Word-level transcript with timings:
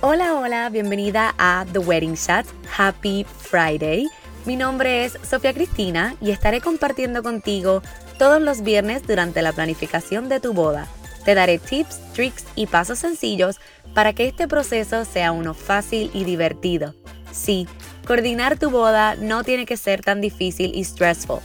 Hola, 0.00 0.34
hola, 0.34 0.68
bienvenida 0.70 1.36
a 1.38 1.64
The 1.72 1.78
Wedding 1.78 2.14
Shot. 2.14 2.46
Happy 2.76 3.24
Friday. 3.24 4.08
Mi 4.44 4.56
nombre 4.56 5.04
es 5.04 5.16
Sofía 5.22 5.54
Cristina 5.54 6.16
y 6.20 6.32
estaré 6.32 6.60
compartiendo 6.60 7.22
contigo 7.22 7.80
todos 8.18 8.42
los 8.42 8.62
viernes 8.62 9.06
durante 9.06 9.40
la 9.40 9.52
planificación 9.52 10.28
de 10.28 10.40
tu 10.40 10.52
boda. 10.52 10.88
Te 11.24 11.36
daré 11.36 11.60
tips, 11.60 12.00
tricks 12.12 12.44
y 12.56 12.66
pasos 12.66 12.98
sencillos 12.98 13.60
para 13.94 14.14
que 14.14 14.26
este 14.26 14.48
proceso 14.48 15.04
sea 15.04 15.30
uno 15.30 15.54
fácil 15.54 16.10
y 16.12 16.24
divertido. 16.24 16.96
Sí, 17.30 17.68
coordinar 18.06 18.58
tu 18.58 18.70
boda 18.70 19.16
no 19.16 19.44
tiene 19.44 19.66
que 19.66 19.76
ser 19.76 20.00
tan 20.00 20.20
difícil 20.20 20.72
y 20.74 20.84
stressful. 20.84 21.40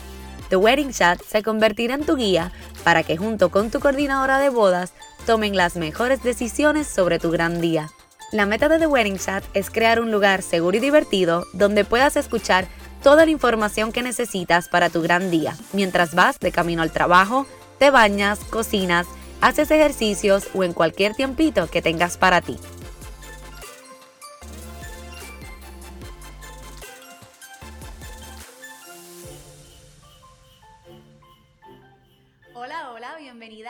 The 0.50 0.58
Wedding 0.58 0.92
Chat 0.92 1.22
se 1.24 1.44
convertirá 1.44 1.96
en 1.96 2.06
tu 2.06 2.16
guía 2.16 2.52
para 2.84 3.04
que 3.04 3.18
junto 3.18 3.50
con 3.50 3.72
tu 3.72 3.80
coordinadora 3.80 4.40
de 4.40 4.50
bodas 4.50 4.94
tomen 5.26 5.58
las 5.58 5.76
mejores 5.76 6.24
decisiones 6.24 6.88
sobre 6.88 7.20
tu 7.20 7.32
gran 7.32 7.62
día. 7.62 7.90
La 8.32 8.46
meta 8.46 8.70
de 8.70 8.80
The 8.80 8.88
Wedding 8.88 9.18
Chat 9.18 9.44
es 9.54 9.70
crear 9.70 10.00
un 10.00 10.12
lugar 10.12 10.42
seguro 10.42 10.78
y 10.78 10.80
divertido 10.80 11.46
donde 11.54 11.84
puedas 11.84 12.16
escuchar 12.16 12.68
toda 13.02 13.26
la 13.26 13.32
información 13.32 13.92
que 13.92 14.04
necesitas 14.04 14.70
para 14.70 14.90
tu 14.90 15.02
gran 15.02 15.32
día, 15.32 15.56
mientras 15.74 16.14
vas 16.14 16.40
de 16.40 16.52
camino 16.52 16.84
al 16.84 16.92
trabajo, 16.92 17.48
te 17.80 17.90
bañas, 17.90 18.40
cocinas, 18.50 19.08
haces 19.42 19.72
ejercicios 19.72 20.48
o 20.54 20.64
en 20.64 20.74
cualquier 20.74 21.16
tiempito 21.16 21.68
que 21.68 21.82
tengas 21.82 22.18
para 22.18 22.42
ti. 22.42 22.58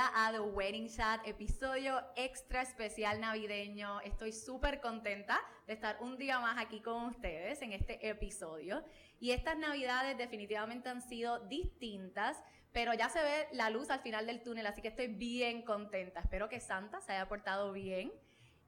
A 0.07 0.31
The 0.31 0.39
Wedding 0.39 0.89
Chat, 0.89 1.27
episodio 1.27 2.01
extra 2.15 2.63
especial 2.63 3.21
navideño. 3.21 4.01
Estoy 4.01 4.31
súper 4.31 4.81
contenta 4.81 5.39
de 5.67 5.73
estar 5.73 5.97
un 6.01 6.17
día 6.17 6.39
más 6.39 6.57
aquí 6.57 6.81
con 6.81 7.05
ustedes 7.05 7.61
en 7.61 7.71
este 7.71 8.09
episodio. 8.09 8.83
Y 9.19 9.31
estas 9.31 9.57
navidades 9.57 10.17
definitivamente 10.17 10.89
han 10.89 11.01
sido 11.03 11.39
distintas, 11.47 12.43
pero 12.71 12.95
ya 12.95 13.09
se 13.09 13.21
ve 13.21 13.47
la 13.51 13.69
luz 13.69 13.91
al 13.91 13.99
final 13.99 14.25
del 14.25 14.41
túnel, 14.41 14.65
así 14.65 14.81
que 14.81 14.87
estoy 14.87 15.07
bien 15.07 15.61
contenta. 15.61 16.21
Espero 16.21 16.49
que 16.49 16.59
Santa 16.59 16.99
se 17.01 17.11
haya 17.11 17.27
portado 17.27 17.71
bien 17.71 18.11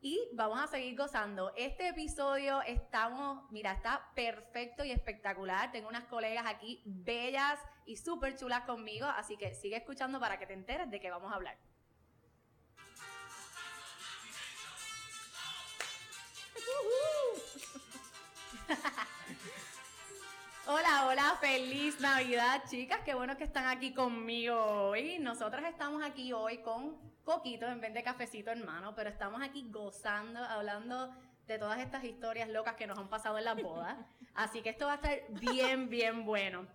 y 0.02 0.20
vamos 0.34 0.60
a 0.60 0.68
seguir 0.68 0.96
gozando. 0.96 1.52
Este 1.58 1.88
episodio 1.88 2.62
estamos, 2.62 3.52
mira, 3.52 3.72
está 3.72 4.12
perfecto 4.14 4.84
y 4.84 4.92
espectacular. 4.92 5.72
Tengo 5.72 5.90
unas 5.90 6.06
colegas 6.06 6.46
aquí 6.46 6.84
bellas 6.86 7.60
y 7.86 7.98
súper 7.98 8.36
chulas 8.36 8.62
conmigo, 8.64 9.06
así 9.06 9.38
que 9.38 9.54
sigue 9.54 9.76
escuchando 9.78 10.20
para 10.20 10.38
que 10.40 10.46
te 10.46 10.54
enteres 10.54 10.90
de 10.90 11.00
qué 11.00 11.10
vamos 11.10 11.32
a 11.32 11.36
hablar. 11.36 11.58
Hola, 20.66 21.08
hola, 21.08 21.38
feliz 21.42 22.00
Navidad, 22.00 22.64
chicas. 22.70 23.02
Qué 23.04 23.14
bueno 23.14 23.36
que 23.36 23.44
están 23.44 23.68
aquí 23.68 23.94
conmigo 23.94 24.56
hoy. 24.56 25.20
Nosotras 25.20 25.66
estamos 25.66 26.02
aquí 26.02 26.32
hoy 26.32 26.60
con 26.60 26.96
poquito 27.26 27.68
en 27.68 27.82
vez 27.82 27.94
de 27.94 28.02
cafecito 28.02 28.50
hermano, 28.50 28.96
pero 28.96 29.10
estamos 29.10 29.42
aquí 29.42 29.68
gozando, 29.70 30.42
hablando 30.42 31.14
de 31.48 31.60
todas 31.60 31.80
estas 31.80 32.06
historias 32.06 32.48
locas 32.48 32.76
que 32.76 32.88
nos 32.88 32.98
han 32.98 33.10
pasado 33.10 33.38
en 33.38 33.46
las 33.46 33.62
bodas. 33.62 33.98
Así 34.36 34.62
que 34.62 34.70
esto 34.70 34.86
va 34.86 34.94
a 34.94 34.96
estar 34.96 35.20
bien, 35.30 35.90
bien 35.90 36.26
bueno. 36.26 36.66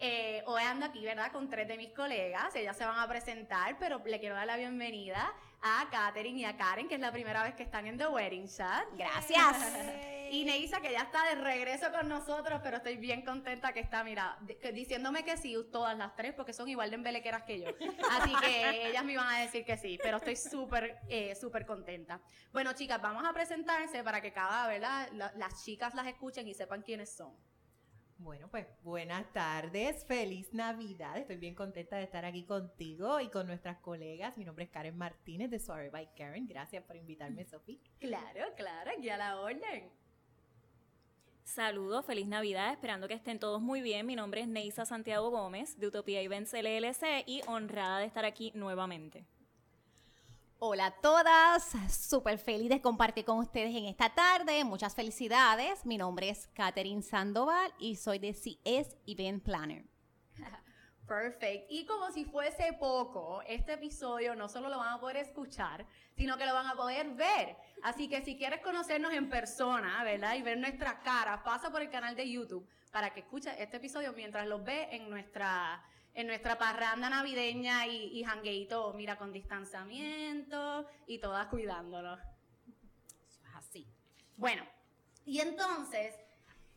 Eh, 0.00 0.44
hoy 0.46 0.62
ando 0.62 0.86
aquí, 0.86 1.04
¿verdad? 1.04 1.32
Con 1.32 1.50
tres 1.50 1.66
de 1.66 1.76
mis 1.76 1.90
colegas. 1.90 2.54
Ellas 2.54 2.76
se 2.76 2.86
van 2.86 3.00
a 3.00 3.08
presentar, 3.08 3.76
pero 3.80 4.00
le 4.04 4.20
quiero 4.20 4.36
dar 4.36 4.46
la 4.46 4.56
bienvenida 4.56 5.34
a 5.60 5.88
Katherine 5.90 6.40
y 6.40 6.44
a 6.44 6.56
Karen, 6.56 6.86
que 6.86 6.94
es 6.94 7.00
la 7.00 7.10
primera 7.10 7.42
vez 7.42 7.54
que 7.56 7.64
están 7.64 7.84
en 7.88 7.98
The 7.98 8.06
Wedding 8.06 8.46
Chat. 8.46 8.86
Gracias. 8.96 9.56
y 10.30 10.44
Neisa, 10.44 10.80
que 10.80 10.92
ya 10.92 11.00
está 11.00 11.24
de 11.24 11.34
regreso 11.42 11.90
con 11.90 12.08
nosotros, 12.08 12.60
pero 12.62 12.76
estoy 12.76 12.96
bien 12.96 13.22
contenta 13.24 13.72
que 13.72 13.80
está, 13.80 14.04
mira, 14.04 14.38
diciéndome 14.72 15.24
que 15.24 15.36
sí, 15.36 15.56
todas 15.72 15.98
las 15.98 16.14
tres, 16.14 16.32
porque 16.34 16.52
son 16.52 16.68
igual 16.68 16.90
de 16.90 16.96
embelequeras 16.96 17.42
que 17.42 17.60
yo. 17.60 17.70
Así 18.10 18.32
que 18.40 18.86
ellas 18.90 19.04
me 19.04 19.14
iban 19.14 19.26
a 19.26 19.40
decir 19.40 19.64
que 19.64 19.76
sí, 19.76 19.98
pero 20.00 20.18
estoy 20.18 20.36
súper, 20.36 21.00
eh, 21.08 21.34
súper 21.34 21.66
contenta. 21.66 22.20
Bueno, 22.52 22.72
chicas, 22.72 23.02
vamos 23.02 23.24
a 23.24 23.32
presentarse 23.32 24.04
para 24.04 24.20
que 24.20 24.32
cada, 24.32 24.68
¿verdad? 24.68 25.10
las 25.12 25.64
chicas 25.64 25.92
las 25.96 26.06
escuchen 26.06 26.46
y 26.46 26.54
sepan 26.54 26.82
quiénes 26.82 27.16
son. 27.16 27.34
Bueno, 28.20 28.48
pues 28.50 28.66
buenas 28.82 29.32
tardes, 29.32 30.04
feliz 30.04 30.52
Navidad. 30.52 31.16
Estoy 31.16 31.36
bien 31.36 31.54
contenta 31.54 31.96
de 31.96 32.02
estar 32.02 32.24
aquí 32.24 32.42
contigo 32.42 33.20
y 33.20 33.28
con 33.28 33.46
nuestras 33.46 33.78
colegas. 33.78 34.36
Mi 34.36 34.44
nombre 34.44 34.64
es 34.64 34.70
Karen 34.70 34.98
Martínez 34.98 35.50
de 35.50 35.60
Sorry 35.60 35.88
by 35.88 36.14
Karen. 36.16 36.48
Gracias 36.48 36.82
por 36.82 36.96
invitarme, 36.96 37.44
Sofi. 37.44 37.80
Claro, 38.00 38.40
claro, 38.56 38.90
aquí 38.90 39.08
a 39.08 39.16
la 39.16 39.38
orden. 39.38 39.92
Saludos, 41.44 42.04
feliz 42.06 42.26
Navidad, 42.26 42.72
esperando 42.72 43.06
que 43.06 43.14
estén 43.14 43.38
todos 43.38 43.62
muy 43.62 43.82
bien. 43.82 44.04
Mi 44.04 44.16
nombre 44.16 44.40
es 44.40 44.48
Neisa 44.48 44.84
Santiago 44.84 45.30
Gómez 45.30 45.78
de 45.78 45.86
Utopía 45.86 46.20
Events 46.20 46.52
LLC 46.52 47.22
y 47.24 47.42
honrada 47.46 48.00
de 48.00 48.06
estar 48.06 48.24
aquí 48.24 48.50
nuevamente. 48.56 49.26
Hola 50.60 50.86
a 50.86 50.90
todas, 50.90 51.70
súper 51.88 52.36
feliz 52.36 52.68
de 52.68 52.80
compartir 52.80 53.24
con 53.24 53.38
ustedes 53.38 53.72
en 53.76 53.84
esta 53.84 54.12
tarde. 54.12 54.64
Muchas 54.64 54.92
felicidades. 54.92 55.86
Mi 55.86 55.96
nombre 55.96 56.30
es 56.30 56.48
Katherine 56.48 57.00
Sandoval 57.00 57.72
y 57.78 57.94
soy 57.94 58.18
de 58.18 58.32
CS 58.32 58.96
Event 59.06 59.44
Planner. 59.44 59.84
Perfect. 61.06 61.70
Y 61.70 61.86
como 61.86 62.10
si 62.10 62.24
fuese 62.24 62.72
poco, 62.72 63.40
este 63.46 63.74
episodio 63.74 64.34
no 64.34 64.48
solo 64.48 64.68
lo 64.68 64.78
van 64.78 64.94
a 64.94 65.00
poder 65.00 65.18
escuchar, 65.18 65.86
sino 66.16 66.36
que 66.36 66.44
lo 66.44 66.54
van 66.54 66.66
a 66.66 66.74
poder 66.74 67.14
ver. 67.14 67.56
Así 67.84 68.08
que 68.08 68.24
si 68.24 68.36
quieres 68.36 68.60
conocernos 68.60 69.12
en 69.12 69.28
persona, 69.28 70.02
¿verdad? 70.02 70.34
Y 70.34 70.42
ver 70.42 70.58
nuestras 70.58 70.94
caras, 71.04 71.40
pasa 71.44 71.70
por 71.70 71.82
el 71.82 71.90
canal 71.90 72.16
de 72.16 72.28
YouTube 72.28 72.68
para 72.90 73.10
que 73.14 73.20
escuches 73.20 73.54
este 73.60 73.76
episodio 73.76 74.12
mientras 74.12 74.44
lo 74.48 74.64
ve 74.64 74.88
en 74.90 75.08
nuestra 75.08 75.84
en 76.14 76.26
nuestra 76.26 76.58
parranda 76.58 77.08
navideña 77.08 77.86
y, 77.86 78.22
jangueito, 78.24 78.92
mira, 78.94 79.16
con 79.16 79.32
distanciamiento 79.32 80.86
y 81.06 81.18
todas 81.18 81.46
cuidándonos. 81.48 82.18
Eso 83.28 83.40
es 83.44 83.54
así. 83.54 83.86
Bueno, 84.36 84.64
y 85.24 85.40
entonces, 85.40 86.14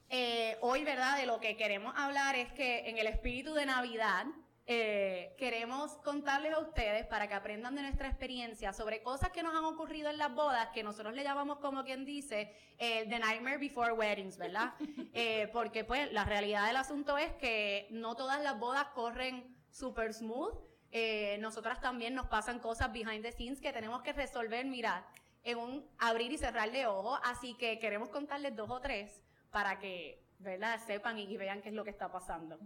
eh, 0.09 0.58
hoy, 0.62 0.84
¿verdad? 0.84 1.18
De 1.18 1.25
lo 1.25 1.40
que 1.40 1.58
queremos 1.58 1.94
hablar 1.97 2.36
es 2.36 2.52
que 2.53 2.90
en 2.90 2.97
el 2.97 3.08
espíritu 3.08 3.53
de 3.53 3.66
Navidad, 3.66 4.25
eh, 4.68 5.36
queremos 5.38 5.94
contarles 5.98 6.54
a 6.54 6.60
ustedes 6.60 7.06
para 7.08 7.28
que 7.28 7.34
aprendan 7.34 7.76
de 7.76 7.82
nuestra 7.82 8.08
experiencia 8.08 8.74
sobre 8.74 9.02
cosas 9.02 9.32
que 9.32 9.42
nos 9.42 9.56
han 9.56 9.66
ocurrido 9.66 10.10
en 10.10 10.18
las 10.18 10.34
bodas, 10.34 10.70
que 10.70 10.84
nosotros 10.84 11.16
le 11.16 11.24
llamamos 11.24 11.58
como 11.58 11.84
quien 11.84 12.06
dice 12.06 12.54
el 12.78 13.10
The 13.10 13.20
Nightmare 13.20 13.58
Before 13.58 13.94
Weddings, 13.94 14.38
¿verdad? 14.38 14.74
Eh, 15.14 15.50
porque 15.52 15.84
pues 15.84 16.12
la 16.14 16.24
realidad 16.24 16.68
del 16.68 16.78
asunto 16.78 17.18
es 17.18 17.34
que 17.34 17.88
no 17.92 18.16
todas 18.16 18.42
las 18.42 18.58
bodas 18.58 18.86
corren 18.94 19.58
super 19.70 20.14
smooth. 20.14 20.54
Eh, 20.92 21.38
nosotras 21.40 21.82
también 21.82 22.14
nos 22.16 22.28
pasan 22.28 22.60
cosas 22.60 22.94
behind 22.94 23.24
the 23.24 23.32
scenes 23.32 23.60
que 23.60 23.74
tenemos 23.74 24.02
que 24.04 24.14
resolver, 24.14 24.66
mira, 24.66 25.06
en 25.44 25.58
un 25.58 25.90
abrir 25.98 26.32
y 26.32 26.38
cerrar 26.38 26.72
de 26.72 26.86
ojos. 26.86 27.20
Así 27.24 27.56
que 27.56 27.78
queremos 27.80 28.10
contarles 28.10 28.56
dos 28.56 28.70
o 28.70 28.80
tres 28.80 29.22
para 29.50 29.80
que, 29.80 30.24
¿verdad? 30.40 30.80
Sepan 30.86 31.20
y, 31.20 31.24
y 31.24 31.36
vean 31.36 31.62
qué 31.62 31.70
es 31.70 31.76
lo 31.76 31.84
que 31.84 31.90
está 31.90 32.10
pasando. 32.10 32.58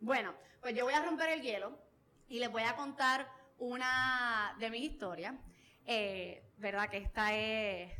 Bueno, 0.00 0.34
pues 0.60 0.74
yo 0.74 0.84
voy 0.84 0.94
a 0.94 1.02
romper 1.02 1.30
el 1.30 1.42
hielo 1.42 1.78
y 2.28 2.38
les 2.38 2.50
voy 2.50 2.62
a 2.62 2.76
contar 2.76 3.28
una 3.58 4.54
de 4.58 4.70
mis 4.70 4.92
historias. 4.92 5.34
Eh, 5.86 6.42
¿Verdad? 6.58 6.88
Que 6.88 6.98
esta 6.98 7.34
es. 7.34 7.92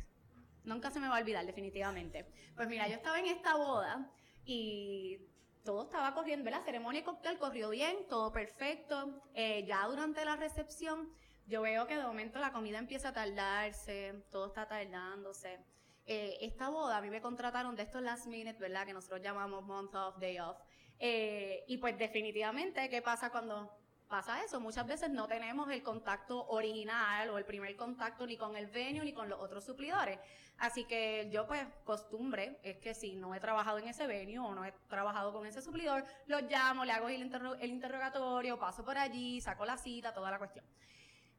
Nunca 0.63 0.91
se 0.91 0.99
me 0.99 1.07
va 1.07 1.17
a 1.17 1.19
olvidar, 1.21 1.45
definitivamente. 1.45 2.25
Pues 2.55 2.67
mira, 2.67 2.87
yo 2.87 2.95
estaba 2.95 3.19
en 3.19 3.27
esta 3.27 3.55
boda 3.55 4.11
y 4.45 5.19
todo 5.63 5.83
estaba 5.83 6.13
corriendo, 6.13 6.49
la 6.49 6.63
ceremonia 6.63 7.01
y 7.01 7.03
cóctel 7.03 7.37
corrió 7.37 7.69
bien, 7.69 8.07
todo 8.09 8.31
perfecto. 8.31 9.21
Eh, 9.33 9.65
ya 9.65 9.85
durante 9.85 10.23
la 10.25 10.35
recepción, 10.35 11.09
yo 11.45 11.61
veo 11.61 11.87
que 11.87 11.95
de 11.97 12.03
momento 12.03 12.39
la 12.39 12.51
comida 12.51 12.79
empieza 12.79 13.09
a 13.09 13.13
tardarse, 13.13 14.23
todo 14.31 14.47
está 14.47 14.67
tardándose. 14.67 15.59
Eh, 16.05 16.37
esta 16.41 16.69
boda, 16.69 16.97
a 16.97 17.01
mí 17.01 17.09
me 17.09 17.21
contrataron 17.21 17.75
de 17.75 17.83
estos 17.83 18.01
last 18.01 18.27
minute, 18.27 18.57
¿verdad? 18.59 18.85
Que 18.85 18.93
nosotros 18.93 19.21
llamamos 19.21 19.63
month 19.65 19.93
off, 19.93 20.17
day 20.19 20.39
off. 20.39 20.57
Eh, 20.99 21.63
y 21.67 21.77
pues 21.77 21.97
definitivamente, 21.97 22.89
¿qué 22.89 23.01
pasa 23.01 23.29
cuando 23.29 23.71
pasa 24.07 24.43
eso? 24.43 24.59
Muchas 24.59 24.87
veces 24.87 25.09
no 25.09 25.27
tenemos 25.27 25.69
el 25.69 25.83
contacto 25.83 26.47
original 26.47 27.29
o 27.29 27.37
el 27.37 27.45
primer 27.45 27.75
contacto 27.75 28.25
ni 28.25 28.37
con 28.37 28.55
el 28.55 28.67
venue 28.67 29.03
ni 29.03 29.13
con 29.13 29.29
los 29.29 29.39
otros 29.39 29.63
suplidores. 29.63 30.19
Así 30.57 30.85
que 30.85 31.29
yo 31.31 31.45
pues 31.45 31.67
costumbre 31.83 32.59
es 32.63 32.77
que 32.77 32.93
si 32.95 33.15
no 33.15 33.35
he 33.35 33.39
trabajado 33.39 33.77
en 33.77 33.87
ese 33.87 34.07
venue 34.07 34.39
o 34.39 34.55
no 34.55 34.65
he 34.65 34.71
trabajado 34.89 35.31
con 35.33 35.45
ese 35.45 35.61
suplidor, 35.61 36.03
lo 36.25 36.39
llamo, 36.41 36.83
le 36.83 36.93
hago 36.93 37.09
el, 37.09 37.31
el 37.59 37.69
interrogatorio, 37.69 38.57
paso 38.57 38.83
por 38.83 38.97
allí, 38.97 39.39
saco 39.41 39.65
la 39.65 39.77
cita, 39.77 40.13
toda 40.13 40.31
la 40.31 40.39
cuestión. 40.39 40.65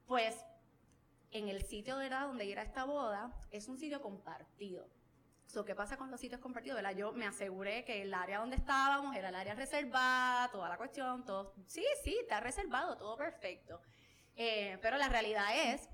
Pues 0.06 0.44
en 1.32 1.48
el 1.48 1.62
sitio 1.62 1.96
de 1.98 2.06
edad 2.06 2.26
donde 2.26 2.50
era 2.50 2.62
esta 2.62 2.84
boda 2.84 3.32
es 3.50 3.68
un 3.68 3.76
sitio 3.76 4.00
compartido. 4.00 4.88
So, 5.48 5.64
¿Qué 5.64 5.74
pasa 5.74 5.96
con 5.96 6.10
los 6.10 6.20
sitios 6.20 6.42
compartidos? 6.42 6.76
¿verdad? 6.76 6.94
Yo 6.94 7.12
me 7.12 7.26
aseguré 7.26 7.82
que 7.82 8.02
el 8.02 8.12
área 8.12 8.40
donde 8.40 8.56
estábamos 8.56 9.16
era 9.16 9.30
el 9.30 9.34
área 9.34 9.54
reservada, 9.54 10.50
toda 10.50 10.68
la 10.68 10.76
cuestión, 10.76 11.24
todo. 11.24 11.54
Sí, 11.66 11.82
sí, 12.04 12.14
está 12.20 12.38
reservado, 12.40 12.98
todo 12.98 13.16
perfecto. 13.16 13.80
Eh, 14.36 14.78
pero 14.82 14.98
la 14.98 15.08
realidad 15.08 15.46
es 15.72 15.88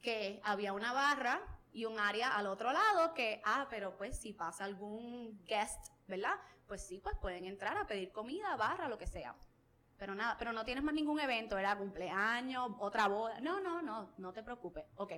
que 0.00 0.40
había 0.44 0.72
una 0.72 0.92
barra 0.92 1.42
y 1.72 1.84
un 1.84 1.98
área 1.98 2.36
al 2.36 2.46
otro 2.46 2.72
lado 2.72 3.12
que, 3.12 3.42
ah, 3.44 3.66
pero 3.68 3.96
pues 3.96 4.20
si 4.20 4.32
pasa 4.32 4.64
algún 4.64 5.44
guest, 5.44 5.88
¿verdad? 6.06 6.36
Pues 6.68 6.86
sí, 6.86 7.00
pues 7.00 7.16
pueden 7.20 7.44
entrar 7.44 7.76
a 7.76 7.88
pedir 7.88 8.12
comida, 8.12 8.54
barra, 8.54 8.88
lo 8.88 8.98
que 8.98 9.08
sea. 9.08 9.34
Pero 9.98 10.14
nada, 10.14 10.36
pero 10.38 10.52
no 10.52 10.64
tienes 10.64 10.84
más 10.84 10.94
ningún 10.94 11.18
evento, 11.18 11.58
era 11.58 11.76
cumpleaños, 11.76 12.70
otra 12.78 13.08
boda. 13.08 13.40
No, 13.40 13.58
no, 13.58 13.82
no, 13.82 14.14
no 14.16 14.32
te 14.32 14.44
preocupes. 14.44 14.84
Ok. 14.94 15.14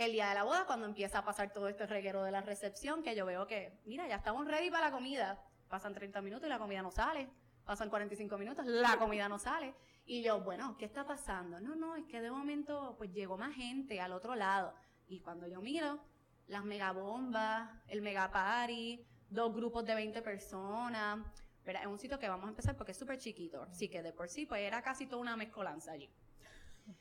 El 0.00 0.12
día 0.12 0.30
de 0.30 0.34
la 0.34 0.44
boda, 0.44 0.64
cuando 0.64 0.86
empieza 0.86 1.18
a 1.18 1.24
pasar 1.26 1.52
todo 1.52 1.68
este 1.68 1.86
reguero 1.86 2.24
de 2.24 2.30
la 2.30 2.40
recepción, 2.40 3.02
que 3.02 3.14
yo 3.14 3.26
veo 3.26 3.46
que, 3.46 3.78
mira, 3.84 4.08
ya 4.08 4.16
estamos 4.16 4.46
ready 4.46 4.70
para 4.70 4.86
la 4.86 4.92
comida. 4.92 5.44
Pasan 5.68 5.92
30 5.92 6.22
minutos 6.22 6.46
y 6.46 6.48
la 6.48 6.58
comida 6.58 6.80
no 6.80 6.90
sale. 6.90 7.28
Pasan 7.66 7.90
45 7.90 8.38
minutos, 8.38 8.64
la 8.64 8.96
comida 8.96 9.28
no 9.28 9.38
sale. 9.38 9.74
Y 10.06 10.22
yo, 10.22 10.40
bueno, 10.40 10.74
¿qué 10.78 10.86
está 10.86 11.06
pasando? 11.06 11.60
No, 11.60 11.76
no, 11.76 11.96
es 11.96 12.06
que 12.06 12.22
de 12.22 12.30
momento, 12.30 12.94
pues 12.96 13.12
llegó 13.12 13.36
más 13.36 13.54
gente 13.54 14.00
al 14.00 14.14
otro 14.14 14.34
lado. 14.34 14.72
Y 15.06 15.20
cuando 15.20 15.46
yo 15.46 15.60
miro, 15.60 16.00
las 16.46 16.64
megabombas, 16.64 17.68
el 17.86 18.00
megapari, 18.00 19.04
dos 19.28 19.54
grupos 19.54 19.84
de 19.84 19.96
20 19.96 20.22
personas, 20.22 21.18
¿verdad? 21.62 21.82
Es 21.82 21.88
un 21.88 21.98
sitio 21.98 22.18
que 22.18 22.26
vamos 22.26 22.46
a 22.46 22.48
empezar 22.48 22.74
porque 22.74 22.92
es 22.92 22.98
súper 22.98 23.18
chiquito. 23.18 23.64
Así 23.64 23.90
que 23.90 24.02
de 24.02 24.14
por 24.14 24.30
sí, 24.30 24.46
pues 24.46 24.62
era 24.62 24.80
casi 24.80 25.04
toda 25.04 25.20
una 25.20 25.36
mezcolanza 25.36 25.92
allí. 25.92 26.10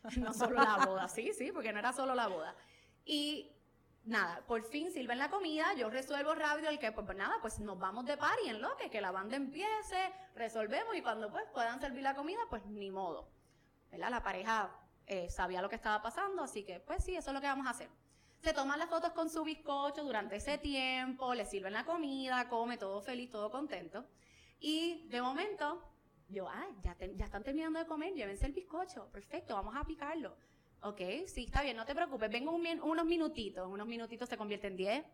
No 0.20 0.34
solo 0.34 0.62
la 0.62 0.86
boda, 0.86 1.08
sí, 1.08 1.32
sí, 1.32 1.54
porque 1.54 1.72
no 1.72 1.80
era 1.80 1.94
solo 1.94 2.14
la 2.14 2.28
boda. 2.28 2.54
Y 3.06 3.52
nada, 4.06 4.44
por 4.48 4.64
fin 4.64 4.92
sirven 4.92 5.20
la 5.20 5.30
comida, 5.30 5.74
yo 5.74 5.90
resuelvo 5.90 6.34
rápido 6.36 6.70
el 6.70 6.80
que, 6.80 6.92
pues, 6.92 7.06
pues 7.06 7.18
nada, 7.18 7.36
pues 7.42 7.60
nos 7.60 7.78
vamos 7.78 8.06
de 8.06 8.18
party 8.18 8.50
en 8.50 8.62
lo 8.62 8.76
que, 8.78 8.90
que 8.90 9.02
la 9.02 9.12
banda 9.12 9.36
empiece, 9.36 10.14
resolvemos 10.36 10.96
y 10.96 11.02
cuando 11.02 11.30
pues 11.32 11.46
puedan 11.54 11.80
servir 11.80 12.04
la 12.04 12.16
comida, 12.16 12.40
pues 12.50 12.66
ni 12.66 12.92
modo. 12.92 13.30
¿Verdad? 13.92 14.10
La 14.10 14.24
pareja 14.24 14.72
eh, 15.08 15.30
sabía 15.30 15.62
lo 15.62 15.70
que 15.70 15.76
estaba 15.76 16.02
pasando, 16.02 16.44
así 16.44 16.64
que 16.64 16.80
pues 16.80 17.04
sí, 17.04 17.16
eso 17.16 17.30
es 17.30 17.34
lo 17.34 17.42
que 17.42 17.48
vamos 17.48 17.68
a 17.68 17.72
hacer. 17.72 17.90
Se 18.42 18.54
toman 18.54 18.80
las 18.80 18.90
fotos 18.90 19.12
con 19.12 19.30
su 19.30 19.44
bizcocho 19.44 20.04
durante 20.04 20.38
ese 20.38 20.58
tiempo, 20.58 21.34
le 21.34 21.46
sirven 21.46 21.74
la 21.74 21.86
comida, 21.86 22.48
come 22.48 22.78
todo 22.78 23.02
feliz, 23.02 23.30
todo 23.30 23.52
contento. 23.52 24.06
Y 24.60 25.08
de 25.10 25.22
momento, 25.22 25.84
yo, 26.30 26.48
ay, 26.50 26.70
ya, 26.84 26.96
ya 27.16 27.26
están 27.26 27.44
terminando 27.44 27.80
de 27.80 27.86
comer, 27.86 28.14
llévense 28.14 28.46
el 28.46 28.54
bizcocho, 28.54 29.10
perfecto, 29.12 29.56
vamos 29.56 29.76
a 29.76 29.84
picarlo. 29.84 30.38
Ok, 30.82 31.02
sí, 31.28 31.46
está 31.46 31.62
bien, 31.62 31.76
no 31.76 31.86
te 31.86 31.94
preocupes, 31.94 32.30
vengo 32.32 32.52
unos 32.52 33.06
minutitos, 33.06 33.68
unos 33.68 33.86
minutitos 33.86 34.30
se 34.30 34.38
convierten 34.38 34.72
en 34.72 34.78
10. 34.78 35.06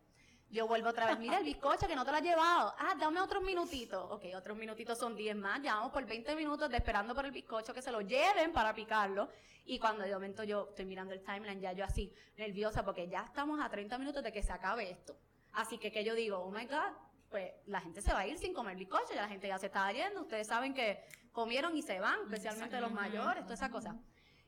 Yo 0.51 0.67
vuelvo 0.67 0.89
otra 0.89 1.07
vez, 1.07 1.17
mira 1.17 1.39
el 1.39 1.43
bizcocho 1.43 1.87
que 1.87 1.95
no 1.95 2.05
te 2.05 2.11
lo 2.11 2.17
has 2.17 2.23
llevado. 2.23 2.73
Ah, 2.77 2.95
dame 2.99 3.19
otros 3.19 3.43
minutitos. 3.43 4.05
Ok, 4.11 4.25
otros 4.35 4.55
minutitos 4.55 4.97
son 4.97 5.15
10 5.15 5.35
más. 5.35 5.61
Ya 5.61 5.75
vamos 5.75 5.91
por 5.91 6.05
20 6.05 6.35
minutos 6.35 6.69
de 6.69 6.77
esperando 6.77 7.15
por 7.15 7.25
el 7.25 7.31
bizcocho 7.31 7.73
que 7.73 7.81
se 7.81 7.91
lo 7.91 8.01
lleven 8.01 8.53
para 8.53 8.73
picarlo. 8.73 9.27
Y 9.65 9.79
cuando 9.79 10.03
de 10.03 10.13
momento 10.13 10.43
yo 10.43 10.67
estoy 10.69 10.85
mirando 10.85 11.13
el 11.13 11.23
timeline, 11.23 11.59
ya 11.59 11.73
yo 11.73 11.83
así, 11.83 12.13
nerviosa, 12.37 12.85
porque 12.85 13.09
ya 13.09 13.23
estamos 13.23 13.59
a 13.59 13.69
30 13.69 13.97
minutos 13.97 14.23
de 14.23 14.31
que 14.31 14.43
se 14.43 14.53
acabe 14.53 14.91
esto. 14.91 15.17
Así 15.53 15.79
que 15.79 15.91
que 15.91 16.03
yo 16.03 16.13
digo, 16.13 16.37
oh 16.37 16.51
my 16.51 16.65
God, 16.67 16.93
pues 17.29 17.51
la 17.65 17.81
gente 17.81 18.01
se 18.01 18.13
va 18.13 18.19
a 18.19 18.27
ir 18.27 18.37
sin 18.37 18.53
comer 18.53 18.77
bizcocho, 18.77 19.15
ya 19.15 19.23
la 19.23 19.27
gente 19.27 19.47
ya 19.47 19.57
se 19.57 19.65
está 19.65 19.91
yendo. 19.91 20.21
Ustedes 20.21 20.47
saben 20.47 20.75
que 20.75 21.03
comieron 21.31 21.75
y 21.75 21.81
se 21.81 21.99
van, 21.99 22.19
especialmente 22.25 22.79
los 22.79 22.91
mayores, 22.91 23.43
toda 23.43 23.55
esa 23.55 23.71
cosa. 23.71 23.95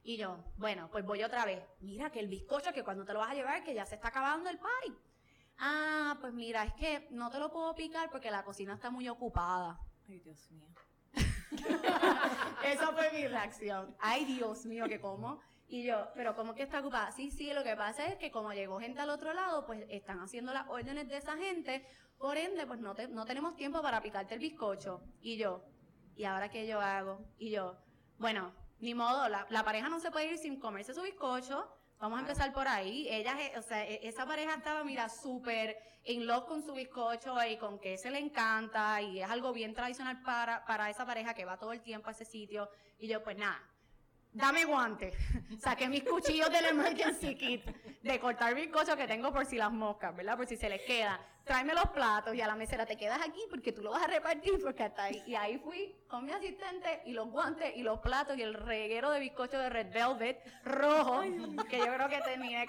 Y 0.08 0.16
yo, 0.16 0.38
bueno, 0.56 0.90
pues 0.90 1.06
voy 1.06 1.22
otra 1.22 1.44
vez. 1.44 1.62
Mira 1.82 2.10
que 2.10 2.22
el 2.22 2.30
bizcocho 2.30 2.72
que 2.72 2.82
cuando 2.82 3.04
te 3.04 3.12
lo 3.12 3.20
vas 3.20 3.32
a 3.32 3.34
llevar, 3.34 3.62
que 3.66 3.74
ya 3.74 3.86
se 3.86 3.96
está 3.96 4.08
acabando 4.08 4.50
el 4.50 4.58
party. 4.58 4.98
Ah, 5.60 6.18
pues 6.22 6.32
mira, 6.32 6.64
es 6.64 6.74
que 6.76 7.10
no 7.12 7.30
te 7.30 7.40
lo 7.40 7.52
puedo 7.52 7.76
picar 7.76 8.10
porque 8.10 8.32
la 8.32 8.46
cocina 8.46 8.76
está 8.76 8.90
muy 8.90 9.10
ocupada. 9.10 9.82
Ay, 10.08 10.20
Dios 10.20 10.50
mío. 10.52 10.70
Esa 12.64 12.94
fue 12.94 13.12
mi 13.12 13.28
reacción. 13.28 13.98
Ay, 14.00 14.24
Dios 14.24 14.66
mío, 14.66 14.86
que 14.88 15.02
como. 15.02 15.42
Y 15.68 15.84
yo, 15.84 16.08
pero 16.16 16.38
¿cómo 16.38 16.56
que 16.56 16.64
está 16.64 16.80
ocupada? 16.80 17.12
Sí, 17.12 17.30
sí, 17.30 17.52
lo 17.52 17.66
que 17.66 17.76
pasa 17.76 18.08
es 18.08 18.16
que 18.16 18.32
como 18.32 18.54
llegó 18.54 18.80
gente 18.80 19.02
al 19.02 19.10
otro 19.10 19.34
lado, 19.34 19.66
pues 19.66 19.86
están 19.90 20.22
haciendo 20.22 20.54
las 20.54 20.70
órdenes 20.70 21.10
de 21.10 21.18
esa 21.18 21.36
gente, 21.36 21.86
por 22.18 22.38
ende, 22.38 22.66
pues 22.66 22.80
no, 22.80 22.96
no 23.10 23.26
tenemos 23.26 23.58
tiempo 23.58 23.82
para 23.82 24.02
picarte 24.02 24.36
el 24.36 24.40
bizcocho. 24.40 25.04
Y 25.20 25.36
yo, 25.36 25.66
¿y 26.16 26.24
ahora 26.24 26.50
qué 26.50 26.66
yo 26.66 26.80
hago? 26.80 27.20
Y 27.38 27.52
yo, 27.52 27.76
bueno, 28.20 28.54
ni 28.80 28.94
modo, 28.94 29.28
la, 29.28 29.64
pareja 29.64 29.90
no 29.90 30.00
se 30.00 30.12
puede 30.12 30.32
ir 30.32 30.38
sin 30.38 30.60
comerse 30.60 30.94
su 30.94 31.02
bizcocho. 31.02 31.68
Vamos 32.00 32.18
a 32.18 32.22
empezar 32.22 32.54
por 32.54 32.68
ahí. 32.68 33.08
Ella, 33.10 33.36
o 33.58 33.62
sea, 33.62 33.84
e, 33.86 34.08
esa 34.08 34.26
pareja 34.26 34.54
estaba, 34.54 34.84
mira, 34.84 35.10
súper 35.10 35.78
in 36.04 36.28
love 36.28 36.46
con 36.46 36.64
su 36.64 36.74
bizcocho 36.74 37.36
y 37.44 37.58
con 37.58 37.80
que 37.80 37.98
se 37.98 38.12
le 38.12 38.20
encanta 38.20 39.02
y 39.02 39.22
es 39.22 39.30
algo 39.30 39.52
bien 39.52 39.74
tradicional 39.74 40.22
para, 40.22 40.64
para 40.66 40.90
esa 40.90 41.06
pareja 41.06 41.34
que 41.34 41.44
va 41.44 41.58
todo 41.58 41.74
el 41.74 41.82
tiempo 41.82 42.10
a 42.10 42.12
ese 42.12 42.26
sitio. 42.26 42.70
Y 43.00 43.08
yo, 43.08 43.24
pues 43.24 43.38
nada, 43.38 43.62
dame 44.32 44.66
guantes. 44.66 45.16
Saqué 45.60 45.90
mis 45.90 46.04
cuchillos 46.04 46.52
del 46.52 46.66
emergency 46.66 47.36
kit 47.38 47.66
de 48.04 48.20
cortar 48.20 48.54
bizcocho 48.54 48.96
que 48.96 49.08
tengo 49.08 49.34
por 49.34 49.46
si 49.46 49.58
las 49.58 49.72
moscas, 49.72 50.16
¿verdad? 50.16 50.38
Por 50.38 50.46
si 50.46 50.56
se 50.56 50.70
les 50.70 50.82
queda 50.84 51.20
tráeme 51.48 51.74
los 51.74 51.90
platos 51.90 52.36
y 52.36 52.42
a 52.42 52.48
la 52.48 52.56
mesera 52.56 52.86
te 52.86 52.98
quedas 52.98 53.20
aquí 53.22 53.40
porque 53.50 53.72
tú 53.72 53.82
lo 53.82 53.92
vas 53.92 54.04
a 54.04 54.08
repartir 54.08 54.62
porque 54.62 54.84
hasta 54.84 55.06
ahí. 55.06 55.24
Y 55.26 55.36
ahí 55.36 55.58
fui 55.58 55.96
con 56.08 56.26
mi 56.26 56.32
asistente 56.32 57.02
y 57.06 57.14
los 57.14 57.30
guantes 57.30 57.76
y 57.76 57.82
los 57.82 58.00
platos 58.00 58.38
y 58.38 58.44
el 58.44 58.54
reguero 58.54 59.10
de 59.10 59.20
bizcocho 59.20 59.58
de 59.58 59.70
Red 59.70 59.92
Velvet 59.92 60.44
rojo, 60.64 61.22
que 61.70 61.80
yo 61.80 61.86
creo 61.86 62.10
que 62.10 62.22
tenía, 62.22 62.66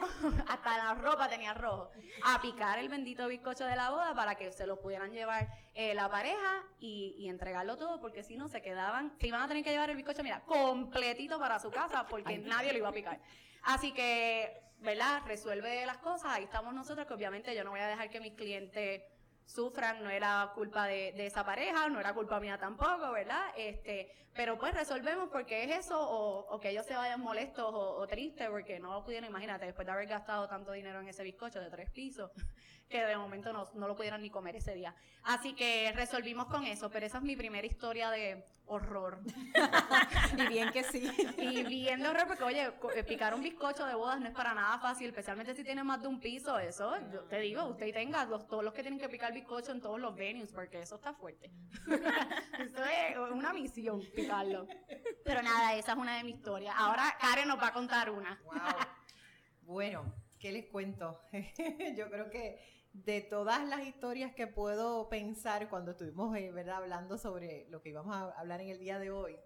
hasta 0.48 0.78
la 0.78 0.94
ropa 0.94 1.28
tenía 1.28 1.52
rojo, 1.52 1.90
a 2.24 2.40
picar 2.40 2.78
el 2.78 2.88
bendito 2.88 3.26
bizcocho 3.26 3.64
de 3.64 3.76
la 3.76 3.90
boda 3.90 4.14
para 4.14 4.36
que 4.36 4.52
se 4.52 4.66
lo 4.66 4.80
pudieran 4.80 5.12
llevar 5.12 5.48
eh, 5.74 5.94
la 5.94 6.08
pareja 6.08 6.64
y, 6.78 7.14
y, 7.18 7.28
entregarlo 7.28 7.76
todo 7.76 8.00
porque 8.00 8.22
si 8.22 8.36
no 8.36 8.48
se 8.48 8.62
quedaban, 8.62 9.12
se 9.20 9.26
iban 9.26 9.42
a 9.42 9.48
tener 9.48 9.62
que 9.62 9.70
llevar 9.70 9.90
el 9.90 9.96
bizcocho, 9.96 10.22
mira, 10.22 10.40
completito 10.44 11.38
para 11.38 11.58
su 11.58 11.70
casa 11.70 12.06
porque 12.06 12.38
nadie 12.38 12.72
lo 12.72 12.78
iba 12.78 12.88
a 12.88 12.92
picar. 12.92 13.20
Así 13.62 13.92
que 13.92 14.67
¿verdad? 14.80 15.22
Resuelve 15.26 15.84
las 15.86 15.98
cosas, 15.98 16.32
ahí 16.32 16.44
estamos 16.44 16.74
nosotros, 16.74 17.06
que 17.06 17.14
obviamente 17.14 17.54
yo 17.54 17.64
no 17.64 17.70
voy 17.70 17.80
a 17.80 17.88
dejar 17.88 18.10
que 18.10 18.20
mis 18.20 18.34
clientes 18.34 19.02
sufran, 19.44 20.04
no 20.04 20.10
era 20.10 20.52
culpa 20.54 20.86
de, 20.86 21.26
esa 21.26 21.44
pareja, 21.44 21.88
no 21.88 21.98
era 21.98 22.12
culpa 22.12 22.38
mía 22.38 22.58
tampoco, 22.58 23.10
¿verdad? 23.12 23.46
Este, 23.56 24.10
pero 24.34 24.58
pues 24.58 24.74
resolvemos 24.74 25.30
porque 25.30 25.64
es 25.64 25.86
eso, 25.86 25.98
o, 25.98 26.60
que 26.60 26.70
ellos 26.70 26.84
se 26.84 26.94
vayan 26.94 27.20
molestos 27.20 27.64
o, 27.64 27.96
o, 27.96 28.06
tristes 28.06 28.48
porque 28.50 28.78
no 28.78 28.92
lo 28.92 29.04
pudieron, 29.04 29.28
imagínate, 29.28 29.64
después 29.64 29.86
de 29.86 29.92
haber 29.92 30.06
gastado 30.06 30.46
tanto 30.48 30.72
dinero 30.72 31.00
en 31.00 31.08
ese 31.08 31.22
bizcocho 31.22 31.60
de 31.60 31.70
tres 31.70 31.90
pisos, 31.90 32.30
que 32.88 33.02
de 33.02 33.16
momento 33.16 33.52
no, 33.52 33.68
no 33.74 33.88
lo 33.88 33.96
pudieron 33.96 34.20
ni 34.20 34.30
comer 34.30 34.56
ese 34.56 34.74
día. 34.74 34.94
Así 35.24 35.54
que 35.54 35.92
resolvimos 35.94 36.46
con 36.46 36.64
eso, 36.64 36.90
pero 36.90 37.06
esa 37.06 37.18
es 37.18 37.24
mi 37.24 37.36
primera 37.36 37.66
historia 37.66 38.10
de 38.10 38.44
horror. 38.68 39.20
y 40.38 40.46
bien 40.48 40.70
que 40.72 40.84
sí. 40.84 41.10
Y 41.38 41.62
bien 41.64 42.02
de 42.02 42.08
horror, 42.08 42.26
porque 42.26 42.44
oye, 42.44 42.70
eh, 42.94 43.04
picar 43.04 43.34
un 43.34 43.42
bizcocho 43.42 43.86
de 43.86 43.94
bodas 43.94 44.20
no 44.20 44.28
es 44.28 44.34
para 44.34 44.54
nada 44.54 44.78
fácil, 44.78 45.08
especialmente 45.08 45.54
si 45.54 45.64
tiene 45.64 45.82
más 45.82 46.02
de 46.02 46.08
un 46.08 46.20
piso, 46.20 46.58
eso, 46.58 46.94
yo 47.12 47.22
te 47.24 47.38
digo, 47.40 47.64
usted 47.64 47.92
tenga 47.92 48.24
los, 48.24 48.46
todos 48.46 48.64
los 48.64 48.74
que 48.74 48.82
tienen 48.82 48.98
que 48.98 49.08
picar 49.08 49.32
bizcocho 49.32 49.72
en 49.72 49.80
todos 49.80 50.00
los 50.00 50.14
venues, 50.14 50.52
porque 50.52 50.80
eso 50.80 50.96
está 50.96 51.14
fuerte. 51.14 51.50
eso 52.60 53.26
es 53.26 53.32
una 53.32 53.52
misión, 53.52 54.02
picarlo. 54.14 54.66
Pero 55.24 55.42
nada, 55.42 55.74
esa 55.74 55.92
es 55.92 55.98
una 55.98 56.16
de 56.16 56.24
mis 56.24 56.36
historias. 56.36 56.74
Ahora 56.76 57.16
Karen 57.20 57.48
nos 57.48 57.60
va 57.60 57.68
a 57.68 57.72
contar 57.72 58.10
una. 58.10 58.40
Wow. 58.44 58.56
Bueno, 59.62 60.14
¿qué 60.38 60.52
les 60.52 60.66
cuento? 60.66 61.20
yo 61.96 62.08
creo 62.10 62.30
que 62.30 62.77
de 63.04 63.20
todas 63.20 63.66
las 63.68 63.86
historias 63.86 64.34
que 64.34 64.46
puedo 64.46 65.08
pensar 65.08 65.68
cuando 65.68 65.92
estuvimos 65.92 66.36
eh, 66.36 66.50
¿verdad? 66.52 66.78
hablando 66.78 67.18
sobre 67.18 67.66
lo 67.70 67.80
que 67.80 67.90
íbamos 67.90 68.14
a 68.14 68.30
hablar 68.38 68.60
en 68.60 68.68
el 68.68 68.78
día 68.78 68.98
de 68.98 69.10
hoy, 69.10 69.36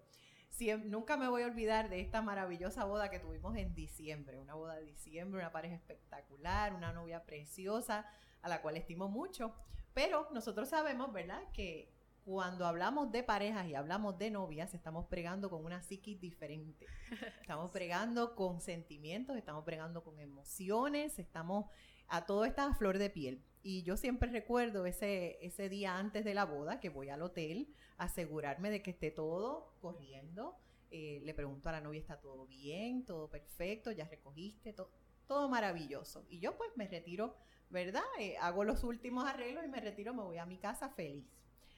nunca 0.85 1.17
me 1.17 1.27
voy 1.27 1.43
a 1.43 1.47
olvidar 1.47 1.89
de 1.89 1.99
esta 1.99 2.21
maravillosa 2.21 2.85
boda 2.85 3.09
que 3.09 3.19
tuvimos 3.19 3.55
en 3.57 3.73
diciembre, 3.73 4.39
una 4.39 4.53
boda 4.53 4.75
de 4.75 4.85
diciembre, 4.85 5.39
una 5.39 5.51
pareja 5.51 5.75
espectacular, 5.75 6.73
una 6.73 6.93
novia 6.93 7.25
preciosa, 7.25 8.05
a 8.41 8.49
la 8.49 8.61
cual 8.61 8.77
estimo 8.77 9.09
mucho, 9.09 9.53
pero 9.93 10.27
nosotros 10.31 10.69
sabemos, 10.69 11.11
¿verdad?, 11.11 11.41
que 11.53 11.91
cuando 12.25 12.65
hablamos 12.65 13.11
de 13.11 13.23
parejas 13.23 13.67
y 13.67 13.75
hablamos 13.75 14.17
de 14.17 14.31
novias, 14.31 14.73
estamos 14.73 15.05
pregando 15.07 15.49
con 15.49 15.65
una 15.65 15.81
psiquis 15.81 16.21
diferente. 16.21 16.87
Estamos 17.41 17.69
pregando 17.71 18.33
con 18.35 18.61
sentimientos, 18.61 19.35
estamos 19.35 19.65
pregando 19.65 20.05
con 20.05 20.17
emociones, 20.17 21.19
estamos 21.19 21.65
a 22.13 22.27
todo 22.27 22.45
está 22.45 22.67
a 22.67 22.75
flor 22.75 22.99
de 22.99 23.09
piel. 23.09 23.43
Y 23.63 23.81
yo 23.81 23.97
siempre 23.97 24.29
recuerdo 24.29 24.85
ese, 24.85 25.43
ese 25.43 25.67
día 25.67 25.97
antes 25.97 26.23
de 26.23 26.35
la 26.35 26.45
boda 26.45 26.79
que 26.79 26.89
voy 26.89 27.09
al 27.09 27.23
hotel, 27.23 27.73
asegurarme 27.97 28.69
de 28.69 28.83
que 28.83 28.91
esté 28.91 29.09
todo 29.09 29.73
corriendo. 29.81 30.55
Eh, 30.91 31.21
le 31.23 31.33
pregunto 31.33 31.69
a 31.69 31.71
la 31.71 31.81
novia, 31.81 31.99
¿está 31.99 32.19
todo 32.19 32.45
bien? 32.45 33.03
¿Todo 33.03 33.31
perfecto? 33.31 33.91
¿Ya 33.91 34.05
recogiste? 34.05 34.73
Todo, 34.73 34.91
todo 35.25 35.49
maravilloso. 35.49 36.23
Y 36.29 36.37
yo 36.37 36.55
pues 36.55 36.69
me 36.75 36.87
retiro, 36.87 37.35
¿verdad? 37.71 38.03
Eh, 38.19 38.37
hago 38.37 38.63
los 38.63 38.83
últimos 38.83 39.27
arreglos 39.27 39.65
y 39.65 39.69
me 39.69 39.81
retiro, 39.81 40.13
me 40.13 40.21
voy 40.21 40.37
a 40.37 40.45
mi 40.45 40.59
casa 40.59 40.89
feliz. 40.89 41.25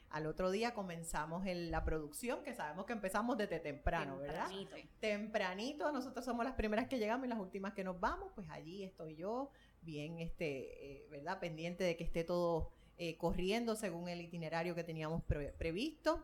Al 0.10 0.28
otro 0.28 0.52
día 0.52 0.74
comenzamos 0.74 1.46
en 1.46 1.72
la 1.72 1.86
producción, 1.86 2.44
que 2.44 2.54
sabemos 2.54 2.86
que 2.86 2.94
empezamos 2.94 3.38
desde 3.38 3.60
temprano, 3.60 4.18
¿verdad? 4.18 4.50
Tempranito. 4.50 4.76
Tempranito, 5.00 5.92
nosotros 5.94 6.26
somos 6.26 6.44
las 6.44 6.56
primeras 6.56 6.90
que 6.90 7.00
llegamos 7.00 7.26
y 7.26 7.30
las 7.30 7.40
últimas 7.40 7.74
que 7.74 7.86
nos 7.86 8.00
vamos, 8.02 8.34
pues 8.36 8.50
allí 8.50 8.84
estoy 8.84 9.16
yo 9.16 9.50
bien, 9.86 10.20
este, 10.20 10.98
eh, 11.04 11.08
¿verdad? 11.10 11.40
Pendiente 11.40 11.84
de 11.84 11.96
que 11.98 12.04
esté 12.04 12.24
todo 12.24 12.72
eh, 12.98 13.18
corriendo 13.18 13.76
según 13.76 14.10
el 14.10 14.22
itinerario 14.22 14.76
que 14.76 14.84
teníamos 14.84 15.24
pre- 15.24 15.52
previsto. 15.54 16.24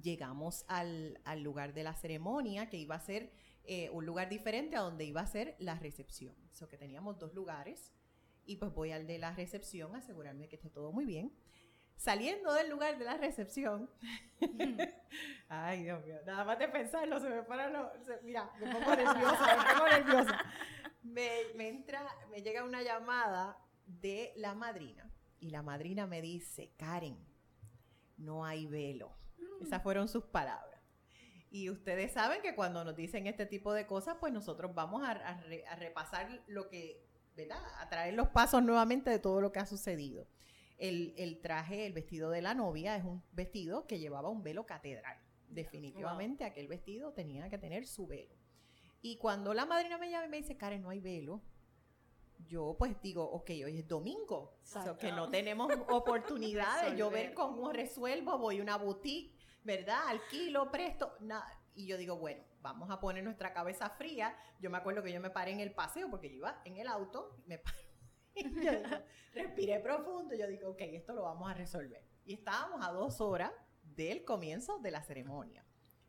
Llegamos 0.00 0.64
al, 0.68 1.20
al 1.24 1.42
lugar 1.42 1.72
de 1.72 1.84
la 1.84 1.94
ceremonia, 1.94 2.68
que 2.68 2.76
iba 2.78 2.96
a 2.96 3.00
ser 3.00 3.30
eh, 3.64 3.90
un 3.90 4.04
lugar 4.06 4.28
diferente 4.28 4.76
a 4.76 4.80
donde 4.80 5.04
iba 5.04 5.20
a 5.20 5.26
ser 5.26 5.54
la 5.58 5.78
recepción. 5.78 6.34
O 6.52 6.54
sea, 6.54 6.68
que 6.68 6.76
teníamos 6.76 7.18
dos 7.18 7.32
lugares. 7.34 7.92
Y 8.46 8.56
pues 8.56 8.72
voy 8.74 8.92
al 8.92 9.06
de 9.06 9.18
la 9.18 9.32
recepción 9.34 9.94
asegurarme 9.96 10.48
que 10.48 10.56
esté 10.56 10.68
todo 10.68 10.92
muy 10.92 11.04
bien. 11.06 11.32
Saliendo 11.96 12.52
del 12.52 12.68
lugar 12.70 12.98
de 12.98 13.04
la 13.04 13.16
recepción, 13.16 13.88
ay 15.48 15.84
Dios 15.84 16.04
mío, 16.04 16.16
nada 16.26 16.44
más 16.44 16.58
de 16.58 16.68
pensarlo, 16.68 17.20
se 17.20 17.28
me 17.30 17.42
para 17.44 17.68
los, 17.70 17.86
mira, 18.24 18.50
me 18.60 18.72
pongo 18.72 18.96
nerviosa, 18.96 19.56
me 19.56 19.74
pongo 19.74 19.88
nerviosa. 19.88 20.38
Me, 21.04 21.28
me 21.54 21.68
entra, 21.68 22.04
me 22.30 22.42
llega 22.42 22.64
una 22.64 22.82
llamada 22.82 23.58
de 23.86 24.32
la 24.36 24.54
madrina 24.54 25.10
y 25.38 25.50
la 25.50 25.62
madrina 25.62 26.06
me 26.06 26.20
dice, 26.22 26.72
Karen, 26.76 27.18
no 28.16 28.44
hay 28.44 28.66
velo. 28.66 29.14
Esas 29.60 29.82
fueron 29.82 30.08
sus 30.08 30.24
palabras. 30.24 30.80
Y 31.50 31.70
ustedes 31.70 32.12
saben 32.12 32.42
que 32.42 32.54
cuando 32.56 32.82
nos 32.84 32.96
dicen 32.96 33.26
este 33.26 33.46
tipo 33.46 33.72
de 33.72 33.86
cosas, 33.86 34.16
pues 34.18 34.32
nosotros 34.32 34.74
vamos 34.74 35.02
a, 35.04 35.12
a 35.12 35.40
re- 35.42 35.64
a 35.66 35.76
repasar 35.76 36.42
lo 36.48 36.68
que, 36.68 37.06
¿verdad? 37.36 37.62
A 37.78 37.88
traer 37.88 38.14
los 38.14 38.28
pasos 38.28 38.62
nuevamente 38.62 39.10
de 39.10 39.18
todo 39.20 39.40
lo 39.40 39.52
que 39.52 39.60
ha 39.60 39.66
sucedido. 39.66 40.26
El, 40.78 41.14
el 41.16 41.40
traje, 41.40 41.86
el 41.86 41.92
vestido 41.92 42.30
de 42.30 42.42
la 42.42 42.54
novia 42.54 42.96
es 42.96 43.04
un 43.04 43.22
vestido 43.32 43.86
que 43.86 43.98
llevaba 44.00 44.30
un 44.30 44.42
velo 44.42 44.66
catedral. 44.66 45.16
Definitivamente 45.48 46.44
aquel 46.44 46.66
vestido 46.66 47.12
tenía 47.12 47.48
que 47.48 47.58
tener 47.58 47.86
su 47.86 48.06
velo. 48.08 48.34
Y 49.04 49.18
cuando 49.18 49.52
la 49.52 49.66
madrina 49.66 49.98
me 49.98 50.08
llama 50.08 50.24
y 50.24 50.28
me 50.30 50.36
dice, 50.38 50.56
Karen, 50.56 50.80
no 50.80 50.88
hay 50.88 50.98
velo, 50.98 51.42
yo 52.46 52.74
pues 52.78 52.98
digo, 53.02 53.22
ok, 53.22 53.50
hoy 53.66 53.80
es 53.80 53.86
domingo, 53.86 54.56
Exacto. 54.60 54.96
que 54.96 55.12
no 55.12 55.28
tenemos 55.28 55.70
oportunidad 55.90 56.88
de 56.88 56.96
yo 56.96 57.10
ver 57.10 57.34
cómo 57.34 57.70
resuelvo, 57.70 58.38
voy 58.38 58.60
a 58.60 58.62
una 58.62 58.78
boutique, 58.78 59.36
¿verdad? 59.62 60.08
Alquilo, 60.08 60.70
presto, 60.70 61.18
nada. 61.20 61.46
Y 61.74 61.86
yo 61.86 61.98
digo, 61.98 62.16
bueno, 62.16 62.42
vamos 62.62 62.88
a 62.90 62.98
poner 62.98 63.22
nuestra 63.22 63.52
cabeza 63.52 63.90
fría. 63.90 64.34
Yo 64.58 64.70
me 64.70 64.78
acuerdo 64.78 65.02
que 65.02 65.12
yo 65.12 65.20
me 65.20 65.28
paré 65.28 65.52
en 65.52 65.60
el 65.60 65.74
paseo 65.74 66.08
porque 66.08 66.30
yo 66.30 66.36
iba 66.36 66.62
en 66.64 66.78
el 66.78 66.88
auto, 66.88 67.36
me 67.44 67.58
paro. 67.58 67.76
y 68.34 68.44
yo 68.44 68.70
digo, 68.72 68.88
respiré 69.34 69.80
profundo, 69.80 70.34
yo 70.34 70.46
digo, 70.46 70.70
ok, 70.70 70.80
esto 70.80 71.12
lo 71.12 71.24
vamos 71.24 71.50
a 71.50 71.52
resolver. 71.52 72.02
Y 72.24 72.32
estábamos 72.32 72.82
a 72.82 72.90
dos 72.90 73.20
horas 73.20 73.52
del 73.82 74.24
comienzo 74.24 74.78
de 74.78 74.92
la 74.92 75.02
ceremonia. 75.02 75.62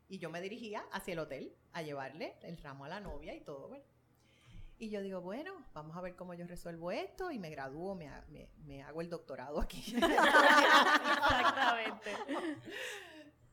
Y 0.08 0.18
yo 0.18 0.30
me 0.30 0.40
dirigía 0.40 0.84
hacia 0.92 1.14
el 1.14 1.18
hotel 1.18 1.52
a 1.72 1.82
llevarle 1.82 2.36
el 2.42 2.56
ramo 2.58 2.84
a 2.84 2.88
la 2.88 3.00
novia 3.00 3.34
y 3.34 3.40
todo, 3.40 3.70
¿verdad? 3.70 3.84
Y 4.78 4.90
yo 4.90 5.00
digo, 5.00 5.22
bueno, 5.22 5.64
vamos 5.72 5.96
a 5.96 6.02
ver 6.02 6.14
cómo 6.16 6.34
yo 6.34 6.46
resuelvo 6.46 6.90
esto 6.92 7.30
y 7.30 7.38
me 7.38 7.48
gradúo, 7.48 7.94
me, 7.94 8.10
me- 8.28 8.50
me 8.58 8.82
hago 8.82 9.00
el 9.00 9.08
doctorado 9.08 9.58
aquí. 9.60 9.94
Exactamente. 9.96 12.10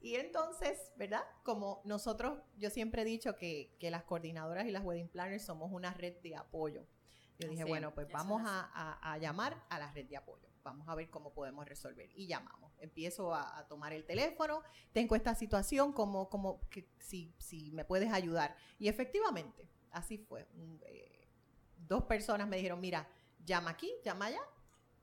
Y 0.01 0.15
entonces, 0.15 0.91
¿verdad? 0.97 1.23
Como 1.43 1.81
nosotros, 1.85 2.39
yo 2.57 2.69
siempre 2.69 3.03
he 3.03 3.05
dicho 3.05 3.37
que, 3.37 3.77
que 3.79 3.89
las 3.89 4.03
coordinadoras 4.03 4.65
y 4.65 4.71
las 4.71 4.83
wedding 4.83 5.07
planners 5.07 5.45
somos 5.45 5.71
una 5.71 5.93
red 5.93 6.17
de 6.21 6.35
apoyo. 6.35 6.85
Yo 7.39 7.47
dije, 7.47 7.63
bueno, 7.69 7.93
pues 7.95 8.09
vamos 8.11 8.41
a- 8.45 9.13
a 9.13 9.17
llamar 9.17 9.63
a 9.69 9.79
la 9.79 9.91
red 9.93 10.05
de 10.07 10.17
apoyo. 10.17 10.49
Vamos 10.63 10.87
a 10.87 10.95
ver 10.95 11.09
cómo 11.09 11.33
podemos 11.33 11.67
resolver. 11.67 12.09
Y 12.15 12.27
llamamos. 12.27 12.71
Empiezo 12.79 13.33
a, 13.33 13.65
tomar 13.67 13.93
el 13.93 14.05
teléfono. 14.05 14.61
Tengo 14.91 15.15
esta 15.15 15.35
situación, 15.35 15.93
como, 15.93 16.29
como 16.29 16.61
que 16.69 16.87
si, 16.99 17.33
si 17.37 17.71
me 17.71 17.85
puedes 17.85 18.11
ayudar. 18.11 18.55
Y 18.79 18.87
efectivamente, 18.87 19.67
así 19.91 20.17
fue. 20.17 20.47
Eh, 20.81 21.27
dos 21.77 22.03
personas 22.03 22.47
me 22.47 22.57
dijeron, 22.57 22.79
mira, 22.79 23.07
llama 23.45 23.71
aquí, 23.71 23.91
llama 24.03 24.25
allá 24.25 24.41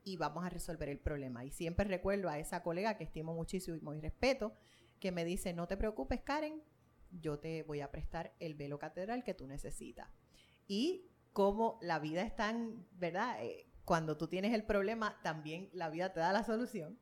y 0.04 0.16
vamos 0.16 0.44
a 0.44 0.48
resolver 0.48 0.88
el 0.88 0.98
problema. 0.98 1.44
Y 1.44 1.50
siempre 1.50 1.84
recuerdo 1.84 2.28
a 2.28 2.38
esa 2.38 2.62
colega 2.62 2.96
que 2.96 3.04
estimo 3.04 3.34
muchísimo 3.34 3.94
y 3.94 4.00
respeto, 4.00 4.54
que 4.98 5.12
me 5.12 5.24
dice, 5.24 5.52
no 5.52 5.66
te 5.66 5.76
preocupes, 5.76 6.20
Karen, 6.22 6.62
yo 7.10 7.38
te 7.38 7.62
voy 7.64 7.80
a 7.80 7.90
prestar 7.90 8.34
el 8.38 8.54
velo 8.54 8.78
catedral 8.78 9.24
que 9.24 9.34
tú 9.34 9.46
necesitas. 9.46 10.08
Y 10.66 11.10
como 11.32 11.78
la 11.82 11.98
vida 11.98 12.22
es 12.22 12.34
tan, 12.34 12.86
¿verdad? 12.92 13.42
Eh, 13.44 13.69
cuando 13.90 14.16
tú 14.16 14.28
tienes 14.28 14.54
el 14.54 14.62
problema, 14.62 15.18
también 15.20 15.68
la 15.72 15.88
vida 15.88 16.12
te 16.12 16.20
da 16.20 16.32
la 16.32 16.44
solución. 16.44 16.96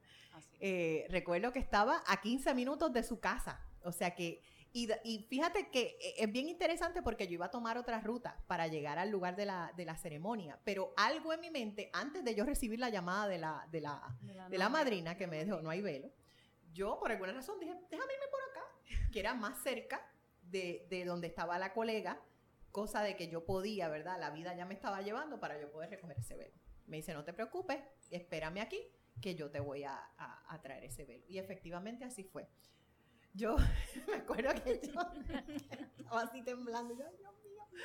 Eh, 0.58 1.04
recuerdo 1.10 1.52
que 1.52 1.58
estaba 1.58 2.02
a 2.06 2.22
15 2.22 2.54
minutos 2.54 2.94
de 2.94 3.02
su 3.02 3.20
casa. 3.20 3.60
O 3.82 3.92
sea 3.92 4.14
que, 4.14 4.40
y, 4.72 4.88
y 5.04 5.26
fíjate 5.28 5.68
que 5.68 5.98
eh, 6.00 6.14
es 6.16 6.32
bien 6.32 6.48
interesante 6.48 7.02
porque 7.02 7.26
yo 7.26 7.34
iba 7.34 7.44
a 7.44 7.50
tomar 7.50 7.76
otra 7.76 8.00
ruta 8.00 8.42
para 8.46 8.68
llegar 8.68 8.98
al 8.98 9.10
lugar 9.10 9.36
de 9.36 9.44
la, 9.44 9.70
de 9.76 9.84
la 9.84 9.98
ceremonia, 9.98 10.58
pero 10.64 10.94
algo 10.96 11.34
en 11.34 11.42
mi 11.42 11.50
mente, 11.50 11.90
antes 11.92 12.24
de 12.24 12.34
yo 12.34 12.46
recibir 12.46 12.78
la 12.78 12.88
llamada 12.88 13.28
de 13.28 13.36
la, 13.36 13.68
de 13.70 13.82
la, 13.82 14.16
de 14.48 14.56
la 14.56 14.70
madrina 14.70 15.14
que 15.14 15.26
me 15.26 15.44
dijo, 15.44 15.60
no 15.60 15.68
hay 15.68 15.82
velo, 15.82 16.10
yo 16.72 16.98
por 16.98 17.12
alguna 17.12 17.34
razón 17.34 17.60
dije, 17.60 17.74
déjame 17.90 18.14
irme 18.14 18.28
por 18.30 18.40
acá, 18.50 19.10
que 19.12 19.20
era 19.20 19.34
más 19.34 19.62
cerca 19.62 20.10
de, 20.40 20.86
de 20.88 21.04
donde 21.04 21.26
estaba 21.26 21.58
la 21.58 21.74
colega, 21.74 22.18
cosa 22.72 23.02
de 23.02 23.14
que 23.14 23.28
yo 23.28 23.44
podía, 23.44 23.90
¿verdad? 23.90 24.18
La 24.18 24.30
vida 24.30 24.54
ya 24.56 24.64
me 24.64 24.72
estaba 24.72 25.02
llevando 25.02 25.38
para 25.38 25.60
yo 25.60 25.70
poder 25.70 25.90
recoger 25.90 26.18
ese 26.18 26.34
velo. 26.34 26.54
Me 26.88 26.96
dice, 26.96 27.14
no 27.14 27.24
te 27.24 27.32
preocupes, 27.32 27.78
espérame 28.10 28.58
aquí, 28.60 28.80
que 29.20 29.34
yo 29.34 29.50
te 29.50 29.60
voy 29.60 29.84
a, 29.84 29.96
a- 30.16 30.60
traer 30.62 30.84
ese 30.84 31.04
velo. 31.04 31.24
Y 31.28 31.38
efectivamente 31.38 32.04
así 32.04 32.24
fue. 32.24 32.48
Yo 33.34 33.56
me 34.08 34.14
acuerdo 34.16 34.50
que 34.64 34.80
yo 34.82 35.00
estaba 35.96 36.22
así 36.22 36.42
temblando, 36.42 36.94
yo, 36.96 37.04
"Ay, 37.06 37.16
Dios. 37.18 37.82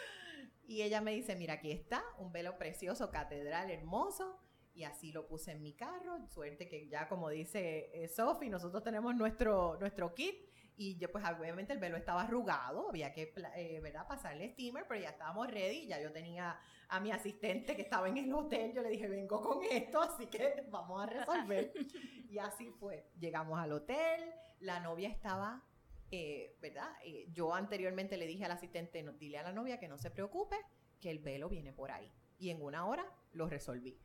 Y 0.65 0.81
ella 0.81 1.01
me 1.01 1.11
dice, 1.11 1.35
mira, 1.35 1.55
aquí 1.55 1.71
está, 1.71 2.03
un 2.17 2.31
velo 2.31 2.57
precioso, 2.57 3.11
catedral, 3.11 3.69
hermoso, 3.69 4.39
y 4.73 4.85
así 4.85 5.11
lo 5.11 5.27
puse 5.27 5.51
en 5.51 5.61
mi 5.61 5.73
carro. 5.73 6.25
Suerte 6.29 6.67
que 6.67 6.87
ya, 6.87 7.07
como 7.09 7.29
dice 7.29 7.91
eh, 7.93 8.07
Sophie, 8.07 8.49
nosotros 8.49 8.81
tenemos 8.83 9.13
nuestro, 9.15 9.77
nuestro 9.79 10.15
kit. 10.15 10.35
Y 10.75 10.97
yo, 10.97 11.11
pues 11.11 11.23
obviamente 11.25 11.71
el 11.73 11.79
velo 11.79 11.97
estaba 11.97 12.23
arrugado, 12.23 12.89
había 12.89 13.11
que, 13.13 13.31
eh, 13.55 13.79
¿verdad?, 13.81 14.07
pasarle 14.07 14.49
steamer, 14.53 14.85
pero 14.87 14.99
ya 15.01 15.09
estábamos 15.09 15.47
ready. 15.51 15.85
Ya 15.87 16.01
yo 16.01 16.11
tenía 16.11 16.59
a 16.89 16.99
mi 16.99 17.11
asistente 17.11 17.75
que 17.75 17.83
estaba 17.83 18.09
en 18.09 18.17
el 18.17 18.33
hotel, 18.33 18.73
yo 18.73 18.81
le 18.81 18.89
dije, 18.89 19.07
vengo 19.07 19.39
con 19.41 19.59
esto, 19.69 20.01
así 20.01 20.25
que 20.27 20.65
vamos 20.69 21.01
a 21.03 21.05
resolver. 21.05 21.71
y 22.29 22.37
así 22.39 22.69
fue. 22.71 23.05
Llegamos 23.19 23.59
al 23.59 23.71
hotel, 23.71 24.31
la 24.61 24.79
novia 24.79 25.09
estaba, 25.09 25.63
eh, 26.09 26.57
¿verdad? 26.61 26.89
Eh, 27.03 27.27
yo 27.31 27.53
anteriormente 27.53 28.17
le 28.17 28.25
dije 28.25 28.45
al 28.45 28.51
asistente, 28.51 29.03
no, 29.03 29.13
dile 29.13 29.37
a 29.37 29.43
la 29.43 29.51
novia 29.53 29.79
que 29.79 29.87
no 29.87 29.97
se 29.99 30.09
preocupe, 30.09 30.55
que 30.99 31.11
el 31.11 31.19
velo 31.19 31.49
viene 31.49 31.71
por 31.71 31.91
ahí. 31.91 32.11
Y 32.39 32.49
en 32.49 32.61
una 32.63 32.85
hora 32.87 33.05
lo 33.33 33.47
resolví. 33.47 33.97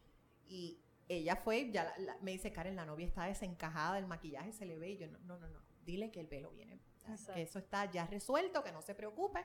Y 0.47 0.81
ella 1.09 1.37
fue, 1.37 1.71
ya 1.71 1.85
la- 1.85 1.99
la- 1.99 2.19
me 2.21 2.33
dice, 2.33 2.53
Karen, 2.53 2.77
la 2.77 2.85
novia 2.85 3.07
está 3.07 3.25
desencajada, 3.25 3.99
el 3.99 4.07
maquillaje 4.07 4.53
se 4.53 4.67
le 4.67 4.79
ve. 4.79 4.91
Y 4.91 4.99
yo, 4.99 5.07
no, 5.09 5.19
no, 5.21 5.39
no, 5.39 5.49
no, 5.49 5.61
dile 5.89 6.11
que 6.11 6.21
el 6.21 6.27
velo 6.27 6.51
viene. 6.51 6.81
Que 7.35 7.43
eso 7.43 7.59
está 7.59 7.91
ya 7.91 8.07
resuelto, 8.07 8.63
que 8.63 8.71
no 8.71 8.83
se 8.83 8.95
preocupe, 8.95 9.45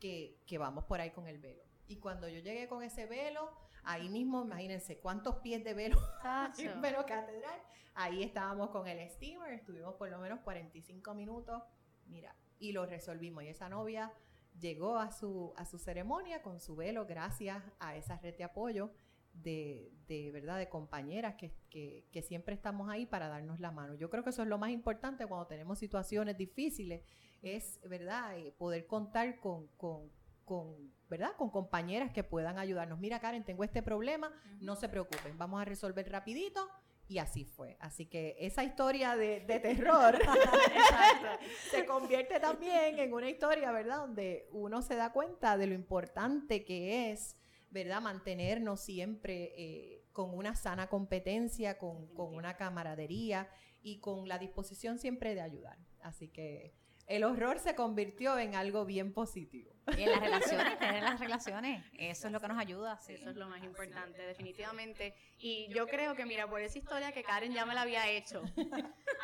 que, 0.00 0.40
que 0.46 0.56
vamos 0.56 0.84
por 0.84 1.00
ahí 1.00 1.10
con 1.10 1.28
el 1.28 1.38
velo. 1.38 1.62
Y 1.86 1.98
cuando 1.98 2.26
yo 2.28 2.40
llegué 2.40 2.66
con 2.66 2.82
ese 2.82 3.04
velo, 3.04 3.52
ahí 3.82 4.08
mismo, 4.08 4.42
imagínense 4.42 4.98
cuántos 4.98 5.36
pies 5.36 5.62
de 5.62 5.74
velo 5.74 5.98
velo 6.80 7.04
catedral. 7.04 7.60
Ahí 7.94 8.22
estábamos 8.22 8.70
con 8.70 8.88
el 8.88 9.06
steamer, 9.10 9.52
estuvimos 9.52 9.94
por 9.96 10.08
lo 10.08 10.18
menos 10.18 10.40
45 10.40 11.14
minutos, 11.14 11.62
mira, 12.06 12.34
y 12.58 12.72
lo 12.72 12.86
resolvimos. 12.86 13.44
Y 13.44 13.48
esa 13.48 13.68
novia 13.68 14.10
llegó 14.58 14.96
a 14.96 15.12
su, 15.12 15.52
a 15.58 15.66
su 15.66 15.78
ceremonia 15.78 16.40
con 16.40 16.60
su 16.60 16.74
velo 16.76 17.04
gracias 17.04 17.62
a 17.78 17.94
esa 17.96 18.16
red 18.16 18.36
de 18.36 18.44
apoyo 18.44 18.90
de, 19.34 19.92
de 20.06 20.30
verdad, 20.30 20.58
de 20.58 20.68
compañeras 20.68 21.34
que, 21.34 21.52
que, 21.70 22.06
que 22.12 22.22
siempre 22.22 22.54
estamos 22.54 22.88
ahí 22.88 23.06
para 23.06 23.28
darnos 23.28 23.60
la 23.60 23.70
mano. 23.70 23.94
Yo 23.94 24.08
creo 24.10 24.22
que 24.24 24.30
eso 24.30 24.42
es 24.42 24.48
lo 24.48 24.58
más 24.58 24.70
importante 24.70 25.26
cuando 25.26 25.46
tenemos 25.46 25.78
situaciones 25.78 26.36
difíciles, 26.36 27.02
es, 27.42 27.80
¿verdad?, 27.88 28.38
Eh, 28.38 28.52
poder 28.56 28.86
contar 28.86 29.38
con, 29.40 29.66
con, 29.76 30.10
con, 30.44 30.92
¿verdad?, 31.08 31.32
con 31.36 31.50
compañeras 31.50 32.12
que 32.12 32.24
puedan 32.24 32.58
ayudarnos. 32.58 32.98
Mira, 32.98 33.20
Karen, 33.20 33.44
tengo 33.44 33.64
este 33.64 33.82
problema, 33.82 34.32
no 34.60 34.76
se 34.76 34.88
preocupen, 34.88 35.36
vamos 35.36 35.60
a 35.60 35.64
resolver 35.64 36.10
rapidito. 36.10 36.68
Y 37.06 37.18
así 37.18 37.44
fue. 37.44 37.76
Así 37.80 38.06
que 38.06 38.34
esa 38.38 38.64
historia 38.64 39.14
de, 39.14 39.40
de 39.40 39.60
terror 39.60 40.18
se 41.70 41.84
convierte 41.84 42.40
también 42.40 42.98
en 42.98 43.12
una 43.12 43.28
historia, 43.28 43.72
¿verdad? 43.72 43.98
Donde 43.98 44.48
uno 44.52 44.80
se 44.80 44.96
da 44.96 45.12
cuenta 45.12 45.58
de 45.58 45.66
lo 45.66 45.74
importante 45.74 46.64
que 46.64 47.12
es, 47.12 47.36
¿verdad? 47.74 48.00
Mantenernos 48.00 48.80
siempre 48.80 49.52
eh, 49.56 50.04
con 50.12 50.32
una 50.32 50.54
sana 50.54 50.88
competencia, 50.88 51.76
con, 51.76 52.06
con 52.14 52.34
una 52.34 52.56
camaradería 52.56 53.48
y 53.82 53.98
con 53.98 54.28
la 54.28 54.38
disposición 54.38 54.98
siempre 54.98 55.34
de 55.34 55.40
ayudar. 55.40 55.76
Así 56.00 56.28
que 56.28 56.72
el 57.06 57.24
horror 57.24 57.58
se 57.58 57.74
convirtió 57.74 58.38
en 58.38 58.54
algo 58.54 58.84
bien 58.84 59.12
positivo. 59.12 59.74
Y 59.98 60.02
en 60.02 60.10
las 60.10 60.20
relaciones, 60.20 60.78
tener 60.78 61.02
las 61.02 61.20
relaciones, 61.20 61.84
eso 61.98 62.26
es 62.26 62.32
lo 62.32 62.40
que 62.40 62.48
nos 62.48 62.58
ayuda. 62.58 62.98
Sí, 63.00 63.12
eso 63.14 63.30
es 63.30 63.36
lo 63.36 63.48
más 63.48 63.62
importante, 63.62 64.22
definitivamente. 64.22 65.14
Y 65.38 65.68
yo 65.74 65.86
creo 65.86 66.14
que, 66.14 66.24
mira, 66.24 66.48
por 66.48 66.62
esa 66.62 66.78
historia 66.78 67.12
que 67.12 67.22
Karen 67.22 67.52
ya 67.52 67.66
me 67.66 67.74
la 67.74 67.82
había 67.82 68.08
hecho, 68.08 68.42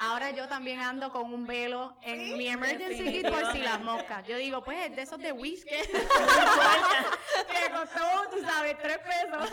Ahora 0.03 0.31
yo 0.31 0.49
también 0.49 0.81
ando 0.81 1.13
con 1.13 1.33
un 1.33 1.47
velo 1.47 1.97
en 2.03 2.37
mi 2.39 2.49
emergency 2.49 3.05
kit 3.05 3.29
por 3.29 3.53
si 3.53 3.59
las 3.59 3.83
moscas. 3.83 4.27
Yo 4.27 4.37
digo, 4.39 4.63
pues, 4.63 4.95
de 4.97 5.03
esos 5.03 5.19
de 5.19 5.33
Wish 5.33 5.65
que, 5.65 5.77
costó, 7.71 8.31
tú 8.31 8.41
sabes, 8.43 8.79
tres 8.79 8.99
pesos. 8.99 9.51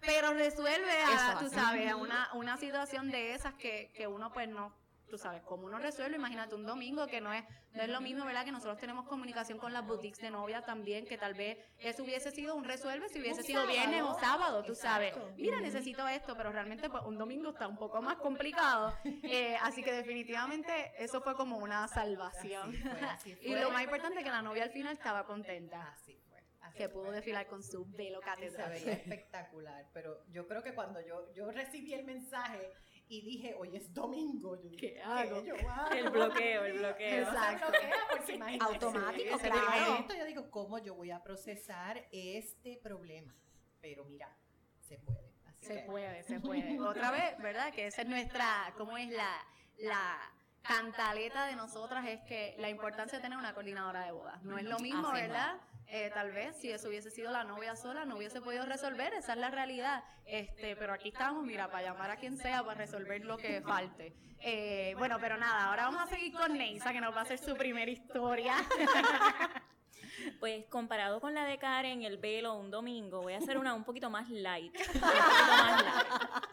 Pero 0.00 0.32
resuelve, 0.32 1.02
a, 1.06 1.38
tú 1.38 1.48
sabes, 1.50 1.90
a 1.90 1.96
una, 1.96 2.30
una 2.34 2.56
situación 2.56 3.10
de 3.10 3.34
esas 3.34 3.54
que, 3.54 3.90
que 3.94 4.06
uno 4.06 4.32
pues 4.32 4.48
no, 4.48 4.72
tú 5.08 5.18
sabes, 5.18 5.42
como 5.42 5.66
uno 5.66 5.78
resuelve, 5.78 6.16
imagínate 6.16 6.54
un 6.54 6.64
domingo 6.66 7.06
que 7.06 7.20
no 7.20 7.32
es, 7.32 7.44
no 7.72 7.82
es 7.82 7.88
lo 7.88 8.00
mismo, 8.00 8.24
¿verdad? 8.24 8.44
Que 8.44 8.52
nosotros 8.52 8.78
tenemos 8.78 9.06
comunicación 9.06 9.58
con 9.58 9.72
las 9.72 9.86
boutiques 9.86 10.20
de 10.20 10.30
novia 10.30 10.62
también, 10.62 11.04
que 11.06 11.18
tal 11.18 11.34
vez 11.34 11.58
eso 11.78 12.02
hubiese 12.02 12.30
sido 12.30 12.54
un 12.54 12.64
resuelve 12.64 13.08
si 13.08 13.20
hubiese 13.20 13.42
sido 13.42 13.66
viernes 13.66 14.02
o 14.02 14.18
sábado. 14.18 14.62
tú 14.64 14.74
sabes. 14.74 15.14
Mira, 15.36 15.60
necesito 15.60 16.06
esto, 16.08 16.36
pero 16.36 16.52
realmente 16.52 16.88
pues, 16.90 17.02
un 17.04 17.18
domingo 17.18 17.50
está 17.50 17.66
un 17.66 17.76
poco 17.76 18.00
más 18.02 18.16
complicado. 18.16 18.94
Eh, 19.04 19.56
así 19.62 19.82
que 19.82 19.92
definitivamente 19.92 20.92
eso 20.98 21.20
fue 21.20 21.34
como 21.34 21.58
una 21.58 21.86
salvación. 21.88 22.70
Así 22.70 22.82
fue, 22.82 23.08
así 23.08 23.38
Y 23.42 23.54
lo 23.54 23.70
más 23.70 23.82
importante 23.82 24.18
es 24.18 24.24
que 24.24 24.30
la 24.30 24.42
novia 24.42 24.64
al 24.64 24.70
final 24.70 24.92
estaba 24.94 25.24
contenta, 25.24 25.88
Así 25.92 26.16
fue. 26.28 26.38
así 26.60 26.78
que 26.78 26.88
pudo 26.88 27.10
desfilar 27.10 27.46
con 27.46 27.62
su 27.62 27.84
velo 27.86 28.18
se 28.20 28.24
catedral. 28.24 28.70
veía 28.72 28.92
espectacular, 28.92 29.86
pero 29.92 30.22
yo 30.30 30.46
creo 30.46 30.62
que 30.62 30.74
cuando 30.74 31.00
yo, 31.00 31.32
yo 31.32 31.50
recibí 31.50 31.94
el 31.94 32.04
mensaje 32.04 32.72
y 33.08 33.22
dije, 33.22 33.54
hoy 33.58 33.74
es 33.76 33.92
domingo, 33.94 34.56
yo 34.62 34.68
dije, 34.68 34.94
¿Qué 34.94 35.02
hago? 35.02 35.42
yo 35.44 35.54
hago? 35.70 35.90
El 35.94 36.10
bloqueo, 36.10 36.64
el 36.64 36.78
bloqueo. 36.78 37.18
Exacto. 37.22 37.66
Se 37.66 37.70
bloquea, 37.70 37.96
porque 38.10 38.34
imagínate, 38.34 38.74
Automático, 38.74 39.36
ese 39.36 39.50
claro. 39.50 39.86
momento 39.92 40.14
yo 40.14 40.24
digo, 40.26 40.50
¿cómo 40.50 40.78
yo 40.78 40.94
voy 40.94 41.10
a 41.10 41.22
procesar 41.22 42.06
este 42.12 42.78
problema? 42.82 43.34
Pero 43.80 44.04
mira, 44.04 44.36
se 44.80 44.98
puede. 44.98 45.32
Así 45.46 45.66
Se 45.66 45.74
que- 45.74 45.80
puede, 45.82 46.22
se 46.24 46.40
puede. 46.40 46.78
Otra 46.80 47.10
vez, 47.10 47.38
¿verdad? 47.38 47.72
Que 47.72 47.86
esa 47.86 48.02
es 48.02 48.08
nuestra, 48.08 48.72
¿cómo 48.76 48.96
es 48.98 49.08
la, 49.10 49.30
la 49.78 50.18
cantaleta 50.62 51.46
de 51.46 51.56
nosotras? 51.56 52.06
Es 52.06 52.20
que 52.22 52.54
la 52.58 52.68
importancia 52.68 53.18
de 53.18 53.22
tener 53.22 53.38
una 53.38 53.54
coordinadora 53.54 54.04
de 54.04 54.12
bodas. 54.12 54.42
No 54.42 54.58
es 54.58 54.64
lo 54.64 54.78
mismo, 54.80 55.10
¿verdad? 55.12 55.56
Eh, 55.90 56.10
tal 56.12 56.32
vez 56.32 56.54
si 56.56 56.70
eso 56.70 56.88
hubiese 56.88 57.10
sido 57.10 57.32
la 57.32 57.44
novia 57.44 57.74
sola, 57.74 58.04
no 58.04 58.16
hubiese 58.16 58.42
podido 58.42 58.66
resolver, 58.66 59.14
esa 59.14 59.32
es 59.32 59.38
la 59.38 59.50
realidad. 59.50 60.04
Este, 60.26 60.76
pero 60.76 60.92
aquí 60.92 61.08
estamos, 61.08 61.44
mira, 61.44 61.70
para 61.70 61.84
llamar 61.88 62.10
a 62.10 62.16
quien 62.16 62.36
sea 62.36 62.62
para 62.62 62.78
resolver 62.78 63.24
lo 63.24 63.38
que 63.38 63.62
falte. 63.62 64.12
Eh, 64.40 64.94
bueno, 64.98 65.16
pero 65.18 65.38
nada, 65.38 65.66
ahora 65.66 65.84
vamos 65.84 66.02
a 66.02 66.06
seguir 66.06 66.34
con 66.34 66.52
Neisa, 66.52 66.92
que 66.92 67.00
nos 67.00 67.14
va 67.14 67.20
a 67.20 67.22
hacer 67.22 67.38
su 67.38 67.56
primera 67.56 67.90
historia. 67.90 68.54
Pues 70.40 70.66
comparado 70.66 71.20
con 71.20 71.32
la 71.32 71.44
de 71.44 71.58
Karen, 71.58 72.02
el 72.02 72.18
velo 72.18 72.54
un 72.54 72.70
domingo, 72.70 73.22
voy 73.22 73.34
a 73.34 73.38
hacer 73.38 73.56
una 73.56 73.72
un 73.74 73.84
poquito 73.84 74.10
más 74.10 74.28
light. 74.28 74.74
un 74.76 75.00
poquito 75.00 75.24
más 75.48 75.82
light. 75.82 76.44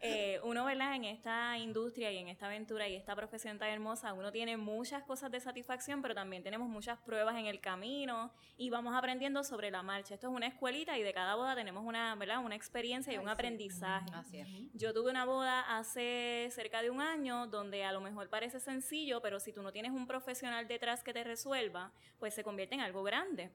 Eh, 0.00 0.40
uno, 0.44 0.64
¿verdad? 0.64 0.94
En 0.94 1.04
esta 1.04 1.58
industria 1.58 2.12
y 2.12 2.18
en 2.18 2.28
esta 2.28 2.46
aventura 2.46 2.88
y 2.88 2.94
esta 2.94 3.16
profesión 3.16 3.58
tan 3.58 3.68
hermosa, 3.68 4.12
uno 4.12 4.30
tiene 4.30 4.56
muchas 4.56 5.02
cosas 5.02 5.30
de 5.30 5.40
satisfacción, 5.40 6.02
pero 6.02 6.14
también 6.14 6.42
tenemos 6.42 6.68
muchas 6.68 6.98
pruebas 7.00 7.36
en 7.36 7.46
el 7.46 7.60
camino 7.60 8.30
y 8.56 8.70
vamos 8.70 8.94
aprendiendo 8.94 9.42
sobre 9.42 9.70
la 9.70 9.82
marcha. 9.82 10.14
Esto 10.14 10.28
es 10.28 10.34
una 10.34 10.46
escuelita 10.46 10.96
y 10.98 11.02
de 11.02 11.12
cada 11.12 11.34
boda 11.34 11.54
tenemos 11.54 11.84
una, 11.84 12.14
¿verdad? 12.14 12.44
Una 12.44 12.54
experiencia 12.54 13.12
y 13.12 13.18
un 13.18 13.28
aprendizaje. 13.28 14.06
Así 14.14 14.38
es. 14.38 14.48
Yo 14.74 14.94
tuve 14.94 15.10
una 15.10 15.24
boda 15.24 15.78
hace 15.78 16.48
cerca 16.52 16.82
de 16.82 16.90
un 16.90 17.00
año 17.00 17.46
donde 17.46 17.84
a 17.84 17.92
lo 17.92 18.00
mejor 18.00 18.28
parece 18.28 18.60
sencillo, 18.60 19.20
pero 19.20 19.40
si 19.40 19.52
tú 19.52 19.62
no 19.62 19.72
tienes 19.72 19.92
un 19.92 20.06
profesional 20.06 20.68
detrás 20.68 21.02
que 21.02 21.12
te 21.12 21.24
resuelva, 21.24 21.92
pues 22.18 22.34
se 22.34 22.44
convierte 22.44 22.74
en 22.74 22.80
algo 22.82 23.02
grande. 23.02 23.50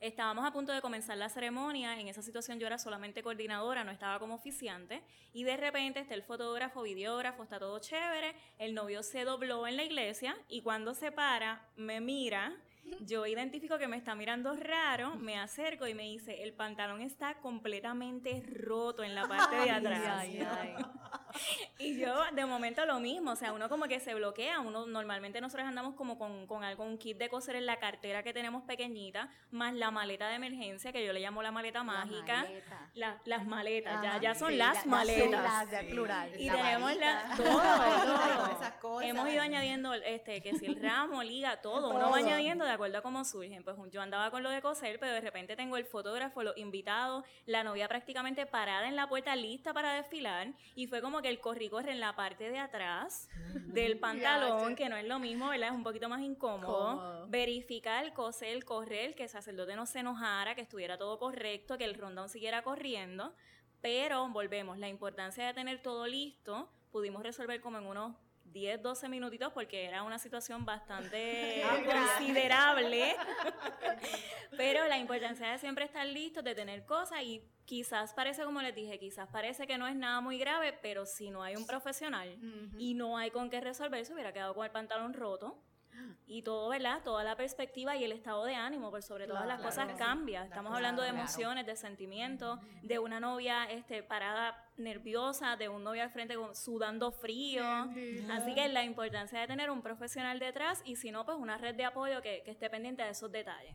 Estábamos 0.00 0.44
a 0.44 0.52
punto 0.52 0.72
de 0.72 0.80
comenzar 0.80 1.16
la 1.16 1.28
ceremonia, 1.28 1.98
en 1.98 2.08
esa 2.08 2.20
situación 2.20 2.58
yo 2.58 2.66
era 2.66 2.78
solamente 2.78 3.22
coordinadora, 3.22 3.84
no 3.84 3.90
estaba 3.90 4.18
como 4.18 4.34
oficiante, 4.34 5.02
y 5.32 5.44
de 5.44 5.56
repente 5.56 6.00
está 6.00 6.14
el 6.14 6.22
fotógrafo, 6.22 6.82
videógrafo, 6.82 7.42
está 7.42 7.58
todo 7.58 7.78
chévere, 7.78 8.34
el 8.58 8.74
novio 8.74 9.02
se 9.02 9.24
dobló 9.24 9.66
en 9.66 9.76
la 9.76 9.84
iglesia 9.84 10.36
y 10.48 10.62
cuando 10.62 10.94
se 10.94 11.10
para, 11.10 11.66
me 11.76 12.00
mira, 12.00 12.54
yo 13.00 13.26
identifico 13.26 13.78
que 13.78 13.88
me 13.88 13.96
está 13.96 14.14
mirando 14.14 14.54
raro, 14.54 15.14
me 15.16 15.38
acerco 15.38 15.86
y 15.86 15.94
me 15.94 16.02
dice, 16.04 16.42
el 16.42 16.52
pantalón 16.52 17.00
está 17.00 17.34
completamente 17.40 18.42
roto 18.46 19.02
en 19.04 19.14
la 19.14 19.26
parte 19.26 19.56
de 19.56 19.70
atrás. 19.70 20.26
Y 21.78 21.98
yo, 21.98 22.14
de 22.32 22.46
momento, 22.46 22.86
lo 22.86 23.00
mismo. 23.00 23.32
O 23.32 23.36
sea, 23.36 23.52
uno 23.52 23.68
como 23.68 23.86
que 23.86 24.00
se 24.00 24.14
bloquea. 24.14 24.60
Uno, 24.60 24.86
normalmente 24.86 25.40
nosotros 25.40 25.66
andamos 25.66 25.94
como 25.96 26.18
con, 26.18 26.46
con 26.46 26.62
algo, 26.64 26.84
un 26.84 26.96
kit 26.98 27.18
de 27.18 27.28
coser 27.28 27.56
en 27.56 27.66
la 27.66 27.78
cartera 27.78 28.22
que 28.22 28.32
tenemos 28.32 28.62
pequeñita, 28.62 29.28
más 29.50 29.74
la 29.74 29.90
maleta 29.90 30.28
de 30.28 30.36
emergencia, 30.36 30.92
que 30.92 31.04
yo 31.04 31.12
le 31.12 31.20
llamo 31.20 31.42
la 31.42 31.50
maleta 31.50 31.82
mágica. 31.82 32.46
La- 32.94 33.18
las 33.24 33.44
maletas, 33.46 34.02
ya, 34.02 34.10
Ajá, 34.10 34.20
ya 34.20 34.34
son 34.34 34.50
sí, 34.50 34.56
las 34.56 34.86
maletas. 34.86 35.22
son 35.24 35.42
las 35.42 35.70
de 35.70 35.80
Sí. 35.80 35.86
plural. 35.86 36.40
Y 36.40 36.46
La 36.46 36.52
tenemos 36.56 36.96
la, 36.96 37.14
varita. 37.28 37.36
todo, 37.36 38.34
todo. 38.36 38.46
esas 38.56 38.72
cosas. 38.74 39.08
Hemos 39.08 39.28
ido 39.28 39.42
añadiendo, 39.42 39.92
este, 39.94 40.40
que 40.40 40.54
si 40.56 40.66
el 40.66 40.80
ramo, 40.80 41.22
liga, 41.22 41.60
todo. 41.60 41.90
Uno 41.90 42.00
Todo. 42.00 42.10
va 42.12 42.16
añadiendo 42.18 42.64
de 42.64 42.70
acuerdo 42.70 42.98
a 42.98 43.02
cómo 43.02 43.24
surgen. 43.24 43.64
Pues 43.64 43.76
yo 43.90 44.00
andaba 44.00 44.30
con 44.30 44.42
lo 44.42 44.50
de 44.50 44.62
coser, 44.62 44.98
pero 45.00 45.12
de 45.12 45.20
repente 45.20 45.56
tengo 45.56 45.76
el 45.76 45.84
fotógrafo, 45.84 46.42
los 46.42 46.56
invitados, 46.56 47.24
la 47.46 47.64
novia 47.64 47.88
prácticamente 47.88 48.46
parada 48.46 48.86
en 48.88 48.96
la 48.96 49.08
puerta, 49.08 49.34
lista 49.36 49.72
para 49.74 49.92
desfilar. 49.94 50.48
Y 50.76 50.86
fue 50.86 51.00
como 51.02 51.20
que 51.24 51.30
el 51.30 51.40
corri-corre 51.40 51.90
en 51.90 52.00
la 52.00 52.14
parte 52.14 52.50
de 52.50 52.58
atrás 52.58 53.30
del 53.54 53.98
pantalón, 53.98 54.76
que 54.76 54.90
no 54.90 54.96
es 54.96 55.06
lo 55.06 55.18
mismo, 55.18 55.48
¿verdad? 55.48 55.70
Es 55.70 55.74
un 55.74 55.82
poquito 55.82 56.10
más 56.10 56.20
incómodo. 56.20 56.66
Cómodo. 56.66 57.26
Verificar, 57.28 58.12
coser, 58.12 58.62
correr, 58.66 59.14
que 59.14 59.22
el 59.22 59.30
sacerdote 59.30 59.74
no 59.74 59.86
se 59.86 60.00
enojara, 60.00 60.54
que 60.54 60.60
estuviera 60.60 60.98
todo 60.98 61.18
correcto, 61.18 61.78
que 61.78 61.84
el 61.84 61.94
rondón 61.94 62.28
siguiera 62.28 62.62
corriendo. 62.62 63.34
Pero 63.80 64.28
volvemos, 64.28 64.76
la 64.78 64.88
importancia 64.88 65.46
de 65.46 65.54
tener 65.54 65.80
todo 65.80 66.06
listo, 66.06 66.68
pudimos 66.92 67.22
resolver 67.22 67.62
como 67.62 67.78
en 67.78 67.86
unos 67.86 68.14
10, 68.54 68.80
12 68.80 69.08
minutitos 69.10 69.52
porque 69.52 69.84
era 69.84 70.02
una 70.04 70.18
situación 70.18 70.64
bastante 70.64 71.62
Ah, 71.64 71.76
considerable. 72.16 73.16
Pero 74.56 74.86
la 74.86 74.96
importancia 74.96 75.50
de 75.50 75.58
siempre 75.58 75.84
estar 75.84 76.06
listos, 76.06 76.44
de 76.44 76.54
tener 76.54 76.86
cosas 76.86 77.20
y 77.22 77.42
quizás 77.64 78.14
parece, 78.14 78.44
como 78.44 78.62
les 78.62 78.74
dije, 78.74 78.98
quizás 78.98 79.28
parece 79.28 79.66
que 79.66 79.76
no 79.76 79.86
es 79.88 79.96
nada 79.96 80.20
muy 80.20 80.38
grave, 80.38 80.72
pero 80.80 81.04
si 81.06 81.30
no 81.30 81.42
hay 81.42 81.56
un 81.56 81.66
profesional 81.66 82.38
y 82.78 82.94
no 82.94 83.18
hay 83.18 83.30
con 83.30 83.50
qué 83.50 83.60
resolver, 83.60 84.04
se 84.06 84.12
hubiera 84.14 84.32
quedado 84.32 84.54
con 84.54 84.64
el 84.64 84.70
pantalón 84.70 85.12
roto. 85.12 85.60
Y 86.26 86.42
todo, 86.42 86.68
¿verdad? 86.70 87.02
Toda 87.04 87.22
la 87.22 87.36
perspectiva 87.36 87.96
y 87.96 88.02
el 88.04 88.10
estado 88.12 88.44
de 88.44 88.54
ánimo, 88.54 88.90
por 88.90 89.02
sobre 89.02 89.26
todas 89.26 89.46
las 89.46 89.58
Claro, 89.60 89.70
cosas 89.70 89.88
sí. 89.92 89.96
cambia. 89.98 90.42
Estamos 90.44 90.74
hablando 90.74 91.02
de 91.02 91.08
claro. 91.10 91.22
emociones, 91.24 91.66
de 91.66 91.76
sentimientos, 91.76 92.58
de 92.82 92.98
una 92.98 93.20
novia 93.20 93.64
este, 93.70 94.02
parada 94.02 94.63
nerviosa, 94.76 95.56
de 95.56 95.68
un 95.68 95.82
novio 95.84 96.02
al 96.02 96.10
frente 96.10 96.34
con- 96.36 96.54
sudando 96.54 97.12
frío. 97.12 97.64
Así 98.30 98.54
que 98.54 98.68
la 98.68 98.82
importancia 98.84 99.40
de 99.40 99.46
tener 99.46 99.70
un 99.70 99.82
profesional 99.82 100.38
detrás 100.38 100.82
y 100.84 100.96
si 100.96 101.10
no, 101.10 101.24
pues 101.24 101.36
una 101.38 101.58
red 101.58 101.74
de 101.74 101.84
apoyo 101.84 102.20
que, 102.22 102.42
que 102.44 102.50
esté 102.50 102.68
pendiente 102.70 103.02
de 103.02 103.10
esos 103.10 103.30
detalles. 103.30 103.74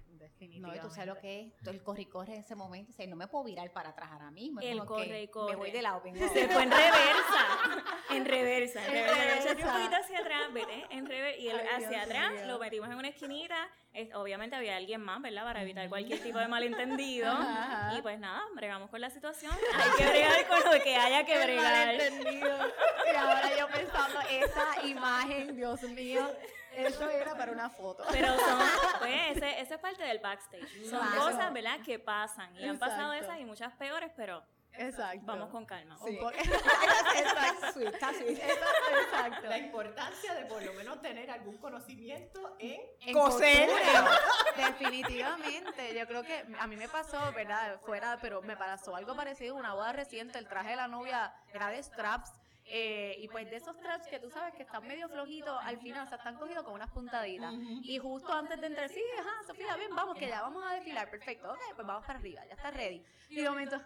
No, 0.59 0.75
y 0.75 0.79
tú 0.79 0.89
sabes 0.89 1.07
lo 1.07 1.17
que 1.19 1.41
es 1.61 1.67
el 1.67 1.81
corre 1.83 2.01
y 2.03 2.05
corre 2.05 2.33
en 2.35 2.39
ese 2.41 2.55
momento. 2.55 2.87
Dice, 2.87 3.07
no 3.07 3.15
me 3.15 3.27
puedo 3.27 3.45
virar 3.45 3.71
para 3.71 3.89
atrás 3.89 4.09
ahora 4.11 4.31
mismo. 4.31 4.61
El 4.61 4.83
corre 4.85 5.23
y 5.23 5.27
corre. 5.27 5.51
Me 5.51 5.55
voy 5.57 5.71
de 5.71 5.81
lado, 5.81 6.01
vengo 6.03 6.19
Se 6.29 6.47
fue 6.47 6.63
en 6.63 6.71
reversa. 6.71 7.85
En 8.11 8.25
reversa. 8.25 8.83
En 8.87 8.91
reversa. 8.91 9.51
Un 9.51 9.73
poquito 9.73 9.95
hacia 9.95 10.19
atrás, 10.19 10.51
vete 10.51 10.85
en 10.89 11.05
reversa. 11.05 11.39
Y 11.39 11.47
él 11.49 11.57
Ay, 11.59 11.67
hacia 11.83 11.89
Dios 11.89 12.01
atrás 12.05 12.47
lo 12.47 12.57
metimos 12.57 12.89
en 12.89 12.95
una 12.97 13.07
esquinita. 13.09 13.55
Es- 13.93 14.13
obviamente 14.15 14.55
había 14.55 14.77
alguien 14.77 15.01
más, 15.01 15.21
¿verdad? 15.21 15.43
Para 15.43 15.61
evitar 15.61 15.87
cualquier 15.89 16.19
tipo 16.23 16.39
de 16.39 16.47
malentendido. 16.47 17.31
Ajá. 17.31 17.93
Y 17.97 18.01
pues 18.01 18.19
nada, 18.19 18.41
bregamos 18.55 18.89
con 18.89 18.99
la 18.99 19.11
situación. 19.11 19.53
Hay 19.75 19.89
que 19.97 20.09
bregar 20.09 20.47
con 20.47 20.73
lo 20.73 20.83
que 20.83 20.88
haya 20.95 21.25
que 21.25 21.37
bregar. 21.43 21.95
Y 21.95 23.15
ahora 23.15 23.57
yo 23.57 23.67
pensando, 23.67 24.19
esa 24.29 24.85
imagen, 24.87 25.55
Dios 25.55 25.81
mío, 25.83 26.29
eso 26.75 27.09
era 27.09 27.35
para 27.35 27.51
una 27.51 27.69
foto. 27.69 28.03
Pero 28.11 28.27
son, 28.39 28.59
pues, 28.99 29.37
ese, 29.37 29.61
es 29.61 29.79
parte 29.79 30.03
del 30.03 30.19
backstage. 30.19 30.85
Son 30.89 30.99
Claro. 31.07 31.21
cosas, 31.31 31.53
¿verdad? 31.53 31.79
Que 31.85 31.99
pasan. 31.99 32.55
Y 32.57 32.67
han 32.67 32.77
pasado 32.79 33.13
Exacto. 33.13 33.33
esas 33.33 33.41
y 33.41 33.45
muchas 33.45 33.73
peores, 33.75 34.11
pero 34.15 34.43
Exacto. 34.73 35.21
vamos 35.25 35.49
con 35.49 35.65
calma. 35.65 35.97
Sí. 36.05 36.17
po- 36.19 36.31
Está 36.39 37.71
sweet, 37.73 37.87
está 37.93 38.13
sweet. 38.13 38.39
Exacto. 38.39 39.47
La 39.49 39.57
importancia 39.57 40.33
de 40.35 40.45
por 40.45 40.63
lo 40.63 40.73
menos 40.73 41.01
tener 41.01 41.29
algún 41.31 41.57
conocimiento 41.57 42.55
en 42.59 42.79
En 43.05 43.13
Coser. 43.13 43.69
costura, 43.69 44.09
Definitivamente. 44.57 45.93
Yo 45.97 46.07
creo 46.07 46.23
que 46.23 46.45
a 46.59 46.67
mí 46.67 46.75
me 46.75 46.87
pasó, 46.87 47.19
¿verdad? 47.33 47.79
Fuera, 47.81 48.17
pero 48.21 48.41
me 48.41 48.55
pasó 48.55 48.95
algo 48.95 49.15
parecido. 49.15 49.55
Una 49.55 49.73
boda 49.73 49.91
reciente, 49.93 50.37
el 50.39 50.47
traje 50.47 50.71
de 50.71 50.75
la 50.77 50.87
novia 50.87 51.33
era 51.53 51.69
de 51.69 51.81
straps. 51.83 52.31
eh, 52.71 53.15
y 53.17 53.27
pues 53.29 53.49
de 53.49 53.55
esos 53.55 53.75
straps 53.75 54.05
que 54.07 54.19
tú 54.19 54.29
sabes 54.29 54.53
que 54.53 54.61
están 54.61 54.85
medio 54.87 55.09
flojitos 55.09 55.57
al 55.63 55.79
final, 55.79 56.05
o 56.05 56.07
sea, 56.07 56.19
están 56.19 56.35
cogidos 56.37 56.63
con 56.63 56.73
unas 56.75 56.91
puntaditas. 56.91 57.51
Y 57.81 57.97
justo 57.97 58.31
antes 58.31 58.61
de 58.61 58.67
entrar, 58.67 58.87
sí, 58.89 59.01
ajá, 59.19 59.43
Sofía, 59.47 59.75
bien, 59.75 59.95
vamos, 59.95 60.15
que 60.15 60.27
ya 60.27 60.41
vamos 60.43 60.63
a 60.63 60.75
desfilar, 60.75 61.09
perfecto, 61.09 61.51
ok, 61.51 61.59
pues 61.75 61.87
vamos 61.87 62.05
para 62.05 62.19
arriba, 62.19 62.45
ya 62.45 62.53
está 62.53 62.69
ready. 62.69 63.03
Y 63.29 63.41
de 63.41 63.49
momento, 63.49 63.81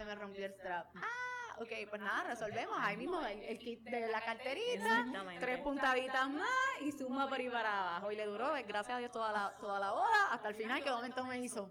se 0.00 0.06
me 0.06 0.14
rompió 0.14 0.46
el 0.46 0.52
strap. 0.54 0.86
Ah, 0.96 1.56
ok, 1.58 1.68
pues 1.90 2.00
nada, 2.00 2.24
resolvemos. 2.24 2.74
Ahí 2.80 2.96
mismo 2.96 3.20
el, 3.20 3.42
el 3.42 3.58
kit 3.58 3.82
de 3.82 4.08
la 4.08 4.22
carterita, 4.22 5.04
tres 5.38 5.60
puntaditas 5.60 6.30
más 6.30 6.48
y 6.80 6.90
suma 6.90 7.28
por 7.28 7.38
ahí 7.38 7.50
para 7.50 7.80
abajo. 7.82 8.10
Y 8.10 8.16
le 8.16 8.24
duró, 8.24 8.48
pues, 8.48 8.66
gracias 8.66 8.96
a 8.96 8.98
Dios, 8.98 9.12
toda 9.12 9.30
la, 9.30 9.54
toda 9.60 9.78
la 9.78 9.90
boda, 9.90 10.32
hasta 10.32 10.48
el 10.48 10.54
final 10.54 10.82
que 10.82 10.88
de 10.88 10.96
momento 10.96 11.22
me 11.24 11.38
hizo. 11.38 11.70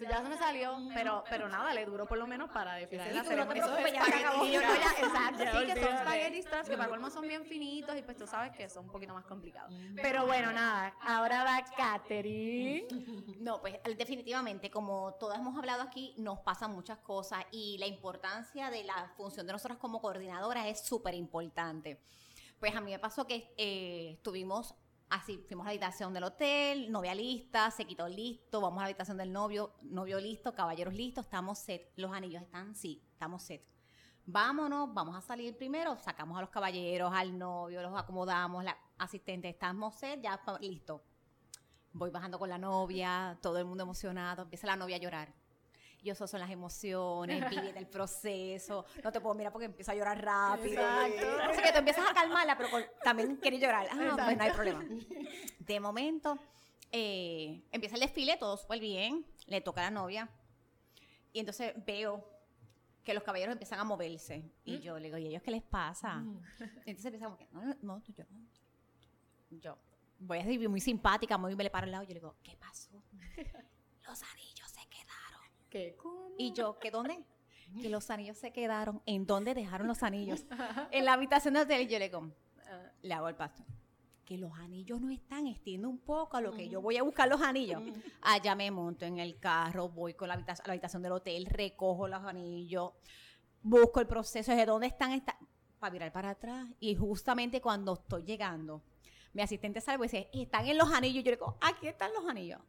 Ya 0.00 0.22
se 0.22 0.28
me 0.28 0.36
salió, 0.38 0.76
pero, 0.94 1.24
pero 1.28 1.48
nada, 1.48 1.72
le 1.74 1.84
duró 1.86 2.06
por 2.06 2.18
lo 2.18 2.26
menos 2.26 2.50
para 2.50 2.74
desfilar 2.74 3.08
en 3.08 3.16
la 3.16 3.22
tú 3.24 3.30
no 3.30 3.46
te 3.46 3.60
ceremonia. 3.60 3.64
preocupes, 3.64 3.92
ya 3.92 4.00
Eso 4.00 4.10
se 4.10 4.18
es 4.18 4.24
acabó. 4.24 4.44
espagueti, 4.44 4.52
yo 4.54 4.60
no, 4.60 4.74
ya, 4.74 4.90
exacto, 5.06 5.58
sí, 5.58 5.66
que 5.66 5.80
son 5.80 6.42
straps, 6.42 6.68
que 6.68 6.76
para 6.76 6.88
colmo 6.88 7.10
son 7.10 7.26
bien 7.28 7.44
finitos 7.44 7.96
y 7.96 8.02
pues 8.02 8.16
tú 8.16 8.26
sabes 8.26 8.52
que 8.56 8.68
son 8.68 8.84
un 8.84 8.90
poquito 8.90 9.14
más 9.14 9.24
complicados. 9.24 9.72
Pero 9.96 10.26
bueno, 10.26 10.52
nada, 10.52 10.94
ahora 11.02 11.44
va 11.44 11.64
Katherine. 11.76 12.86
No, 13.38 13.60
pues 13.60 13.78
definitivamente, 13.96 14.70
como 14.70 15.14
todas 15.14 15.38
hemos 15.38 15.56
hablado 15.56 15.82
aquí, 15.82 16.14
nos 16.18 16.40
pasan 16.40 16.72
muchas 16.72 16.98
cosas 16.98 17.44
y 17.50 17.78
la 17.78 17.86
importancia 17.86 18.70
de 18.70 18.84
la 18.84 19.12
función 19.16 19.46
de 19.46 19.52
nosotros 19.52 19.78
como 19.78 20.00
coordinadoras 20.00 20.66
es 20.66 20.80
súper 20.80 21.14
importante. 21.14 22.00
Pues 22.58 22.74
a 22.74 22.80
mí 22.80 22.90
me 22.90 22.98
pasó 22.98 23.26
que 23.26 23.54
eh, 23.56 24.12
estuvimos 24.14 24.74
así, 25.10 25.42
fuimos 25.46 25.64
a 25.64 25.68
la 25.68 25.70
habitación 25.70 26.12
del 26.12 26.24
hotel, 26.24 26.90
novia 26.90 27.14
lista, 27.14 27.70
se 27.70 27.84
quitó 27.86 28.08
listo, 28.08 28.60
vamos 28.60 28.78
a 28.78 28.82
la 28.82 28.86
habitación 28.86 29.16
del 29.16 29.32
novio, 29.32 29.74
novio 29.82 30.20
listo, 30.20 30.54
caballeros 30.54 30.94
listos, 30.94 31.24
estamos 31.24 31.58
set, 31.58 31.92
los 31.96 32.12
anillos 32.12 32.42
están, 32.42 32.74
sí, 32.74 33.02
estamos 33.12 33.42
set. 33.42 33.64
Vámonos, 34.26 34.92
vamos 34.92 35.16
a 35.16 35.22
salir 35.22 35.56
primero, 35.56 35.96
sacamos 35.96 36.36
a 36.36 36.42
los 36.42 36.50
caballeros, 36.50 37.12
al 37.14 37.38
novio, 37.38 37.80
los 37.82 37.98
acomodamos, 37.98 38.62
la 38.62 38.76
asistente, 38.98 39.48
estamos 39.48 39.94
set, 39.94 40.20
ya 40.20 40.40
listo. 40.60 41.02
Voy 41.92 42.10
bajando 42.10 42.38
con 42.38 42.50
la 42.50 42.58
novia, 42.58 43.38
todo 43.40 43.58
el 43.58 43.64
mundo 43.64 43.84
emocionado, 43.84 44.42
empieza 44.42 44.66
la 44.66 44.76
novia 44.76 44.96
a 44.96 45.00
llorar. 45.00 45.32
Y 46.02 46.10
eso 46.10 46.26
son 46.28 46.40
las 46.40 46.50
emociones, 46.50 47.40
vive 47.50 47.78
el 47.78 47.86
proceso, 47.86 48.84
no 49.02 49.10
te 49.12 49.20
puedo 49.20 49.34
mirar 49.34 49.52
porque 49.52 49.66
empieza 49.66 49.92
a 49.92 49.94
llorar 49.96 50.22
rápido. 50.24 50.80
Exacto. 50.80 51.42
Así 51.50 51.62
que 51.62 51.72
tú 51.72 51.78
empiezas 51.78 52.08
a 52.08 52.14
calmarla, 52.14 52.56
pero 52.56 52.70
con- 52.70 52.84
también 53.02 53.36
quiere 53.36 53.58
llorar. 53.58 53.88
Ah, 53.90 54.14
pues 54.24 54.36
no 54.36 54.42
hay 54.44 54.50
problema. 54.52 54.84
De 55.58 55.80
momento, 55.80 56.38
eh, 56.92 57.62
empieza 57.72 57.96
el 57.96 58.00
desfile, 58.02 58.36
todo 58.36 58.56
súper 58.56 58.80
bien, 58.80 59.26
le 59.46 59.60
toca 59.60 59.80
a 59.80 59.84
la 59.84 59.90
novia. 59.90 60.28
Y 61.32 61.40
entonces 61.40 61.74
veo 61.84 62.24
que 63.04 63.12
los 63.14 63.22
caballeros 63.22 63.52
empiezan 63.52 63.80
a 63.80 63.84
moverse. 63.84 64.44
Y 64.64 64.78
yo 64.80 64.98
le 64.98 65.06
digo, 65.06 65.18
¿y 65.18 65.26
ellos 65.26 65.42
qué 65.42 65.50
les 65.50 65.62
pasa? 65.62 66.22
Y 66.86 66.90
entonces 66.90 67.04
empieza 67.06 67.24
como 67.26 67.36
que, 67.38 67.48
no, 67.52 67.76
no, 67.82 68.00
tú, 68.02 68.12
yo, 68.12 68.24
yo 69.50 69.78
voy 70.20 70.38
a 70.38 70.44
decir 70.44 70.68
muy 70.68 70.80
simpática, 70.80 71.36
muy 71.38 71.56
me 71.56 71.64
le 71.64 71.70
paro 71.70 71.84
al 71.86 71.92
lado. 71.92 72.04
Yo 72.04 72.10
le 72.10 72.20
digo, 72.20 72.36
¿qué 72.42 72.56
pasó? 72.56 72.90
Los 74.06 74.22
anillos. 74.22 74.57
¿Qué? 75.70 75.96
¿Cómo? 75.96 76.30
Y 76.38 76.52
yo, 76.52 76.78
¿qué 76.78 76.90
dónde? 76.90 77.24
Que 77.82 77.90
los 77.90 78.08
anillos 78.08 78.38
se 78.38 78.50
quedaron. 78.50 79.02
¿En 79.04 79.26
dónde 79.26 79.54
dejaron 79.54 79.86
los 79.86 80.02
anillos? 80.02 80.44
En 80.90 81.04
la 81.04 81.12
habitación 81.12 81.52
del 81.54 81.64
hotel. 81.64 81.82
Y 81.82 81.86
yo 81.86 81.98
le 81.98 82.06
digo, 82.06 82.32
Ah, 82.68 82.90
le 83.02 83.14
hago 83.14 83.26
al 83.26 83.36
pastor. 83.36 83.66
Que 84.24 84.36
los 84.36 84.52
anillos 84.58 85.00
no 85.00 85.10
están, 85.10 85.46
extiende 85.46 85.86
un 85.86 85.98
poco 85.98 86.36
a 86.36 86.42
lo 86.42 86.52
que 86.52 86.68
yo 86.68 86.82
voy 86.82 86.98
a 86.98 87.02
buscar 87.02 87.28
los 87.28 87.40
anillos. 87.40 87.82
Allá 88.22 88.54
me 88.54 88.70
monto 88.70 89.06
en 89.06 89.18
el 89.18 89.38
carro, 89.38 89.88
voy 89.88 90.12
con 90.12 90.28
la 90.28 90.34
habitación, 90.34 90.64
a 90.64 90.68
la 90.68 90.72
habitación 90.74 91.02
del 91.02 91.12
hotel, 91.12 91.46
recojo 91.46 92.08
los 92.08 92.22
anillos, 92.22 92.92
busco 93.62 94.00
el 94.00 94.06
proceso 94.06 94.54
de 94.54 94.66
dónde 94.66 94.86
están, 94.88 95.24
para 95.78 95.90
virar 95.90 96.12
para 96.12 96.30
atrás. 96.30 96.68
Y 96.78 96.94
justamente 96.94 97.62
cuando 97.62 97.94
estoy 97.94 98.24
llegando, 98.24 98.82
mi 99.32 99.40
asistente 99.40 99.80
sale 99.80 99.98
y 99.98 100.02
dice, 100.02 100.30
están 100.34 100.66
en 100.66 100.76
los 100.76 100.92
anillos. 100.92 101.24
Yo 101.24 101.30
le 101.30 101.36
digo, 101.38 101.56
aquí 101.62 101.86
están 101.86 102.12
los 102.12 102.26
anillos. 102.26 102.60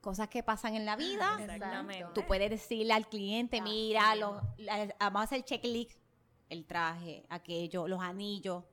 Cosas 0.00 0.28
que 0.28 0.42
pasan 0.42 0.74
en 0.76 0.84
la 0.84 0.94
vida. 0.96 1.36
Exactamente. 1.40 2.06
Tú 2.14 2.24
puedes 2.26 2.48
decirle 2.50 2.92
al 2.92 3.08
cliente, 3.08 3.58
Ah, 3.58 3.62
mira, 3.64 4.14
los- 4.14 4.42
la- 4.58 4.94
vamos 5.00 5.20
a 5.22 5.24
hacer 5.24 5.44
checklist, 5.44 5.98
el 6.48 6.64
traje, 6.64 7.24
aquello, 7.28 7.88
los 7.88 8.00
anillos. 8.00 8.64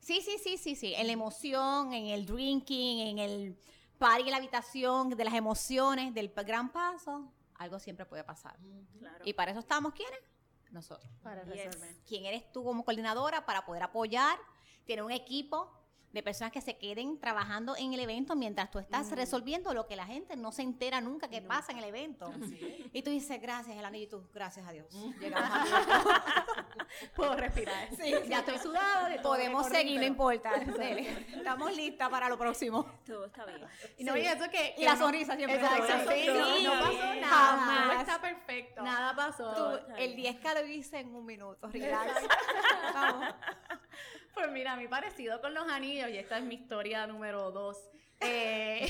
Sí, 0.00 0.20
sí, 0.20 0.36
sí, 0.42 0.56
sí, 0.58 0.74
sí. 0.74 0.94
En 0.96 1.06
la 1.06 1.12
emoción, 1.12 1.92
en 1.92 2.06
el 2.06 2.26
drinking, 2.26 3.06
en 3.06 3.18
el 3.20 3.58
party 3.98 4.22
en 4.24 4.30
la 4.32 4.38
habitación, 4.38 5.10
de 5.10 5.24
las 5.24 5.34
emociones, 5.34 6.12
del 6.12 6.30
gran 6.30 6.72
paso, 6.72 7.32
algo 7.54 7.78
siempre 7.78 8.04
puede 8.04 8.24
pasar. 8.24 8.58
Claro. 8.98 9.22
Y 9.24 9.32
para 9.34 9.52
eso 9.52 9.60
estamos, 9.60 9.92
¿quiénes? 9.92 10.18
Nosotros. 10.72 11.08
Para 11.22 11.44
Yes. 11.44 11.66
resolver. 11.66 11.96
¿Quién 12.04 12.24
eres 12.24 12.50
tú 12.50 12.64
como 12.64 12.84
coordinadora 12.84 13.46
para 13.46 13.64
poder 13.64 13.84
apoyar? 13.84 14.36
Tener 14.86 15.04
un 15.04 15.12
equipo 15.12 15.70
de 16.12 16.22
personas 16.22 16.52
que 16.52 16.60
se 16.60 16.76
queden 16.76 17.18
trabajando 17.18 17.74
en 17.76 17.92
el 17.94 18.00
evento 18.00 18.36
mientras 18.36 18.70
tú 18.70 18.78
estás 18.78 19.10
resolviendo 19.12 19.72
lo 19.72 19.86
que 19.86 19.96
la 19.96 20.04
gente 20.06 20.36
no 20.36 20.52
se 20.52 20.62
entera 20.62 21.00
nunca 21.00 21.28
que 21.28 21.40
pasa 21.42 21.72
en 21.72 21.78
el 21.78 21.84
evento. 21.84 22.32
Y 22.92 23.02
tú 23.02 23.10
dices, 23.10 23.40
gracias, 23.40 23.76
el 23.76 23.84
anillo, 23.84 24.04
y 24.04 24.08
tú, 24.08 24.28
gracias 24.34 24.66
a 24.66 24.72
Dios. 24.72 24.86
Llegamos 25.18 25.50
a 25.72 26.44
Puedo 27.16 27.34
respirar. 27.36 27.88
ya 28.28 28.40
estoy 28.40 28.58
sudado. 28.58 29.08
de 29.08 29.18
Podemos 29.20 29.66
seguir, 29.68 29.98
no 30.00 30.06
importa. 30.06 30.52
Estamos 31.34 31.74
listas 31.74 32.08
para 32.10 32.28
lo 32.28 32.36
próximo. 32.38 32.86
Todo 33.06 33.26
está 33.26 33.46
bien. 33.46 33.62
Y 33.96 34.04
no, 34.04 34.16
y 34.16 34.26
eso 34.26 34.48
que. 34.50 34.74
Y 34.76 34.80
que 34.80 34.84
la 34.84 34.94
no- 34.94 34.98
sonrisa 35.00 35.36
siempre. 35.36 35.58
Exacto, 35.58 36.12
Sí, 36.12 36.20
sí, 36.22 36.26
no, 36.28 36.56
sí, 36.56 36.66
pasó 36.66 36.92
sí. 36.92 37.20
nada. 37.20 37.28
Jamás. 37.28 37.88
Todo 37.90 38.00
está 38.00 38.20
perfecto. 38.20 38.82
Nada 38.82 39.14
pasó. 39.16 39.54
Tú, 39.54 39.94
el 39.96 40.14
bien. 40.14 40.38
10K 40.40 40.54
lo 40.60 40.66
hice 40.66 40.98
en 41.00 41.14
un 41.14 41.24
minuto. 41.24 41.68
Relax. 41.68 42.12
Vamos. 42.94 43.34
Pues 44.34 44.50
mira, 44.50 44.76
mí 44.76 44.88
parecido 44.88 45.40
con 45.40 45.52
los 45.54 45.68
anillos, 45.68 46.08
y 46.10 46.16
esta 46.16 46.38
es 46.38 46.44
mi 46.44 46.54
historia 46.54 47.06
número 47.06 47.50
dos. 47.50 47.90
eh, 48.20 48.86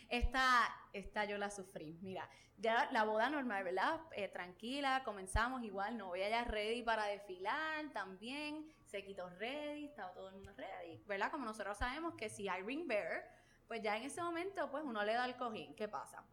esta, 0.08 0.74
esta 0.92 1.24
yo 1.24 1.38
la 1.38 1.50
sufrí. 1.50 1.98
Mira, 2.02 2.28
ya 2.58 2.88
la 2.90 3.04
boda 3.04 3.28
normal, 3.30 3.64
¿verdad? 3.64 4.00
Eh, 4.12 4.28
tranquila, 4.28 5.02
comenzamos 5.04 5.62
igual, 5.62 5.96
novia 5.96 6.28
ya 6.28 6.44
ready 6.44 6.82
para 6.82 7.04
desfilar 7.04 7.90
también. 7.92 8.66
Se 8.86 9.04
quitó 9.04 9.28
ready, 9.28 9.84
estaba 9.84 10.12
todo 10.12 10.28
el 10.28 10.34
mundo 10.34 10.52
ready, 10.56 11.02
¿verdad? 11.06 11.30
Como 11.30 11.44
nosotros 11.44 11.76
sabemos 11.76 12.14
que 12.14 12.28
si 12.28 12.48
hay 12.48 12.62
ring 12.62 12.88
bearer, 12.88 13.24
pues 13.68 13.82
ya 13.82 13.96
en 13.96 14.04
ese 14.04 14.22
momento, 14.22 14.70
pues 14.70 14.84
uno 14.84 15.04
le 15.04 15.12
da 15.12 15.26
el 15.26 15.36
cojín. 15.36 15.74
¿Qué 15.74 15.86
pasa? 15.88 16.24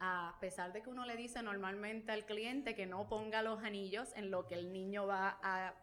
A 0.00 0.36
pesar 0.40 0.72
de 0.72 0.82
que 0.82 0.90
uno 0.90 1.04
le 1.04 1.16
dice 1.16 1.42
normalmente 1.42 2.12
al 2.12 2.24
cliente 2.24 2.74
que 2.74 2.86
no 2.86 3.08
ponga 3.08 3.42
los 3.42 3.62
anillos 3.62 4.12
en 4.16 4.30
lo 4.30 4.46
que 4.46 4.54
el 4.54 4.72
niño 4.72 5.06
va 5.06 5.38
a, 5.42 5.74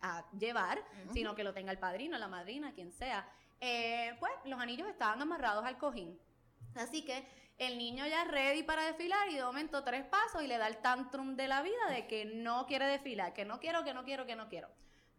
a 0.00 0.24
llevar, 0.38 0.82
sino 1.12 1.34
que 1.34 1.44
lo 1.44 1.52
tenga 1.52 1.72
el 1.72 1.78
padrino, 1.78 2.18
la 2.18 2.28
madrina, 2.28 2.72
quien 2.72 2.92
sea, 2.92 3.28
eh, 3.60 4.16
pues 4.20 4.32
los 4.44 4.60
anillos 4.60 4.88
estaban 4.88 5.20
amarrados 5.20 5.64
al 5.64 5.78
cojín. 5.78 6.18
Así 6.74 7.04
que 7.04 7.26
el 7.58 7.76
niño 7.76 8.06
ya 8.06 8.24
ready 8.24 8.62
para 8.62 8.84
desfilar 8.84 9.28
y 9.28 9.34
de 9.34 9.42
momento 9.42 9.82
tres 9.82 10.04
pasos 10.04 10.42
y 10.42 10.46
le 10.46 10.58
da 10.58 10.68
el 10.68 10.78
tantrum 10.78 11.34
de 11.34 11.48
la 11.48 11.62
vida 11.62 11.88
de 11.90 12.06
que 12.06 12.24
no 12.24 12.66
quiere 12.66 12.86
desfilar, 12.86 13.32
que 13.34 13.44
no 13.44 13.58
quiero, 13.58 13.84
que 13.84 13.94
no 13.94 14.04
quiero, 14.04 14.26
que 14.26 14.36
no 14.36 14.48
quiero. 14.48 14.68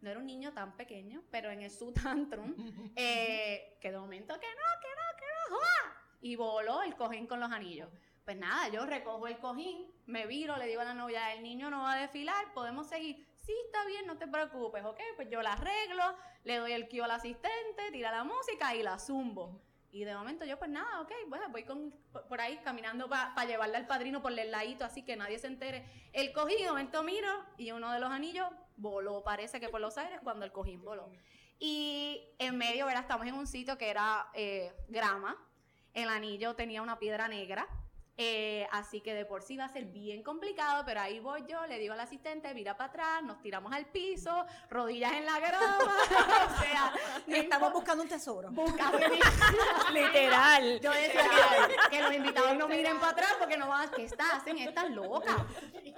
No 0.00 0.08
era 0.08 0.18
un 0.18 0.26
niño 0.26 0.52
tan 0.54 0.76
pequeño, 0.76 1.22
pero 1.30 1.50
en 1.50 1.60
el 1.60 1.70
su 1.70 1.92
tantrum, 1.92 2.54
eh, 2.96 3.76
que 3.80 3.92
de 3.92 3.98
momento 3.98 4.34
que 4.40 4.46
no, 4.46 4.80
que 4.80 4.88
no, 4.88 5.18
que 5.18 5.24
no, 5.26 5.56
¡joa! 5.56 6.00
y 6.22 6.36
voló 6.36 6.82
el 6.82 6.96
cojín 6.96 7.26
con 7.26 7.40
los 7.40 7.52
anillos. 7.52 7.90
Pues 8.24 8.36
nada, 8.36 8.68
yo 8.68 8.86
recojo 8.86 9.26
el 9.26 9.38
cojín, 9.38 9.86
me 10.06 10.26
viro, 10.26 10.56
le 10.56 10.66
digo 10.66 10.80
a 10.80 10.84
la 10.84 10.94
novia, 10.94 11.32
el 11.34 11.42
niño 11.42 11.70
no 11.70 11.82
va 11.82 11.94
a 11.94 12.00
desfilar, 12.00 12.52
podemos 12.54 12.86
seguir. 12.86 13.26
Sí, 13.40 13.54
está 13.66 13.84
bien, 13.86 14.06
no 14.06 14.16
te 14.18 14.28
preocupes, 14.28 14.84
ok, 14.84 15.00
pues 15.16 15.28
yo 15.30 15.40
la 15.42 15.54
arreglo, 15.54 16.02
le 16.44 16.56
doy 16.56 16.72
el 16.72 16.88
cue 16.88 17.02
al 17.02 17.10
asistente, 17.10 17.90
tira 17.90 18.12
la 18.12 18.22
música 18.24 18.74
y 18.74 18.82
la 18.82 18.98
zumbo. 18.98 19.60
Y 19.92 20.04
de 20.04 20.14
momento 20.14 20.44
yo, 20.44 20.56
pues 20.58 20.70
nada, 20.70 21.00
ok, 21.00 21.10
bueno, 21.26 21.48
voy 21.48 21.64
con, 21.64 21.90
por- 22.28 22.40
ahí 22.40 22.58
caminando 22.58 23.08
para 23.08 23.44
llevarle 23.44 23.76
al 23.76 23.88
padrino 23.88 24.22
por 24.22 24.38
el 24.38 24.50
ladito, 24.50 24.84
así 24.84 25.04
que 25.04 25.16
nadie 25.16 25.38
se 25.40 25.48
entere. 25.48 25.84
El 26.12 26.32
cojín, 26.32 26.58
de 26.58 26.68
momento 26.68 27.02
miro 27.02 27.28
y 27.56 27.72
uno 27.72 27.90
de 27.90 27.98
los 27.98 28.10
anillos 28.10 28.46
voló, 28.76 29.24
parece 29.24 29.58
que 29.58 29.68
por 29.68 29.80
los 29.80 29.98
aires, 29.98 30.20
cuando 30.22 30.44
el 30.44 30.52
cojín 30.52 30.84
voló. 30.84 31.10
Y 31.58 32.22
en 32.38 32.56
medio, 32.56 32.86
¿verdad? 32.86 33.02
Estamos 33.02 33.26
en 33.26 33.34
un 33.34 33.46
sitio 33.48 33.76
que 33.76 33.90
era 33.90 34.28
eh, 34.34 34.72
grama. 34.88 35.36
El 35.92 36.08
anillo 36.08 36.54
tenía 36.54 36.82
una 36.82 36.98
piedra 37.00 37.26
negra. 37.26 37.66
Eh, 38.22 38.68
así 38.72 39.00
que 39.00 39.14
de 39.14 39.24
por 39.24 39.42
sí 39.42 39.56
va 39.56 39.64
a 39.64 39.68
ser 39.70 39.86
bien 39.86 40.22
complicado, 40.22 40.82
pero 40.84 41.00
ahí 41.00 41.20
voy 41.20 41.42
yo, 41.48 41.64
le 41.66 41.78
digo 41.78 41.94
al 41.94 42.00
asistente, 42.00 42.52
mira 42.52 42.76
para 42.76 42.90
atrás, 42.90 43.22
nos 43.22 43.40
tiramos 43.40 43.72
al 43.72 43.86
piso, 43.86 44.44
rodillas 44.68 45.12
en 45.12 45.24
la 45.24 45.38
grama, 45.38 45.96
o 46.58 46.62
sea, 46.62 46.92
Estamos 47.26 47.72
buscando 47.72 48.02
un 48.02 48.08
tesoro. 48.10 48.50
buscando 48.50 48.98
Literal. 49.92 50.80
yo 50.80 50.90
decía 50.92 51.22
que, 51.90 51.96
que 51.96 52.02
los 52.02 52.12
invitados 52.12 52.56
no 52.56 52.68
miren 52.68 52.98
para 52.98 53.12
atrás 53.12 53.34
porque 53.38 53.56
no 53.56 53.68
van 53.68 53.88
a... 53.88 53.90
¿Qué 53.90 54.04
estás? 54.04 54.34
Hacen 54.34 54.58
estas 54.58 54.90
locas. 54.90 55.36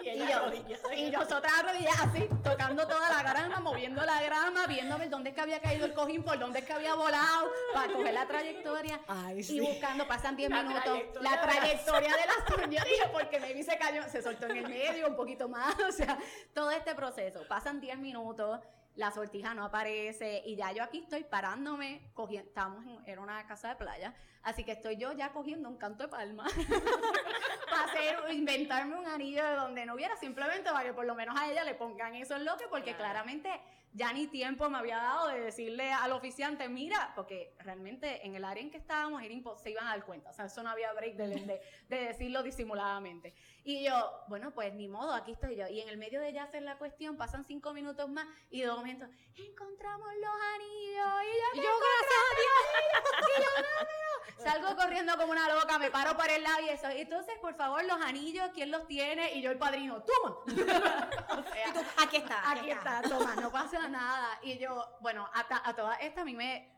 Y 0.04 0.18
yo, 0.18 0.52
y 0.96 1.11
nosotras 1.12 1.52
arrodilladas 1.61 2.00
así, 2.08 2.28
tocando 2.42 2.87
toda 2.88 3.08
la 3.08 3.22
grama, 3.22 3.61
moviendo 3.61 4.04
la 4.04 4.20
grama, 4.20 4.66
viendo 4.66 4.96
a 4.96 4.98
ver 4.98 5.08
dónde 5.08 5.30
es 5.30 5.35
que 5.37 5.40
había 5.42 5.61
caído 5.61 5.87
el 5.87 5.94
cojín, 5.94 6.24
por 6.24 6.37
dónde 6.40 6.58
es 6.58 6.64
que 6.64 6.72
había 6.72 6.94
volado, 6.94 7.52
para 7.72 7.92
coger 7.92 8.12
la 8.12 8.26
trayectoria. 8.26 9.00
Ay, 9.06 9.40
y 9.48 9.61
buscando, 9.61 10.04
pasan 10.08 10.35
10 10.35 10.50
La 10.50 10.62
minutos, 10.64 10.98
la- 11.20 11.40
trayectoria 11.40 12.12
de 12.12 12.27
las 12.27 12.85
dije, 12.85 13.09
porque 13.12 13.40
maybe 13.40 13.62
se 13.62 13.77
cayó, 13.79 14.03
se 14.09 14.22
soltó 14.22 14.46
en 14.46 14.59
el 14.59 14.68
medio, 14.68 15.09
un 15.09 15.16
poquito 15.16 15.48
más, 15.48 15.79
o 15.88 15.92
sea, 15.92 16.18
todo 16.55 16.70
este 16.70 16.94
proceso. 16.94 17.46
Pasan 17.48 17.81
10 17.81 17.98
minutos 17.98 18.61
la 18.94 19.11
sortija 19.11 19.55
no 19.55 19.64
aparece 19.64 20.42
y 20.44 20.57
ya 20.57 20.72
yo 20.72 20.83
aquí 20.83 20.98
estoy 20.98 21.25
parándome, 21.25 22.11
cogiendo, 22.14 22.48
estamos 22.48 22.85
en, 22.85 22.98
era 23.07 23.20
una 23.20 23.46
casa 23.46 23.70
de 23.70 23.77
playa, 23.77 24.14
así 24.42 24.64
que 24.64 24.72
estoy 24.72 24.96
yo 24.96 25.12
ya 25.12 25.33
cogiendo 25.33 25.68
un 25.68 25.79
canto 25.79 26.05
de 26.05 26.09
palma 26.09 26.44
para 27.70 27.85
hacer, 27.85 28.18
inventarme 28.33 28.96
un 28.96 29.07
anillo 29.07 29.44
de 29.44 29.55
donde 29.55 29.87
no 29.87 29.94
hubiera, 29.94 30.16
simplemente 30.16 30.70
para 30.70 30.85
que 30.85 30.92
por 30.92 31.07
lo 31.07 31.14
menos 31.14 31.35
a 31.38 31.51
ella 31.51 31.64
le 31.64 31.75
pongan 31.75 32.14
eso 32.14 32.37
en 32.37 32.44
lo 32.44 32.57
que, 32.59 32.66
porque 32.68 32.94
claramente 32.94 33.48
ya 33.94 34.12
ni 34.12 34.26
tiempo 34.26 34.68
me 34.70 34.78
había 34.78 34.96
dado 34.96 35.28
de 35.28 35.40
decirle 35.40 35.92
al 35.92 36.12
oficiante, 36.12 36.68
mira, 36.68 37.12
porque 37.14 37.55
realmente 37.59 38.26
en 38.26 38.35
el 38.35 38.44
área 38.44 38.62
en 38.62 38.70
que 38.70 38.78
estábamos 38.78 39.22
era 39.22 39.33
se 39.57 39.70
iban 39.70 39.87
a 39.87 39.90
dar 39.90 40.05
cuenta, 40.05 40.31
o 40.31 40.33
sea, 40.33 40.46
eso 40.46 40.62
no 40.62 40.70
había 40.70 40.92
break 40.92 41.16
de, 41.16 41.28
de, 41.28 41.61
de, 41.88 41.96
decirlo 42.07 42.42
disimuladamente. 42.42 43.35
Y 43.64 43.85
yo, 43.85 44.24
bueno, 44.28 44.52
pues 44.52 44.72
ni 44.74 44.88
modo, 44.88 45.12
aquí 45.12 45.33
estoy 45.33 45.57
yo. 45.57 45.68
Y 45.68 45.81
en 45.81 45.88
el 45.88 45.96
medio 45.96 46.20
de 46.20 46.33
ya 46.33 46.44
hacer 46.44 46.62
la 46.62 46.78
cuestión, 46.78 47.16
pasan 47.16 47.44
cinco 47.44 47.72
minutos 47.72 48.09
más 48.09 48.26
y 48.50 48.62
de 48.62 48.68
momento, 48.68 49.07
encontramos 49.37 50.09
los 50.14 50.35
anillos 50.55 51.12
y 51.55 51.57
yo, 51.59 51.70
gracias 51.78 52.22
a 52.22 52.35
Dios, 52.40 53.38
y 53.38 53.42
yo, 53.42 54.12
Salgo 54.38 54.74
corriendo 54.76 55.16
como 55.16 55.32
una 55.32 55.48
loca, 55.48 55.78
me 55.78 55.90
paro 55.90 56.16
por 56.16 56.28
el 56.30 56.42
lado 56.42 56.61
y 56.62 56.68
eso. 56.70 56.88
Entonces, 56.88 57.35
por 57.40 57.54
favor, 57.54 57.85
los 57.85 58.00
anillos, 58.00 58.50
¿quién 58.54 58.70
los 58.70 58.87
tiene? 58.87 59.35
Y 59.35 59.42
yo 59.42 59.50
el 59.50 59.58
padrino, 59.58 60.02
toma. 60.02 60.37
y 60.48 61.72
tú, 61.72 61.80
aquí 62.02 62.16
está. 62.16 62.50
Aquí, 62.50 62.70
está. 62.70 63.02
toma, 63.02 63.37
no 63.37 63.50
pasa 63.50 63.88
nada. 63.88 64.38
Y 64.42 64.58
yo, 64.58 64.96
bueno, 65.00 65.28
a, 65.32 65.68
a 65.68 65.74
toda 65.74 65.96
esta 65.96 66.22
a 66.22 66.24
mí 66.24 66.35
me 66.35 66.71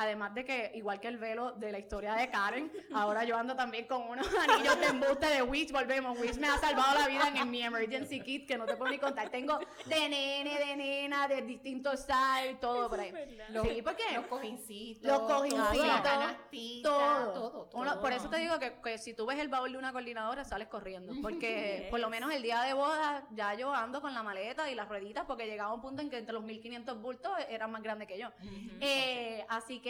Además 0.00 0.32
de 0.32 0.44
que, 0.44 0.70
igual 0.76 1.00
que 1.00 1.08
el 1.08 1.18
velo 1.18 1.50
de 1.52 1.72
la 1.72 1.80
historia 1.80 2.14
de 2.14 2.30
Karen, 2.30 2.70
ahora 2.94 3.24
yo 3.24 3.36
ando 3.36 3.56
también 3.56 3.84
con 3.88 4.02
unos 4.02 4.28
anillos 4.48 4.78
de 4.78 4.86
embuste 4.86 5.26
de 5.26 5.42
Wish. 5.42 5.72
Volvemos, 5.72 6.16
Wish 6.20 6.36
me 6.38 6.46
ha 6.46 6.56
salvado 6.56 7.00
la 7.00 7.08
vida 7.08 7.32
en, 7.34 7.50
mi 7.50 7.62
emergency 7.62 8.20
kit, 8.20 8.46
que 8.46 8.56
no 8.56 8.64
te 8.64 8.76
puedo 8.76 8.92
ni 8.92 8.98
contar. 8.98 9.28
Tengo 9.28 9.58
de 9.86 10.08
nene, 10.08 10.56
de 10.56 10.76
nena, 10.76 11.26
de 11.26 11.42
distintos 11.42 11.98
styles, 11.98 12.60
todo 12.60 12.88
por 12.88 13.00
ahí. 13.00 13.12
Los, 13.48 13.66
sí, 13.66 13.82
¿por 13.82 13.96
qué? 13.96 14.04
Los 14.14 14.26
cojincitos. 14.26 15.10
Los 15.10 15.20
cojincitos. 15.22 16.02
Todo. 16.84 17.32
todo, 17.32 17.64
todo, 17.64 18.00
por 18.00 18.12
eso 18.12 18.30
te 18.30 18.36
digo 18.36 18.56
que, 18.60 18.74
que, 18.80 18.98
si 18.98 19.14
tú 19.14 19.26
ves 19.26 19.40
el 19.40 19.48
baúl 19.48 19.72
de 19.72 19.78
una 19.78 19.90
coordinadora, 19.90 20.44
sales 20.44 20.68
corriendo. 20.68 21.12
Porque 21.22 21.88
por 21.90 21.98
lo 21.98 22.08
menos 22.08 22.32
el 22.32 22.42
día 22.42 22.62
de 22.62 22.72
boda, 22.72 23.26
ya 23.32 23.54
yo 23.54 23.74
ando 23.74 24.00
con 24.00 24.14
la 24.14 24.22
maleta 24.22 24.70
y 24.70 24.76
las 24.76 24.88
rueditas, 24.88 25.24
porque 25.26 25.46
llegaba 25.46 25.74
un 25.74 25.80
punto 25.80 26.02
en 26.02 26.08
que 26.08 26.18
entre 26.18 26.34
los 26.34 26.44
1500 26.44 27.02
bultos 27.02 27.32
eran 27.48 27.72
más 27.72 27.82
grandes 27.82 28.06
que 28.06 28.16
yo. 28.16 28.28
eh, 28.80 29.44
así 29.48 29.80
que 29.80 29.87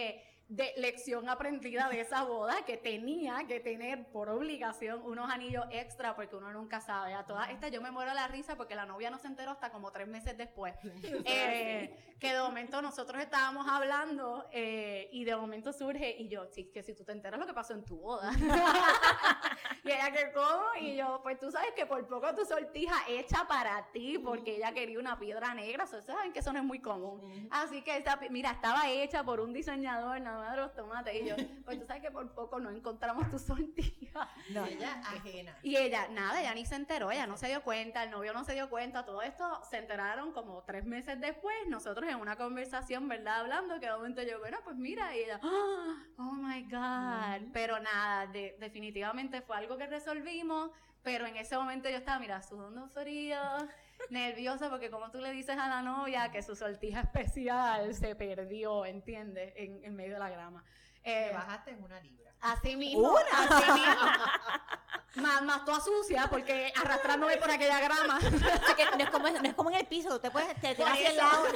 de 0.49 0.73
lección 0.79 1.29
aprendida 1.29 1.91
de 1.91 2.01
esa 2.01 2.25
boda 2.25 2.65
que 2.65 2.79
tenía 2.79 3.47
que 3.47 3.61
tener 3.61 4.07
por 4.11 4.31
obligación 4.31 5.03
unos 5.05 5.31
anillos 5.31 5.67
extra 5.71 6.17
porque 6.17 6.37
uno 6.37 6.51
nunca 6.53 6.81
sabe. 6.81 7.13
A 7.13 7.27
todas 7.27 7.51
estas 7.51 7.71
yo 7.71 7.83
me 7.83 7.91
muero 7.91 8.15
la 8.15 8.29
risa 8.29 8.57
porque 8.57 8.75
la 8.75 8.87
novia 8.87 9.11
no 9.11 9.19
se 9.19 9.27
enteró 9.27 9.51
hasta 9.51 9.71
como 9.71 9.93
tres 9.93 10.09
meses 10.09 10.37
después. 10.37 10.75
Eh, 11.31 11.95
que 12.19 12.33
de 12.33 12.41
momento 12.41 12.81
nosotros 12.81 13.21
estábamos 13.21 13.67
hablando 13.69 14.49
eh, 14.51 15.09
y 15.13 15.25
de 15.25 15.37
momento 15.37 15.73
surge 15.73 16.17
y 16.19 16.29
yo, 16.29 16.47
sí, 16.47 16.71
que 16.73 16.83
si 16.83 16.95
tú 16.95 17.05
te 17.05 17.13
enteras 17.13 17.39
lo 17.39 17.47
que 17.47 17.53
pasó 17.53 17.75
en 17.75 17.85
tu 17.85 17.99
boda. 17.99 18.31
y 19.85 19.91
ella 19.91 20.11
que 20.13 20.33
cómo 20.33 20.65
y 20.81 20.97
yo, 20.97 21.21
pues 21.23 21.39
tú 21.39 21.51
sabes 21.51 21.73
que 21.73 21.87
por 21.87 22.07
poco 22.07 22.35
tu 22.35 22.45
sortija 22.45 22.95
hecha 23.09 23.47
para 23.47 23.87
ti 23.93 24.19
porque 24.19 24.57
ella 24.57 24.73
quería 24.73 24.99
una 24.99 25.19
piedra 25.19 25.55
negra. 25.55 25.85
Ustedes 25.85 26.05
saben 26.05 26.33
que 26.33 26.41
eso 26.41 26.53
no 26.53 26.59
es 26.59 26.65
muy 26.65 26.81
común. 26.81 27.49
Así 27.51 27.83
que 27.83 27.97
esta, 27.97 28.19
mira, 28.31 28.51
estaba 28.51 28.89
hecha 28.89 29.25
por 29.25 29.41
un 29.41 29.53
diseñador, 29.53 30.21
nada 30.21 30.39
más 30.39 30.51
de 30.53 30.57
los 30.59 30.75
tomates. 30.75 31.15
Y 31.15 31.29
yo, 31.29 31.37
pues 31.65 31.79
tú 31.79 31.87
sabes 31.87 32.03
que 32.03 32.11
por 32.11 32.29
poco 32.35 32.61
no 32.61 32.71
encontramos 32.71 33.29
tu 33.31 33.39
sortija. 33.39 33.99
No, 34.51 34.65
ella 34.65 35.01
ajena. 35.05 35.57
Y 35.63 35.77
ella, 35.77 36.09
nada, 36.09 36.41
ella 36.41 36.55
ni 36.55 36.65
se 36.65 36.75
enteró, 36.75 37.11
ella 37.11 37.27
no 37.27 37.37
se 37.37 37.49
dio 37.49 37.63
cuenta, 37.63 38.03
el 38.03 38.11
novio 38.11 38.33
no 38.33 38.45
se 38.45 38.55
dio 38.55 38.71
cuenta, 38.71 39.05
todo 39.05 39.21
esto 39.23 39.61
se 39.71 39.77
enteraron 39.77 40.33
como 40.33 40.63
tres 40.63 40.87
meses 40.87 41.21
después, 41.21 41.55
nosotros 41.69 42.09
en 42.09 42.17
una 42.17 42.35
conversación, 42.37 43.09
¿verdad? 43.09 43.41
Hablando, 43.41 43.79
que 43.79 43.87
de 43.87 43.93
momento 43.93 44.23
yo, 44.23 44.39
bueno, 44.39 44.59
pues 44.65 44.77
mira, 44.77 45.15
y 45.15 45.21
ella, 45.21 45.39
oh 45.43 46.33
my 46.33 46.63
God. 46.63 47.51
Pero 47.53 47.79
nada, 47.79 48.27
definitivamente 48.27 49.43
fue 49.43 49.57
algo 49.59 49.77
que 49.77 49.87
resolvimos, 49.87 50.71
pero 51.03 51.27
en 51.27 51.37
ese 51.37 51.57
momento 51.57 51.89
yo 51.89 51.97
estaba, 51.97 52.19
mira, 52.19 52.43
sudando 52.43 52.89
frío 52.89 53.39
nerviosa 54.11 54.71
porque 54.71 54.91
como 54.91 55.11
tú 55.11 55.21
le 55.21 55.33
dices 55.33 55.57
a 55.59 55.69
la 55.69 55.83
novia 55.83 56.31
que 56.31 56.43
su 56.43 56.57
sortija 56.57 57.01
especial 57.01 57.95
se 57.95 58.15
perdió, 58.15 58.85
¿entiendes? 58.85 59.53
En, 59.57 59.85
en 59.85 59.95
medio 59.95 60.15
de 60.15 60.19
la 60.21 60.31
grama. 60.31 60.65
Eh, 61.05 61.31
bajaste 61.33 61.71
en 61.71 61.83
una 61.83 62.01
libra. 62.01 62.33
Así 62.41 62.77
mismo. 62.77 63.15
Así 63.33 63.73
mismo. 63.73 64.03
más, 65.17 65.43
más 65.43 65.65
toda 65.65 65.81
sucia 65.81 66.27
porque 66.31 66.73
arrastrándome 66.77 67.37
por 67.37 67.51
aquella 67.51 67.81
grama. 67.81 68.19
no, 68.97 69.05
es 69.05 69.11
como, 69.11 69.29
no 69.29 69.49
es 69.49 69.55
como 69.55 69.71
en 69.71 69.77
el 69.77 69.87
piso, 69.87 70.15
usted 70.15 70.31
puede 70.31 70.55
te 70.55 70.75
tiras 70.75 70.93
hacia 70.93 71.11
el 71.11 71.17
lado. 71.17 71.47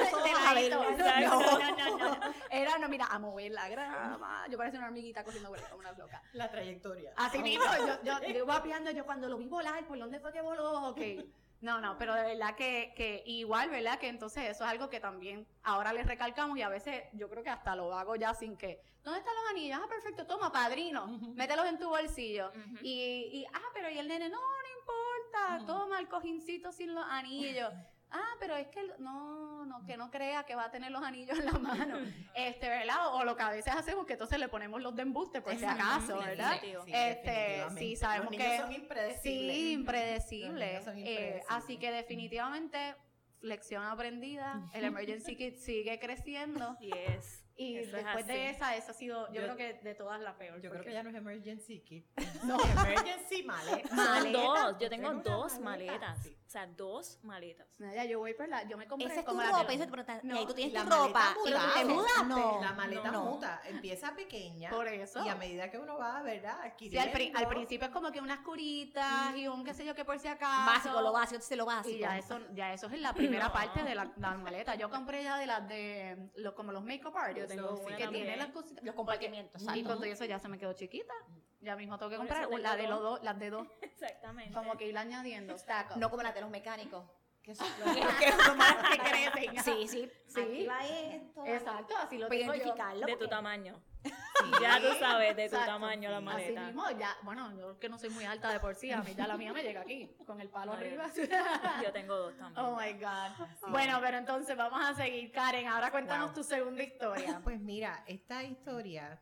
No, 1.20 1.40
no, 1.40 1.76
no, 1.76 1.98
no, 1.98 2.20
Era, 2.50 2.78
no, 2.78 2.88
mira, 2.88 3.06
a 3.06 3.18
mover 3.18 3.52
la 3.52 3.68
grama. 3.68 4.46
Yo 4.48 4.58
parecía 4.58 4.78
una 4.78 4.88
hormiguita 4.88 5.24
cogiendo 5.24 5.50
por 5.50 5.62
como 5.62 5.78
una 5.80 5.92
loca. 5.92 6.22
La 6.32 6.50
trayectoria. 6.50 7.12
Así 7.16 7.38
mismo. 7.42 7.64
Yo, 7.64 8.02
yo, 8.02 8.20
yo 8.26 8.92
yo 8.92 9.04
cuando 9.04 9.28
lo 9.28 9.38
vi 9.38 9.46
volar, 9.46 9.84
¿por 9.86 9.98
dónde 9.98 10.18
fue 10.20 10.32
que 10.32 10.40
voló? 10.40 10.88
Ok. 10.88 11.00
No, 11.62 11.80
no, 11.80 11.96
pero 11.96 12.14
de 12.14 12.22
verdad 12.24 12.56
que, 12.56 12.92
que, 12.96 13.22
igual, 13.24 13.70
¿verdad? 13.70 13.98
Que 13.98 14.08
entonces 14.08 14.44
eso 14.50 14.64
es 14.64 14.70
algo 14.70 14.90
que 14.90 14.98
también 14.98 15.46
ahora 15.62 15.92
les 15.92 16.06
recalcamos 16.06 16.58
y 16.58 16.62
a 16.62 16.68
veces 16.68 17.04
yo 17.12 17.30
creo 17.30 17.44
que 17.44 17.50
hasta 17.50 17.76
lo 17.76 17.94
hago 17.96 18.16
ya 18.16 18.34
sin 18.34 18.56
que, 18.56 18.82
¿dónde 19.04 19.20
están 19.20 19.34
los 19.36 19.50
anillos? 19.50 19.78
Ah, 19.82 19.88
perfecto, 19.88 20.26
toma, 20.26 20.50
padrino, 20.50 21.06
mételos 21.36 21.66
en 21.66 21.78
tu 21.78 21.88
bolsillo. 21.88 22.50
y, 22.82 23.30
y, 23.32 23.46
ah, 23.52 23.62
pero 23.72 23.88
y 23.88 23.96
el 23.98 24.08
nene, 24.08 24.28
no, 24.28 24.38
no 24.40 24.80
importa, 24.80 25.66
toma 25.66 26.00
el 26.00 26.08
cojincito 26.08 26.72
sin 26.72 26.94
los 26.94 27.04
anillos 27.08 27.72
ah, 28.12 28.36
pero 28.38 28.56
es 28.56 28.68
que 28.68 28.80
no, 28.98 29.64
no, 29.66 29.84
que 29.84 29.96
no 29.96 30.10
crea 30.10 30.44
que 30.44 30.54
va 30.54 30.64
a 30.64 30.70
tener 30.70 30.90
los 30.90 31.02
anillos 31.02 31.38
en 31.38 31.46
la 31.46 31.52
mano, 31.58 31.98
este, 32.34 32.68
¿verdad? 32.68 33.14
O, 33.14 33.24
lo 33.24 33.36
que 33.36 33.42
a 33.42 33.50
veces 33.50 33.74
hacemos 33.74 34.06
que 34.06 34.14
entonces 34.14 34.38
le 34.38 34.48
ponemos 34.48 34.80
los 34.82 34.94
de 34.94 35.02
embuste 35.02 35.40
por 35.40 35.54
si 35.56 35.64
acaso, 35.64 36.18
¿verdad? 36.18 36.58
Sí, 36.60 36.74
este, 36.86 37.64
sí, 37.78 37.96
sabemos 37.96 38.30
que 38.30 38.58
son 38.58 38.72
impredecibles. 38.72 39.56
Sí, 39.56 39.72
impredecibles. 39.72 40.86
Eh, 40.96 41.42
así 41.48 41.78
que 41.78 41.90
definitivamente 41.90 42.94
lección 43.40 43.84
aprendida, 43.84 44.68
el 44.72 44.84
emergency 44.84 45.36
kit 45.36 45.56
sigue 45.56 45.98
creciendo. 45.98 46.76
Yes. 46.78 47.41
Y 47.62 47.74
después 47.86 48.26
de 48.26 48.50
esa, 48.50 48.76
esa 48.76 48.90
ha 48.90 48.94
sido, 48.94 49.32
yo, 49.32 49.42
creo 49.42 49.56
que 49.56 49.74
de 49.74 49.94
todas 49.94 50.20
la 50.20 50.36
peor. 50.36 50.60
Yo 50.60 50.70
creo 50.70 50.82
que 50.82 50.92
ya 50.92 51.02
no 51.02 51.10
es 51.10 51.16
emergency 51.16 51.80
kit. 51.80 52.06
no, 52.44 52.58
emergency 52.60 53.42
maleta. 53.42 53.88
Son 53.88 54.32
dos, 54.32 54.76
yo 54.78 54.88
tengo 54.88 55.12
dos 55.14 55.58
maletas. 55.58 56.26
O 56.26 56.50
sea, 56.52 56.66
dos 56.66 57.18
maletas. 57.22 57.66
ya 57.78 58.04
yo 58.04 58.18
voy 58.18 58.34
por 58.34 58.46
la, 58.46 58.64
yo 58.64 58.76
me 58.76 58.86
compré 58.86 59.06
Esa 59.06 59.20
es 59.20 59.26
como 59.26 59.40
tu 59.40 59.46
la 59.46 59.58
ropa, 59.58 59.72
eso 59.72 59.86
te 59.86 60.20
no, 60.22 60.34
y 60.34 60.38
ahí 60.38 60.46
tú 60.46 60.52
tienes 60.52 60.74
la 60.74 60.84
tu 60.84 60.90
ropa. 60.90 61.34
Maleta 61.34 61.62
muta, 61.62 61.78
¿Te 61.78 61.84
mudaste? 61.86 62.24
No, 62.24 62.60
la 62.60 62.72
maleta 62.74 63.12
muta. 63.12 63.62
Empieza 63.66 64.14
pequeña. 64.14 64.68
Por 64.68 64.86
eso. 64.86 65.24
Y 65.24 65.28
a 65.30 65.34
medida 65.34 65.70
que 65.70 65.78
uno 65.78 65.96
va, 65.96 66.20
¿verdad? 66.20 66.74
Sí, 66.78 66.98
al, 66.98 67.10
al, 67.34 67.48
principio 67.48 67.86
es 67.86 67.92
como 67.92 68.12
que 68.12 68.20
unas 68.20 68.40
curitas 68.40 69.34
y 69.34 69.48
un 69.48 69.64
qué 69.64 69.72
sé 69.72 69.86
yo 69.86 69.94
que 69.94 70.04
por 70.04 70.18
si 70.18 70.28
acaso. 70.28 70.66
Básico, 70.66 71.00
lo 71.00 71.12
básico, 71.12 71.40
se 71.40 71.56
lo 71.56 71.64
básico. 71.64 71.96
Y 71.96 72.00
ya 72.00 72.18
eso, 72.18 72.38
ya 72.52 72.72
eso 72.74 72.86
es 72.88 73.00
la 73.00 73.14
primera 73.14 73.50
parte 73.50 73.82
de 73.82 73.94
la, 73.94 74.12
la, 74.18 74.34
maleta. 74.34 74.74
Yo 74.74 74.90
compré 74.90 75.22
ya 75.22 75.38
de 75.38 75.46
las 75.46 75.66
de, 75.66 76.30
lo, 76.36 76.54
como 76.54 76.72
los 76.72 76.84
make-up 76.84 77.16
art, 77.16 77.34
yo 77.34 77.46
tengo, 77.56 77.76
sí, 77.76 77.94
que 77.96 78.08
tiene 78.08 78.36
las 78.36 78.50
cositas. 78.50 78.84
Los 78.84 78.94
compartimientos, 78.94 79.62
Y 79.74 79.82
con 79.84 79.96
todo 79.96 80.04
eso 80.04 80.24
ya 80.24 80.38
se 80.38 80.48
me 80.48 80.58
quedó 80.58 80.72
chiquita. 80.72 81.14
Ya 81.60 81.76
mismo 81.76 81.96
tengo 81.96 82.10
que 82.10 82.16
comprar 82.16 82.48
la 82.50 82.76
de 82.76 82.88
los 82.88 83.00
dos, 83.00 83.22
las 83.22 83.38
de 83.38 83.50
dos. 83.50 83.68
Exactamente. 83.82 84.52
Como 84.52 84.76
que 84.76 84.88
ir 84.88 84.98
añadiendo, 84.98 85.54
No 85.96 86.10
como 86.10 86.22
las 86.22 86.34
de 86.34 86.40
los 86.40 86.50
mecánicos. 86.50 87.04
Que 87.42 87.54
son 87.54 87.66
los 87.84 87.96
que 88.18 88.54
más 88.56 88.76
que 88.90 88.98
crecen. 88.98 89.64
Sí, 89.64 89.88
sí. 89.88 90.10
Sí. 90.26 90.40
Aquí 90.40 90.66
va 90.66 90.86
esto. 90.86 91.44
Exacto, 91.44 91.94
así 91.96 92.18
lo 92.18 92.28
tengo 92.28 92.54
yo. 92.54 92.74
De 93.06 93.16
tu 93.16 93.28
tamaño. 93.28 93.80
ya 94.60 94.80
tú 94.80 94.98
sabes, 94.98 95.36
de 95.36 95.48
tu 95.48 95.56
tamaño 95.56 96.10
la 96.10 96.20
maleta. 96.20 96.60
Así 96.60 96.74
mismo, 96.74 96.90
ya, 96.98 97.16
bueno, 97.22 97.56
yo 97.58 97.78
que 97.78 97.88
no 97.88 97.98
soy 97.98 98.10
muy 98.10 98.24
alta 98.24 98.52
de 98.52 98.60
por 98.60 98.74
sí, 98.74 98.90
a 98.90 99.02
mí 99.02 99.14
ya 99.14 99.26
la 99.26 99.36
mía 99.36 99.52
me 99.52 99.62
llega 99.62 99.82
aquí, 99.82 100.08
con 100.26 100.40
el 100.40 100.48
palo 100.48 100.72
arriba. 100.72 101.10
yo 101.82 101.92
tengo 101.92 102.16
dos 102.16 102.36
también. 102.36 102.64
Oh 102.64 102.76
my 102.76 102.92
God. 102.94 103.70
Bueno, 103.70 103.98
pero 104.00 104.18
entonces 104.18 104.56
vamos 104.56 104.80
a 104.82 104.94
seguir. 104.94 105.30
Karen, 105.32 105.66
ahora 105.66 105.90
cuéntanos 105.90 106.32
tu 106.32 106.42
segunda 106.42 106.82
historia. 106.82 107.40
Pues 107.42 107.60
mira, 107.60 108.04
esta 108.06 108.42
historia 108.44 109.20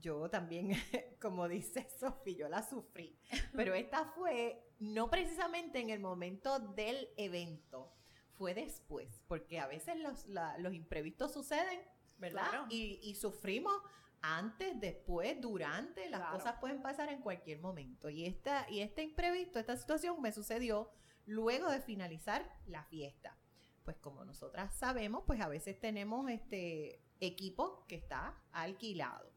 yo 0.00 0.28
también, 0.30 0.72
como 1.20 1.48
dice 1.48 1.88
Sofi, 1.98 2.34
yo 2.34 2.48
la 2.48 2.62
sufrí. 2.62 3.18
Pero 3.54 3.74
esta 3.74 4.04
fue 4.06 4.68
no 4.78 5.10
precisamente 5.10 5.80
en 5.80 5.90
el 5.90 6.00
momento 6.00 6.58
del 6.58 7.08
evento, 7.16 7.92
fue 8.34 8.54
después, 8.54 9.22
porque 9.26 9.58
a 9.58 9.66
veces 9.66 9.96
los, 9.96 10.26
los 10.58 10.72
imprevistos 10.72 11.32
suceden, 11.32 11.80
¿verdad? 12.18 12.66
Y, 12.70 13.00
y, 13.02 13.16
sufrimos 13.16 13.74
antes, 14.22 14.78
después, 14.80 15.40
durante, 15.40 16.08
las 16.08 16.30
cosas 16.30 16.56
pueden 16.60 16.82
pasar 16.82 17.08
en 17.08 17.20
cualquier 17.20 17.60
momento. 17.60 18.08
Y, 18.08 18.26
esta, 18.26 18.66
y 18.70 18.80
este 18.80 19.02
imprevisto, 19.02 19.58
esta 19.58 19.76
situación 19.76 20.20
me 20.20 20.32
sucedió 20.32 20.90
luego 21.26 21.70
de 21.70 21.80
finalizar 21.80 22.48
la 22.66 22.84
fiesta. 22.84 23.36
Pues 23.84 23.96
como 23.96 24.24
nosotras 24.24 24.74
sabemos, 24.76 25.24
pues 25.26 25.40
a 25.40 25.48
veces 25.48 25.80
tenemos 25.80 26.30
este 26.30 27.02
equipo 27.20 27.86
que 27.86 27.96
está 27.96 28.40
alquilado. 28.52 29.32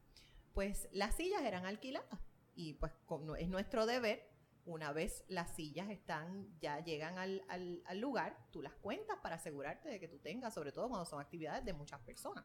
Pues 0.54 0.88
las 0.92 1.14
sillas 1.16 1.42
eran 1.42 1.64
alquiladas 1.66 2.20
y 2.54 2.74
pues 2.74 2.92
es 3.38 3.48
nuestro 3.48 3.86
deber 3.86 4.28
Una 4.64 4.92
vez 4.92 5.24
las 5.28 5.56
sillas 5.56 5.90
están, 5.90 6.46
ya 6.60 6.78
llegan 6.84 7.18
al, 7.18 7.42
al- 7.48 7.82
al 7.84 7.98
lugar, 7.98 8.38
tú 8.52 8.62
las 8.62 8.74
cuentas 8.74 9.18
para 9.20 9.34
asegurarte 9.36 9.88
de 9.88 9.98
que 9.98 10.06
tú 10.06 10.18
tengas, 10.20 10.54
sobre 10.54 10.70
todo 10.70 10.88
cuando 10.88 11.04
son 11.04 11.20
actividades 11.20 11.64
de 11.64 11.72
muchas 11.72 11.98
personas. 12.00 12.44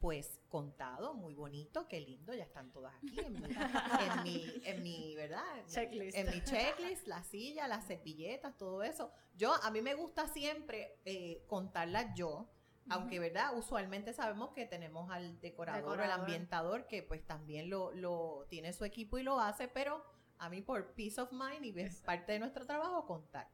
Pues 0.00 0.40
contado, 0.48 1.12
muy 1.12 1.34
bonito, 1.34 1.88
qué 1.88 2.00
lindo, 2.00 2.32
ya 2.32 2.44
están 2.44 2.70
todas 2.72 2.94
aquí 2.94 3.18
en 3.18 3.32
mi, 3.32 3.42
en 3.48 4.22
mi, 4.22 4.62
en 4.64 4.82
mi, 4.84 5.16
¿verdad? 5.16 5.42
Checklist. 5.66 6.16
En 6.16 6.30
mi 6.30 6.40
checklist, 6.44 7.06
la 7.08 7.22
silla, 7.24 7.66
las 7.68 7.84
servilletas, 7.86 8.56
todo 8.56 8.82
eso. 8.84 9.10
Yo, 9.36 9.52
a 9.54 9.70
mí 9.72 9.82
me 9.82 9.94
gusta 9.94 10.28
siempre 10.28 11.00
eh, 11.04 11.44
contarlas 11.48 12.14
yo, 12.14 12.48
aunque, 12.90 13.18
¿verdad? 13.18 13.56
Usualmente 13.56 14.12
sabemos 14.12 14.50
que 14.52 14.66
tenemos 14.66 15.10
al 15.10 15.40
decorador, 15.40 15.88
o 15.88 15.90
Decorador. 15.92 16.20
ambientador, 16.20 16.86
que 16.86 17.02
pues 17.02 17.26
también 17.26 17.70
lo, 17.70 17.92
lo 17.92 18.46
tiene 18.48 18.72
su 18.72 18.84
equipo 18.84 19.18
y 19.18 19.22
lo 19.22 19.40
hace, 19.40 19.68
pero 19.68 20.04
a 20.38 20.48
mí 20.48 20.62
por 20.62 20.94
peace 20.94 21.20
of 21.20 21.32
mind 21.32 21.64
y 21.64 21.80
es 21.80 22.00
parte 22.02 22.32
de 22.32 22.38
nuestro 22.38 22.64
trabajo 22.66 23.06
contar. 23.06 23.48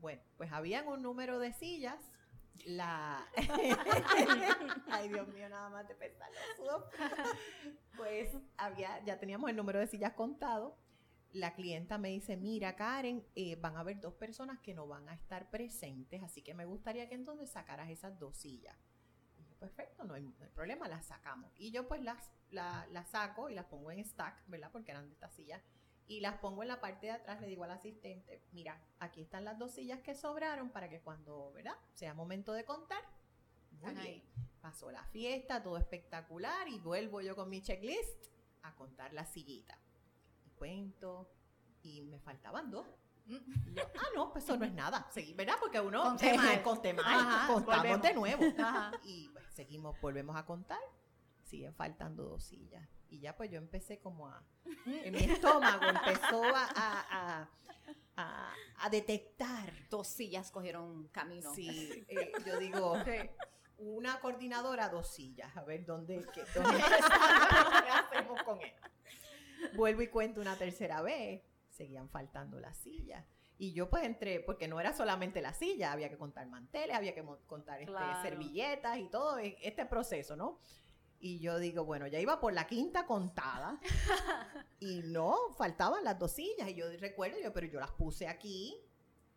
Bueno, 0.00 0.22
pues 0.36 0.50
habían 0.52 0.86
un 0.88 1.02
número 1.02 1.38
de 1.38 1.52
sillas. 1.52 2.00
La. 2.66 3.26
Ay, 4.90 5.08
Dios 5.08 5.26
mío, 5.28 5.48
nada 5.48 5.68
más 5.70 5.88
de 5.88 5.94
pensar. 5.94 6.28
Pues 7.96 8.34
había, 8.56 9.02
ya 9.04 9.18
teníamos 9.18 9.50
el 9.50 9.56
número 9.56 9.78
de 9.78 9.86
sillas 9.86 10.12
contado. 10.14 10.76
La 11.32 11.54
clienta 11.54 11.96
me 11.98 12.08
dice: 12.10 12.36
Mira, 12.36 12.74
Karen, 12.76 13.24
eh, 13.36 13.56
van 13.56 13.76
a 13.76 13.80
haber 13.80 14.00
dos 14.00 14.14
personas 14.14 14.58
que 14.60 14.74
no 14.74 14.86
van 14.86 15.08
a 15.08 15.14
estar 15.14 15.48
presentes, 15.50 16.22
así 16.22 16.42
que 16.42 16.54
me 16.54 16.64
gustaría 16.64 17.08
que 17.08 17.14
entonces 17.14 17.50
sacaras 17.50 17.88
esas 17.90 18.18
dos 18.18 18.36
sillas. 18.36 18.76
Y 19.38 19.44
yo, 19.44 19.54
perfecto, 19.56 20.04
no 20.04 20.14
hay, 20.14 20.22
no 20.22 20.44
hay 20.44 20.50
problema, 20.50 20.88
las 20.88 21.06
sacamos. 21.06 21.52
Y 21.56 21.70
yo, 21.70 21.86
pues, 21.86 22.02
las, 22.02 22.30
la- 22.50 22.86
las 22.90 23.08
saco 23.10 23.48
y 23.48 23.54
las 23.54 23.66
pongo 23.66 23.90
en 23.92 24.04
stack, 24.04 24.42
¿verdad? 24.48 24.70
Porque 24.72 24.90
eran 24.90 25.06
de 25.06 25.12
estas 25.14 25.32
sillas 25.34 25.62
y 26.08 26.18
las 26.20 26.38
pongo 26.38 26.62
en 26.62 26.68
la 26.68 26.80
parte 26.80 27.06
de 27.06 27.12
atrás, 27.12 27.40
le 27.40 27.46
digo 27.46 27.62
al 27.62 27.70
asistente, 27.70 28.42
mira, 28.50 28.82
aquí 28.98 29.20
están 29.22 29.44
las 29.44 29.56
dos 29.58 29.70
sillas 29.72 30.00
que 30.00 30.14
sobraron 30.16 30.70
para 30.70 30.88
que 30.88 31.00
cuando, 31.00 31.52
¿verdad? 31.52 31.76
Sea 31.94 32.14
momento 32.14 32.52
de 32.52 32.64
contar. 32.64 33.02
Están 33.72 33.96
ahí. 33.98 34.28
Pasó 34.60 34.90
la 34.90 35.04
fiesta, 35.04 35.62
todo 35.62 35.78
espectacular 35.78 36.66
y 36.68 36.80
vuelvo 36.80 37.20
yo 37.20 37.36
con 37.36 37.48
mi 37.48 37.62
checklist 37.62 38.26
a 38.62 38.74
contar 38.74 39.12
las 39.14 39.32
sillitas. 39.32 39.78
Y 40.60 40.92
cuento 40.92 41.30
y 41.82 42.02
me 42.02 42.18
faltaban 42.20 42.70
dos. 42.70 42.86
Mm. 43.26 43.36
Y 43.68 43.74
yo, 43.74 43.82
ah, 43.98 44.06
no, 44.14 44.30
pues 44.32 44.44
eso 44.44 44.56
no 44.58 44.64
es 44.66 44.72
nada. 44.72 45.08
Seguí, 45.10 45.32
¿verdad? 45.34 45.54
Porque 45.58 45.80
uno 45.80 46.02
Conté 46.02 46.36
mal. 46.36 46.62
conté 46.62 46.92
mal, 46.92 47.04
Ajá, 47.06 47.46
contamos 47.52 47.76
volvemos. 47.82 48.02
de 48.02 48.14
nuevo. 48.14 48.44
Ajá. 48.58 48.92
Y 49.04 49.28
pues 49.30 49.44
seguimos, 49.54 49.98
volvemos 50.00 50.36
a 50.36 50.44
contar. 50.44 50.78
Siguen 51.44 51.74
faltando 51.74 52.24
dos 52.24 52.44
sillas. 52.44 52.86
Y 53.08 53.20
ya 53.20 53.34
pues 53.36 53.50
yo 53.50 53.58
empecé 53.58 53.98
como 54.00 54.28
a... 54.28 54.42
En 54.86 55.12
mi 55.14 55.20
estómago 55.20 55.84
empezó 55.84 56.44
a, 56.44 56.64
a, 56.76 57.00
a, 57.10 57.48
a- 58.16 58.54
a 58.82 58.90
detectar. 58.90 59.72
Dos 59.88 60.06
sillas 60.08 60.50
cogieron 60.50 61.08
camino. 61.08 61.52
Sí, 61.54 62.04
eh, 62.08 62.32
yo 62.46 62.58
digo, 62.58 62.96
una 63.78 64.20
coordinadora, 64.20 64.88
dos 64.90 65.08
sillas. 65.08 65.56
A 65.56 65.62
ver 65.64 65.84
dónde, 65.86 66.24
qué, 66.32 66.44
dónde 66.54 66.76
empezamos, 66.78 67.82
qué 67.82 67.88
hacemos 67.90 68.42
con 68.44 68.60
esto. 68.60 68.88
Vuelvo 69.74 70.02
y 70.02 70.08
cuento 70.08 70.40
una 70.40 70.56
tercera 70.56 71.02
vez. 71.02 71.42
Seguían 71.70 72.08
faltando 72.08 72.60
las 72.60 72.76
sillas. 72.76 73.24
Y 73.58 73.72
yo 73.72 73.90
pues 73.90 74.04
entré, 74.04 74.40
porque 74.40 74.68
no 74.68 74.80
era 74.80 74.92
solamente 74.94 75.40
la 75.42 75.52
silla, 75.52 75.92
había 75.92 76.08
que 76.08 76.16
contar 76.16 76.46
manteles, 76.46 76.96
había 76.96 77.14
que 77.14 77.22
contar 77.46 77.80
este, 77.80 77.92
Claro. 77.92 78.22
servilletas 78.22 78.98
y 78.98 79.08
todo 79.08 79.38
e- 79.38 79.58
este 79.62 79.84
proceso, 79.86 80.34
¿no? 80.34 80.58
Y 81.22 81.38
yo 81.40 81.58
digo, 81.58 81.84
bueno, 81.84 82.06
ya 82.06 82.18
iba 82.18 82.40
por 82.40 82.54
la 82.54 82.66
quinta 82.66 83.04
contada 83.04 83.78
y 84.80 85.02
no, 85.04 85.36
faltaban 85.58 86.02
las 86.04 86.18
dos 86.18 86.32
sillas. 86.32 86.68
Y 86.70 86.74
yo 86.74 86.86
recuerdo, 86.98 87.38
yo, 87.38 87.52
pero 87.52 87.66
yo 87.66 87.78
las 87.80 87.90
puse 87.92 88.26
aquí 88.28 88.74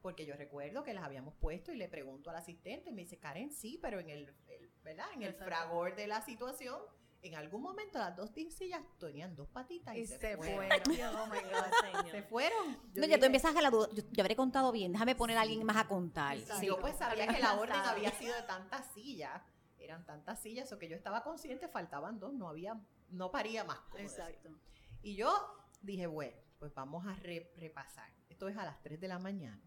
porque 0.02 0.26
yo 0.26 0.36
recuerdo 0.36 0.84
que 0.84 0.94
las 0.94 1.04
habíamos 1.04 1.34
puesto 1.36 1.72
y 1.72 1.78
le 1.78 1.88
pregunto 1.88 2.30
al 2.30 2.36
asistente 2.38 2.90
y 2.90 2.94
me 2.94 3.02
dice, 3.04 3.18
Karen, 3.20 3.52
sí, 3.52 3.80
pero 3.82 4.00
en 4.00 4.10
el, 4.10 4.34
el- 4.48 4.70
¿verdad? 4.84 5.06
En 5.16 5.24
el 5.24 5.34
fragor 5.34 5.96
de 5.96 6.08
la 6.08 6.22
situación, 6.22 6.80
en 7.24 7.36
algún 7.36 7.62
momento 7.62 7.98
las 8.00 8.16
dos 8.16 8.30
sillas 8.32 8.82
tenían 9.00 9.36
dos 9.36 9.48
patitas 9.48 9.96
y, 9.96 10.02
Y 10.02 10.08
se, 10.08 10.18
se 10.20 10.38
fueron. 10.38 10.56
fueron. 10.58 10.82
Oh 11.18 11.28
my 11.28 11.40
God. 11.42 12.06
Se 12.12 12.24
fueron. 12.24 12.74
Yo 12.94 13.02
No, 13.02 13.08
ya 13.08 13.18
tú 13.18 13.26
empiezas 13.26 13.56
a 13.56 13.62
la 13.62 13.70
duda. 13.70 13.88
Yo, 13.94 14.04
yo 14.12 14.22
habré 14.24 14.36
contado 14.36 14.72
bien. 14.72 14.92
Déjame 14.92 15.16
poner 15.16 15.38
a 15.38 15.42
alguien 15.42 15.64
más 15.66 15.78
a 15.78 15.88
contar. 15.88 16.38
Y 16.38 16.46
yo 16.66 16.80
pues 16.80 16.98
sabía 16.98 17.28
que 17.28 17.40
la 17.40 17.60
orden 17.60 17.76
había 17.76 18.12
sido 18.12 18.36
de 18.36 18.44
tantas 18.44 18.86
sillas, 18.94 19.42
eran 19.78 20.06
tantas 20.06 20.42
sillas, 20.42 20.72
o 20.72 20.78
que 20.80 20.88
yo 20.90 20.96
estaba 20.96 21.24
consciente, 21.24 21.68
faltaban 21.68 22.20
dos, 22.20 22.34
no 22.34 22.48
había, 22.50 22.80
no 23.10 23.32
paría 23.32 23.64
más 23.64 23.80
cosas. 23.90 24.02
Exacto. 24.30 24.50
Y 25.02 25.16
yo 25.16 25.34
dije, 25.82 26.08
bueno, 26.08 26.38
pues 26.60 26.74
vamos 26.74 27.06
a 27.08 27.14
re- 27.16 27.52
repasar. 27.58 28.10
Esto 28.30 28.48
es 28.48 28.58
a 28.58 28.64
las 28.66 28.82
3 28.82 29.00
de 29.00 29.08
la 29.08 29.20
mañana. 29.20 29.62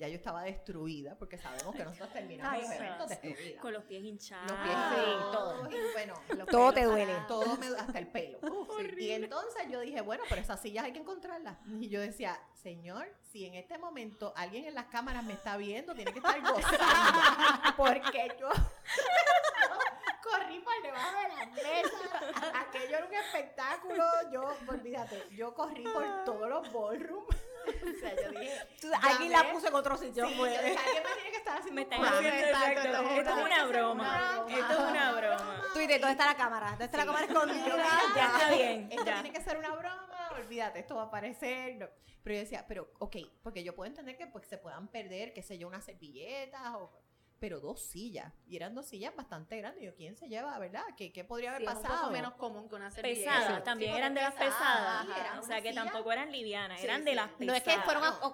Ya 0.00 0.08
yo 0.08 0.14
estaba 0.16 0.42
destruida, 0.44 1.14
porque 1.18 1.36
sabemos 1.36 1.74
que 1.76 1.84
nosotros 1.84 2.10
terminamos 2.10 2.54
Ay, 2.54 2.62
los 2.62 2.70
eventos 2.70 3.08
destruidas. 3.10 3.60
Con 3.60 3.72
los 3.74 3.84
pies 3.84 4.02
hinchados. 4.02 4.50
Los 4.50 4.60
pies 4.60 4.76
sí, 4.94 5.04
todo. 5.30 5.70
Y 5.70 5.92
bueno, 5.92 6.14
los 6.38 6.48
Todo 6.48 6.72
pelos 6.72 6.74
te 6.74 6.84
duele. 6.84 7.12
parados, 7.12 7.26
Todo 7.28 7.56
me 7.58 7.66
hasta 7.66 7.98
el 7.98 8.06
pelo. 8.08 8.38
Y 8.98 9.10
entonces 9.10 9.62
yo 9.70 9.80
dije, 9.80 10.00
bueno, 10.00 10.24
pero 10.28 10.40
esas 10.40 10.58
sillas 10.62 10.84
hay 10.86 10.92
que 10.92 11.00
encontrarlas. 11.00 11.58
Y 11.66 11.90
yo 11.90 12.00
decía, 12.00 12.40
señor, 12.54 13.06
si 13.30 13.44
en 13.44 13.54
este 13.56 13.76
momento 13.76 14.32
alguien 14.36 14.64
en 14.64 14.74
las 14.74 14.86
cámaras 14.86 15.22
me 15.22 15.34
está 15.34 15.58
viendo, 15.58 15.94
tiene 15.94 16.12
que 16.12 16.18
estar 16.18 16.40
gozando. 16.52 17.76
Porque 17.76 18.36
yo 18.40 18.48
corrí 20.22 20.60
por 20.60 20.82
debajo 20.82 21.16
de 21.20 21.28
las 21.28 21.52
mesas. 21.52 22.54
Aquello 22.54 22.96
era 22.96 23.06
un 23.06 23.14
espectáculo. 23.14 24.04
Yo, 24.32 24.54
olvídate, 24.66 25.28
yo 25.30 25.52
corrí 25.54 25.84
por 25.84 26.24
todos 26.24 26.48
los 26.48 26.72
ballrooms. 26.72 27.36
O 27.96 28.00
sea, 28.00 28.14
yo 28.16 28.30
dije, 28.40 28.58
Alguien 29.02 29.32
la 29.32 29.52
puso 29.52 29.68
en 29.68 29.74
otro 29.74 29.96
sitio. 29.96 30.26
sí, 30.26 30.32
yo 30.32 30.38
pues. 30.38 30.52
dije, 30.62 30.76
alguien 30.78 31.02
me 31.04 31.14
tiene 31.14 31.30
que 31.30 31.36
estar 31.36 31.58
haciendo 31.58 31.80
Me 31.80 31.86
plan. 31.86 32.04
haciendo 32.04 32.28
Exacto, 32.28 32.70
exacto. 32.70 32.80
esto 32.88 33.10
es 33.12 33.18
Esto 33.18 33.30
es 33.30 33.44
una- 33.44 33.66
broma. 33.66 34.46
Esto 34.48 34.72
es 34.72 34.78
una 34.90 35.12
broma. 35.12 35.62
Twitter, 35.74 36.00
¿dónde 36.00 36.12
está 36.12 36.26
la 36.26 36.36
cámara? 36.36 36.68
¿Dónde 36.70 36.84
está 36.86 36.96
la 36.98 37.06
cámara 37.06 37.26
escondida? 37.26 37.66
Ya 37.76 38.00
Ya. 38.16 38.26
está 38.26 38.50
bien. 38.50 38.88
Esto 38.90 39.04
ya. 39.04 39.14
tiene 39.22 39.32
que 39.32 39.40
ser 39.42 39.58
una 39.58 39.74
broma, 39.74 40.30
olvídate, 40.36 40.78
esto 40.80 40.94
va 40.96 41.02
a 41.02 41.06
aparecer. 41.06 41.76
no. 41.76 41.86
Pero 42.22 42.34
yo 42.34 42.40
decía, 42.42 42.64
pero, 42.68 42.90
ok, 42.98 43.16
porque 43.42 43.62
yo 43.64 43.74
puedo 43.74 43.86
entender 43.88 44.16
que 44.16 44.26
pues, 44.26 44.46
se 44.46 44.58
puedan 44.58 44.88
perder, 44.88 45.32
qué 45.32 45.42
sé 45.42 45.56
yo, 45.58 45.66
unas 45.68 45.84
servilletas, 45.84 46.60
o, 46.74 46.92
pero 47.40 47.58
dos 47.58 47.80
sillas. 47.80 48.32
Y 48.46 48.56
eran 48.56 48.74
dos 48.74 48.86
sillas 48.86 49.16
bastante 49.16 49.56
grandes. 49.56 49.82
Yo, 49.82 49.94
¿quién 49.96 50.14
se 50.14 50.28
lleva, 50.28 50.56
verdad? 50.58 50.82
¿Qué, 50.96 51.10
qué 51.12 51.24
podría 51.24 51.50
haber 51.50 51.62
Sí, 51.62 51.68
es 51.68 51.74
un 51.74 51.82
pasado? 51.82 52.00
poco 52.02 52.12
menos 52.12 52.34
común 52.34 52.68
que 52.68 52.74
una 52.74 52.90
servilleta. 52.90 53.30
Pesadas, 53.32 53.56
Sí, 53.56 53.64
también 53.64 53.94
eran 53.96 54.14
de 54.14 54.20
las 54.20 54.34
pesadas, 54.34 54.56
pesadas. 54.58 55.06
sí, 55.06 55.12
eran 55.20 55.38
o 55.38 55.42
sea 55.42 55.62
que 55.62 55.70
silla. 55.70 55.82
tampoco 55.84 56.12
eran 56.12 56.30
livianas, 56.30 56.78
Sí, 56.78 56.84
eran 56.84 56.98
sí. 57.00 57.04
de 57.06 57.14
las 57.14 57.30
No 57.32 57.38
pesadas. 57.38 57.56
es 57.66 57.74
que 57.74 57.80
fueron 57.82 58.04
a, 58.04 58.10
o 58.20 58.32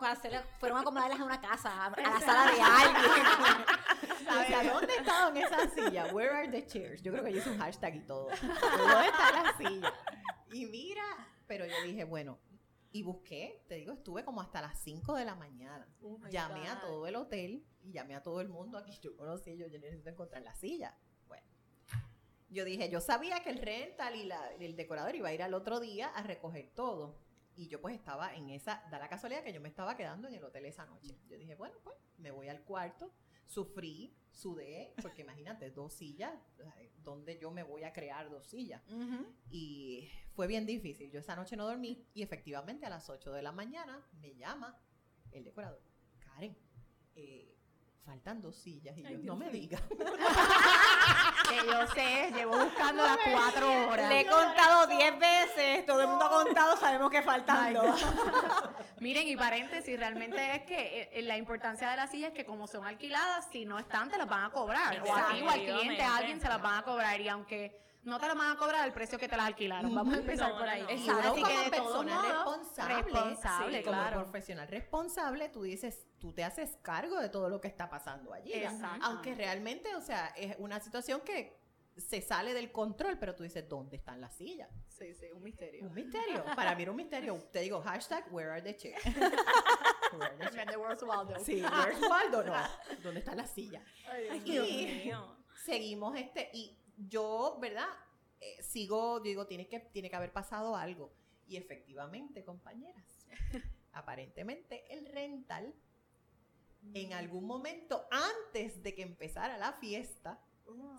fueron 0.59 0.79
a 0.79 0.81
acomodarlas 0.81 1.21
a 1.21 1.25
una 1.25 1.40
casa, 1.40 1.71
a, 1.71 1.87
a 1.87 2.01
la 2.01 2.21
sala 2.21 2.51
de 2.53 2.61
alguien. 2.61 3.64
O 4.29 4.45
sea, 4.47 4.73
¿dónde 4.75 4.97
estaban 4.97 5.37
esas 5.37 5.73
sillas? 5.73 6.12
Where 6.12 6.31
are 6.35 6.49
the 6.49 6.66
chairs? 6.66 7.01
Yo 7.03 7.12
creo 7.12 7.25
que 7.25 7.33
yo 7.33 7.38
hice 7.38 7.51
un 7.51 7.59
hashtag 7.59 7.95
y 7.95 8.01
todo. 8.01 8.29
¿Dónde 8.29 9.07
están 9.09 9.42
las 9.45 9.57
sillas? 9.57 9.92
Y 10.53 10.66
mira, 10.66 11.05
pero 11.47 11.64
yo 11.64 11.75
dije, 11.85 12.03
bueno, 12.05 12.38
y 12.92 13.03
busqué, 13.03 13.64
te 13.68 13.75
digo, 13.77 13.92
estuve 13.92 14.25
como 14.25 14.40
hasta 14.40 14.61
las 14.62 14.79
5 14.81 15.14
de 15.14 15.25
la 15.25 15.35
mañana. 15.35 15.87
Oh 16.03 16.18
llamé 16.31 16.68
a 16.68 16.81
todo 16.81 17.07
el 17.07 17.16
hotel 17.16 17.64
y 17.83 17.92
llamé 17.92 18.14
a 18.14 18.22
todo 18.22 18.40
el 18.40 18.49
mundo 18.49 18.79
aquí. 18.79 18.99
Yo 19.03 19.16
conocí, 19.16 19.57
yo, 19.57 19.66
yo 19.66 19.79
necesito 19.79 20.09
encontrar 20.11 20.42
la 20.42 20.55
silla. 20.55 20.96
Bueno, 21.27 21.46
yo 22.51 22.64
dije, 22.64 22.88
yo 22.88 23.01
sabía 23.01 23.40
que 23.42 23.51
el 23.51 23.59
rental 23.59 24.16
y 24.16 24.25
la- 24.25 24.53
el 24.55 24.77
decorador 24.77 25.14
iba 25.14 25.29
a 25.29 25.35
ir 25.35 25.42
al 25.42 25.55
otro 25.55 25.81
día 25.81 26.09
a 26.09 26.22
recoger 26.22 26.70
todo. 26.75 27.18
Y 27.55 27.68
yo 27.68 27.81
pues 27.81 27.94
estaba 27.94 28.35
en 28.35 28.51
esa, 28.51 28.83
da 28.90 28.99
la 28.99 29.09
casualidad 29.09 29.42
que 29.42 29.53
yo 29.53 29.61
me 29.61 29.68
estaba 29.68 29.96
quedando 29.96 30.29
en 30.29 30.35
el 30.35 30.44
hotel 30.44 30.66
esa 30.66 30.85
noche. 30.87 31.18
Yo 31.29 31.38
dije, 31.38 31.55
bueno, 31.55 31.75
pues 31.83 31.96
me 32.18 32.31
voy 32.31 32.49
al 32.49 32.62
cuarto, 32.62 33.12
sufrí, 33.47 34.15
sudé, 34.31 34.93
porque 35.01 35.23
imagínate, 35.23 35.71
dos 35.71 35.93
sillas, 35.93 36.33
¿dónde 37.03 37.39
yo 37.39 37.51
me 37.51 37.63
voy 37.63 37.85
a 37.85 37.93
crear 37.93 38.29
dos 38.29 38.47
sillas? 38.47 38.83
Y 39.51 40.09
fue 40.35 40.47
bien 40.47 40.67
difícil. 40.67 41.11
Yo 41.11 41.21
esa 41.21 41.37
noche 41.37 41.57
no 41.57 41.67
dormí 41.67 42.07
y 42.15 42.23
efectivamente 42.23 42.85
a 42.87 42.91
las 42.91 43.09
8 43.09 43.33
de 43.33 43.43
la 43.43 43.53
mañana 43.53 44.05
me 44.21 44.35
llama 44.35 44.79
el 45.33 45.45
decorador. 45.45 45.81
Karen, 46.21 46.57
eh, 47.15 47.57
faltan 48.05 48.41
dos 48.41 48.57
sillas. 48.57 48.97
Y 48.99 49.03
yo, 49.03 49.19
no 49.19 49.37
me 49.37 49.51
digas. 49.51 49.83
Que 51.49 51.57
yo 51.65 51.87
sé, 51.95 52.33
llevo 52.35 52.59
buscando 52.59 53.05
las 53.05 53.19
cuatro 53.33 53.89
horas. 53.89 54.09
Le 54.09 54.23
he 54.23 54.27
contado 54.27 54.89
10 54.89 55.19
veces, 55.21 55.87
todo 55.87 56.01
el 56.01 56.09
mundo 56.09 56.25
ha 56.25 56.45
contado, 56.45 56.77
sabemos 56.77 57.09
que 57.09 57.23
faltan 57.23 57.73
dos. 57.73 58.05
Miren, 59.01 59.29
y 59.29 59.37
paréntesis, 59.37 59.99
realmente 59.99 60.55
es 60.57 60.63
que 60.63 61.11
eh, 61.13 61.23
la 61.23 61.37
importancia 61.37 61.91
de 61.91 61.97
las 61.97 62.11
sillas 62.11 62.31
es 62.31 62.35
que 62.35 62.45
como 62.47 62.67
son 62.67 62.85
alquiladas, 62.87 63.47
si 63.51 63.65
no 63.65 63.79
están, 63.79 64.11
te 64.11 64.17
las 64.17 64.29
van 64.29 64.45
a 64.45 64.51
cobrar. 64.51 65.01
O 65.07 65.15
a 65.15 65.29
ti 65.29 65.43
o 65.43 65.51
al 65.51 65.61
cliente, 65.61 66.03
a 66.03 66.17
alguien 66.17 66.41
se 66.41 66.49
las 66.49 66.61
van 66.63 66.79
a 66.79 66.83
cobrar. 66.83 67.21
Y 67.21 67.29
aunque 67.29 67.79
no 68.05 68.21
te 68.21 68.29
las 68.29 68.37
van 68.37 68.53
a 68.53 68.57
cobrar 68.57 68.87
el 68.87 68.93
precio 68.93 69.19
que 69.19 69.29
te 69.29 69.37
las 69.37 69.47
alquilaron. 69.47 69.93
Vamos 69.95 70.15
a 70.15 70.19
empezar 70.19 70.51
No, 70.51 70.59
por 70.59 70.69
ahí. 70.69 70.83
no. 70.83 70.91
Y 70.91 70.95
Exacto. 70.95 71.21
Así 71.33 71.43
como 71.43 71.47
que 71.47 71.65
de 71.65 71.71
persona 71.71 72.23
responsable, 72.23 72.95
responsable, 73.03 73.79
sí, 73.79 73.85
como 73.85 73.97
claro. 74.01 74.23
profesional 74.23 74.69
responsable, 74.69 75.49
tú 75.49 75.63
dices, 75.65 76.07
tú 76.21 76.33
te 76.33 76.45
haces 76.45 76.79
cargo 76.83 77.21
de 77.21 77.29
todo 77.29 77.49
lo 77.49 77.61
que 77.61 77.67
está 77.69 77.91
pasando 77.91 78.33
allí. 78.33 78.53
Exacto. 78.53 79.05
Aunque 79.05 79.35
realmente, 79.35 79.95
o 79.97 80.01
sea, 80.01 80.29
es 80.37 80.55
una 80.59 80.79
situación 80.79 81.21
que 81.23 81.56
se 81.97 82.21
sale 82.21 82.53
del 82.55 82.71
control, 82.73 83.19
pero 83.19 83.35
tú 83.35 83.43
dices, 83.43 83.69
¿dónde 83.69 83.97
están 83.97 84.21
las 84.21 84.35
sillas? 84.35 84.71
Sí, 84.89 85.15
sí, 85.15 85.27
un 85.33 85.43
misterio. 85.43 85.87
Un 85.87 85.95
misterio. 85.95 86.45
Para 86.55 86.75
mí 86.75 86.83
era 86.83 86.91
un 86.91 86.97
misterio. 86.97 87.37
Te 87.53 87.61
digo, 87.61 87.81
hashtag, 87.81 88.27
where 88.33 88.51
are 88.51 88.63
the 88.63 88.77
chairs? 88.77 89.03
Where 90.13 90.31
are 90.31 90.37
the 90.38 90.51
chairs? 90.57 90.71
The 91.01 91.05
Waldo. 91.07 91.44
Sí, 91.44 91.63
where's 91.63 92.01
Waldo? 92.01 92.44
No. 92.44 92.55
¿Dónde 93.03 93.21
están 93.21 93.37
las 93.37 93.51
sillas? 93.51 93.83
Ay, 94.09 94.40
Dios 94.40 94.69
Y- 94.69 95.03
mío. 95.05 95.37
seguimos 95.65 96.17
este 96.17 96.49
y 96.53 96.79
yo, 96.97 97.59
¿verdad? 97.61 97.88
Eh, 98.40 98.63
sigo, 98.63 99.21
digo, 99.21 99.47
tiene 99.47 99.67
que, 99.67 99.81
tiene 99.81 100.09
que 100.09 100.17
haber 100.17 100.33
pasado 100.33 100.77
algo. 100.77 101.13
Y 101.49 101.57
efectivamente, 101.57 102.44
compañeras, 102.44 103.27
aparentemente 103.92 104.85
el 104.94 105.07
rental 105.07 105.75
en 106.94 107.13
algún 107.13 107.44
momento 107.44 108.07
antes 108.11 108.83
de 108.83 108.94
que 108.94 109.03
empezara 109.03 109.59
la 109.59 109.73
fiesta 109.75 110.40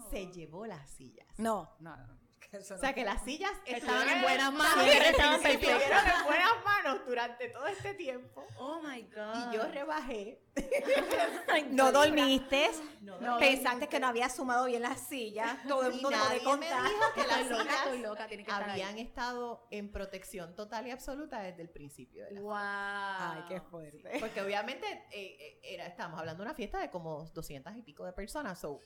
se 0.10 0.28
llevó 0.32 0.66
las 0.66 0.90
sillas. 0.92 1.28
No, 1.38 1.76
no, 1.80 1.96
no. 1.98 2.18
que 2.40 2.58
eso 2.58 2.74
O 2.74 2.78
no. 2.78 2.82
sea 2.82 2.94
que 2.94 3.04
las 3.04 3.24
sillas 3.24 3.52
Estaban 3.66 4.08
en 4.10 4.22
buenas 4.22 4.54
manos. 4.54 4.84
Sí, 4.86 4.90
estaban 4.90 5.36
estuvieron 5.46 5.82
en 6.20 6.24
buenas 6.26 6.64
manos 6.66 7.02
durante 7.06 7.50
todo 7.50 7.68
este 7.68 7.94
tiempo. 7.96 8.46
Oh 8.58 8.82
my 8.82 9.02
God. 9.04 9.52
Y 9.52 9.56
yo 9.56 9.64
rebajé. 9.68 10.42
No 11.72 11.92
dormiste, 11.92 12.70
No, 13.02 13.20
No, 13.20 13.38
pensaste 13.40 13.88
que 13.88 14.00
no 14.00 14.08
había 14.08 14.30
sumado 14.30 14.66
bien 14.66 14.82
las 14.82 15.00
sillas, 15.08 15.58
todo 15.68 15.88
el 15.88 15.94
mundo 15.94 16.10
dejó 16.10 16.26
de 16.30 16.30
nadie 16.30 16.40
me 16.40 16.44
contar. 16.46 16.84
dijo 16.84 17.14
que 17.16 17.22
las 17.28 17.40
Estoy 17.42 17.58
loca, 17.58 17.74
estoy 17.76 17.92
sillas 17.98 18.10
loca, 18.10 18.28
tiene 18.28 18.44
que 18.44 18.52
estar 18.52 18.70
ahí. 18.70 18.82
habían 18.82 18.98
estado 19.00 19.68
en 19.72 19.92
protección 19.92 20.56
total 20.56 20.88
y 20.88 20.92
absoluta 20.92 21.40
desde 21.42 21.62
el 21.62 21.70
principio 21.70 22.26
de 22.26 22.32
la 22.32 22.42
Wow. 22.42 22.54
Ay, 22.56 23.44
qué 23.48 23.62
fuerte. 23.62 24.18
Porque 24.20 24.42
obviamente 24.42 24.86
eh, 25.12 25.38
eh, 25.40 25.60
era, 25.64 25.88
estábamos 25.88 26.20
hablando 26.20 26.44
de 26.44 26.48
una 26.50 26.56
fiesta 26.56 26.80
de 26.80 26.90
como 26.90 27.26
200 27.34 27.76
y 27.76 27.82
pico 27.82 28.06
de 28.06 28.14
personas. 28.14 28.60
So, 28.60 28.80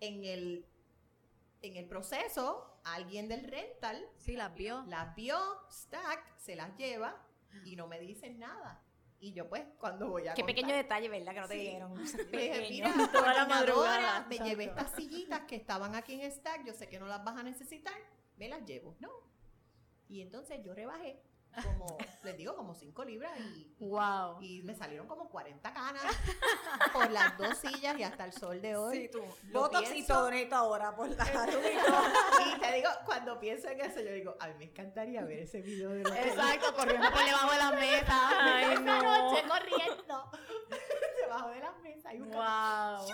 en 0.00 0.24
el, 0.24 0.66
en 1.62 1.76
el 1.76 1.86
proceso, 1.86 2.78
alguien 2.84 3.28
del 3.28 3.44
rental 3.44 4.06
Sí, 4.18 4.36
las 4.36 4.54
vio. 4.54 4.84
las 4.86 5.14
vio, 5.14 5.38
stack, 5.70 6.36
se 6.38 6.56
las 6.56 6.76
lleva 6.76 7.16
y 7.64 7.76
no 7.76 7.86
me 7.86 7.98
dicen 8.00 8.38
nada. 8.38 8.82
Y 9.20 9.32
yo 9.32 9.48
pues, 9.48 9.64
cuando 9.78 10.08
voy 10.08 10.22
a 10.28 10.34
Qué 10.34 10.42
contar, 10.42 10.54
pequeño 10.54 10.74
detalle, 10.74 11.08
¿verdad? 11.08 11.32
Que 11.34 11.40
no 11.40 11.48
te 11.48 11.54
Sí. 11.54 11.60
dieron. 11.60 11.94
dije, 12.32 12.66
mira, 12.70 12.92
Toda 13.12 13.32
la 13.32 13.46
madrugada. 13.46 14.26
me 14.28 14.38
llevé 14.38 14.64
estas 14.64 14.90
sillitas 14.92 15.42
que 15.42 15.56
estaban 15.56 15.94
aquí 15.94 16.20
en 16.20 16.30
stack, 16.30 16.64
yo 16.66 16.74
sé 16.74 16.88
que 16.88 16.98
no 16.98 17.06
las 17.06 17.24
vas 17.24 17.36
a 17.38 17.42
necesitar, 17.42 17.94
me 18.36 18.48
las 18.48 18.64
llevo. 18.66 18.94
No. 19.00 19.10
Y 20.08 20.20
entonces 20.20 20.60
yo 20.62 20.74
rebajé 20.74 21.18
como, 21.62 21.98
les 22.22 22.36
digo, 22.36 22.54
como 22.56 22.74
5 22.74 23.04
libras 23.04 23.32
y 23.38 23.74
Wow. 23.80 24.40
y 24.40 24.62
me 24.62 24.74
salieron 24.74 25.06
como 25.06 25.28
40 25.28 25.72
canas 25.72 26.02
por 26.92 27.10
las 27.10 27.36
dos 27.38 27.56
sillas 27.58 27.98
y 27.98 28.02
hasta 28.02 28.24
el 28.24 28.32
sol 28.32 28.60
de 28.62 28.76
hoy. 28.76 28.96
Sí, 29.02 29.08
tú. 29.10 29.22
Botox 29.52 29.90
y 29.94 30.06
todo 30.06 30.30
necesito 30.30 30.56
ahora 30.56 30.94
por 30.96 31.08
la 31.10 31.24
Y 31.24 32.60
te 32.60 32.72
digo, 32.72 32.88
cuando 33.04 33.38
pienso 33.38 33.68
en 33.68 33.80
eso, 33.80 34.00
yo 34.00 34.12
digo, 34.12 34.36
a 34.40 34.48
mí 34.48 34.54
me 34.58 34.64
encantaría 34.64 35.22
ver 35.24 35.40
ese 35.40 35.60
video 35.60 35.90
de 35.90 36.02
lo 36.02 36.10
que 36.12 36.28
Exacto, 36.28 36.74
corriendo 36.74 37.10
por 37.10 37.24
debajo 37.24 37.52
de 37.52 37.58
la 37.58 37.70
mesa. 37.72 38.28
Ay, 38.40 38.64
esa 38.72 38.80
no. 38.80 39.02
noche 39.30 39.42
corriendo 39.48 40.30
debajo 41.22 41.48
de 41.50 41.60
las 41.60 41.78
mesas. 41.80 42.06
Hay 42.06 42.20
un 42.20 42.30
Wow. 42.30 43.06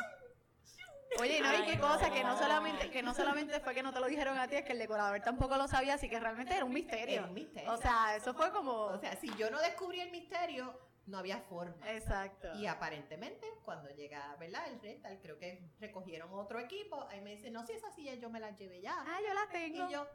Oye, 1.19 1.41
no, 1.41 1.53
y 1.53 1.65
qué 1.65 1.77
no. 1.77 1.89
cosa, 1.89 2.11
que 2.11 2.23
no 2.23 2.39
solamente, 2.39 2.91
que 2.91 3.03
no 3.03 3.15
solamente 3.15 3.59
fue 3.61 3.75
que 3.75 3.83
no 3.83 3.93
te 3.93 4.01
lo 4.01 4.07
dijeron 4.07 4.39
a 4.39 4.47
ti, 4.47 4.57
es 4.57 4.65
que 4.65 4.73
el 4.73 4.79
decorador 4.79 5.21
tampoco 5.21 5.57
lo 5.57 5.67
sabía, 5.67 5.95
así 5.95 6.09
que 6.09 6.21
realmente 6.21 6.55
era 6.55 6.65
un 6.65 6.73
misterio. 6.73 7.19
Era 7.19 7.27
un 7.27 7.35
misterio. 7.35 7.73
O 7.73 7.77
sea, 7.77 8.17
eso 8.17 8.33
fue 8.35 8.53
como. 8.53 8.73
O 8.73 8.99
sea, 8.99 9.17
si 9.17 9.29
yo 9.37 9.51
no 9.51 9.61
descubrí 9.61 10.01
el 10.01 10.11
misterio, 10.11 10.79
no 11.07 11.19
había 11.19 11.41
forma. 11.41 11.91
Exacto. 11.91 12.55
Y 12.55 12.67
aparentemente, 12.67 13.47
cuando 13.65 13.91
llega, 13.91 14.37
¿verdad? 14.37 14.69
El 14.69 14.81
rental, 14.81 15.19
creo 15.21 15.39
que 15.39 15.69
recogieron 15.81 16.33
otro 16.33 16.61
equipo, 16.61 17.07
ahí 17.09 17.21
me 17.21 17.31
dicen, 17.31 17.53
no, 17.53 17.67
si 17.67 17.73
esas 17.73 17.95
sillas 17.95 18.19
yo 18.21 18.31
me 18.31 18.41
las 18.41 18.57
llevé 18.57 18.81
ya. 18.81 18.95
Ah, 18.97 19.19
yo 19.27 19.35
la 19.35 19.49
tengo. 19.51 19.89
Y 19.89 19.93
yo, 19.93 20.07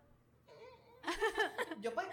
yo 1.81 1.93
pues 1.93 2.07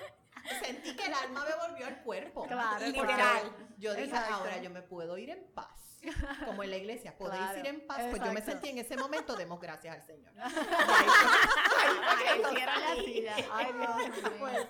sentí 0.61 0.95
que 0.97 1.07
el 1.07 1.15
alma 1.15 1.45
me 1.45 1.69
volvió 1.69 1.87
al 1.87 2.03
cuerpo. 2.03 2.47
Claro, 2.47 2.85
Literal. 2.87 3.57
Yo 3.79 3.95
dije, 3.95 4.07
Exacto. 4.07 4.35
ahora 4.35 4.61
yo 4.61 4.71
me 4.71 4.83
puedo 4.83 5.17
ir 5.17 5.31
en 5.31 5.45
paz. 5.55 5.92
Como 6.47 6.63
en 6.63 6.71
la 6.71 6.77
iglesia, 6.77 7.17
podéis 7.17 7.43
Claro, 7.43 7.59
ir 7.61 7.67
en 7.67 7.87
paz. 7.87 8.01
Pues 8.11 8.23
yo 8.23 8.33
me 8.33 8.43
sentí 8.43 8.69
en 8.71 8.79
ese 8.79 8.97
momento, 8.97 9.35
demos 9.37 9.61
gracias 9.61 9.97
al 9.97 10.03
Señor. 10.03 10.33
Ay, 10.43 12.41
hicieron 12.41 12.81
la 12.81 12.95
silla. 13.05 13.35
Ay, 13.53 13.67
Dios 13.73 13.97
mío. 14.33 14.69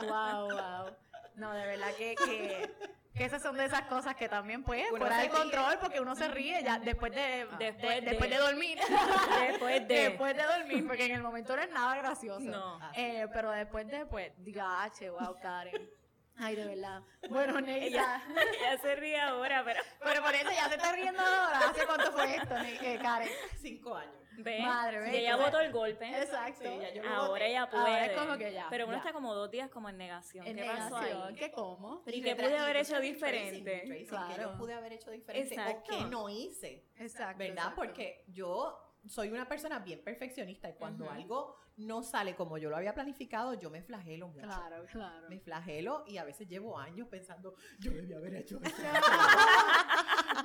Wow, 0.00 0.48
wow. 0.50 0.96
No, 1.36 1.52
de 1.52 1.66
verdad 1.66 1.88
que, 1.96 2.14
que, 2.14 2.74
que 3.14 3.24
esas 3.24 3.40
son 3.42 3.56
de 3.56 3.64
esas 3.64 3.82
cosas 3.82 4.14
que 4.16 4.28
también, 4.28 4.62
pues, 4.64 4.86
fuera 4.90 5.18
de 5.18 5.30
control, 5.30 5.78
porque 5.80 6.00
uno 6.00 6.14
se 6.14 6.28
ríe 6.28 6.62
ya 6.62 6.78
después 6.78 7.12
de, 7.14 7.46
Después 7.58 7.94
de- 7.94 8.00
de- 8.02 8.10
después 8.10 8.30
de 8.30 8.36
dormir. 8.36 8.78
Después 9.48 9.88
de. 9.88 9.94
después 9.94 10.36
de 10.36 10.42
dormir, 10.42 10.86
porque 10.86 11.06
en 11.06 11.12
el 11.12 11.22
momento 11.22 11.56
no 11.56 11.62
es 11.62 11.70
nada 11.70 11.96
gracioso. 11.96 12.40
No. 12.44 12.78
Eh, 12.94 13.26
pero 13.32 13.50
después 13.50 13.86
de, 13.88 14.04
pues, 14.06 14.32
diga, 14.38 14.82
H, 14.84 15.08
wow, 15.10 15.36
Karen. 15.40 15.90
Ay, 16.38 16.56
de 16.56 16.64
verdad. 16.66 17.02
Bueno, 17.30 17.60
Neisa. 17.60 18.22
Ella 18.60 18.78
se 18.80 18.96
ríe 18.96 19.20
ahora, 19.20 19.62
pero. 19.64 19.80
Pero 20.02 20.22
por 20.22 20.34
eso 20.34 20.50
ya 20.50 20.68
se 20.68 20.74
está 20.76 20.92
riendo 20.92 21.20
ahora. 21.22 21.58
¿Hace 21.70 21.86
cuánto 21.86 22.12
fue 22.12 22.36
esto, 22.36 22.56
eh, 22.56 22.98
Karen? 23.02 23.28
Cinco 23.60 23.94
años. 23.94 24.14
Ve, 24.38 24.60
Madre, 24.62 24.98
ve, 24.98 25.10
si 25.10 25.16
ella 25.18 25.36
que- 25.36 25.42
votó 25.44 25.60
el 25.60 25.70
golpe. 25.72 26.08
Exacto. 26.22 26.62
Sí, 26.64 26.78
ya 26.80 26.90
yo 26.94 27.02
Ahora 27.06 27.44
ella 27.44 27.68
puede. 27.68 27.82
Ahora 27.82 28.06
es 28.06 28.18
como 28.18 28.38
que 28.38 28.52
ya, 28.54 28.66
Pero 28.70 28.84
uno 28.86 28.94
ya. 28.94 28.98
está 29.00 29.12
como 29.12 29.34
dos 29.34 29.50
días 29.50 29.68
como 29.68 29.90
en 29.90 29.98
negación. 29.98 30.46
En 30.46 30.56
¿Qué 30.56 30.64
pasó 30.64 30.98
negación. 31.00 31.28
ahí? 31.28 31.34
¿Qué 31.34 31.52
cómo? 31.52 32.02
Pero 32.02 32.16
¿y 32.16 32.20
Y 32.20 32.22
qué 32.22 32.34
pude 32.36 32.56
haber 32.58 32.76
hecho 32.78 32.98
diferente? 32.98 33.60
tracing, 33.62 33.94
¿Qué 33.98 34.06
Claro. 34.06 34.42
yo 34.52 34.56
pude 34.58 34.72
haber 34.72 34.94
hecho 34.94 35.10
diferente? 35.10 35.54
Exacto. 35.54 35.94
¿O 35.94 35.98
qué 35.98 36.04
no 36.06 36.30
hice? 36.30 36.88
Exacto. 36.96 37.38
¿Verdad? 37.38 37.56
exacto. 37.58 37.76
Porque 37.76 38.24
yo 38.28 38.78
soy 39.06 39.28
una 39.28 39.46
persona 39.46 39.80
bien 39.80 40.02
perfeccionista 40.02 40.70
y 40.70 40.74
cuando 40.76 41.10
algo 41.10 41.58
no 41.76 42.02
sale 42.02 42.34
como 42.34 42.58
yo 42.58 42.68
lo 42.70 42.76
había 42.76 42.94
planificado, 42.94 43.54
yo 43.54 43.70
me 43.70 43.82
flagelo 43.82 44.28
mucho. 44.28 44.46
Claro, 44.46 44.84
claro. 44.90 45.28
Me 45.28 45.38
flagelo 45.40 46.04
y 46.06 46.18
a 46.18 46.24
veces 46.24 46.46
llevo 46.48 46.78
años 46.78 47.08
pensando, 47.08 47.54
yo 47.78 47.92
debía 47.92 48.16
haber 48.16 48.34
hecho 48.36 48.60
eso. 48.62 48.76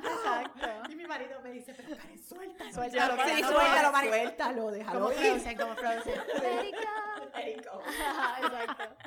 Exacto. 0.04 0.68
y 0.90 0.96
mi 0.96 1.06
marido 1.06 1.40
me 1.42 1.52
dice, 1.52 1.74
pero 1.74 1.96
Karen, 1.98 2.20
suéltalo. 2.20 2.72
Suéltalo, 2.72 3.16
sí, 3.24 3.44
suéltalo, 3.44 3.92
Mari- 3.92 4.08
Suéltalo, 4.10 4.72
déjalo 4.72 5.00
Como. 5.00 5.12
Frozen, 5.12 5.58
como 5.58 5.76
Frozen. 5.76 6.14
It 6.14 6.76
go. 7.66 7.82
Exacto. 8.42 8.98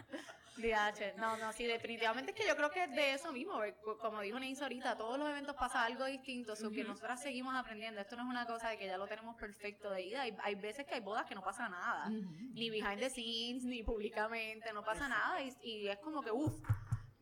DH. 0.61 1.17
No, 1.17 1.37
no, 1.37 1.53
sí, 1.53 1.65
definitivamente 1.65 2.33
es 2.33 2.37
que 2.37 2.47
yo 2.47 2.57
creo 2.57 2.71
que 2.71 2.85
es 2.85 2.95
de 2.95 3.15
eso 3.15 3.33
mismo. 3.33 3.61
Como 4.01 4.21
dijo 4.21 4.39
Neisa 4.39 4.65
ahorita, 4.65 4.97
todos 4.97 5.19
los 5.19 5.29
eventos 5.29 5.55
pasa 5.57 5.85
algo 5.85 6.05
distinto, 6.05 6.57
so 6.57 6.71
que 6.71 6.85
nosotras 6.85 7.21
seguimos 7.21 7.55
aprendiendo. 7.55 8.01
Esto 8.01 8.17
no 8.17 8.23
es 8.23 8.29
una 8.29 8.47
cosa 8.47 8.71
de 8.71 8.79
que 8.79 8.87
ya 8.87 8.97
lo 8.97 9.07
tenemos 9.07 9.37
perfecto 9.37 9.91
de 9.91 10.03
ida. 10.03 10.23
Hay, 10.23 10.37
hay 10.43 10.55
veces 10.55 10.87
que 10.87 10.95
hay 10.95 11.01
bodas 11.01 11.27
que 11.27 11.35
no 11.35 11.43
pasa 11.43 11.69
nada. 11.69 12.09
Ni 12.09 12.71
behind 12.71 12.99
the 12.99 13.11
scenes, 13.11 13.65
ni 13.65 13.83
públicamente, 13.83 14.73
no 14.73 14.85
pasa 14.85 15.09
nada. 15.09 15.43
Y, 15.43 15.57
y 15.63 15.89
es 15.89 15.99
como 15.99 16.23
que, 16.23 16.31
uff, 16.31 16.55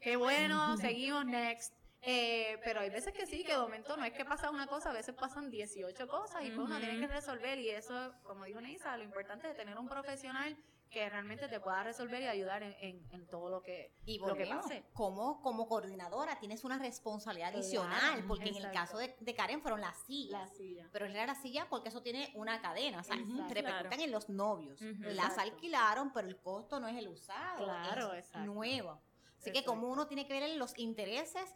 qué 0.00 0.16
bueno, 0.16 0.76
seguimos 0.76 1.24
next. 1.24 1.74
Eh, 2.02 2.60
pero 2.64 2.80
hay 2.80 2.90
veces 2.90 3.12
que 3.12 3.26
sí, 3.26 3.42
que 3.42 3.52
de 3.52 3.58
momento 3.58 3.96
no 3.96 4.04
es 4.04 4.12
que 4.12 4.24
pasa 4.24 4.50
una 4.50 4.66
cosa, 4.66 4.90
a 4.90 4.92
veces 4.92 5.14
pasan 5.14 5.50
18 5.50 6.06
cosas 6.06 6.44
y 6.44 6.50
pues 6.50 6.68
uno 6.68 6.78
tiene 6.78 7.00
que 7.00 7.08
resolver. 7.08 7.58
Y 7.58 7.70
eso, 7.70 8.14
como 8.22 8.44
dijo 8.44 8.60
Neisa, 8.60 8.96
lo 8.96 9.04
importante 9.04 9.50
es 9.50 9.56
tener 9.56 9.76
un 9.76 9.88
profesional 9.88 10.56
que 10.90 11.08
realmente 11.08 11.48
te 11.48 11.60
pueda 11.60 11.82
resolver 11.82 12.22
y 12.22 12.26
ayudar 12.26 12.62
en, 12.62 12.74
en- 12.80 13.06
en 13.12 13.26
todo 13.28 13.50
lo 13.50 13.62
que, 13.62 13.92
Y 14.06 14.18
lo 14.18 14.26
que 14.34 14.44
volvemos, 14.44 14.62
pase. 14.64 14.84
como, 14.92 15.40
como 15.42 15.68
coordinadora 15.68 16.38
tienes 16.38 16.64
una 16.64 16.78
responsabilidad 16.78 17.54
adicional, 17.54 18.24
porque 18.26 18.48
en 18.48 18.56
el 18.56 18.70
caso 18.72 18.96
de, 18.98 19.14
de 19.20 19.34
Karen 19.34 19.60
fueron 19.60 19.80
las 19.80 19.96
sillas. 20.04 20.50
silla. 20.56 20.88
Pero 20.92 21.06
era 21.06 21.26
la 21.26 21.34
silla 21.34 21.66
porque 21.68 21.88
eso 21.90 22.02
tiene 22.02 22.32
una 22.34 22.60
cadena, 22.60 23.00
o 23.00 23.02
sea, 23.04 23.16
Exacto. 23.16 23.42
repercutan 23.54 23.88
Claro. 23.90 24.02
en 24.02 24.10
los 24.12 24.28
novios. 24.28 24.80
Las 24.80 25.30
Exacto. 25.30 25.40
alquilaron, 25.42 26.12
pero 26.12 26.28
el 26.28 26.36
costo 26.40 26.80
no 26.80 26.88
es 26.88 26.96
el 26.96 27.08
usado, 27.08 27.64
Claro, 27.64 28.14
es 28.14 28.26
exacto. 28.26 28.52
nuevo. 28.52 29.00
Así 29.38 29.52
que 29.52 29.64
como 29.64 29.88
uno 29.88 30.06
tiene 30.06 30.26
que 30.26 30.32
ver 30.32 30.42
en 30.44 30.58
los 30.58 30.76
intereses 30.78 31.54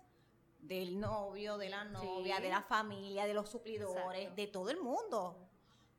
del 0.61 1.01
novio, 1.01 1.59
de 1.59 1.69
la 1.69 1.85
novia, 1.85 2.37
Sí. 2.37 2.43
de 2.43 2.49
la 2.49 2.63
familia, 2.63 3.27
de 3.27 3.35
los 3.35 3.51
suplidores, 3.51 4.35
de 4.37 4.47
todo 4.47 4.71
el 4.71 4.81
mundo. 4.81 5.49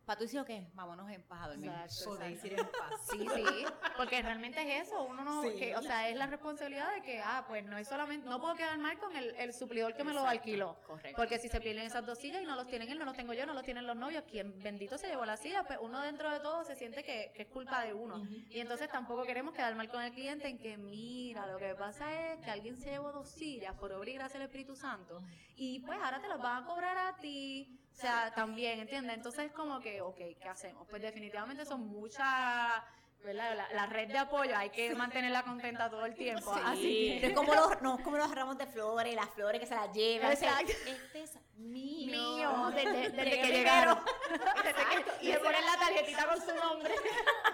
Para 0.06 0.18
tú 0.18 0.24
decir, 0.26 0.40
ok, 0.42 0.50
vámonos 0.74 1.10
en 1.12 1.22
paz 1.24 1.44
a 1.44 1.48
dormir. 1.50 1.72
Exacto, 1.72 2.10
Podéis 2.18 2.44
exacto. 2.44 2.48
ir 2.48 2.60
en 2.60 2.66
paz. 2.68 3.02
Sí, 3.10 3.28
sí, 3.36 3.66
porque 3.96 4.22
realmente 4.22 4.62
es 4.80 4.88
eso, 4.90 5.02
uno 5.04 5.24
no, 5.24 5.42
Sí. 5.44 5.56
que, 5.58 5.76
o 5.78 5.82
sea, 5.82 6.10
es 6.10 6.18
la 6.18 6.28
responsabilidad 6.28 6.94
de 6.94 7.02
que, 7.02 7.22
ah, 7.22 7.46
pues 7.48 7.64
no 7.66 7.78
es 7.78 7.88
solamente, 7.88 8.28
no 8.28 8.42
puedo 8.42 8.54
quedar 8.56 8.78
mal 8.80 8.98
con 9.00 9.16
el, 9.16 9.34
el 9.36 9.54
suplidor 9.54 9.94
que 9.96 10.04
me 10.04 10.14
lo 10.14 10.28
alquiló, 10.28 10.76
Correcto. 10.86 11.16
porque 11.16 11.40
si 11.40 11.48
se 11.48 11.62
pierden 11.62 11.86
esas 11.86 12.06
dos 12.06 12.18
sillas 12.18 12.42
y 12.42 12.46
no 12.46 12.56
los 12.58 12.68
tienen 12.68 12.90
él, 12.90 13.00
no 13.00 13.06
los 13.06 13.16
tengo 13.16 13.34
yo, 13.34 13.46
no 13.46 13.54
los 13.54 13.64
tienen 13.64 13.88
los 13.88 13.96
novios, 13.96 14.24
quien 14.30 14.60
bendito 14.62 14.98
se 14.98 15.08
llevó 15.08 15.26
la 15.26 15.38
silla, 15.38 15.64
pues 15.64 15.80
uno 15.82 16.02
dentro 16.02 16.30
de 16.32 16.42
todo 16.42 16.66
se 16.66 16.76
siente 16.76 17.04
que, 17.04 17.32
que 17.34 17.44
es 17.44 17.48
culpa 17.48 17.82
de 17.86 17.94
uno, 17.94 18.26
y 18.50 18.60
entonces 18.60 18.90
tampoco 18.90 19.24
queremos 19.24 19.54
quedar 19.54 19.74
mal 19.76 19.88
con 19.90 20.02
el 20.04 20.12
cliente 20.12 20.50
en 20.50 20.58
que, 20.58 20.78
mira, 20.78 21.46
lo 21.48 21.58
que 21.58 21.76
pasa 21.76 22.34
es 22.34 22.42
que 22.42 22.52
alguien 22.52 22.76
se 22.78 22.90
llevó 22.90 23.14
dos 23.14 23.30
sillas 23.30 23.74
por 23.76 23.94
obra 23.94 24.10
y 24.10 24.14
gracia 24.16 24.38
del 24.40 24.48
Espíritu 24.48 24.76
Santo, 24.76 25.22
y 25.56 25.80
pues 25.80 25.98
ahora 26.04 26.20
te 26.20 26.28
los 26.28 26.42
van 26.42 26.64
a 26.64 26.66
cobrar 26.66 26.98
a 26.98 27.16
ti, 27.18 27.80
o 27.94 27.96
sea, 27.96 28.34
también, 28.34 28.80
¿entiendes? 28.80 29.16
Entonces 29.16 29.46
es 29.46 29.52
como 29.52 29.80
que, 29.80 30.02
ok, 30.02 30.18
¿qué 30.18 30.50
hacemos? 30.50 30.88
Pues 30.90 31.02
definitivamente 31.02 31.64
son 31.66 31.88
muchas, 31.88 32.82
¿verdad? 33.24 33.56
La, 33.56 33.70
la 33.72 33.86
red 33.86 34.08
de 34.08 34.18
apoyo 34.18 34.56
hay 34.58 34.72
que 34.72 34.96
mantenerla 34.96 35.44
contenta 35.44 35.90
todo 35.90 36.06
el 36.06 36.16
tiempo. 36.16 36.54
Sí. 36.54 36.62
Así 36.66 37.14
Es 37.14 37.22
que, 37.22 37.34
como 37.36 37.54
los, 37.54 37.82
no, 37.82 38.02
como 38.04 38.18
los 38.18 38.34
ramos 38.34 38.58
de 38.58 38.66
flores, 38.66 39.16
las 39.16 39.30
flores 39.30 39.62
que 39.62 39.68
se 39.68 39.76
las 39.76 39.94
llevan. 39.94 40.32
Exacto. 40.32 40.74
Este 40.88 41.24
es 41.24 41.38
mío. 41.56 42.36
mío, 42.36 42.72
desde, 42.76 43.10
desde 43.10 43.42
que 43.42 43.48
llegaron. 43.48 44.00
Exacto. 44.30 45.12
y 45.22 45.28
le 45.28 45.40
ponen 45.40 45.66
la 45.66 45.78
tarjetita 45.78 46.26
con 46.28 46.42
su 46.42 46.56
nombre. 46.64 46.94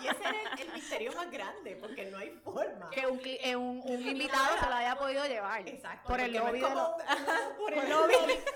Y 0.02 0.08
ese 0.08 0.20
era 0.22 0.54
el, 0.54 0.60
el 0.62 0.74
misterio 0.74 1.12
más 1.14 1.30
grande, 1.30 1.76
porque 1.76 2.06
no 2.06 2.18
hay 2.18 2.30
forma. 2.44 2.90
que 2.90 3.06
un, 3.08 3.20
eh, 3.24 3.56
un, 3.56 3.82
un 3.84 4.08
invitado 4.08 4.58
se 4.60 4.66
lo 4.70 4.76
haya 4.76 4.96
podido 4.98 5.26
llevar. 5.26 5.68
Exacto. 5.68 6.08
Por 6.08 6.20
el 6.22 6.34
no 6.34 6.46
lobby 6.46 6.62
por 7.60 7.74
el 7.74 7.90
lobby. 7.90 8.14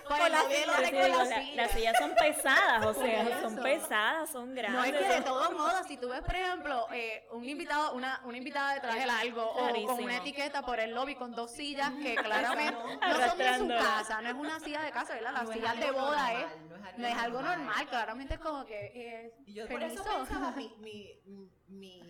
Por 0.07 0.19
el 0.21 0.31
la 0.31 0.41
lobby 0.43 0.53
de 0.53 0.65
la 0.67 1.23
la- 1.25 1.41
las 1.55 1.71
sillas 1.71 1.97
son 1.99 2.15
pesadas, 2.15 2.85
o 2.85 2.93
sea, 2.93 3.41
son 3.41 3.55
pesadas, 3.57 4.29
son 4.31 4.55
grandes. 4.55 4.79
No 4.79 4.83
es 4.85 4.91
que 5.07 5.13
de 5.13 5.21
todos 5.21 5.51
modos, 5.53 5.85
si 5.87 5.97
tú 5.97 6.09
ves, 6.09 6.21
por 6.21 6.35
ejemplo, 6.35 6.87
eh, 6.91 7.27
un 7.31 7.47
invitado, 7.47 7.93
una, 7.93 8.21
una 8.25 8.37
invitada 8.37 8.73
de 8.75 8.79
traje 8.81 9.05
largo 9.05 9.43
o 9.43 9.85
con 9.85 10.03
una 10.03 10.17
etiqueta 10.17 10.61
por 10.63 10.79
el 10.79 10.91
lobby 10.91 11.15
con 11.15 11.31
dos 11.33 11.51
sillas 11.51 11.91
que 12.01 12.15
claramente 12.15 12.73
no 12.73 13.27
son 13.29 13.37
de 13.37 13.57
su 13.57 13.67
casa, 13.67 14.21
no 14.21 14.29
es 14.29 14.35
una 14.35 14.59
silla 14.59 14.81
de 14.81 14.91
casa, 14.91 15.13
¿verdad? 15.15 15.33
Las 15.33 15.42
Es 15.51 15.61
de 15.61 15.67
algo 15.67 15.99
boda 16.01 16.17
normal, 16.33 16.43
es, 16.43 16.69
no 16.69 16.75
es 16.75 16.83
algo 16.83 16.97
no 17.01 17.07
es 17.07 17.15
algo 17.17 17.41
normal. 17.41 17.57
normal, 17.65 17.87
claramente 17.89 18.33
es 18.35 18.39
como 18.39 18.65
que 18.65 18.91
eh, 18.95 19.33
Y 19.45 19.53
yo 19.53 19.67
por 19.67 19.83
eso 19.83 20.03
pensaba, 20.03 20.51
mi, 20.51 20.73
mi, 20.79 21.21
mi, 21.67 22.01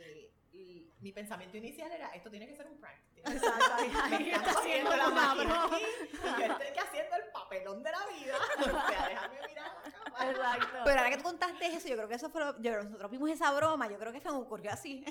mi, 0.54 0.92
mi 1.00 1.12
pensamiento 1.12 1.58
inicial 1.58 1.92
era, 1.92 2.10
esto 2.10 2.30
tiene 2.30 2.48
que 2.48 2.56
ser 2.56 2.68
un 2.68 2.78
prank. 2.80 2.98
Exacto, 3.26 3.76
Me 3.80 3.88
están 3.88 4.22
está 4.22 4.52
haciendo 4.60 4.96
la 4.98 5.10
máquina 5.10 5.64
aquí 5.66 5.84
y 6.12 6.18
yo 6.42 6.46
estoy 6.54 6.78
haciendo 6.78 7.16
el 7.16 7.24
papelón 7.32 7.82
de 7.84 7.92
la 7.92 8.00
vida. 8.08 8.36
O 8.60 8.64
sea, 8.92 9.08
déjame 9.08 9.48
mirar 9.48 9.72
la 9.86 9.92
cámara. 9.92 10.32
Exacto. 10.32 10.78
Pero 10.84 10.98
ahora 11.00 11.10
que 11.10 11.18
tú 11.18 11.24
contaste 11.24 11.66
eso, 11.68 11.88
yo 11.88 11.96
creo 11.96 12.08
que 12.10 12.16
eso 12.16 12.30
fue, 12.30 12.42
lo- 12.42 12.60
yo, 12.62 12.84
nosotros 12.84 13.12
vimos 13.12 13.30
esa 13.30 13.52
broma, 13.54 13.88
yo 13.90 13.98
creo 13.98 14.12
que 14.12 14.20
se 14.20 14.30
me 14.30 14.38
ocurrió 14.38 14.72
así. 14.72 15.06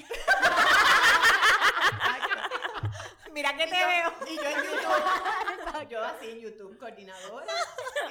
Mira 3.32 3.56
que 3.56 3.66
te 3.66 3.70
veo. 3.70 4.12
Y 4.28 4.36
yo 4.36 4.42
en 4.42 4.56
YouTube, 4.62 5.88
yo 5.88 6.04
así 6.04 6.30
en 6.30 6.40
YouTube, 6.40 6.78
coordinadora, 6.78 7.52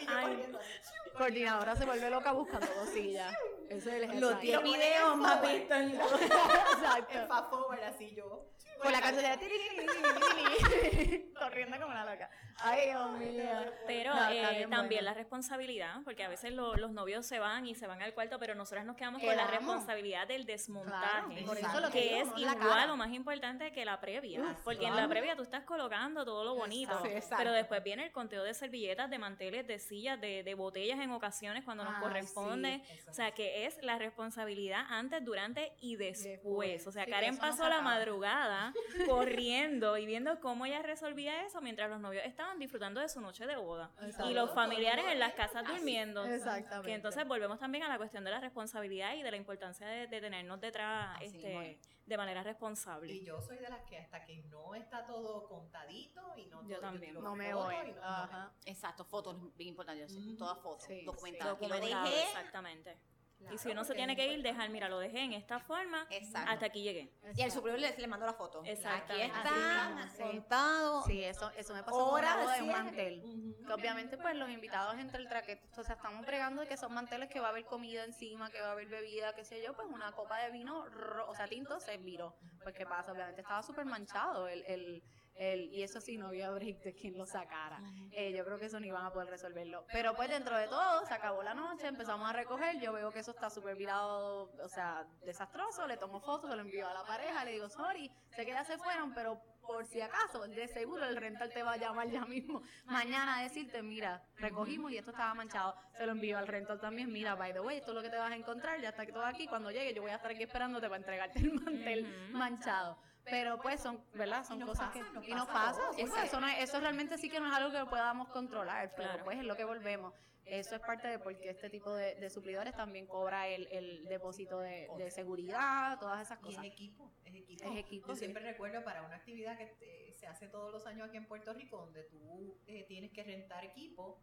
y 0.02 0.06
yo 0.06 0.12
Ay. 0.16 0.56
así. 0.60 1.10
Coordinadora 1.18 1.76
se 1.76 1.86
vuelve 1.86 2.10
loca 2.10 2.32
buscando 2.32 2.68
dos 2.76 2.90
sillas. 2.90 3.34
Eso 3.78 3.90
es 3.90 3.96
el 3.96 4.02
Los 4.20 4.32
exacto. 4.34 4.40
10 4.42 4.54
Lo 4.56 4.62
ponen 4.62 4.80
videos 4.80 5.14
en 5.14 5.20
más 5.20 5.40
forward. 5.40 5.56
vistos 5.58 5.78
en 5.78 5.84
En 5.92 6.00
Exacto. 6.02 7.28
fast 7.28 7.50
forward, 7.50 7.84
así 7.84 8.16
yo. 8.16 8.48
Con 8.82 8.92
la 8.92 9.00
canción 9.02 9.40
de 9.40 11.32
corriendo 11.40 11.78
como 11.78 11.92
una 11.92 12.06
loca. 12.06 12.30
Ay, 12.64 12.88
Dios 12.90 13.12
mío. 13.12 13.44
Pero 13.88 14.14
No, 14.14 14.30
eh, 14.30 14.68
también 14.70 15.06
la 15.06 15.14
responsabilidad, 15.14 15.96
porque 16.04 16.24
a 16.24 16.30
veces 16.30 16.52
lo- 16.54 16.76
los 16.76 16.92
novios 16.92 17.26
se 17.26 17.40
van 17.40 17.66
y 17.68 17.76
se 17.76 17.88
van 17.88 18.02
al 18.02 18.14
cuarto, 18.14 18.38
pero 18.40 18.54
nosotras 18.56 18.86
nos 18.86 18.96
quedamos 18.96 19.22
con 19.24 19.36
la 19.36 19.48
responsabilidad 19.48 20.28
del 20.28 20.46
desmontaje. 20.46 21.10
Claro, 21.34 21.46
por 21.46 21.58
eso 21.58 21.66
Exacto. 21.68 21.80
lo 21.82 21.88
que 21.92 22.02
que 22.02 22.10
digo, 22.16 22.18
es 22.22 22.28
no 22.28 22.38
la 22.38 22.54
igual 22.54 22.90
o 22.92 22.98
más 22.98 23.10
importante 23.12 23.72
que 23.72 23.86
la 23.86 24.00
previa, 24.00 24.42
Uf, 24.42 24.58
porque 24.64 24.86
en 24.86 24.96
la 24.96 25.08
previa 25.08 25.36
tú 25.36 25.44
estás 25.44 25.64
colocando 25.64 26.24
todo 26.26 26.44
lo 26.44 26.56
bonito, 26.56 26.92
Exacto. 26.92 27.10
Sí, 27.10 27.16
exacto. 27.16 27.36
pero 27.38 27.52
después 27.52 27.84
viene 27.84 28.06
el 28.06 28.12
conteo 28.12 28.44
de 28.44 28.54
servilletas, 28.54 29.10
de 29.10 29.18
manteles, 29.20 29.66
de 29.68 29.78
sillas, 29.80 30.20
de, 30.22 30.44
de 30.44 30.54
botellas 30.56 31.00
en 31.00 31.12
ocasiones 31.12 31.64
cuando 31.66 31.84
nos 31.84 31.96
Ay, 31.96 32.02
corresponde, 32.02 32.82
sí, 32.86 33.00
o 33.10 33.14
sea 33.14 33.32
que 33.32 33.61
es 33.66 33.82
la 33.84 33.98
responsabilidad 33.98 34.86
antes, 34.90 35.24
durante 35.24 35.74
y 35.80 35.96
después, 35.96 36.24
Después. 36.24 36.88
o 36.88 36.92
sea 36.92 37.06
Sí, 37.06 37.12
Karen 37.12 37.36
no 37.36 37.40
pasó 37.42 37.68
la 37.70 37.82
madrugada 37.82 38.74
corriendo 39.08 39.98
y 39.98 40.06
viendo 40.06 40.40
cómo 40.40 40.66
ella 40.66 40.82
resolvía 40.82 41.46
eso 41.46 41.62
mientras 41.62 41.90
los 41.90 42.00
novios 42.00 42.24
estaban 42.26 42.60
disfrutando 42.60 43.00
de 43.02 43.10
su 43.10 43.22
noche 43.22 43.46
de 43.46 43.56
boda 43.56 43.92
Exacto. 44.02 44.30
y 44.30 44.34
los 44.34 44.52
familiares 44.54 45.06
en 45.10 45.20
las 45.20 45.34
casas 45.34 45.66
durmiendo. 45.68 46.26
Exactamente. 46.26 46.88
Que 46.90 46.94
entonces 46.96 47.28
volvemos 47.28 47.60
también 47.60 47.84
a 47.84 47.90
la 47.90 47.98
cuestión 47.98 48.24
de 48.24 48.32
la 48.32 48.40
responsabilidad 48.40 49.16
y 49.16 49.24
de 49.24 49.32
la 49.32 49.38
importancia 49.38 49.88
de, 49.88 50.08
de 50.08 50.22
tenernos 50.22 50.60
detrás 50.62 51.16
Así 51.18 51.26
este, 51.26 51.72
es. 51.72 51.90
de 52.06 52.18
manera 52.18 52.44
responsable. 52.44 53.12
Y 53.14 53.24
yo 53.26 53.42
soy 53.42 53.58
de 53.58 53.70
las 53.70 53.82
que 53.84 53.98
hasta 53.98 54.24
que 54.26 54.38
no 54.44 54.76
está 54.76 55.06
todo 55.06 55.48
contadito 55.48 56.22
y 56.38 56.46
no 56.48 56.62
Yo 56.64 56.76
todo- 56.76 56.82
también. 56.82 57.12
tiro 57.12 57.22
No 57.22 57.36
me 57.36 57.54
voy. 57.54 57.76
y 57.88 57.92
no- 57.94 57.96
no 58.02 58.04
Ajá. 58.08 58.52
Exacto, 58.66 59.06
fotos, 59.06 59.56
bien 59.56 59.70
importante, 59.70 60.06
Ujú. 60.06 60.36
todas 60.38 60.60
fotos, 60.60 60.86
Sí, 60.86 61.02
documentadas. 61.06 61.58
sí. 61.60 61.66
Documentado, 61.68 62.08
exactamente. 62.08 62.98
Claro, 63.42 63.56
y 63.56 63.58
si 63.58 63.70
uno 63.70 63.84
se 63.84 63.94
tiene 63.96 64.16
que 64.16 64.28
ir, 64.32 64.42
dejar, 64.44 64.70
mira, 64.70 64.88
lo 64.88 65.00
dejé 65.00 65.20
en 65.24 65.34
esta 65.34 65.60
forma, 65.60 66.06
Exacto. 66.10 66.52
hasta 66.52 66.66
aquí 66.68 66.84
llegué. 66.84 67.12
Y 67.36 67.42
al 67.42 67.52
superior 67.52 67.80
le, 67.80 67.98
le 67.98 68.08
mandó 68.08 68.26
la 68.26 68.34
foto. 68.34 68.60
Aquí 68.62 68.70
Exactamente. 68.70 69.26
está, 69.38 70.10
sí. 70.16 70.22
contado. 70.24 71.02
Sí, 71.04 71.24
eso, 71.24 71.52
eso 71.58 71.74
me 71.74 71.84
pasó 71.84 72.06
con 72.06 72.14
Hora 72.14 72.34
una 72.36 72.44
boda 72.44 72.56
de 72.56 72.62
un 72.62 72.72
mantel. 72.72 73.56
Que 73.66 73.74
obviamente, 73.74 74.18
pues 74.18 74.36
los 74.36 74.50
invitados 74.50 74.96
entre 75.00 75.20
el 75.22 75.28
traquete, 75.28 75.68
o 75.80 75.84
sea, 75.84 75.96
estamos 75.96 76.26
bregando 76.26 76.62
de 76.62 76.68
que 76.68 76.78
son 76.78 76.94
manteles 76.94 77.30
que 77.30 77.40
va 77.40 77.48
a 77.48 77.50
haber 77.52 77.66
comida 77.66 78.04
encima, 78.04 78.50
que 78.52 78.62
va 78.62 78.68
a 78.68 78.72
haber 78.72 78.88
bebida, 78.88 79.34
qué 79.34 79.44
sé 79.44 79.62
yo, 79.64 79.74
pues 79.76 79.88
una 79.92 80.12
copa 80.12 80.38
de 80.40 80.52
vino, 80.52 80.86
ro- 80.90 81.30
o 81.30 81.36
sea, 81.36 81.48
tinto 81.48 81.80
se 81.80 81.98
viró. 81.98 82.36
Pues, 82.64 82.76
¿qué 82.76 82.86
pasa? 82.86 83.12
Obviamente 83.12 83.42
estaba 83.42 83.64
súper 83.64 83.86
manchado 83.86 84.48
el, 84.48 84.64
el, 84.68 85.04
el, 85.36 85.74
y 85.74 85.84
eso 85.84 86.00
sí, 86.02 86.18
no 86.18 86.28
había 86.28 86.52
break 86.52 86.84
de 86.84 86.94
quien 86.94 87.18
lo 87.18 87.26
sacara. 87.26 87.80
Eh, 88.12 88.34
yo 88.36 88.46
creo 88.46 88.60
que 88.60 88.66
eso 88.66 88.80
no 88.80 88.86
iban 88.86 89.06
a 89.06 89.12
poder 89.12 89.30
resolverlo. 89.30 89.86
Pero 89.92 90.16
pues 90.16 90.30
dentro 90.30 90.58
de 90.58 90.68
todo, 90.68 91.06
se 91.06 91.14
acabó 91.14 91.42
la 91.44 91.54
noche, 91.54 91.88
empezamos 91.88 92.30
a 92.30 92.34
recoger, 92.34 92.80
yo 92.80 92.94
veo 92.94 93.12
que 93.12 93.20
eso 93.20 93.32
está 93.32 93.50
súper 93.50 93.76
virado, 93.76 94.52
o 94.64 94.70
sea, 94.70 95.06
desastroso, 95.26 95.88
le 95.88 95.98
tomo 95.98 96.20
fotos, 96.20 96.50
se 96.50 96.56
lo 96.56 96.62
envío 96.62 96.88
a 96.88 96.94
la 96.94 97.04
pareja, 97.06 97.44
le 97.46 97.54
digo, 97.54 97.70
sorry, 97.70 98.12
sé 98.36 98.46
que 98.46 98.52
ya 98.52 98.64
se 98.64 98.78
fueron, 98.78 99.14
pero 99.14 99.42
por 99.62 99.86
si 99.86 100.02
acaso, 100.02 100.42
de 100.48 100.68
seguro 100.68 101.06
el 101.06 101.16
rental 101.16 101.52
te 101.54 101.64
va 101.64 101.74
a 101.74 101.78
llamar 101.78 102.10
ya 102.10 102.26
mismo. 102.26 102.62
Mañana 102.86 103.38
a 103.38 103.44
decirte, 103.44 103.82
mira, 103.82 104.24
recogimos 104.38 104.92
y 104.92 104.98
esto 104.98 105.12
estaba 105.12 105.34
manchado, 105.34 105.76
se 105.96 106.06
lo 106.06 106.12
envío 106.12 106.38
al 106.38 106.48
rental 106.48 106.80
también, 106.80 107.12
mira, 107.12 107.36
by 107.36 107.54
the 107.54 107.60
way, 107.60 107.78
esto 107.78 107.92
es 107.92 107.96
lo 107.96 108.02
que 108.02 108.10
te 108.10 108.18
vas 108.18 108.32
a 108.32 108.36
encontrar, 108.36 108.82
ya 108.82 108.90
está 108.90 109.06
todo 109.06 109.26
aquí, 109.26 109.48
cuando 109.48 109.72
llegue 109.72 109.94
yo 109.94 110.02
voy 110.02 110.12
a 110.12 110.16
estar 110.16 110.32
aquí 110.32 110.44
esperándote 110.44 110.88
para 110.88 110.98
entregarte 110.98 111.40
el 111.40 111.54
mantel 111.54 112.32
manchado. 112.32 112.98
Pero 113.26 113.60
pues 113.62 113.80
son, 113.82 114.04
¿verdad? 114.14 114.44
Son 114.46 114.60
cosas 114.62 114.88
pasa, 114.88 115.00
que 115.22 115.36
nos 115.36 115.48
y 115.48 115.52
pasa 115.54 115.82
sí, 115.96 116.02
eso, 116.02 116.40
no 116.42 116.48
es- 116.48 116.60
eso 116.60 116.80
realmente 116.80 117.18
sí 117.18 117.30
que 117.30 117.40
no 117.40 117.48
es 117.48 117.54
algo 117.54 117.72
que 117.72 117.86
podamos 117.90 118.30
controlar, 118.30 118.94
pero 118.96 119.10
Claro. 119.10 119.24
pues 119.26 119.38
es 119.40 119.46
lo 119.46 119.56
que 119.56 119.64
volvemos. 119.66 120.14
Eso 120.44 120.76
es 120.76 120.82
parte 120.82 121.08
de 121.08 121.20
porque 121.20 121.52
este 121.52 121.70
tipo 121.70 121.94
de, 121.94 122.16
de 122.16 122.30
suplidores 122.32 122.76
también 122.76 123.06
cobra 123.06 123.48
el, 123.48 123.68
el 123.72 124.06
depósito 124.08 124.60
de, 124.60 124.90
de 124.98 125.12
seguridad, 125.12 126.00
todas 126.00 126.20
esas 126.20 126.40
Y 126.40 126.50
es 126.50 126.56
cosas. 126.58 126.66
equipo, 126.66 127.12
es 127.24 127.36
equipo. 127.36 127.64
Es 127.72 127.78
equipo, 127.78 128.08
Yo 128.08 128.14
sí. 128.16 128.20
siempre 128.22 128.44
recuerdo 128.44 128.84
para 128.84 129.04
una 129.04 129.18
actividad 129.18 129.56
que 129.58 129.76
eh, 129.82 130.12
se 130.14 130.26
hace 130.26 130.48
todos 130.48 130.72
los 130.74 130.86
años 130.88 131.08
aquí 131.08 131.18
en 131.18 131.28
Puerto 131.28 131.54
Rico, 131.54 131.78
donde 131.78 132.04
tú 132.06 132.58
eh, 132.66 132.86
tienes 132.88 133.12
que 133.12 133.24
rentar 133.24 133.64
equipo 133.64 134.20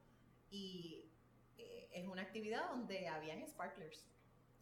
y 0.50 1.08
eh, 1.56 1.88
es 1.92 2.06
una 2.08 2.22
actividad 2.22 2.68
donde 2.68 3.08
habían 3.08 3.46
sparklers. 3.46 4.04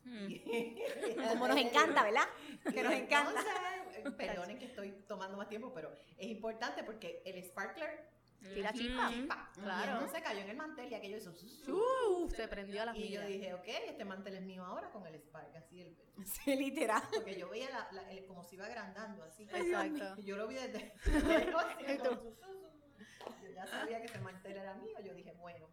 Mm. 0.06 0.28
Como 1.30 1.48
nos 1.48 1.56
encanta, 1.58 2.02
¿verdad? 2.04 2.26
Que 2.74 2.82
nos 2.82 2.92
encanta. 2.92 3.40
Entonces, 3.40 3.52
eh, 4.04 4.10
perdonen 4.16 4.58
que 4.58 4.64
estoy 4.66 4.92
tomando 5.08 5.36
más 5.36 5.48
tiempo, 5.48 5.72
pero 5.74 5.92
es 6.16 6.28
importante 6.28 6.82
porque 6.84 7.22
el 7.24 7.42
sparkler 7.44 8.14
Tira 8.54 8.72
chispa. 8.72 9.08
chispa. 9.08 9.50
Claro. 9.54 9.90
Y 9.90 9.94
entonces 9.94 10.22
cayó 10.22 10.40
en 10.40 10.50
el 10.50 10.56
mantel 10.56 10.88
y 10.92 10.94
aquello 10.94 11.16
hizo. 11.16 11.32
Uf, 11.72 12.32
se 12.36 12.46
prendió 12.46 12.82
a 12.82 12.86
las 12.86 12.96
Y 12.96 13.08
yo 13.10 13.20
dije, 13.22 13.54
ok, 13.54 13.64
este 13.88 14.04
mantel 14.04 14.34
es 14.36 14.42
mío 14.42 14.64
ahora 14.64 14.90
con 14.90 15.04
el 15.06 15.16
spark, 15.16 15.56
así 15.56 15.80
el, 15.80 15.96
Sí, 16.24 16.54
literal. 16.54 17.02
porque 17.12 17.36
yo 17.36 17.48
veía 17.48 17.68
la, 17.70 17.88
la- 17.92 18.10
el- 18.12 18.24
como 18.26 18.44
se 18.44 18.54
iba 18.54 18.66
agrandando 18.66 19.24
así. 19.24 19.44
Exacto. 19.52 20.14
Y 20.20 20.24
yo 20.24 20.36
lo 20.36 20.46
vi 20.46 20.54
desde, 20.56 20.92
desde. 21.04 22.02
Yo 23.42 23.50
ya 23.52 23.66
sabía 23.66 23.98
que 24.00 24.06
ese 24.06 24.18
mantel 24.20 24.56
era 24.56 24.74
mío, 24.74 24.96
yo 25.04 25.14
dije, 25.14 25.32
bueno. 25.32 25.68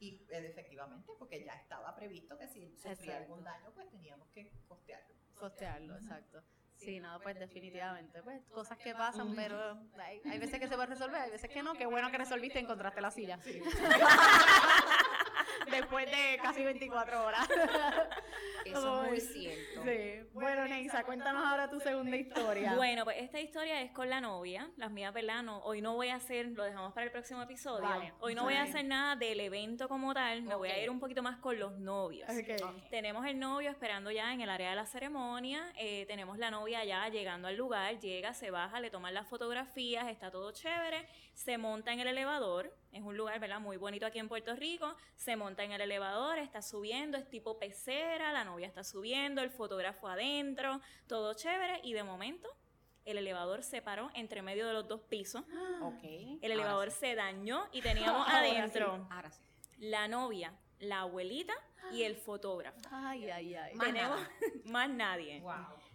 Y 0.00 0.26
eh, 0.30 0.46
efectivamente, 0.48 1.12
porque 1.18 1.44
ya 1.44 1.54
estaba 1.54 1.94
previsto 1.94 2.36
que 2.36 2.48
si 2.48 2.70
sufría 2.76 2.92
Exacto. 2.92 3.12
algún 3.16 3.44
daño, 3.44 3.70
pues 3.74 3.88
teníamos 3.90 4.28
que 4.28 4.52
costearlo. 4.68 5.14
costearlo, 5.34 5.96
exacto. 5.96 6.42
Sí, 6.76 7.00
no, 7.00 7.18
pues 7.20 7.38
definitivamente, 7.38 8.22
pues 8.22 8.42
cosas 8.50 8.76
que 8.78 8.94
pasan, 8.94 9.34
pero 9.34 9.78
hay, 9.96 10.20
hay 10.28 10.38
veces 10.38 10.58
que 10.58 10.68
se 10.68 10.74
puede 10.74 10.88
resolver, 10.88 11.20
hay 11.20 11.30
veces 11.30 11.48
que 11.48 11.62
no. 11.62 11.74
Qué 11.74 11.86
bueno 11.86 12.10
que 12.10 12.18
resolviste 12.18 12.58
y 12.58 12.62
encontraste 12.62 13.00
la 13.00 13.10
silla. 13.10 13.38
Después 15.70 16.06
de 16.06 16.38
casi 16.42 16.62
24 16.62 17.24
horas. 17.24 17.48
Eso 18.64 19.04
es 19.04 19.10
muy 19.10 19.20
cierto. 19.20 19.82
Sí. 19.84 20.28
Bueno, 20.32 20.66
Neisa, 20.66 21.04
cuéntanos 21.04 21.44
ahora 21.44 21.68
tu 21.68 21.80
segunda 21.80 22.16
historia. 22.16 22.74
Bueno, 22.74 23.04
pues 23.04 23.18
esta 23.18 23.40
historia 23.40 23.82
es 23.82 23.90
con 23.92 24.08
la 24.08 24.20
novia. 24.20 24.70
Las 24.76 24.90
mías, 24.90 25.12
¿verdad? 25.12 25.42
No, 25.42 25.58
hoy 25.60 25.80
no 25.80 25.94
voy 25.94 26.08
a 26.08 26.16
hacer, 26.16 26.46
lo 26.46 26.64
dejamos 26.64 26.92
para 26.92 27.06
el 27.06 27.12
próximo 27.12 27.42
episodio. 27.42 27.88
Vale. 27.88 28.12
Hoy 28.20 28.34
no 28.34 28.44
voy 28.44 28.54
a 28.54 28.62
hacer 28.62 28.84
nada 28.84 29.16
del 29.16 29.40
evento 29.40 29.88
como 29.88 30.14
tal, 30.14 30.42
me 30.42 30.54
voy 30.54 30.70
a 30.70 30.82
ir 30.82 30.90
un 30.90 31.00
poquito 31.00 31.22
más 31.22 31.38
con 31.38 31.58
los 31.58 31.78
novios. 31.78 32.28
Tenemos 32.90 33.26
el 33.26 33.38
novio 33.38 33.70
esperando 33.70 34.10
ya 34.10 34.32
en 34.32 34.40
el 34.40 34.50
área 34.50 34.70
de 34.70 34.76
la 34.76 34.86
ceremonia, 34.86 35.72
eh, 35.76 36.04
tenemos 36.06 36.38
la 36.38 36.50
novia 36.50 36.84
ya 36.84 37.08
llegando 37.08 37.48
al 37.48 37.56
lugar, 37.56 37.98
llega, 37.98 38.32
se 38.34 38.50
baja, 38.50 38.80
le 38.80 38.90
toman 38.90 39.14
las 39.14 39.28
fotografías, 39.28 40.08
está 40.08 40.30
todo 40.30 40.52
chévere, 40.52 41.06
se 41.34 41.58
monta 41.58 41.92
en 41.92 42.00
el 42.00 42.08
elevador, 42.08 42.74
es 42.94 43.02
un 43.02 43.16
lugar, 43.16 43.38
¿verdad? 43.40 43.60
Muy 43.60 43.76
bonito 43.76 44.06
aquí 44.06 44.18
en 44.18 44.28
Puerto 44.28 44.54
Rico, 44.54 44.94
se 45.16 45.36
monta 45.36 45.64
en 45.64 45.72
el 45.72 45.80
elevador, 45.80 46.38
está 46.38 46.62
subiendo, 46.62 47.18
es 47.18 47.28
tipo 47.28 47.58
pecera, 47.58 48.32
la 48.32 48.44
novia 48.44 48.66
está 48.66 48.84
subiendo, 48.84 49.42
el 49.42 49.50
fotógrafo 49.50 50.08
adentro, 50.08 50.80
todo 51.06 51.34
chévere 51.34 51.80
y 51.82 51.92
de 51.92 52.02
momento 52.04 52.48
el 53.04 53.18
elevador 53.18 53.62
se 53.62 53.82
paró 53.82 54.10
entre 54.14 54.40
medio 54.42 54.66
de 54.66 54.72
los 54.72 54.88
dos 54.88 55.00
pisos, 55.02 55.42
Ok. 55.82 56.04
el 56.40 56.52
elevador 56.52 56.90
se 56.90 57.14
dañó 57.14 57.68
y 57.72 57.82
teníamos 57.82 58.26
Ahora 58.28 58.38
adentro 58.38 59.06
Ahora 59.10 59.30
sí. 59.30 59.42
la 59.78 60.08
novia, 60.08 60.54
la 60.78 61.00
abuelita 61.00 61.52
y 61.92 62.04
el 62.04 62.16
fotógrafo. 62.16 62.78
Ay, 62.90 63.28
ay, 63.28 63.54
ay. 63.54 63.74
Más 63.74 63.86
Tenemos 63.88 64.18
nada. 64.20 64.30
más 64.64 64.88
nadie. 64.88 65.40
Wow. 65.40 65.52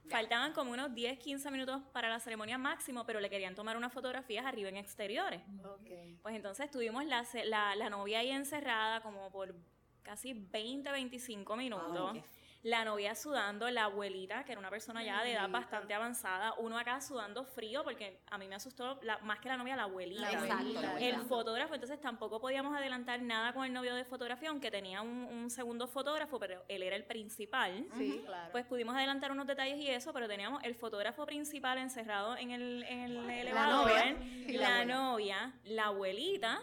Faltaban 0.09 0.53
como 0.53 0.71
unos 0.71 0.93
10, 0.93 1.19
15 1.19 1.51
minutos 1.51 1.81
para 1.93 2.09
la 2.09 2.19
ceremonia 2.19 2.57
máximo, 2.57 3.05
pero 3.05 3.19
le 3.19 3.29
querían 3.29 3.55
tomar 3.55 3.77
unas 3.77 3.93
fotografías 3.93 4.45
arriba 4.45 4.69
en 4.69 4.77
exteriores. 4.77 5.41
Ok. 5.63 6.19
Pues 6.21 6.35
entonces 6.35 6.69
tuvimos 6.71 7.05
la, 7.05 7.25
la, 7.45 7.75
la 7.75 7.89
novia 7.89 8.19
ahí 8.19 8.31
encerrada 8.31 9.01
como 9.01 9.29
por 9.31 9.55
casi 10.03 10.33
20, 10.33 10.91
25 10.91 11.55
minutos. 11.55 12.17
La 12.63 12.83
novia 12.83 13.15
sudando, 13.15 13.69
la 13.69 13.85
abuelita, 13.85 14.43
que 14.43 14.51
era 14.51 14.59
una 14.59 14.69
persona 14.69 15.01
ya 15.03 15.23
de 15.23 15.31
edad 15.33 15.49
bastante 15.49 15.93
avanzada, 15.93 16.53
uno 16.57 16.77
acá 16.77 16.99
sudando 16.99 17.45
frío, 17.45 17.83
porque 17.85 18.19
a 18.29 18.37
mí 18.37 18.47
me 18.49 18.55
asustó 18.55 18.99
la- 19.01 19.17
más 19.19 19.39
que 19.39 19.47
la 19.47 19.55
novia, 19.55 19.75
la 19.77 19.83
abuelita. 19.83 20.29
Exacto, 20.31 20.81
la 20.81 20.99
El 20.99 21.15
fotógrafo, 21.21 21.73
entonces 21.73 22.01
tampoco 22.01 22.41
podíamos 22.41 22.75
adelantar 22.75 23.21
nada 23.21 23.53
con 23.53 23.65
el 23.65 23.71
novio 23.71 23.95
de 23.95 24.03
fotografía, 24.03 24.49
aunque 24.49 24.69
tenía 24.71 25.01
un, 25.01 25.09
un 25.25 25.49
segundo 25.49 25.87
fotógrafo, 25.87 26.37
pero 26.37 26.63
él 26.67 26.83
era 26.83 26.95
el 26.97 27.05
principal. 27.05 27.85
Sí, 27.97 28.21
claro. 28.25 28.51
Pues 28.51 28.65
pudimos 28.65 28.93
adelantar 28.95 29.31
unos 29.31 29.47
detalles 29.47 29.77
y 29.77 29.87
eso, 29.89 30.11
pero 30.11 30.27
teníamos 30.27 30.61
el 30.63 30.75
fotógrafo 30.75 31.25
principal 31.25 31.77
encerrado 31.77 32.35
en 32.35 32.51
el, 32.51 32.83
en 32.83 32.99
el 33.03 33.29
elevador, 33.29 33.87
novia. 33.89 34.15
la 34.59 34.85
novia, 34.85 35.53
la 35.63 35.85
abuelita 35.85 36.61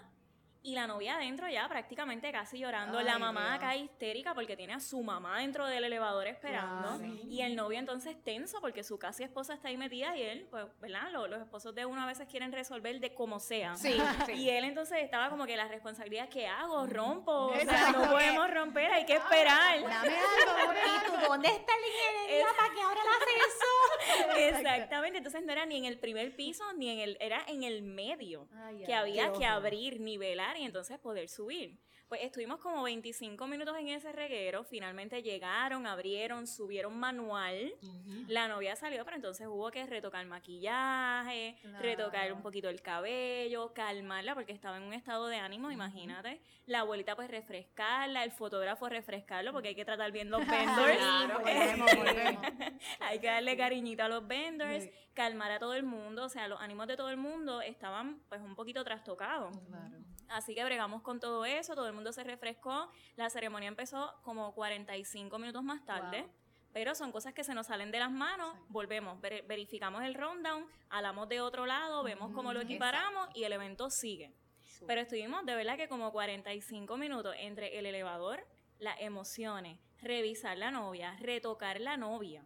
y 0.67 0.75
la 0.75 0.87
novia 0.89 1.15
adentro 1.17 1.49
ya 1.49 1.69
prácticamente 1.69 2.33
casi 2.33 2.59
llorando. 2.59 3.01
la 3.01 3.19
mamá 3.19 3.45
Dios. 3.51 3.55
acá 3.57 3.77
histérica 3.77 4.35
porque 4.35 4.57
tiene 4.57 4.75
a 4.75 4.81
su 4.81 5.01
mamá 5.03 5.39
dentro 5.39 5.65
del 5.67 5.85
elevador 5.85 6.27
esperando. 6.27 6.99
Y 7.29 7.41
el 7.43 7.55
novio 7.55 7.79
entonces 7.79 8.17
tenso 8.25 8.61
porque 8.61 8.83
su 8.83 8.99
casi 8.99 9.23
esposa 9.23 9.55
está 9.55 9.69
ahí 9.69 9.77
metida 9.77 10.17
y 10.17 10.23
él, 10.23 10.49
pues, 10.51 10.65
¿verdad? 10.81 11.11
Lo- 11.13 11.29
Los, 11.29 11.41
esposos 11.41 11.75
de 11.75 11.87
uno 11.87 12.03
a 12.03 12.07
veces 12.07 12.27
quieren 12.29 12.51
resolver 12.51 12.99
de 12.99 13.15
como 13.15 13.39
sea. 13.39 13.77
Sí, 13.77 13.97
sí. 14.27 14.33
Y 14.33 14.51
él 14.51 14.65
entonces 14.65 14.99
estaba 14.99 15.31
como 15.31 15.47
que 15.47 15.57
la 15.57 15.69
responsabilidad, 15.69 16.29
¿qué 16.29 16.49
hago? 16.49 16.87
¿Rompo? 16.87 17.47
O 17.47 17.55
sea, 17.57 17.93
no 17.93 18.11
podemos 18.11 18.51
romper, 18.51 18.91
hay 18.91 19.07
que 19.07 19.15
esperar. 19.15 19.81
Dame 19.81 20.17
algo, 20.17 20.73
¿Y 20.87 21.07
tú 21.07 21.27
dónde 21.29 21.49
está 21.49 21.73
la 21.79 21.87
ingeniería 21.87 22.47
para 22.57 22.75
que 22.75 22.83
ahora 22.83 23.01
la 23.05 23.17
asesor? 23.45 24.39
Exactamente, 24.57 25.19
entonces 25.19 25.45
no 25.45 25.53
era 25.53 25.67
ni 25.67 25.77
en 25.79 25.85
el 25.85 25.99
primer 25.99 26.35
piso 26.35 26.65
ni 26.75 26.91
en 26.91 26.99
el, 26.99 27.17
era 27.21 27.43
en 27.47 27.63
el 27.63 27.83
medio 27.83 28.49
Ay, 28.55 28.83
que 28.85 28.95
había 28.95 29.33
que 29.33 29.47
abrir, 29.47 30.01
nivelar 30.01 30.56
y 30.59 30.65
entonces 30.65 30.99
poder 30.99 31.29
subir. 31.29 31.79
Pues 32.09 32.21
estuvimos 32.23 32.61
como 32.61 32.85
25 32.85 33.49
minutos 33.49 33.77
en 33.79 33.89
ese 33.89 34.13
reguero, 34.13 34.63
finalmente 34.63 35.25
llegaron, 35.25 35.89
abrieron, 35.89 36.47
subieron 36.47 36.97
manual. 36.97 37.73
La 38.29 38.47
novia 38.47 38.77
salió, 38.77 39.05
pero 39.05 39.17
entonces 39.17 39.49
hubo 39.49 39.73
que 39.73 39.85
retocar 39.87 40.25
maquillaje, 40.27 41.57
Claro. 41.63 41.79
retocar 41.83 42.33
un 42.33 42.43
poquito 42.43 42.69
el 42.69 42.81
cabello, 42.81 43.73
calmarla 43.75 44.35
porque 44.37 44.53
estaba 44.53 44.77
en 44.77 44.85
un 44.85 44.93
estado 44.93 45.27
de 45.27 45.39
ánimo, 45.39 45.73
imagínate. 45.73 46.41
La 46.67 46.81
abuelita 46.81 47.17
pues 47.17 47.29
refrescarla, 47.29 48.23
el 48.23 48.31
fotógrafo 48.31 48.89
refrescarlo 48.89 49.53
porque 49.53 49.69
hay 49.71 49.75
que 49.75 49.85
tratar 49.85 50.13
bien 50.13 50.31
los 50.31 50.41
vendors. 50.47 50.97
Claro, 50.99 51.39
volvemos, 51.41 51.97
volvemos. 51.97 52.43
hay 53.01 53.19
que 53.19 53.27
darle 53.27 53.57
cariñito 53.57 54.05
a 54.05 54.09
los 54.09 54.25
vendors, 54.29 54.85
Sí. 54.85 54.91
calmar 55.13 55.51
a 55.51 55.59
todo 55.59 55.75
el 55.75 55.83
mundo, 55.83 56.25
o 56.25 56.29
sea, 56.29 56.47
los 56.47 56.61
ánimos 56.61 56.87
de 56.87 56.97
todo 56.97 57.11
el 57.11 57.17
mundo 57.17 57.63
estaban 57.63 58.21
pues 58.29 58.41
un 58.43 58.55
poquito 58.55 58.85
trastocados. 58.85 59.57
Claro. 59.67 59.97
Así 60.29 60.55
que 60.55 60.65
bregamos 60.65 61.03
con 61.03 61.21
todo 61.21 61.45
eso, 61.45 61.75
todo 61.75 61.87
el 61.87 61.93
mundo 61.93 62.13
se 62.13 62.25
refrescó, 62.25 62.91
la 63.17 63.31
ceremonia 63.31 63.69
empezó 63.69 64.13
como 64.23 64.53
45 64.55 65.39
minutos 65.39 65.63
más 65.63 65.85
tarde. 65.85 66.23
Wow. 66.23 66.31
Pero 66.73 66.95
son 66.95 67.11
cosas 67.11 67.33
que 67.33 67.43
se 67.43 67.55
nos 67.55 67.69
salen 67.69 67.91
de 67.91 67.99
las 68.01 68.11
manos, 68.11 68.55
volvemos, 68.69 69.19
ver- 69.21 69.45
verificamos 69.47 70.03
el 70.03 70.15
rundown, 70.15 70.67
hablamos 70.91 71.27
de 71.29 71.41
otro 71.41 71.65
lado, 71.65 72.03
vemos 72.03 72.33
cómo 72.35 72.53
lo 72.53 72.61
equiparamos 72.61 73.29
y 73.35 73.45
el 73.45 73.53
evento 73.55 73.89
sigue. 73.89 74.33
Pero 74.87 75.01
estuvimos 75.01 75.47
de 75.47 75.55
verdad 75.55 75.77
que 75.79 75.89
como 75.89 76.13
45 76.13 76.97
minutos 76.99 77.35
entre 77.39 77.79
el 77.79 77.87
elevador, 77.87 78.47
las 78.79 79.01
emociones, 79.01 79.79
revisar 80.03 80.59
la 80.59 80.71
novia, 80.71 81.17
retocar 81.19 81.81
la 81.81 81.97
novia. 81.97 82.45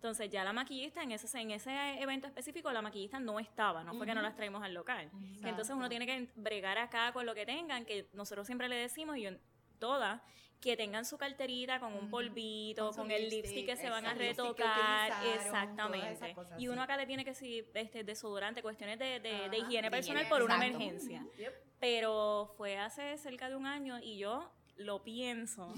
Entonces 0.00 0.30
ya 0.30 0.44
la 0.44 0.54
maquillista 0.54 1.02
en 1.02 1.12
ese, 1.12 1.38
en 1.38 1.50
ese 1.50 2.00
evento 2.00 2.26
específico, 2.26 2.72
la 2.72 2.80
maquillista 2.80 3.20
no 3.20 3.38
estaba, 3.38 3.84
no 3.84 3.92
fue 3.92 4.06
que 4.06 4.14
no 4.14 4.22
las 4.22 4.34
traímos 4.34 4.62
al 4.62 4.72
local. 4.72 5.10
Que 5.42 5.50
entonces 5.50 5.76
uno 5.76 5.90
tiene 5.90 6.06
que 6.06 6.26
bregar 6.36 6.78
acá 6.78 7.12
con 7.12 7.26
lo 7.26 7.34
que 7.34 7.44
tengan, 7.44 7.84
que 7.84 8.08
nosotros 8.14 8.46
siempre 8.46 8.66
le 8.70 8.76
decimos, 8.76 9.18
y 9.18 9.22
yo 9.24 9.30
todas, 9.78 10.22
que 10.58 10.74
tengan 10.74 11.04
su 11.04 11.18
carterita 11.18 11.80
con 11.80 11.92
un 11.92 12.08
polvito, 12.08 12.92
Con 12.92 13.10
el 13.10 13.28
lipstick, 13.28 13.44
lipstick 13.44 13.66
que 13.66 13.76
se 13.76 13.90
van 13.90 14.06
a 14.06 14.12
exacto, 14.12 14.54
retocar, 14.54 15.12
exactamente. 15.36 16.34
Y 16.56 16.68
uno 16.68 16.80
acá 16.82 16.96
le 16.96 17.04
tiene 17.06 17.22
que 17.22 17.32
decir 17.32 17.70
este, 17.74 18.02
desodorante, 18.02 18.62
cuestiones 18.62 18.98
de, 18.98 19.20
de- 19.20 19.50
de 19.50 19.58
higiene 19.58 19.90
personal 19.90 20.22
higiene, 20.22 20.28
por 20.30 20.42
una 20.42 20.54
exacto. 20.56 20.76
emergencia. 20.82 21.26
Yep. 21.36 21.52
Pero 21.78 22.54
fue 22.56 22.78
hace 22.78 23.18
cerca 23.18 23.50
de 23.50 23.56
un 23.56 23.66
año 23.66 23.98
y 24.02 24.16
yo 24.16 24.50
lo 24.80 25.02
pienso. 25.02 25.72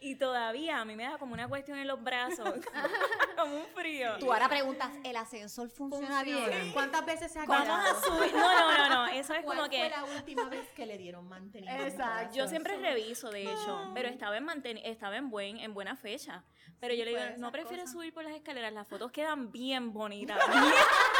y 0.00 0.16
todavía 0.16 0.80
a 0.80 0.84
mí 0.84 0.96
me 0.96 1.04
da 1.04 1.18
como 1.18 1.34
una 1.34 1.48
cuestión 1.48 1.78
en 1.78 1.86
los 1.86 2.02
brazos, 2.02 2.54
como 3.36 3.56
un 3.56 3.66
frío. 3.74 4.18
Tú 4.18 4.32
ahora 4.32 4.48
preguntas, 4.48 4.90
¿el 5.04 5.16
ascensor 5.16 5.68
funciona, 5.70 6.22
bien? 6.22 6.72
¿Cuántas 6.72 7.04
veces 7.04 7.30
se 7.32 7.38
ha 7.38 7.44
Vamos 7.44 7.68
a 7.68 8.00
subir. 8.02 8.32
No, 8.34 8.40
no, 8.40 8.78
no, 8.78 8.88
no. 8.88 9.06
Eso 9.08 9.34
es 9.34 9.44
¿Cuál 9.44 9.58
como 9.58 9.68
fue 9.68 9.70
que. 9.70 9.90
la 9.90 10.04
última 10.04 10.48
vez 10.48 10.68
que 10.74 10.86
le 10.86 10.96
dieron 10.98 11.28
mantenimiento? 11.28 11.84
Exacto. 11.84 12.34
Yo 12.36 12.48
siempre 12.48 12.76
reviso, 12.78 13.30
de 13.30 13.42
hecho, 13.44 13.90
pero 13.94 14.08
estaba 14.08 14.36
en 14.38 14.46
manten- 14.46 14.80
estaba 14.84 15.16
en 15.16 15.28
buen, 15.30 15.58
en 15.58 15.74
buena 15.74 15.96
fecha. 15.96 16.44
Pero 16.80 16.94
yo 16.94 17.04
le 17.04 17.10
digo, 17.10 17.22
no 17.22 17.48
esas 17.48 17.50
prefieres 17.50 17.80
cosas. 17.84 17.92
subir 17.92 18.14
por 18.14 18.24
las 18.24 18.32
escaleras, 18.34 18.72
las 18.72 18.88
fotos 18.88 19.12
quedan 19.12 19.52
bien 19.52 19.92
bonitas. 19.92 20.38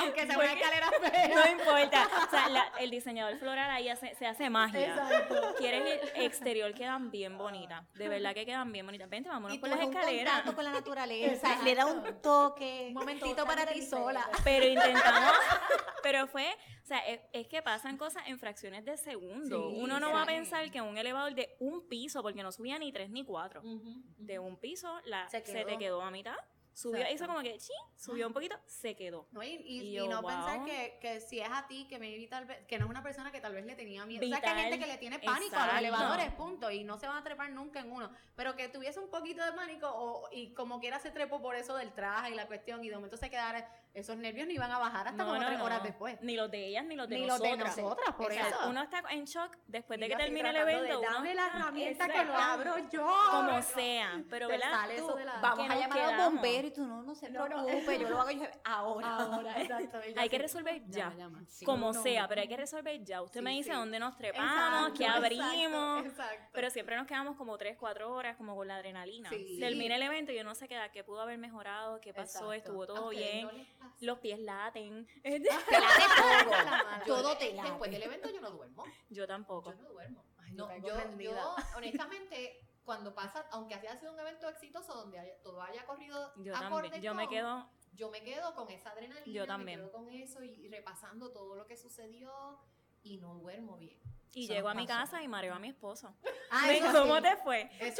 Aunque 0.00 0.26
sea 0.26 0.38
una 0.38 0.52
escalera 0.52 0.90
fea. 1.10 1.28
no 1.28 1.50
importa. 1.50 2.08
O 2.26 2.30
sea, 2.30 2.48
la- 2.48 2.72
el 2.78 2.90
diseñador 2.90 3.36
floral 3.38 3.70
ahí 3.70 3.88
hace- 3.88 4.14
se 4.14 4.26
hace 4.26 4.50
magia. 4.50 4.88
Exacto. 4.88 5.54
Quieres 5.58 6.00
el 6.14 6.22
exterior, 6.22 6.72
quedan 6.74 7.10
bien 7.10 7.36
bonitas. 7.38 7.84
De 7.94 8.08
verdad 8.08 8.34
que 8.34 8.44
quedan 8.46 8.72
bien 8.72 8.86
bonitas. 8.86 9.08
Vente, 9.08 9.28
vámonos 9.28 9.58
por 9.58 9.68
las 9.68 9.80
es 9.80 9.86
un 9.86 9.92
escaleras. 9.94 10.34
contacto 10.34 10.54
con 10.56 10.64
la 10.64 10.70
naturaleza, 10.72 11.62
le 11.64 11.74
da 11.74 11.86
un 11.86 12.20
toque. 12.22 12.86
Un 12.88 12.94
momentito 12.94 13.44
para 13.44 13.66
ti 13.66 13.82
sola. 13.82 14.28
Pero 14.44 14.66
intentamos, 14.66 15.32
pero 16.02 16.26
fue, 16.26 16.46
o 16.82 16.86
sea, 16.86 16.98
es, 17.06 17.20
es 17.32 17.46
que 17.48 17.62
pasan 17.62 17.96
cosas 17.96 18.22
en 18.26 18.38
fracciones 18.38 18.84
de 18.84 18.96
segundo. 18.96 19.70
Sí, 19.70 19.76
Uno 19.80 20.00
no 20.00 20.12
va 20.12 20.22
a 20.22 20.26
sí. 20.26 20.32
pensar 20.32 20.70
que 20.70 20.80
un 20.80 20.96
elevador 20.98 21.34
de 21.34 21.56
un 21.60 21.86
piso, 21.88 22.22
porque 22.22 22.42
no 22.42 22.52
subía 22.52 22.78
ni 22.78 22.92
tres 22.92 23.10
ni 23.10 23.24
cuatro, 23.24 23.60
Ujú. 23.60 24.02
de 24.18 24.38
un 24.38 24.56
piso 24.58 25.00
la, 25.04 25.28
Se 25.28 25.44
se, 25.44 25.64
te 25.64 25.78
quedó 25.78 26.02
a 26.02 26.10
mitad, 26.10 26.36
subió, 26.80 26.98
Exacto. 27.00 27.14
hizo 27.14 27.26
como 27.26 27.42
que, 27.42 27.60
sí, 27.60 27.72
subió 27.96 28.26
un 28.26 28.32
poquito, 28.32 28.56
se 28.66 28.94
quedó. 28.96 29.26
No, 29.32 29.42
y, 29.42 29.48
y- 29.48 29.80
Y 29.80 29.88
y 29.88 29.92
yo, 29.92 30.08
no 30.08 30.22
wow. 30.22 30.30
pensar 30.30 30.64
que, 30.64 30.98
que 31.00 31.20
si 31.20 31.40
es 31.40 31.48
a 31.50 31.66
ti, 31.66 31.86
que 31.88 31.98
me 31.98 32.10
tal 32.28 32.46
vez, 32.46 32.64
que 32.66 32.78
no 32.78 32.84
es 32.86 32.90
una 32.90 33.02
persona 33.02 33.30
que 33.32 33.40
tal 33.40 33.54
vez 33.54 33.64
le 33.66 33.74
tenía 33.74 34.04
miedo. 34.06 34.24
o 34.24 34.28
sea, 34.28 34.40
que 34.40 34.46
hay 34.46 34.54
Vital. 34.54 34.70
gente 34.70 34.78
que 34.86 34.92
le 34.92 34.98
tiene 34.98 35.18
pánico 35.18 35.56
a 35.56 35.58
los 35.66 35.74
Exacto. 35.74 35.78
elevadores, 35.78 36.32
punto, 36.34 36.70
y 36.70 36.84
no 36.84 36.98
se 36.98 37.06
van 37.06 37.18
a 37.18 37.24
trepar 37.24 37.50
nunca 37.50 37.80
en 37.80 37.92
uno. 37.92 38.10
Pero 38.36 38.56
que 38.56 38.68
tuviese 38.68 38.98
un 39.00 39.10
poquito 39.10 39.44
de 39.44 39.52
pánico 39.52 39.88
o, 39.92 40.28
y 40.32 40.54
como 40.54 40.80
quiera 40.80 40.98
se 40.98 41.10
trepó 41.10 41.40
por 41.42 41.56
eso 41.56 41.76
del 41.76 41.92
traje 41.92 42.30
y 42.30 42.34
la 42.34 42.46
cuestión, 42.46 42.82
y 42.84 42.88
de 42.88 42.94
momento 42.96 43.16
se 43.16 43.28
quedara, 43.30 43.68
esos 43.92 44.16
nervios 44.16 44.46
no 44.46 44.52
iban 44.52 44.70
a 44.70 44.78
bajar 44.78 45.08
hasta 45.08 45.22
No, 45.24 45.30
como 45.30 45.40
no, 45.40 45.46
tres 45.46 45.58
no. 45.58 45.64
horas 45.64 45.82
después. 45.82 46.18
Ni 46.22 46.36
los 46.36 46.50
de 46.50 46.66
ellas, 46.68 46.84
ni 46.84 46.94
los 46.96 47.08
de 47.08 47.18
Ni 47.18 47.26
los 47.26 47.40
de 47.40 47.56
nosotras. 47.56 48.14
por 48.16 48.30
O 48.30 48.34
sea, 48.34 48.48
eso. 48.48 48.68
Uno 48.68 48.82
está 48.82 49.02
en 49.10 49.24
shock 49.24 49.56
después 49.66 49.98
de 49.98 50.08
que 50.08 50.16
termine 50.16 50.48
el 50.50 50.54
de, 50.54 50.60
evento. 50.60 51.00
Dame 51.00 51.34
la 51.34 51.46
herramienta 51.48 52.06
que 52.08 52.14
lo 52.24 52.32
Exacto. 52.32 52.42
abro 52.42 52.88
yo. 52.90 53.06
Como 53.32 53.62
sea, 53.62 54.22
pero 54.30 54.46
Te 54.46 54.52
¿verdad? 54.52 54.70
sale 54.70 54.96
Tú- 54.96 55.04
eso 55.08 55.16
de 55.16 55.24
la- 55.24 55.40
Vamos 55.40 55.70
a 55.70 55.76
llamar 55.76 55.98
a 55.98 56.16
los 56.16 56.24
bomberos 56.32 56.70
y 56.70 56.74
tú 56.74 56.86
no, 56.86 57.02
no 57.02 57.14
se 57.14 57.30
No, 57.30 57.48
no. 57.48 57.64
preocupe, 57.66 57.98
yo 57.98 58.08
lo 58.08 58.20
hago 58.20 58.30
yo 58.30 58.44
ahora. 58.64 59.16
Ahora, 59.16 59.60
exacto. 59.62 59.98
y 60.08 60.14
yo 60.14 60.20
Hay 60.20 60.28
que 60.28 60.38
resolver 60.38 60.82
ya. 60.86 61.10
llama, 61.10 61.16
llama. 61.16 61.44
Sí, 61.48 61.64
como 61.64 61.92
no, 61.92 62.02
sea, 62.02 62.22
no. 62.22 62.28
pero 62.28 62.40
hay 62.42 62.48
que 62.48 62.56
resolver 62.56 63.04
ya. 63.04 63.22
Usted 63.22 63.40
Sí, 63.40 63.44
me 63.44 63.50
dice 63.52 63.70
sí. 63.70 63.76
dónde 63.76 63.98
nos 63.98 64.16
trepamos, 64.16 64.50
Exacto, 64.90 64.94
qué 64.98 65.06
abrimos. 65.06 66.04
exacto, 66.04 66.22
exacto. 66.22 66.48
Pero 66.52 66.70
siempre 66.70 66.96
nos 66.96 67.06
quedamos 67.06 67.36
como 67.36 67.58
3, 67.58 67.76
4 67.78 68.12
horas 68.12 68.36
como 68.36 68.54
con 68.54 68.68
la 68.68 68.76
adrenalina. 68.76 69.30
Termina 69.58 69.96
el 69.96 70.02
evento 70.02 70.32
y 70.32 70.36
yo 70.36 70.44
no 70.44 70.54
sé 70.54 70.68
qué, 70.68 70.78
qué 70.92 71.02
pudo 71.04 71.20
haber 71.22 71.38
mejorado, 71.38 72.00
qué 72.00 72.14
pasó, 72.14 72.52
Exacto. 72.52 72.52
estuvo 72.54 72.82
¿A 72.84 72.86
todo 72.86 73.08
bien. 73.10 73.48
Pasa? 73.80 73.96
Los 74.00 74.18
pies 74.20 74.38
laten. 74.38 75.06
Te 75.22 75.38
late 75.40 77.04
todo. 77.06 77.36
Te 77.36 77.52
Después 77.52 77.80
late. 77.80 77.90
del 77.90 78.02
evento 78.02 78.30
yo 78.30 78.40
no 78.40 78.50
duermo. 78.50 78.84
Yo 79.08 79.26
tampoco. 79.26 79.70
Yo 79.72 79.82
no 79.82 79.88
duermo. 79.88 80.24
Ay, 80.38 80.52
No, 80.52 80.68
yo, 80.78 80.96
yo, 81.18 81.54
honestamente, 81.76 82.66
cuando 82.84 83.14
pasa, 83.14 83.46
aunque 83.50 83.74
haya 83.74 83.96
sido 83.98 84.12
un 84.12 84.20
evento 84.20 84.48
exitoso 84.48 84.94
donde 84.94 85.18
haya- 85.18 85.40
todo 85.42 85.62
haya 85.62 85.84
corrido 85.86 86.32
Yo 86.36 86.54
acorde 86.56 86.88
también. 86.90 87.02
Yo 87.02 87.14
me 87.14 87.28
quedo. 87.28 87.68
yo 87.92 88.10
me 88.10 88.22
quedo 88.22 88.54
con 88.54 88.70
esa 88.70 88.90
adrenalina, 88.90 89.26
Yo 89.26 89.46
también. 89.46 89.80
me 89.80 89.86
quedo 89.86 89.92
con 89.92 90.08
eso 90.10 90.42
y 90.42 90.68
repasando 90.68 91.30
todo 91.32 91.54
lo 91.56 91.66
que 91.66 91.76
sucedió 91.76 92.58
y 93.02 93.18
no 93.18 93.34
duermo 93.34 93.76
bien. 93.76 94.00
Y 94.32 94.46
llego 94.46 94.68
a 94.68 94.74
mi 94.74 94.86
casa 94.86 95.22
y 95.22 95.28
mareo 95.28 95.54
a 95.54 95.58
mi 95.58 95.68
esposo. 95.68 96.14
Ah, 96.52 96.68
¿Cómo 96.92 97.16
sí. 97.16 97.22
te 97.22 97.36
fue? 97.38 97.68
Sí. 97.80 97.92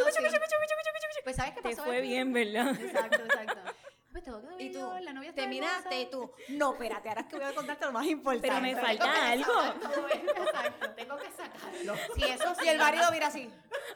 Pues 1.25 1.37
¿sabes 1.37 1.55
qué 1.55 1.63
Te 1.63 1.71
pasó? 1.71 1.85
fue 1.85 1.99
aquí? 1.99 2.09
bien, 2.09 2.33
¿verdad? 2.33 2.71
Exacto, 2.81 3.25
exacto. 3.25 3.61
Pues 4.21 4.25
todo 4.25 4.41
quedó 4.43 4.53
Y 4.61 4.69
bien, 4.69 4.73
tú, 4.73 4.79
yo, 4.79 4.99
la 5.01 5.13
novia 5.13 5.31
está 5.31 5.43
terminaste 5.43 6.01
y 6.01 6.11
tú, 6.11 6.33
no, 6.51 6.73
espérate, 6.73 7.09
ahora 7.09 7.21
es 7.23 7.27
que 7.27 7.37
voy 7.37 7.45
a 7.47 7.55
contarte 7.55 7.87
lo 7.87 7.93
más 7.93 8.07
importante. 8.07 8.49
Pero 8.49 8.61
me 8.61 8.75
Tengo 8.75 8.87
falta 8.87 9.05
que 9.15 9.21
algo. 9.21 9.65
Exacto, 10.45 10.91
tengo 10.95 11.17
que 11.17 11.31
sacarlo. 11.31 11.95
Sí, 12.15 12.23
eso 12.25 12.55
sí. 12.55 12.65
Y 12.67 12.69
el 12.69 12.79
marido 12.79 13.05
mira 13.11 13.27
así. 13.29 13.51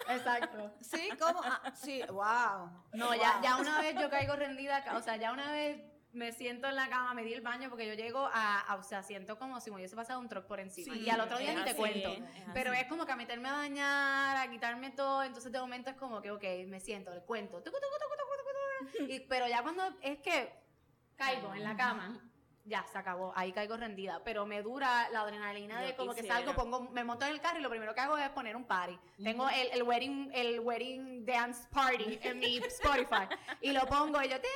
Exacto. 0.09 0.72
Sí, 0.81 1.09
¿cómo? 1.18 1.41
Ah, 1.45 1.72
sí, 1.75 2.03
wow. 2.09 2.70
No, 2.93 3.14
ya, 3.14 3.41
ya 3.43 3.57
una 3.57 3.81
vez 3.81 3.97
yo 4.01 4.09
caigo 4.11 4.35
rendida, 4.37 4.77
acá, 4.79 4.97
o 4.97 5.03
sea, 5.03 5.16
ya 5.16 5.33
una 5.33 5.51
vez 5.53 5.81
me 6.12 6.31
siento 6.31 6.68
en 6.68 6.77
la 6.77 6.89
cama, 6.89 7.12
me 7.12 7.25
di 7.25 7.35
el 7.35 7.41
baño 7.41 7.68
porque 7.68 7.89
yo 7.89 7.95
llego 7.95 8.31
a, 8.33 8.61
a- 8.61 8.77
o 8.77 8.85
sea, 8.85 9.03
siento 9.03 9.37
como 9.37 9.61
si 9.61 9.70
me 9.70 9.77
hubiese 9.77 9.97
pasado 9.97 10.20
un 10.20 10.29
truck 10.29 10.47
por 10.47 10.61
encima. 10.61 10.95
Sí, 10.95 11.01
y 11.01 11.11
al 11.11 11.20
otro 11.20 11.39
día 11.39 11.53
ni 11.55 11.64
te 11.64 11.75
cuento. 11.75 12.09
es 12.12 12.22
Pero 12.55 12.72
es 12.72 12.87
como 12.87 13.05
que 13.05 13.11
a 13.12 13.16
meterme 13.16 13.49
a 13.49 13.55
bañar, 13.55 14.37
a 14.37 14.49
quitarme 14.49 14.91
todo, 14.93 15.25
entonces 15.25 15.51
de 15.51 15.59
momento 15.59 15.91
es 15.91 15.97
como 15.97 16.22
que, 16.22 16.31
ok, 16.31 16.45
me 16.68 16.79
siento, 16.79 17.12
le 17.12 17.20
cuento, 17.22 17.57
tucu, 17.62 17.77
tucu, 17.77 17.95
tucu, 17.99 18.24
y, 19.09 19.20
pero 19.20 19.49
ya 19.49 19.62
cuando 19.62 19.85
es 20.01 20.18
que 20.18 20.53
caigo 21.16 21.55
en 21.55 21.64
la 21.64 21.76
cama, 21.76 22.20
ya, 22.64 22.85
se 22.91 22.97
acabó, 22.97 23.32
ahí 23.37 23.53
caigo 23.53 23.76
rendida, 23.76 24.22
pero 24.24 24.47
me 24.47 24.62
dura 24.62 25.09
la 25.11 25.20
adrenalina 25.20 25.82
de 25.82 25.95
como 25.95 26.14
que 26.14 26.22
salgo, 26.22 26.55
pongo, 26.55 26.89
me 26.91 27.05
monto 27.05 27.26
en 27.26 27.32
el 27.32 27.41
carro 27.41 27.59
y 27.59 27.62
lo 27.62 27.68
primero 27.68 27.95
que 27.95 28.01
hago 28.01 28.16
es 28.16 28.28
poner 28.30 28.57
un 28.57 28.64
party. 28.64 28.99
Tengo 29.22 29.49
el, 29.51 29.68
el 29.72 29.82
wedding, 29.82 30.30
el 30.32 30.61
wedding 30.61 31.26
dance 31.26 31.68
party 31.70 32.18
en 32.22 32.39
mi 32.39 32.57
Spotify 32.59 33.28
y 33.61 33.72
lo 33.72 33.87
pongo 33.87 34.22
y 34.22 34.28
yo 34.28 34.41
te 34.41 34.49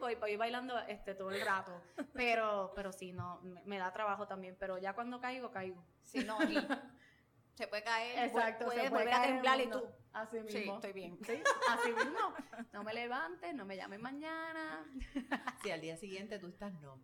voy, 0.00 0.14
voy 0.14 0.36
bailando 0.36 0.78
este 0.86 1.14
todo 1.14 1.30
el 1.30 1.40
rato, 1.40 1.82
pero, 2.12 2.72
pero 2.74 2.92
sí, 2.92 3.12
no, 3.12 3.40
me, 3.42 3.62
me 3.64 3.78
da 3.78 3.92
trabajo 3.92 4.26
también, 4.26 4.56
pero 4.58 4.78
ya 4.78 4.92
cuando 4.92 5.20
caigo, 5.20 5.50
caigo. 5.50 5.82
Sí, 6.04 6.24
no, 6.24 6.42
y 6.44 6.56
se 7.54 7.66
puede 7.66 7.82
caer, 7.82 8.26
Exacto, 8.26 8.66
puede 8.66 8.84
se 8.84 8.90
puede 8.90 9.04
volver 9.04 9.14
a 9.14 9.16
caer 9.16 9.28
el 9.28 9.34
temblar 9.34 9.60
y 9.60 9.66
tú. 9.68 9.82
Así 10.16 10.38
Sí, 10.48 10.58
mismo. 10.58 10.76
estoy 10.76 10.92
bien. 10.94 11.18
Sí, 11.26 11.42
así 11.68 11.92
mismo. 11.92 12.34
No 12.72 12.82
me 12.82 12.94
levantes, 12.94 13.54
no 13.54 13.66
me 13.66 13.76
llames 13.76 14.00
mañana. 14.00 14.84
Si 15.62 15.70
al 15.70 15.80
día 15.82 15.96
siguiente 15.98 16.38
tú 16.38 16.48
estás 16.48 16.72
no. 16.80 16.98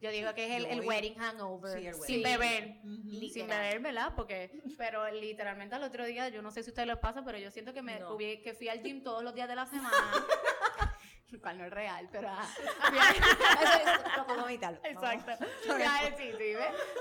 Yo 0.00 0.10
digo 0.10 0.34
que 0.34 0.46
es 0.56 0.64
el, 0.64 0.80
wedding 0.80 1.14
hangover. 1.16 1.78
Sí, 1.78 1.86
el 1.86 1.94
sin 1.94 2.22
beber. 2.22 2.80
Sin 3.32 3.46
beber, 3.46 3.80
¿verdad? 3.80 4.14
Porque, 4.16 4.50
pero 4.78 5.08
literalmente 5.10 5.74
al 5.76 5.82
otro 5.84 6.04
día, 6.06 6.28
yo 6.30 6.40
no 6.42 6.50
sé 6.50 6.62
si 6.62 6.70
a 6.70 6.72
ustedes 6.72 6.88
les 6.88 6.96
pasa, 6.96 7.22
pero 7.22 7.38
yo 7.38 7.50
siento 7.50 7.72
que 7.74 7.82
me 7.82 8.00
No. 8.00 8.16
que 8.16 8.54
fui 8.56 8.68
al 8.68 8.82
gym 8.82 9.02
todos 9.04 9.22
los 9.22 9.34
días 9.34 9.46
de 9.46 9.54
la 9.54 9.66
semana. 9.66 9.90
Cual 11.38 11.58
no 11.58 11.64
es 11.64 11.70
real, 11.70 12.08
pero. 12.10 12.28
Fui 12.88 12.98
al- 12.98 13.16
Eso 13.16 13.78
es- 13.78 14.16
lo 14.16 14.26
puedo 14.26 14.48
evitar. 14.48 14.80
Exacto. 14.82 15.32
Fui 15.66 15.82
al, 15.82 16.16
sí, 16.16 16.30
sí. 16.38 16.54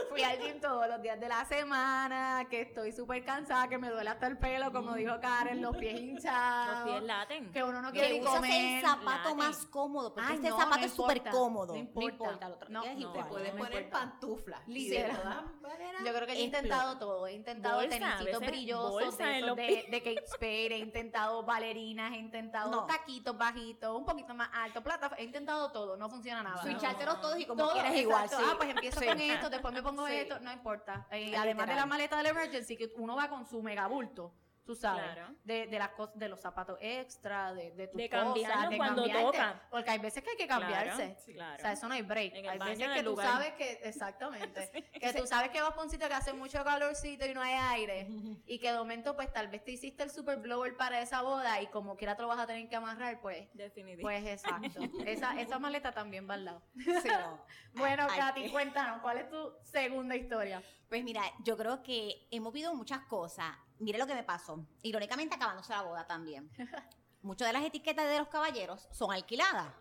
Fui 0.10 0.24
al 0.24 0.40
gym 0.40 0.60
todos 0.60 0.88
los 0.88 1.02
días 1.02 1.20
de 1.20 1.28
la 1.28 1.46
semana, 1.46 2.46
que 2.50 2.62
estoy 2.62 2.92
súper 2.92 3.24
cansada, 3.26 3.68
que 3.68 3.78
me 3.78 3.90
duele 3.90 4.10
hasta 4.10 4.28
el 4.28 4.38
pelo, 4.38 4.72
como 4.72 4.94
dijo 4.96 5.20
Karen, 5.20 5.62
los 5.62 5.76
pies 5.78 6.00
hinchados. 6.00 6.86
Los 6.86 6.90
pies 6.90 7.04
laten. 7.04 7.52
Que 7.52 7.64
uno 7.64 7.82
no 7.82 7.92
quiere 7.92 8.20
ni 8.20 8.26
comer. 8.26 8.76
el 8.78 8.82
zapato 8.82 9.36
más 9.36 9.66
cómodo, 9.66 10.14
porque 10.14 10.30
Ay, 10.30 10.36
este 10.36 10.50
no, 10.50 10.58
zapato 10.58 10.80
no 10.80 10.86
es 10.86 10.94
súper 10.94 11.24
cómodo. 11.30 11.74
no 11.74 11.80
importa. 11.80 12.30
el 12.46 12.52
otro 12.54 12.70
No, 12.70 12.84
no, 12.96 13.14
Te 13.14 13.24
puedes 13.26 13.52
poner 13.54 13.90
pantuflas. 13.90 14.62
Yo 14.68 16.14
creo 16.14 16.28
que 16.28 16.34
he 16.34 16.42
intentado 16.42 16.98
todo. 16.98 17.28
He 17.28 17.34
intentado 17.34 17.80
a 17.80 17.88
tenisitos 17.88 18.26
veces 18.26 18.40
brillosos 18.40 19.18
de, 19.18 19.86
de, 19.90 20.02
Kate 20.04 20.28
Spade, 20.28 20.68
he 20.76 20.78
intentado 20.78 21.44
bailarinas, 21.44 22.14
he 22.14 22.18
intentado 22.18 22.86
taquitos 22.86 23.38
bajitos, 23.38 23.96
un 23.98 24.06
poquito 24.06 24.19
más 24.28 24.50
alto, 24.54 24.82
plata, 24.84 25.12
he 25.18 25.24
intentado 25.24 25.72
todo, 25.72 25.98
no 25.98 26.10
funciona 26.10 26.44
nada. 26.44 26.62
Switchártelos 26.62 27.20
todos 27.22 27.40
y 27.40 27.46
como 27.46 27.64
Todo, 27.64 27.74
quieras 27.74 27.96
igual, 27.96 28.30
sí. 28.30 28.36
Ah, 28.40 28.54
pues 28.58 28.70
empiezo 28.70 29.00
Sí. 29.00 29.08
con 29.08 29.20
esto, 29.20 29.50
después 29.50 29.74
me 29.74 29.82
pongo 29.84 30.08
Sí. 30.08 30.14
esto, 30.16 30.40
no 30.40 30.52
importa. 30.52 31.08
Eh, 31.12 31.36
además 31.36 31.68
de 31.68 31.76
la 31.76 31.86
maleta 31.86 32.18
del 32.18 32.28
emergency, 32.28 32.78
que 32.78 32.92
uno 32.98 33.16
va 33.16 33.30
con 33.30 33.46
su 33.46 33.62
megabulto, 33.62 34.34
tú 34.70 34.76
sabes, 34.76 35.02
Claro. 35.02 35.34
de, 35.46 35.66
de 35.66 35.80
las 35.80 35.90
cosas, 35.90 36.16
de 36.20 36.30
los 36.30 36.40
zapatos 36.40 36.78
extra, 36.80 37.56
de, 37.56 37.72
de 37.72 37.88
tus 37.88 37.98
De 37.98 38.08
cosas, 38.08 38.70
de 38.70 38.78
cuando 38.78 39.04
toca. 39.10 39.64
Porque 39.72 39.90
hay 39.90 39.98
veces 39.98 40.24
que 40.24 40.30
hay 40.30 40.38
que 40.38 40.46
cambiarse. 40.46 41.16
Claro, 41.16 41.34
claro. 41.34 41.56
O 41.56 41.60
sea, 41.60 41.72
eso 41.72 41.88
no 41.88 41.96
hay 41.96 42.04
break. 42.04 42.36
Hay 42.36 42.60
veces 42.60 42.88
que 42.88 43.00
tú 43.02 43.10
lugar. 43.10 43.28
sabes 43.28 43.54
que, 43.54 43.72
exactamente, 43.84 44.92
que 44.94 45.14
tú 45.14 45.26
sabes 45.26 45.50
que 45.50 45.60
vas 45.60 45.74
por 45.74 45.86
un 45.86 45.90
sitio 45.90 46.08
que 46.08 46.14
hace 46.14 46.34
mucho 46.34 46.64
calorcito 46.64 47.26
y 47.26 47.34
no 47.34 47.42
hay 47.42 47.54
aire, 47.80 48.08
y 48.46 48.60
que 48.60 48.72
de 48.72 48.78
momento, 48.78 49.16
pues 49.16 49.34
tal 49.34 49.48
vez 49.48 49.64
te 49.66 49.72
hiciste 49.72 50.04
el 50.04 50.12
super 50.12 50.38
blower 50.38 50.78
para 50.78 51.02
esa 51.02 51.24
boda 51.24 51.60
y 51.64 51.68
como 51.68 51.96
quiera 51.98 52.16
te 52.16 52.22
lo 52.22 52.28
vas 52.28 52.38
a 52.38 52.46
tener 52.46 52.70
que 52.70 52.76
amarrar, 52.76 53.20
pues, 53.22 53.48
Definitivamente. 53.56 54.02
pues 54.04 54.26
exacto. 54.28 54.82
esa, 55.08 55.42
esa 55.42 55.58
maleta 55.58 55.92
también 55.92 56.30
va 56.30 56.36
al 56.36 56.46
lado. 56.46 56.62
Sí, 56.76 57.08
no. 57.08 57.44
Bueno, 57.74 58.06
Ay, 58.08 58.20
Katy, 58.20 58.50
cuéntanos, 58.52 59.02
¿cuál 59.02 59.18
es 59.18 59.30
tu 59.32 59.52
segunda 59.64 60.16
historia? 60.16 60.62
Pues 60.90 61.04
mira, 61.04 61.22
yo 61.44 61.58
creo 61.58 61.82
que 61.82 62.28
hemos 62.30 62.54
vivido 62.54 62.76
muchas 62.76 63.00
cosas. 63.06 63.56
Mira 63.80 63.98
lo 63.98 64.08
que 64.08 64.14
me 64.14 64.24
pasó. 64.24 64.66
Irónicamente 64.84 65.36
acabándose 65.36 65.74
la 65.74 65.82
boda 65.82 66.06
también. 66.06 66.50
Muchas 67.22 67.48
de 67.48 67.54
las 67.54 67.64
etiquetas 67.64 68.08
de 68.08 68.20
los 68.20 68.28
caballeros 68.28 68.88
son 68.92 69.12
alquiladas. 69.12 69.74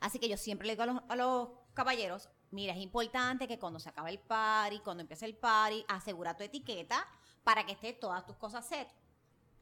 Así 0.00 0.18
que 0.18 0.28
yo 0.28 0.36
siempre 0.36 0.66
le 0.66 0.74
digo 0.74 0.82
a 0.82 0.86
los, 0.86 1.02
a 1.08 1.16
los 1.16 1.48
caballeros, 1.72 2.28
mira, 2.50 2.72
es 2.72 2.80
importante 2.80 3.46
que 3.46 3.58
cuando 3.58 3.78
se 3.78 3.88
acaba 3.88 4.10
el 4.10 4.18
party, 4.18 4.80
cuando 4.80 5.02
empiece 5.02 5.26
el 5.26 5.36
party, 5.36 5.84
asegura 5.88 6.36
tu 6.36 6.42
etiqueta 6.42 7.06
para 7.44 7.64
que 7.64 7.72
esté 7.72 7.92
todas 7.92 8.26
tus 8.26 8.36
cosas 8.36 8.66
set. 8.66 8.88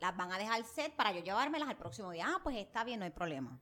Las 0.01 0.17
van 0.17 0.33
a 0.33 0.39
dejar 0.39 0.65
set 0.65 0.95
para 0.97 1.13
yo 1.13 1.23
llevármelas 1.23 1.69
al 1.69 1.77
próximo 1.77 2.11
día. 2.11 2.27
Ah, 2.29 2.41
pues 2.43 2.57
está 2.57 2.83
bien, 2.83 3.01
no 3.01 3.05
hay 3.05 3.11
problema. 3.11 3.61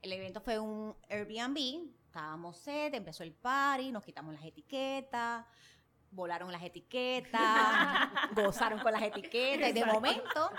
El 0.00 0.12
evento 0.12 0.40
fue 0.40 0.58
un 0.58 0.94
Airbnb, 1.08 1.90
estábamos 2.06 2.58
set, 2.58 2.94
empezó 2.94 3.22
el 3.22 3.32
party, 3.32 3.90
nos 3.90 4.04
quitamos 4.04 4.34
las 4.34 4.44
etiquetas, 4.44 5.46
volaron 6.14 6.50
las 6.52 6.62
etiquetas, 6.62 8.08
gozaron 8.34 8.80
con 8.80 8.92
las 8.92 9.02
etiquetas 9.02 9.70
y 9.70 9.72
de 9.72 9.84
momento 9.84 10.50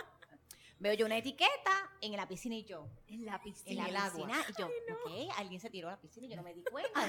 veo 0.79 0.93
yo 0.93 1.05
una 1.05 1.17
etiqueta 1.17 1.71
en 2.01 2.11
la 2.17 2.27
piscina 2.27 2.55
y 2.55 2.63
yo, 2.65 2.87
En 3.07 3.25
la 3.25 3.35
en 3.35 3.41
piscina. 3.41 3.83
la 3.83 3.89
el 3.89 3.95
agua. 3.95 4.11
piscina 4.27 4.45
y 4.49 4.53
yo, 4.61 4.67
ok, 4.67 5.37
alguien 5.37 5.59
se 5.61 5.69
tiró 5.69 5.87
a 5.87 5.91
la 5.91 5.99
piscina 6.01 6.27
y 6.27 6.29
yo 6.29 6.35
no 6.35 6.43
me 6.43 6.53
di 6.53 6.63
cuenta. 6.63 7.01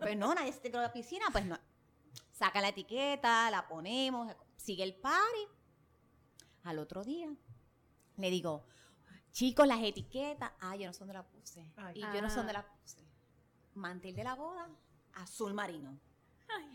pues 0.00 0.16
no, 0.16 0.34
nadie 0.34 0.52
se 0.52 0.60
tiró 0.60 0.78
a 0.78 0.82
la 0.82 0.92
piscina, 0.92 1.26
pues 1.32 1.44
no. 1.44 1.58
Saca 2.30 2.60
la 2.60 2.68
etiqueta, 2.68 3.50
la 3.50 3.66
ponemos, 3.68 4.34
sigue 4.56 4.82
el 4.84 4.94
party. 4.94 5.46
Al 6.64 6.78
otro 6.78 7.02
día 7.04 7.28
le 8.16 8.30
digo, 8.30 8.64
chicos, 9.32 9.66
las 9.66 9.80
etiquetas, 9.82 10.52
ah, 10.60 10.76
yo 10.76 10.86
no 10.86 10.92
sé 10.92 11.00
dónde 11.00 11.14
la 11.14 11.24
puse. 11.24 11.66
Ay. 11.76 11.94
y 11.98 12.00
yo 12.00 12.22
no 12.22 12.28
sé 12.28 12.34
Ah. 12.34 12.36
dónde 12.38 12.52
la 12.52 12.66
puse. 12.66 12.98
Mantel 13.74 14.14
de 14.14 14.24
la 14.24 14.34
boda, 14.34 14.68
azul 15.14 15.54
marino. 15.54 15.98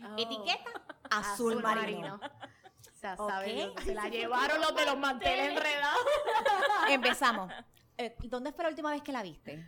Oh. 0.04 0.14
Etiqueta, 0.16 0.70
azul, 1.10 1.62
marino. 1.62 2.20
O 2.22 2.96
sea, 3.00 3.14
Ok. 3.18 3.30
sabe 3.30 3.52
Dios, 3.52 3.72
se 3.84 3.94
la 3.94 4.08
llevaron 4.08 4.60
los 4.60 4.74
de 4.74 4.86
los 4.86 4.98
manteles 4.98 5.50
enredados. 5.50 6.00
Empezamos. 6.88 7.52
Eh, 7.96 8.16
¿y 8.22 8.28
¿Dónde 8.28 8.52
fue 8.52 8.64
la 8.64 8.70
última 8.70 8.90
vez 8.90 9.02
que 9.02 9.12
la 9.12 9.22
viste? 9.22 9.66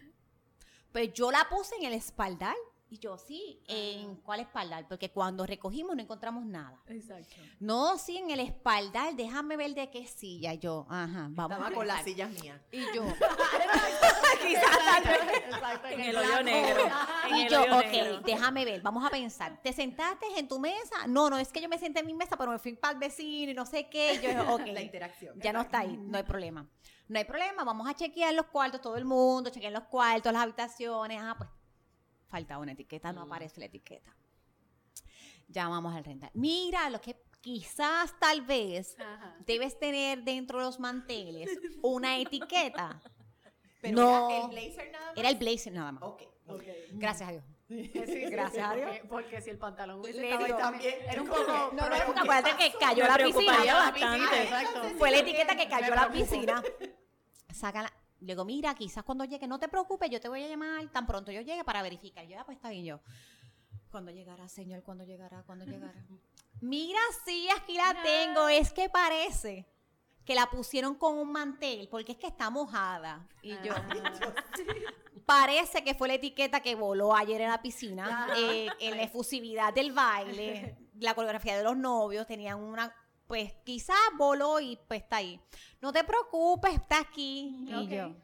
Pues 0.93 1.13
yo 1.13 1.31
la 1.31 1.49
puse 1.49 1.77
en 1.77 1.85
el 1.85 1.95
espaldar. 1.95 2.57
Y 2.93 2.99
yo, 2.99 3.17
sí, 3.17 3.63
¿en 3.69 4.17
cuál 4.17 4.41
espaldar? 4.41 4.89
Porque 4.89 5.13
cuando 5.13 5.47
recogimos 5.47 5.95
no 5.95 6.03
encontramos 6.03 6.45
nada. 6.45 6.77
Exacto. 6.89 7.37
No, 7.61 7.97
sí, 7.97 8.17
en 8.17 8.31
el 8.33 8.41
espaldar, 8.41 9.15
déjame 9.15 9.57
ver 9.57 9.75
de 9.75 9.89
qué 9.91 10.09
silla. 10.09 10.55
Yo, 10.55 10.87
ajá, 10.91 11.29
vamos 11.31 11.53
Estaba 11.53 11.69
a 11.69 11.73
con 11.73 11.87
las 11.87 12.03
sillas 12.03 12.31
mías. 12.31 12.61
Y 12.73 12.81
yo, 12.93 13.05
Exacto, 14.43 15.89
En 15.89 16.01
el 16.01 16.17
hoyo 16.17 16.43
negro. 16.43 16.83
En 17.29 17.37
y 17.37 17.43
el 17.43 17.49
yo, 17.49 17.63
ok, 17.63 17.85
negro. 17.85 18.21
déjame 18.23 18.65
ver, 18.65 18.83
vamos 18.83 19.07
a 19.07 19.11
pensar. 19.11 19.61
¿Te 19.63 19.73
sentaste 19.73 20.27
en 20.37 20.49
tu 20.49 20.59
mesa? 20.59 21.07
No, 21.07 21.31
no, 21.31 21.39
es 21.39 21.53
que 21.53 21.61
yo 21.61 21.69
me 21.69 21.79
senté 21.79 22.01
en 22.01 22.07
mi 22.07 22.15
mesa, 22.15 22.37
pero 22.37 22.51
me 22.51 22.59
fui 22.59 22.75
para 22.75 22.95
el 22.95 22.99
vecino 22.99 23.53
y 23.53 23.55
no 23.55 23.67
sé 23.67 23.89
qué. 23.89 24.15
Y 24.15 24.21
yo, 24.21 24.31
ok. 24.55 24.67
La 24.67 24.83
interacción. 24.83 25.39
Ya 25.41 25.53
no 25.53 25.61
está 25.61 25.81
ahí, 25.81 25.97
no 25.97 26.17
hay 26.19 26.25
problema. 26.25 26.67
No 27.07 27.19
hay 27.19 27.25
problema, 27.25 27.63
vamos 27.65 27.89
a 27.89 27.95
chequear 27.95 28.35
los 28.35 28.47
cuartos, 28.47 28.81
todo 28.81 28.97
el 28.97 29.05
mundo, 29.05 29.51
chequear 29.51 29.73
los 29.73 29.85
cuartos, 29.85 30.33
las 30.33 30.43
habitaciones. 30.43 31.21
Ah, 31.21 31.35
pues 31.37 31.51
falta 32.31 32.59
una 32.59 32.73
etiqueta, 32.73 33.13
no 33.13 33.21
Mm. 33.27 33.29
aparece 33.29 33.61
la 33.61 33.67
etiqueta. 33.67 34.15
Llamamos 35.49 35.95
al 35.95 36.05
rental. 36.05 36.31
Mira, 36.35 36.89
lo 36.91 37.01
que 37.01 37.17
quizás, 37.41 38.15
tal 38.21 38.43
vez, 38.43 38.97
Ajá. 39.01 39.37
debes 39.47 39.79
tener 39.79 40.23
dentro 40.23 40.59
de 40.59 40.65
los 40.67 40.79
manteles 40.79 41.51
una 41.83 42.19
etiqueta. 42.19 43.01
Pero 43.83 43.97
No. 43.97 44.31
era 44.31 44.45
el 44.45 44.49
blazer 44.51 44.91
nada 44.93 45.07
más. 45.07 45.17
Era 45.19 45.29
el 45.31 45.37
blazer 45.37 45.73
nada 45.73 45.93
más. 45.93 46.03
Ok. 46.05 46.23
Ok. 46.47 46.63
Gracias 46.93 47.29
a 47.29 47.33
Dios. 47.33 47.45
Sí, 47.69 47.85
sí, 48.07 48.21
Gracias 48.31 48.67
a 48.69 48.73
sí, 48.73 48.77
Dios. 48.81 48.91
porque, 48.91 49.09
porque 49.09 49.41
si 49.43 49.51
el 49.51 49.59
pantalón 49.59 50.01
hubiese 50.01 50.21
Le 50.21 50.31
estado 50.33 50.45
ahí 50.45 50.53
también, 50.61 50.95
era 51.09 51.23
un 51.23 51.29
poco... 51.29 51.45
No, 51.47 51.71
no, 51.73 51.89
¿qué 51.89 52.21
acuérdate 52.21 52.51
que 52.57 52.79
cayó 52.79 53.05
Me 53.05 53.09
la 53.09 53.17
piscina. 53.25 53.53
bastante. 53.75 54.43
Exacto. 54.43 54.83
Fue 54.99 55.11
la 55.13 55.19
etiqueta 55.19 55.57
que 55.57 55.69
cayó 55.69 55.93
a 55.93 55.97
la 55.97 56.11
piscina. 56.11 56.63
Saca 57.55 57.83
la- 57.83 57.93
Le 58.21 58.35
digo, 58.35 58.45
mira, 58.45 58.75
quizás 58.75 59.03
cuando 59.03 59.25
llegue, 59.25 59.47
no 59.49 59.59
te 59.59 59.69
preocupes, 59.69 60.11
yo 60.11 60.21
te 60.21 60.29
voy 60.29 60.43
a 60.43 60.49
llamar 60.49 60.87
tan 60.91 61.07
pronto 61.07 61.33
yo 61.33 61.41
llegue 61.41 61.65
para 61.65 61.83
verificar. 61.83 62.25
Yo, 62.25 62.31
ya 62.31 62.45
pues 62.45 62.57
está 62.57 62.71
bien 62.71 62.85
yo. 62.85 63.01
Cuando 63.91 64.11
llegará, 64.11 64.49
señor? 64.49 64.83
¿Cuándo 64.83 65.05
llegará? 65.05 65.43
¿Cuándo 65.43 65.65
llegará? 65.65 66.07
mira, 66.61 67.01
sí, 67.25 67.49
aquí 67.57 67.75
la 67.75 68.03
tengo. 68.03 68.49
Es 68.49 68.73
que 68.73 68.89
parece 68.89 69.67
que 70.25 70.35
la 70.35 70.49
pusieron 70.49 70.95
con 70.95 71.19
un 71.19 71.33
mantel, 71.33 71.89
porque 71.89 72.13
es 72.13 72.19
que 72.19 72.29
está 72.29 72.51
mojada. 72.51 73.27
Y 73.43 73.51
yo, 73.65 73.75
parece 75.27 75.83
que 75.83 75.95
fue 75.95 76.09
la 76.09 76.15
etiqueta 76.15 76.61
que 76.61 76.75
voló 76.75 77.17
ayer 77.17 77.41
en 77.41 77.49
la 77.49 77.63
piscina, 77.63 78.29
eh, 78.37 78.69
en 78.81 78.97
la 78.97 79.03
efusividad 79.03 79.73
del 79.73 79.93
baile, 79.93 80.77
la 80.99 81.15
coreografía 81.15 81.57
de 81.57 81.65
los 81.65 81.77
novios, 81.77 82.27
tenían 82.27 82.61
una, 82.61 82.95
pues 83.31 83.53
quizás 83.63 83.97
voló 84.19 84.59
y 84.59 84.77
pues 84.89 85.03
está 85.03 85.19
ahí. 85.19 85.41
No 85.81 85.93
te 85.93 86.03
preocupes, 86.03 86.75
está 86.75 86.99
aquí. 86.99 87.65
Ok. 87.73 87.83
Y 87.83 87.95
yo, 87.95 88.17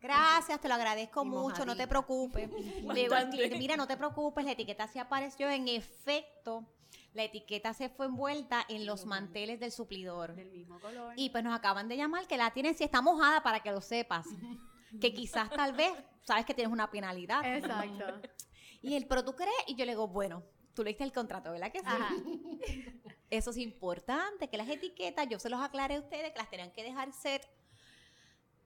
gracias, 0.00 0.58
te 0.62 0.66
lo 0.66 0.72
agradezco 0.72 1.24
Y 1.24 1.26
mucho, 1.26 1.66
no 1.66 1.76
te 1.76 1.86
preocupes. 1.86 2.48
Le 2.94 3.02
digo 3.02 3.14
al 3.14 3.28
cliente, 3.28 3.58
mira, 3.58 3.76
no 3.76 3.86
te 3.86 3.98
preocupes, 3.98 4.46
la 4.46 4.52
etiqueta 4.52 4.88
sí 4.88 4.98
apareció, 4.98 5.50
en 5.50 5.68
efecto, 5.68 6.64
la 7.12 7.24
etiqueta 7.24 7.74
se 7.74 7.90
fue 7.90 8.06
envuelta 8.06 8.64
en 8.70 8.86
los 8.86 9.04
manteles 9.04 9.60
del 9.60 9.72
suplidor. 9.72 10.34
Del 10.34 10.50
mismo 10.50 10.80
color. 10.80 11.12
Y 11.16 11.28
pues 11.28 11.44
nos 11.44 11.54
acaban 11.54 11.86
de 11.86 11.98
llamar 11.98 12.26
que 12.26 12.38
la 12.38 12.50
tienen 12.52 12.74
si 12.74 12.84
está 12.84 13.02
mojada 13.02 13.42
para 13.42 13.60
que 13.60 13.70
lo 13.70 13.82
sepas. 13.82 14.24
Que 15.00 15.12
quizás 15.12 15.50
tal 15.50 15.74
vez 15.74 15.92
sabes 16.22 16.46
que 16.46 16.54
tienes 16.54 16.72
una 16.72 16.90
penalidad. 16.90 17.44
Exacto. 17.44 18.22
Y 18.82 18.94
él, 18.94 19.06
pero 19.08 19.24
tú 19.24 19.34
crees, 19.34 19.52
y 19.66 19.74
yo 19.74 19.84
le 19.84 19.92
digo, 19.92 20.06
bueno, 20.06 20.44
tú 20.76 20.84
leíste 20.84 21.02
el 21.02 21.12
contrato, 21.12 21.50
¿verdad 21.50 21.72
que 21.72 21.80
sí? 21.80 21.84
Ajá. 21.88 22.14
Eso 23.30 23.50
es 23.50 23.56
importante, 23.56 24.48
que 24.48 24.56
las 24.56 24.68
etiquetas, 24.68 25.26
yo 25.28 25.40
se 25.40 25.50
los 25.50 25.60
aclaré 25.60 25.96
a 25.96 26.00
ustedes, 26.00 26.30
que 26.30 26.38
las 26.38 26.48
tenían 26.48 26.70
que 26.70 26.84
dejar 26.84 27.12
set. 27.12 27.44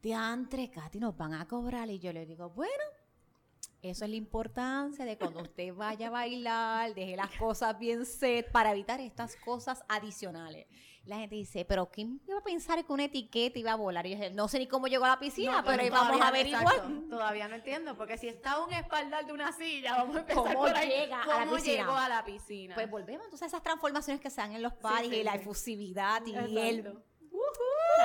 De 0.02 0.12
entre, 0.12 0.70
Katy, 0.70 0.98
nos 1.00 1.16
van 1.16 1.32
a 1.34 1.46
cobrar. 1.46 1.88
Y 1.88 1.98
yo 1.98 2.12
le 2.12 2.26
digo, 2.26 2.50
bueno, 2.50 2.84
Eso 3.82 4.04
es 4.04 4.10
la 4.10 4.16
importancia 4.16 5.06
de 5.06 5.16
cuando 5.16 5.40
usted 5.40 5.74
vaya 5.74 6.08
a 6.08 6.10
bailar, 6.10 6.94
deje 6.94 7.16
las 7.16 7.30
cosas 7.36 7.78
bien 7.78 8.04
set 8.04 8.52
para 8.52 8.72
evitar 8.72 9.00
estas 9.00 9.36
cosas 9.36 9.82
adicionales. 9.88 10.66
La 11.06 11.16
gente 11.18 11.34
dice, 11.34 11.64
pero 11.64 11.90
¿quién 11.90 12.20
iba 12.28 12.38
a 12.38 12.42
pensar 12.42 12.84
que 12.84 12.92
una 12.92 13.04
etiqueta 13.04 13.58
iba 13.58 13.72
a 13.72 13.76
volar? 13.76 14.06
Y 14.06 14.10
yo 14.10 14.16
dije, 14.16 14.30
no 14.30 14.48
sé 14.48 14.58
ni 14.58 14.66
cómo 14.68 14.86
llegó 14.86 15.06
a 15.06 15.08
la 15.08 15.18
piscina, 15.18 15.52
No, 15.62 15.64
pero 15.64 15.82
ahí 15.82 15.90
vamos 15.90 16.20
a 16.20 16.28
averiguar. 16.28 16.62
exacto, 16.62 16.90
todavía 17.08 17.48
no 17.48 17.54
entiendo, 17.56 17.96
porque 17.96 18.18
si 18.18 18.28
está 18.28 18.62
un 18.62 18.72
espaldar 18.72 19.26
de 19.26 19.32
una 19.32 19.50
silla, 19.52 19.96
vamos 19.96 20.16
a 20.16 20.20
empezar 20.20 20.44
¿Cómo 20.44 20.58
por 20.60 20.76
ahí. 20.76 20.88
llega 20.88 21.22
a 21.22 21.26
la 21.26 21.44
¿Cómo 21.46 21.56
piscina? 21.56 21.76
llegó 21.78 21.92
a 21.92 22.08
la 22.08 22.24
piscina? 22.24 22.74
Pues 22.74 22.90
volvemos 22.90 23.24
entonces 23.24 23.42
a 23.44 23.46
esas 23.46 23.62
transformaciones 23.62 24.20
que 24.20 24.28
se 24.30 24.40
dan 24.42 24.52
en 24.52 24.62
los 24.62 24.74
paris 24.74 25.10
sí, 25.10 25.16
y 25.16 25.24
la 25.24 25.32
sí. 25.32 25.38
efusividad 25.38 26.24
y 26.26 26.34
el 26.36 26.56
Exacto. 26.78 27.02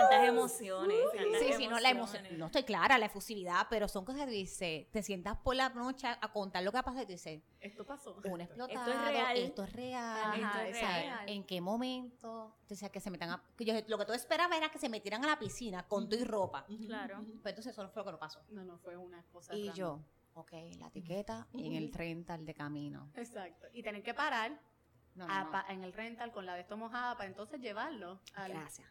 Tantas 0.01 0.27
emociones. 0.27 0.97
tantas 1.15 1.41
Sí, 1.41 1.53
sí, 1.53 1.67
no, 1.67 1.79
la 1.79 1.89
emoción. 1.89 2.23
No 2.37 2.45
estoy 2.47 2.63
clara, 2.63 2.97
la 2.97 3.05
efusividad, 3.05 3.67
pero 3.69 3.87
son 3.87 4.03
cosas 4.05 4.21
que 4.21 4.27
tú 4.27 4.31
dices, 4.33 4.91
te 4.91 5.01
sientas 5.03 5.37
por 5.37 5.55
la 5.55 5.69
noche 5.69 6.07
a, 6.07 6.19
contar 6.31 6.63
lo 6.63 6.71
que 6.71 6.77
ha 6.77 6.83
pasado 6.83 7.03
y 7.03 7.05
tú 7.05 7.11
dices, 7.13 7.41
Esto 7.59 7.85
pasó. 7.85 8.15
un 8.23 8.41
explotado, 8.41 8.91
Esto 8.91 8.99
es 9.05 9.11
real. 9.11 9.37
esto 9.37 9.63
es 9.63 9.73
real, 9.73 10.19
Ajá, 10.25 10.35
Esto 10.35 10.59
es 10.59 10.75
o 10.75 10.79
sea, 10.79 11.01
real. 11.01 11.29
¿En 11.29 11.43
qué 11.45 11.61
momento? 11.61 12.55
O 12.69 12.75
sea, 12.75 12.89
que 12.89 12.99
se 12.99 13.09
metan 13.09 13.29
a, 13.31 13.43
que 13.57 13.65
yo- 13.65 13.73
lo 13.87 13.97
que 13.97 14.05
tú 14.05 14.13
esperabas 14.13 14.57
era 14.57 14.69
que 14.69 14.79
se 14.79 14.89
metieran 14.89 15.23
a 15.23 15.27
la 15.27 15.39
piscina 15.39 15.87
con 15.87 16.09
tu 16.09 16.15
y 16.15 16.23
ropa. 16.23 16.65
Claro. 16.87 17.23
Pero 17.43 17.49
entonces 17.49 17.67
eso 17.67 17.83
no 17.83 17.89
fue 17.89 18.01
lo 18.01 18.05
que 18.05 18.11
no 18.13 18.19
pasó. 18.19 18.41
No, 18.49 18.63
no, 18.63 18.77
fue 18.79 18.97
una 18.97 19.23
cosa. 19.31 19.53
Y 19.55 19.71
yo, 19.73 19.99
ok, 20.33 20.51
la 20.79 20.87
etiqueta 20.87 21.47
y 21.53 21.65
en 21.67 21.73
el 21.73 21.93
rental 21.93 22.45
de 22.45 22.53
camino. 22.53 23.09
Exacto. 23.15 23.67
Y 23.73 23.83
tener 23.83 24.03
que 24.03 24.13
parar 24.13 24.59
No, 25.15 25.25
a 25.29 25.45
no, 25.45 25.51
pa- 25.51 25.65
en 25.69 25.83
el 25.83 25.93
rental 25.93 26.31
con 26.31 26.45
la 26.45 26.55
de 26.55 26.61
esto 26.61 26.75
mojada 26.75 27.15
para 27.15 27.29
entonces 27.29 27.59
llevarlo 27.61 28.19
Gracias. 28.35 28.87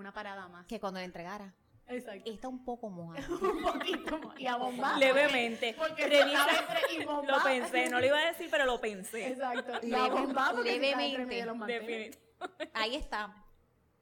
Una 0.00 0.12
parada 0.12 0.48
más. 0.48 0.66
Que 0.66 0.80
cuando 0.80 0.98
le 0.98 1.04
entregara, 1.06 1.54
Exacto. 1.86 2.30
está 2.30 2.48
un 2.48 2.64
poco 2.64 2.88
mojada. 2.90 3.26
un 3.40 3.62
poquito 3.62 4.18
más. 4.18 4.40
Y 4.40 4.46
a 4.46 4.56
bombar. 4.56 4.98
Levemente. 4.98 5.74
Porque 5.78 6.06
Revisa- 6.08 6.46
entre 6.58 6.94
y 6.94 7.04
Lo 7.04 7.16
bombar. 7.16 7.42
pensé, 7.44 7.88
no 7.90 8.00
lo 8.00 8.06
iba 8.06 8.18
a 8.18 8.26
decir, 8.26 8.48
pero 8.50 8.64
lo 8.66 8.80
pensé. 8.80 9.28
Exacto. 9.28 9.72
Y 9.86 9.90
Leve- 9.90 9.96
a 10.02 10.08
bombar 10.08 10.54
porque 10.54 10.70
si 10.78 10.84
estaba 10.86 11.04
entre 11.04 11.44
levemente. 11.44 12.18
los. 12.40 12.70
Ahí 12.74 12.96
está, 12.96 13.34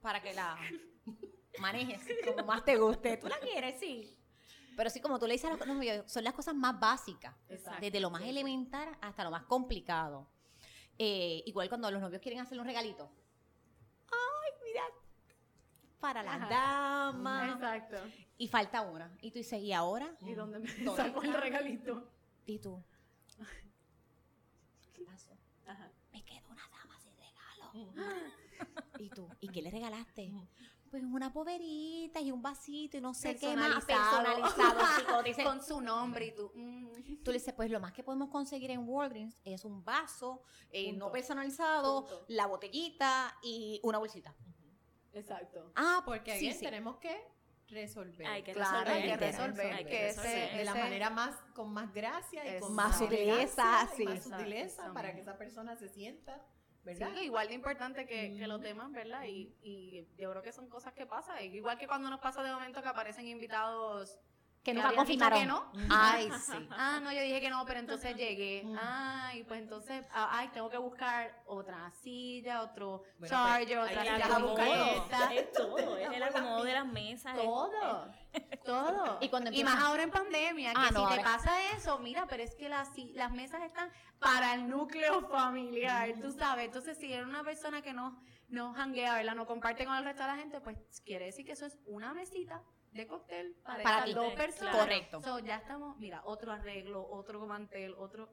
para 0.01 0.22
que 0.22 0.32
la 0.32 0.57
manejes 1.61 2.01
como 2.24 2.46
más 2.46 2.64
te 2.64 2.76
guste. 2.76 3.16
¿Tú 3.16 3.26
la 3.28 3.38
quieres? 3.40 3.78
Sí. 3.80 4.14
Pero 4.76 4.90
sí, 4.90 5.01
como 5.01 5.18
tú 5.18 5.26
le 5.26 5.32
dices 5.32 5.51
a 5.51 5.55
los 5.57 5.66
novios, 5.66 6.11
son 6.11 6.22
las 6.22 6.32
cosas 6.34 6.55
más 6.55 6.78
básicas. 6.78 7.34
Exacto. 7.49 7.80
Desde 7.80 7.99
lo 7.99 8.11
más 8.11 8.22
elemental 8.22 8.88
hasta 9.01 9.24
lo 9.24 9.30
más 9.32 9.42
complicado. 9.42 10.28
Eh, 10.99 11.42
igual 11.46 11.68
cuando 11.68 11.90
los 11.90 12.01
novios 12.01 12.20
quieren 12.22 12.40
hacerle 12.40 12.61
un 12.61 12.66
regalito. 12.68 13.11
Para 16.01 16.22
las 16.22 16.36
Ajá. 16.36 16.49
damas. 16.49 17.55
Exacto. 17.55 17.96
Y 18.36 18.49
falta 18.49 18.82
una. 18.82 19.16
Y 19.20 19.30
tú 19.30 19.38
dices, 19.38 19.61
¿y 19.61 19.72
ahora? 19.72 20.14
¿Y 20.20 20.34
dónde 20.34 20.59
me 20.61 20.66
¿Dónde 20.84 21.03
sacó 21.03 21.22
el 21.22 21.34
regalito? 21.34 22.09
Y 22.46 22.59
tú. 22.59 22.82
¿Qué 24.94 25.03
pasó? 25.05 25.30
Ajá. 25.66 25.90
me 26.12 26.24
quedó 26.24 26.49
una 26.51 26.62
dama 26.70 26.99
sin 27.01 27.12
regalo. 27.16 27.92
¿Y 28.99 29.11
tú? 29.11 29.28
¿Y 29.40 29.49
qué 29.49 29.62
le 29.62 29.70
regalaste? 29.70 30.32
Pues 30.90 31.03
una 31.05 31.30
poverita 31.32 32.20
y 32.20 32.32
un 32.32 32.40
vasito 32.40 32.96
y 32.96 33.01
no 33.01 33.12
sé 33.12 33.36
qué 33.36 33.55
más 33.55 33.84
personalizado. 33.84 34.80
chico. 34.99 35.22
Dice- 35.22 35.44
Con 35.44 35.62
su 35.62 35.80
nombre 35.80 36.26
y 36.28 36.34
tú. 36.34 36.51
mm. 36.55 36.88
Tú 37.22 37.30
le 37.32 37.38
dices, 37.38 37.53
pues 37.55 37.70
lo 37.70 37.78
más 37.80 37.92
que 37.92 38.03
podemos 38.03 38.30
conseguir 38.30 38.70
en 38.70 38.88
Walgreens 38.88 39.40
es 39.44 39.64
un 39.64 39.84
vaso 39.84 40.42
eh, 40.70 40.92
no 40.92 41.11
personalizado, 41.12 42.03
Punto. 42.07 42.24
la 42.28 42.46
botellita 42.46 43.36
y 43.42 43.80
una 43.82 43.99
bolsita. 43.99 44.34
Exacto. 45.12 45.72
Ah, 45.76 46.02
Porque 46.04 46.32
ahí 46.32 46.52
sí. 46.52 46.61
tenemos 46.64 46.96
que 46.98 47.16
resolver. 47.68 48.26
Hay 48.26 48.42
que 48.42 48.52
Claro, 48.52 48.78
resolver. 48.80 49.02
hay 49.02 49.09
que 49.09 49.16
resolver. 49.16 49.72
hay 49.72 49.84
que 49.84 49.90
que 49.90 50.09
ese- 50.09 50.22
resolver. 50.22 50.56
de 50.56 50.64
la 50.64 50.70
ese- 50.70 50.80
manera 50.80 51.11
más 51.11 51.36
con 51.54 51.72
más 51.72 51.92
gracia 51.92 52.56
y 52.56 52.61
con 52.61 52.74
Más 52.74 52.98
sutileza, 52.98 53.88
sí. 53.96 54.04
más 54.04 54.22
sutileza 54.22 54.92
para 54.94 55.14
que 55.14 55.20
esa 55.20 55.36
persona 55.36 55.76
se 55.76 55.88
sienta, 55.88 56.36
Sí, 56.38 56.80
¿verdad? 56.84 57.16
igual 57.20 57.48
de 57.48 57.54
importante 57.54 58.06
que, 58.06 58.34
que 58.38 58.46
los 58.46 58.61
demás, 58.62 58.90
¿verdad? 58.92 59.24
Y, 59.24 59.54
y 59.62 60.06
yo 60.16 60.30
creo 60.30 60.42
que 60.42 60.52
son 60.52 60.68
cosas 60.70 60.94
que 60.94 61.04
pasan. 61.04 61.42
Igual 61.44 61.76
que 61.78 61.86
cuando 61.86 62.09
nos 62.09 62.20
pasa 62.20 62.42
de 62.42 62.50
momento 62.50 62.80
que 62.82 62.88
aparecen 62.88 63.26
invitados 63.26 64.18
que 64.69 64.75
nunca 64.75 64.95
confirmaron. 64.95 65.41
que 65.41 65.47
no. 65.47 65.73
Ay, 65.91 66.31
sí. 66.45 66.69
Ah, 66.73 67.01
no, 67.03 67.12
yo 67.12 67.21
dije 67.21 67.41
que 67.41 67.51
no, 67.51 67.64
pero 67.66 67.81
entonces 67.81 68.16
llegué. 68.16 68.64
Ay, 68.81 69.45
pues 69.45 69.61
entonces, 69.62 70.07
ah, 70.12 70.29
ay, 70.33 70.49
tengo 70.49 70.69
que 70.71 70.79
buscar 70.79 71.43
otra 71.47 71.91
silla, 72.03 72.62
otro 72.62 73.03
Bueno, 73.19 73.29
charger, 73.35 73.79
pues, 73.79 73.91
otra 73.91 74.03
silla 74.03 74.37
a 74.37 74.39
buscar 74.39 74.69
esta. 74.69 75.35
Es 75.35 75.53
todo. 75.53 75.97
Es 75.97 76.11
el 76.12 76.23
acomodo 76.23 76.64
de 76.64 76.73
las 76.73 76.87
mesas. 76.87 77.37
es- 77.37 77.43
Todo, 77.45 78.12
todo. 78.64 79.19
Y 79.21 79.29
cuando 79.29 79.51
más 79.51 79.59
empiezan- 79.59 79.79
ahora 79.83 80.03
en 80.03 80.11
pandemia, 80.11 80.73
que 80.73 80.79
Ah, 80.79 80.91
no, 80.93 81.09
si 81.11 81.16
te 81.16 81.23
pasa 81.23 81.51
eso, 81.73 81.99
mira, 81.99 82.27
pero 82.29 82.43
es 82.43 82.55
que 82.55 82.69
las, 82.69 82.91
las 83.14 83.33
mesas 83.33 83.62
están 83.62 83.91
para 84.19 84.55
el 84.55 84.69
núcleo 84.69 85.29
familiar, 85.29 86.12
tú 86.21 86.33
sabes. 86.33 86.66
Entonces, 86.66 86.99
si 86.99 87.12
eres 87.12 87.27
una 87.27 87.43
persona 87.45 87.83
que 87.83 87.93
no, 87.93 88.21
no 88.49 88.73
janguea, 88.75 89.14
¿verdad? 89.14 89.35
No 89.35 89.47
comparte 89.47 89.85
con 89.85 89.95
el 89.97 90.05
resto 90.05 90.23
de 90.23 90.29
la 90.29 90.37
gente, 90.37 90.61
pues 90.61 90.77
quiere 91.05 91.27
decir 91.27 91.45
que 91.47 91.53
eso 91.53 91.66
es 91.66 91.79
una 91.87 92.12
mesita 92.14 92.62
de 92.99 93.07
cóctel 93.07 93.55
para, 93.64 93.82
Para 93.82 93.96
esas 93.96 94.05
ti. 94.07 94.14
dos 94.14 94.32
personas. 94.34 94.76
Correcto. 94.76 95.22
So, 95.22 95.38
ya 95.38 95.57
estamos, 95.57 95.96
mira, 95.99 96.20
otro 96.24 96.53
arreglo, 96.53 97.09
otro 97.11 97.46
mantel, 97.46 97.94
otro... 97.96 98.28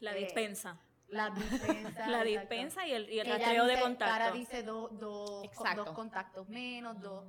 La 0.00 0.12
Eh, 0.16 0.24
dispensa. 0.24 0.78
La 1.08 1.30
dispensa. 1.34 2.08
La 2.08 2.24
dispensa 2.24 2.86
y 2.86 2.92
el, 2.92 3.08
y 3.10 3.20
el 3.20 3.28
rastreo 3.28 3.66
de 3.66 3.78
contacto. 3.80 4.12
Cara 4.12 4.30
dice 4.32 4.62
dos 4.62 4.98
dos- 4.98 5.44
Exacto. 5.44 5.84
dos 5.84 5.94
contactos 5.94 6.48
menos, 6.48 7.00
dos... 7.00 7.24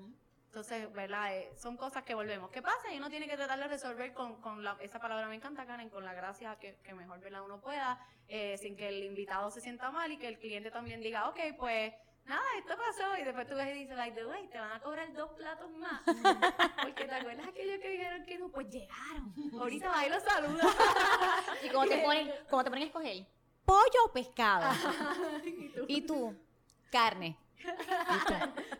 Entonces, 0.47 0.91
¿verdad? 0.93 1.35
Eh, 1.38 1.51
son 1.55 1.77
cosas 1.77 2.03
que 2.03 2.15
volvemos. 2.15 2.49
¿Qué 2.49 2.61
pasa? 2.63 2.91
Y 2.91 2.97
uno 2.97 3.09
tiene 3.09 3.27
que 3.27 3.35
tratar 3.35 3.59
de 3.59 3.67
resolver 3.67 4.13
con, 4.13 4.41
con 4.41 4.63
la, 4.63 4.75
esa 4.79 4.99
palabra 4.99 5.27
me 5.27 5.35
encanta, 5.35 5.65
Karen, 5.67 5.89
con 5.89 6.03
la 6.03 6.13
gracia 6.13 6.55
que, 6.55 6.77
que 6.77 6.93
mejor 6.95 7.19
¿verdad? 7.19 7.43
uno 7.43 7.59
pueda, 7.61 7.99
eh, 8.27 8.57
sin 8.57 8.75
que 8.75 8.88
el 8.88 9.03
invitado 9.03 9.51
se 9.51 9.61
sienta 9.61 9.91
mal 9.91 10.11
y 10.11 10.17
que 10.17 10.27
el 10.27 10.39
cliente 10.39 10.71
también 10.71 11.01
diga, 11.01 11.29
ok, 11.29 11.39
pues 11.59 11.93
nada, 12.28 12.41
esto 12.57 12.73
pasó. 12.78 13.17
Y 13.19 13.23
después 13.23 13.47
tú 13.47 13.55
ves 13.55 13.75
y 13.75 13.80
dices, 13.80 13.95
like, 13.97 14.15
the 14.15 14.25
way, 14.25 14.47
te 14.47 14.59
van 14.59 14.71
a 14.71 14.80
cobrar 14.82 15.11
dos 15.13 15.32
platos 15.32 15.69
más. 15.71 16.01
Porque 16.82 17.05
te 17.05 17.15
acuerdas 17.15 17.47
aquellos 17.47 17.80
que 17.80 17.89
dijeron 17.89 18.25
que 18.25 18.38
no, 18.38 18.49
pues 18.49 18.69
llegaron. 18.69 19.34
Ahorita 19.59 19.89
va 19.89 20.05
y 20.05 20.09
los 20.09 20.23
saluda. 20.23 20.63
Y 21.63 21.69
como 21.69 21.86
te 21.88 21.97
ponen, 21.99 22.32
como 22.49 22.63
te 22.63 22.69
ponen 22.69 22.84
a 22.84 22.88
escoger, 22.88 23.25
pollo 23.65 24.05
o 24.05 24.11
pescado. 24.11 24.71
y 25.45 25.69
tú, 25.69 25.86
Y 25.88 26.01
tú, 26.01 26.36
carne. 26.91 27.38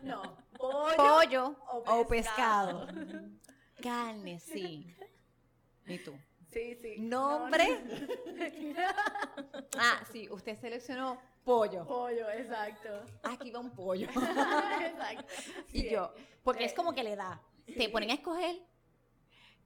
no, 0.02 0.22
pollo. 0.56 0.96
pollo 0.96 1.56
o 1.72 1.98
o 2.00 2.06
pescado. 2.06 2.86
Carne, 3.82 4.38
sí. 4.40 4.94
¿Y 5.86 5.98
tú? 5.98 6.16
Sí, 6.50 6.76
sí. 6.80 6.96
Nombre. 6.98 7.66
No, 8.74 8.78
Ah, 9.78 10.00
sí, 10.10 10.28
usted 10.30 10.58
seleccionó 10.58 11.20
pollo. 11.48 11.86
pollo, 11.86 12.28
exacto. 12.30 12.88
Aquí 13.22 13.50
va 13.50 13.60
un 13.60 13.70
pollo. 13.70 14.06
exacto. 14.80 15.32
Y 15.72 15.80
Sí, 15.82 15.90
yo, 15.90 16.12
porque 16.42 16.64
es 16.64 16.72
Eh, 16.72 16.74
como 16.74 16.92
que 16.94 17.02
le 17.02 17.16
da. 17.16 17.40
Te 17.66 17.88
ponen 17.88 18.10
a 18.10 18.14
escoger, 18.14 18.56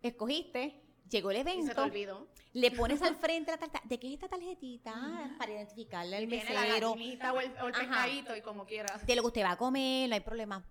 escogiste, 0.03 0.83
llegó 1.09 1.30
el 1.30 1.37
Y 1.37 1.41
se 1.41 1.45
te 1.45 1.51
evento, 1.53 1.83
olvidó. 1.83 2.28
le 2.53 2.70
pones 2.72 3.03
al 3.03 3.16
frente 3.16 3.51
la 3.53 3.59
tarjeta. 3.59 3.80
¿De 3.85 3.99
qué 3.99 4.09
es 4.09 4.14
esta 4.14 4.28
tarjetita? 4.28 4.93
Ah, 4.95 5.30
Para 5.39 5.53
identificarle 5.53 6.16
al 6.16 6.24
la 6.24 6.28
mesero. 6.28 6.91
gallinita 6.93 7.33
o 7.33 7.41
el, 7.41 7.53
o 7.62 7.66
el 7.68 7.72
pescadito 7.72 8.37
y 8.37 8.41
como 8.43 8.66
quieras. 8.66 9.07
De 9.07 9.14
lo 9.16 9.22
que 9.22 9.26
usted 9.28 9.45
va 9.45 9.53
a 9.53 9.57
comer, 9.59 10.09
no 10.09 10.14
hay 10.14 10.20
problema. 10.20 10.64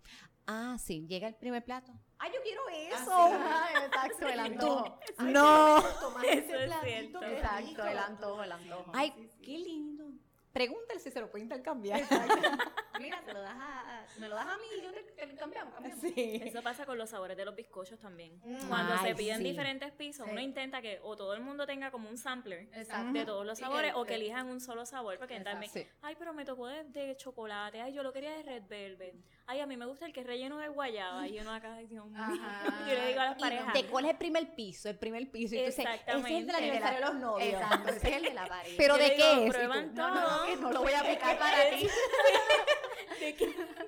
Ah, 0.47 0.75
sí, 0.79 1.05
llega 1.07 1.27
el 1.27 1.35
primer 1.35 1.63
plato. 1.63 1.93
¡Ay, 2.17 2.31
yo 2.33 2.41
quiero 2.41 2.61
eso! 2.69 3.11
Ah, 3.11 3.69
exacto, 3.85 4.27
el 4.27 4.33
Y 4.53 4.57
tú, 4.57 4.65
antojo. 4.77 4.99
no. 5.19 5.81
Tomar 6.01 6.25
Eso 6.25 6.55
ese 6.55 6.65
es 6.65 6.73
cierto. 6.83 7.23
Exacto, 7.23 7.85
el 7.87 7.97
antojo, 7.97 8.43
el 8.43 8.51
antojo. 8.51 8.91
Ay, 8.93 9.13
Sí, 9.15 9.27
sí. 9.37 9.41
qué 9.43 9.57
lindo. 9.59 10.05
Pregúntale 10.53 10.99
si 10.99 11.09
se 11.11 11.19
lo 11.19 11.29
puede 11.29 11.43
intercambiar. 11.43 12.01
Mira, 12.99 13.19
te 13.25 13.33
lo 13.33 13.41
das 13.41 13.55
a, 13.57 14.05
me 14.19 14.27
lo 14.27 14.35
das 14.35 14.45
a 14.45 14.57
mí 14.57 14.63
y 14.77 14.83
yo 14.83 14.91
te, 14.91 15.01
te 15.01 15.35
cambiamos, 15.35 15.73
cambiamos. 15.73 16.01
Sí. 16.01 16.41
Eso 16.43 16.61
pasa 16.61 16.85
con 16.85 16.97
los 16.97 17.09
sabores 17.09 17.35
de 17.35 17.45
los 17.45 17.55
bizcochos 17.55 17.97
también. 17.99 18.39
Mm. 18.43 18.67
Cuando 18.67 18.93
Ay, 18.93 19.09
se 19.09 19.15
piden 19.15 19.37
sí. 19.37 19.43
diferentes 19.45 19.91
pisos, 19.93 20.25
Sí. 20.25 20.31
uno 20.31 20.39
intenta 20.41 20.81
que 20.81 20.99
o 21.01 21.15
todo 21.15 21.33
el 21.33 21.41
mundo 21.41 21.65
tenga 21.65 21.89
como 21.89 22.09
un 22.09 22.17
sampler 22.17 22.67
Exacto. 22.73 23.13
de 23.13 23.25
todos 23.25 23.45
los 23.45 23.57
sabores 23.57 23.93
que- 23.93 23.97
o 23.99 24.03
que 24.03 24.09
que- 24.09 24.15
elijan 24.15 24.47
un 24.47 24.59
solo 24.61 24.85
sabor 24.85 25.17
porque 25.17 25.39
también, 25.39 25.71
Sí. 25.71 25.87
ay, 26.01 26.15
pero 26.19 26.33
me 26.33 26.45
tocó 26.45 26.67
de, 26.67 26.83
de 26.83 27.15
chocolate, 27.17 27.81
ay, 27.81 27.93
yo 27.93 28.03
lo 28.03 28.13
quería 28.13 28.31
de 28.35 28.43
red 28.43 28.63
velvet, 28.67 29.15
ay, 29.47 29.61
a 29.61 29.65
mí 29.65 29.77
me 29.77 29.85
gusta 29.87 30.05
el 30.05 30.13
que 30.13 30.19
es 30.19 30.27
relleno 30.27 30.59
de 30.59 30.67
guayaba 30.67 31.27
y 31.27 31.39
uno 31.39 31.51
acá, 31.53 31.77
Dios 31.77 32.05
mío. 32.05 32.21
Yo 32.87 32.93
le 32.93 33.07
digo 33.07 33.21
a 33.21 33.25
las 33.25 33.39
parejas, 33.39 33.73
¿De 33.73 33.85
cuál 33.87 34.05
es 34.05 34.11
el 34.11 34.17
primer 34.17 34.53
piso? 34.53 34.89
El 34.89 34.97
primer 34.99 35.29
piso. 35.31 35.55
Y 35.55 35.59
tú 35.59 35.65
dices, 35.65 35.79
ese 35.79 36.11
es 36.19 36.25
el 36.25 36.45
del 36.45 36.55
aniversario 36.55 36.99
de 36.99 37.05
los 37.05 37.15
novios. 37.15 37.49
Exacto, 37.53 37.89
ese 37.89 38.09
es 38.09 38.15
el 38.17 38.23
de 38.23 38.33
la 38.33 38.45
pared. 38.47 38.73
Pero 38.77 38.97
Yo 38.97 39.03
¿de 39.03 39.15
qué 39.15 39.45
es? 39.47 39.53
Prueban 39.53 39.89
tú, 39.89 40.01
no, 40.01 40.13
no, 40.13 40.21
todo. 40.21 40.40
No, 40.41 40.47
que 40.47 40.55
no 40.57 40.71
lo 40.71 40.81
voy 40.81 40.93
a 40.93 41.03
picar 41.03 41.37
para 41.39 41.69
ti. 41.69 41.87
¿De 43.19 43.35
qué? 43.35 43.45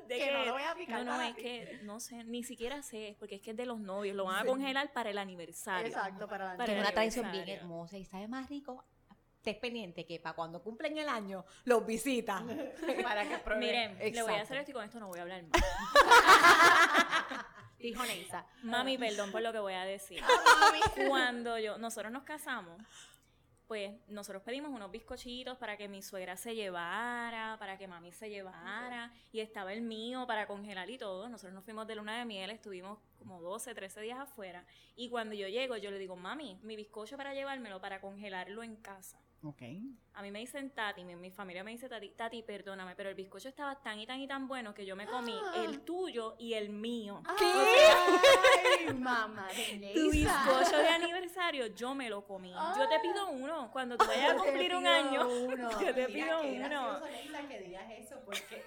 ¿De 0.07 0.17
Que 0.17 0.25
qué? 0.25 0.31
no 0.31 0.45
lo 0.45 0.53
voy 0.53 0.61
a 0.63 0.75
picar 0.75 0.99
No, 0.99 1.05
no, 1.05 1.11
para 1.17 1.29
es 1.29 1.35
ti. 1.35 1.41
que 1.41 1.79
no 1.83 1.99
sé, 1.99 2.23
ni 2.23 2.43
siquiera 2.43 2.81
sé, 2.83 3.15
porque 3.19 3.35
es 3.35 3.41
que 3.41 3.51
es 3.51 3.57
de 3.57 3.65
los 3.65 3.79
novios, 3.79 4.15
lo 4.15 4.25
van 4.25 4.43
a 4.43 4.45
congelar 4.45 4.91
para 4.93 5.09
el 5.09 5.17
aniversario. 5.17 5.87
Exacto, 5.87 6.27
para 6.27 6.51
la 6.51 6.57
Para 6.57 6.65
que 6.65 6.71
es 6.73 6.77
el 6.77 6.83
una 6.83 6.91
tradición 6.93 7.31
bien 7.31 7.49
hermosa 7.49 7.97
y 7.97 8.05
sabe 8.05 8.27
más 8.27 8.47
rico. 8.49 8.83
Estés 9.37 9.57
pendiente 9.57 10.05
que 10.05 10.19
para 10.21 10.35
cuando 10.35 10.61
cumplen 10.63 10.97
el 10.97 11.09
año 11.09 11.43
los 11.65 11.85
visitan. 11.85 12.47
para 13.03 13.27
que 13.27 13.39
pruebe. 13.39 13.59
Miren, 13.59 14.13
le 14.13 14.21
voy 14.23 14.33
a 14.35 14.41
hacer 14.41 14.57
esto 14.57 14.71
y 14.71 14.73
con 14.73 14.85
esto 14.85 14.99
no 14.99 15.07
voy 15.07 15.19
a 15.19 15.23
hablar 15.23 15.43
más. 15.43 15.61
Dijo 17.79 18.01
Neisa. 18.05 18.45
Mami, 18.61 18.97
perdón 18.97 19.31
por 19.33 19.41
lo 19.41 19.51
que 19.51 19.59
voy 19.59 19.73
a 19.73 19.83
decir. 19.83 20.23
Cuando 21.09 21.59
yo, 21.59 21.77
nosotros 21.77 22.11
nos 22.13 22.23
casamos, 22.23 22.81
pues 23.73 23.91
nosotros 24.07 24.43
pedimos 24.43 24.69
unos 24.69 24.91
bizcochitos 24.91 25.57
para 25.57 25.77
que 25.77 25.87
mi 25.87 26.03
suegra 26.03 26.37
se 26.37 26.53
llevara, 26.53 27.55
para 27.57 27.75
que 27.75 27.87
mami 27.87 28.11
se 28.11 28.29
llevara, 28.29 29.11
y 29.31 29.39
estaba 29.39 29.73
el 29.73 29.81
mío 29.81 30.27
para 30.27 30.45
congelar 30.45 30.91
y 30.91 30.99
todo. 30.99 31.27
Nosotros 31.27 31.55
nos 31.55 31.63
fuimos 31.63 31.87
de 31.87 31.95
luna 31.95 32.19
de 32.19 32.23
miel, 32.23 32.51
estuvimos 32.51 32.99
como 33.17 33.41
12, 33.41 33.73
13 33.73 34.01
días 34.01 34.19
afuera, 34.19 34.63
y 34.95 35.09
cuando 35.09 35.33
yo 35.33 35.47
llego, 35.47 35.75
yo 35.77 35.89
le 35.89 35.97
digo, 35.97 36.15
mami, 36.15 36.59
mi 36.61 36.75
bizcocho 36.75 37.17
para 37.17 37.33
llevármelo, 37.33 37.81
para 37.81 37.99
congelarlo 37.99 38.61
en 38.61 38.75
casa. 38.75 39.17
Ok. 39.45 39.61
A 40.13 40.21
mí 40.21 40.31
me 40.31 40.39
dicen 40.39 40.69
Tati, 40.69 41.03
mi, 41.03 41.15
mi 41.17 41.29
familia 41.29 41.63
me 41.65 41.71
dice 41.71 41.89
Tati, 41.89 42.09
Tati, 42.11 42.43
perdóname, 42.43 42.95
pero 42.95 43.09
el 43.09 43.15
bizcocho 43.15 43.49
estaba 43.49 43.75
tan 43.81 43.99
y 43.99 44.07
tan 44.07 44.19
y 44.21 44.27
tan 44.27 44.47
bueno 44.47 44.73
que 44.73 44.85
yo 44.85 44.95
me 44.95 45.05
comí 45.05 45.35
el 45.55 45.81
tuyo 45.81 46.35
y 46.39 46.53
el 46.53 46.69
mío. 46.69 47.21
Ay, 47.25 48.93
mamá 48.93 49.47
de 49.49 49.91
Tu 49.93 50.11
bizcocho 50.11 50.77
de 50.77 50.87
aniversario, 50.87 51.67
yo 51.67 51.93
me 51.93 52.09
lo 52.09 52.25
comí. 52.25 52.53
Yo 52.53 52.87
te 52.87 52.99
pido 53.01 53.29
uno. 53.31 53.69
Cuando 53.71 53.97
tú 53.97 54.05
vayas 54.05 54.31
a 54.31 54.35
cumplir 54.37 54.75
un 54.75 54.87
año, 54.87 55.27
yo 55.81 55.93
te 55.93 56.07
Mira, 56.07 56.07
pido 56.07 56.41
qué 56.41 56.63
uno. 56.65 57.01
que 57.49 57.59
digas 57.59 57.91
eso 57.91 58.21
porque. 58.23 58.63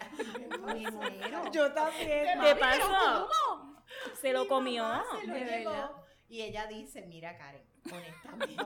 Yo 1.52 1.72
también. 1.72 2.40
¿Qué 2.40 2.54
pasó? 2.56 3.28
Se 4.20 4.32
lo 4.32 4.42
Mi 4.42 4.48
comió. 4.48 4.82
mamá 4.82 5.04
se 5.24 5.64
lo. 5.64 6.06
Y 6.28 6.42
ella 6.42 6.66
dice, 6.66 7.02
mira 7.02 7.36
Karen, 7.38 7.64
honestamente, 7.90 8.62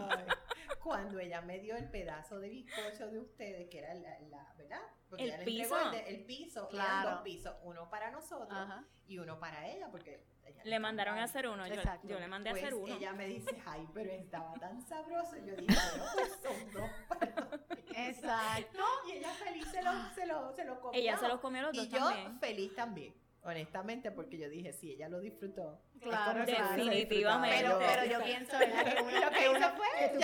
cuando 0.82 1.18
ella 1.18 1.40
me 1.42 1.58
dio 1.58 1.76
el 1.76 1.88
pedazo 1.90 2.38
de 2.40 2.48
bizcocho 2.48 3.08
de 3.10 3.18
ustedes, 3.18 3.68
que 3.68 3.78
era 3.78 3.94
la, 3.94 4.18
la- 4.20 4.52
¿verdad? 4.56 4.80
Porque 5.08 5.24
El 5.24 5.30
ella 5.30 5.38
le 5.38 5.44
entregó 5.50 5.74
piso. 5.76 5.84
El, 5.84 5.90
de- 5.90 6.08
el 6.08 6.24
piso, 6.24 6.58
eran 6.60 6.70
Claro. 6.70 7.10
dos 7.10 7.20
pisos, 7.22 7.54
uno 7.62 7.90
para 7.90 8.10
nosotros 8.10 8.48
Ajá. 8.58 8.84
y 9.06 9.18
uno 9.18 9.38
para 9.38 9.66
ella, 9.68 9.88
porque 9.90 10.24
ella 10.44 10.62
Le 10.64 10.78
mandaron 10.78 11.18
a 11.18 11.24
hacer 11.24 11.48
uno. 11.48 11.66
Yo, 11.66 11.74
Exacto. 11.74 12.08
yo 12.08 12.18
le 12.18 12.28
mandé 12.28 12.50
a 12.50 12.52
pues 12.52 12.62
hacer 12.64 12.74
uno. 12.74 12.94
ella 12.94 13.12
me 13.12 13.26
dice, 13.26 13.60
ay, 13.66 13.86
pero 13.92 14.10
estaba 14.10 14.54
tan 14.54 14.80
sabroso. 14.86 15.36
Y 15.36 15.46
yo 15.46 15.56
dije, 15.56 15.74
bueno, 15.98 16.04
pues 16.14 16.38
son 16.42 16.72
dos 16.72 16.90
para 17.08 17.26
mí". 17.26 17.82
Exacto. 17.96 18.84
Y 19.08 19.12
ella 19.12 19.30
feliz 19.32 19.66
se 19.68 19.82
lo, 19.82 19.92
se 20.14 20.26
lo, 20.26 20.52
se 20.54 20.64
lo 20.64 20.80
comió. 20.80 20.98
Ella 21.00 21.16
se 21.18 21.28
los 21.28 21.40
comió 21.40 21.62
los 21.62 21.76
dos 21.76 21.86
Y 21.86 21.88
yo 21.88 21.98
también. 21.98 22.38
feliz 22.40 22.74
también, 22.74 23.14
honestamente, 23.42 24.10
porque 24.10 24.38
yo 24.38 24.48
dije, 24.48 24.72
si 24.72 24.92
ella 24.92 25.08
lo 25.08 25.20
disfrutó. 25.20 25.80
Claro, 26.00 26.44
Definitivamente. 26.44 27.58
Pero, 27.62 27.78
pero 27.78 28.04
yo 28.04 28.24
pienso, 28.24 28.58
¿verdad? 28.58 28.84
Que 28.94 29.02
uno, 29.02 29.20
Lo 29.20 29.30
que 29.30 29.48
uno 29.48 29.72
fue, 29.76 30.08
de- 30.08 30.18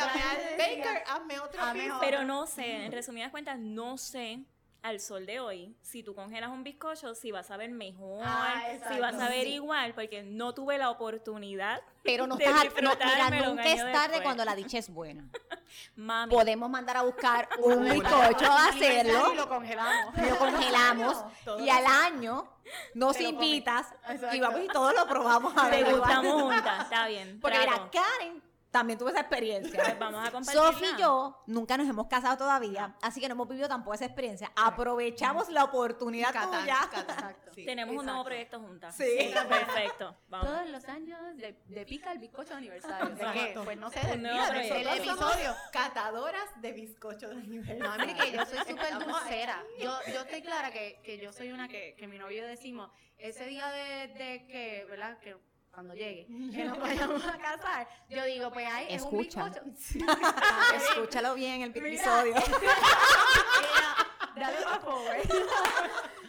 baker, 0.57 1.03
hazme 1.07 1.41
otro. 1.41 1.61
Pero 2.01 2.25
no 2.25 2.47
sé, 2.47 2.85
en 2.87 2.93
resumidas 2.93 3.31
cuentas, 3.31 3.59
no 3.59 3.99
sé 3.99 4.45
al 4.87 5.01
sol 5.01 5.27
de 5.27 5.41
hoy, 5.41 5.75
si 5.83 6.03
tú 6.03 6.15
congelas 6.15 6.51
un 6.51 6.63
bizcocho, 6.63 7.15
si 7.15 7.33
vas 7.33 7.51
a 7.51 7.57
ver 7.57 7.71
mejor, 7.71 8.23
Ah, 8.25 8.63
si 8.93 9.01
vas 9.01 9.15
a 9.15 9.29
ver 9.29 9.45
sí. 9.45 9.55
igual, 9.55 9.95
porque 9.95 10.23
no 10.23 10.55
tuve 10.55 10.79
la 10.79 10.91
oportunidad. 10.91 11.83
Pero 12.03 12.27
no 12.27 12.37
de 12.37 12.45
estás, 12.45 12.65
no, 12.83 12.91
mira, 12.95 13.31
nunca 13.49 13.65
es 13.65 13.81
tarde 13.81 13.97
después. 14.09 14.21
cuando 14.23 14.45
la 14.45 14.55
dicha 14.55 14.79
es 14.79 14.89
buena. 14.89 15.29
Mami, 15.97 16.33
Podemos 16.33 16.71
mandar 16.71 16.97
a 16.99 17.03
buscar 17.03 17.49
un 17.59 17.85
bizcocho 17.85 18.47
a 18.51 18.69
hacerlo, 18.69 19.33
Y 19.33 19.37
lo 19.37 19.49
congelamos. 19.49 20.15
lo 20.17 20.39
congelamos 20.39 21.25
Todo 21.45 21.61
y 21.65 21.69
al 21.69 21.85
año 21.87 22.49
nos 22.95 23.17
Te 23.17 23.25
invitas 23.25 23.87
y 24.33 24.41
vamos 24.41 24.61
y 24.65 24.69
todos 24.69 24.95
lo 24.95 25.07
probamos 25.07 25.53
a 25.57 25.69
te 25.71 25.83
ver. 25.83 25.95
gustamos 25.97 26.43
juntas, 26.43 26.83
está 26.85 27.07
bien. 27.09 27.39
Porque 27.41 27.59
trato. 27.59 27.71
mira, 27.73 27.91
Karen 27.91 28.43
también 28.77 28.99
tuvo 28.99 29.09
esa 29.09 29.21
experiencia. 29.21 29.83
Pues 29.83 29.99
vamos 29.99 30.29
a 30.29 30.31
compartirla. 30.31 30.73
Sofi 30.73 30.85
y 30.85 31.01
yo 31.01 31.43
nunca 31.47 31.79
nos 31.79 31.89
hemos 31.89 32.09
casado 32.09 32.37
todavía, 32.37 32.95
así 33.01 33.21
que 33.23 33.29
no 33.29 33.33
hemos 33.33 33.49
vivido 33.49 33.69
tampoco 33.69 33.95
esa 33.95 34.05
experiencia. 34.05 34.53
Aprovechamos 34.55 35.49
la 35.49 35.65
oportunidad 35.65 36.31
Catán, 36.31 36.61
tuya. 36.61 36.77
catán. 36.91 37.17
Exacto. 37.17 37.53
Sí. 37.55 37.65
Tenemos 37.67 37.97
un 37.97 38.05
nuevo 38.05 38.23
proyecto 38.23 38.61
juntas. 38.61 38.95
Sí. 38.95 39.33
Perfecto. 39.49 40.15
Vamos. 40.29 40.49
Todos 40.49 40.69
los 40.69 40.85
años 40.89 41.19
de, 41.37 41.59
de 41.65 41.87
pica 41.87 42.13
el 42.13 42.19
bizcocho 42.19 42.51
de 42.51 42.57
aniversario. 42.57 43.15
¿De 43.15 43.33
qué? 43.33 43.61
Pues 43.65 43.79
no 43.79 43.89
sé, 43.89 44.01
somos 44.03 44.97
episodio. 44.99 45.57
Catadoras 45.73 46.61
de 46.61 46.73
bizcocho 46.73 47.29
de 47.31 47.37
aniversario. 47.37 47.83
No, 47.83 47.97
mire 47.97 48.15
que 48.15 48.33
yo 48.33 48.45
soy 48.45 48.59
súper 48.69 48.99
dulcera. 48.99 49.63
Yo, 49.81 49.99
yo 50.13 50.21
estoy 50.21 50.43
clara 50.43 50.71
que, 50.71 51.01
que 51.03 51.19
yo 51.19 51.33
soy 51.33 51.51
una 51.51 51.67
que, 51.67 51.95
que 51.99 52.07
mi 52.09 52.19
novio 52.19 52.47
decimos, 52.47 52.91
ese 53.17 53.47
día 53.47 53.69
de, 53.71 54.09
de 54.09 54.47
que, 54.47 54.87
¿verdad? 54.91 55.19
Que 55.19 55.35
cuando 55.77 55.93
llegue, 55.93 56.27
que 56.55 56.65
nos 56.65 56.81
vayamos 56.81 57.23
a 57.27 57.37
casar, 57.37 57.87
yo 58.09 58.25
digo, 58.25 58.51
pues 58.51 58.67
ahí 58.67 58.87
es 58.89 59.03
un 59.03 59.19
bizcocho. 59.19 59.61
Escúchalo 60.75 61.35
bien 61.35 61.61
el 61.61 61.77
episodio. 61.77 62.35
Mira, 62.35 63.95
Dale 64.35 64.65
más 64.65 64.81
forward. 64.81 65.29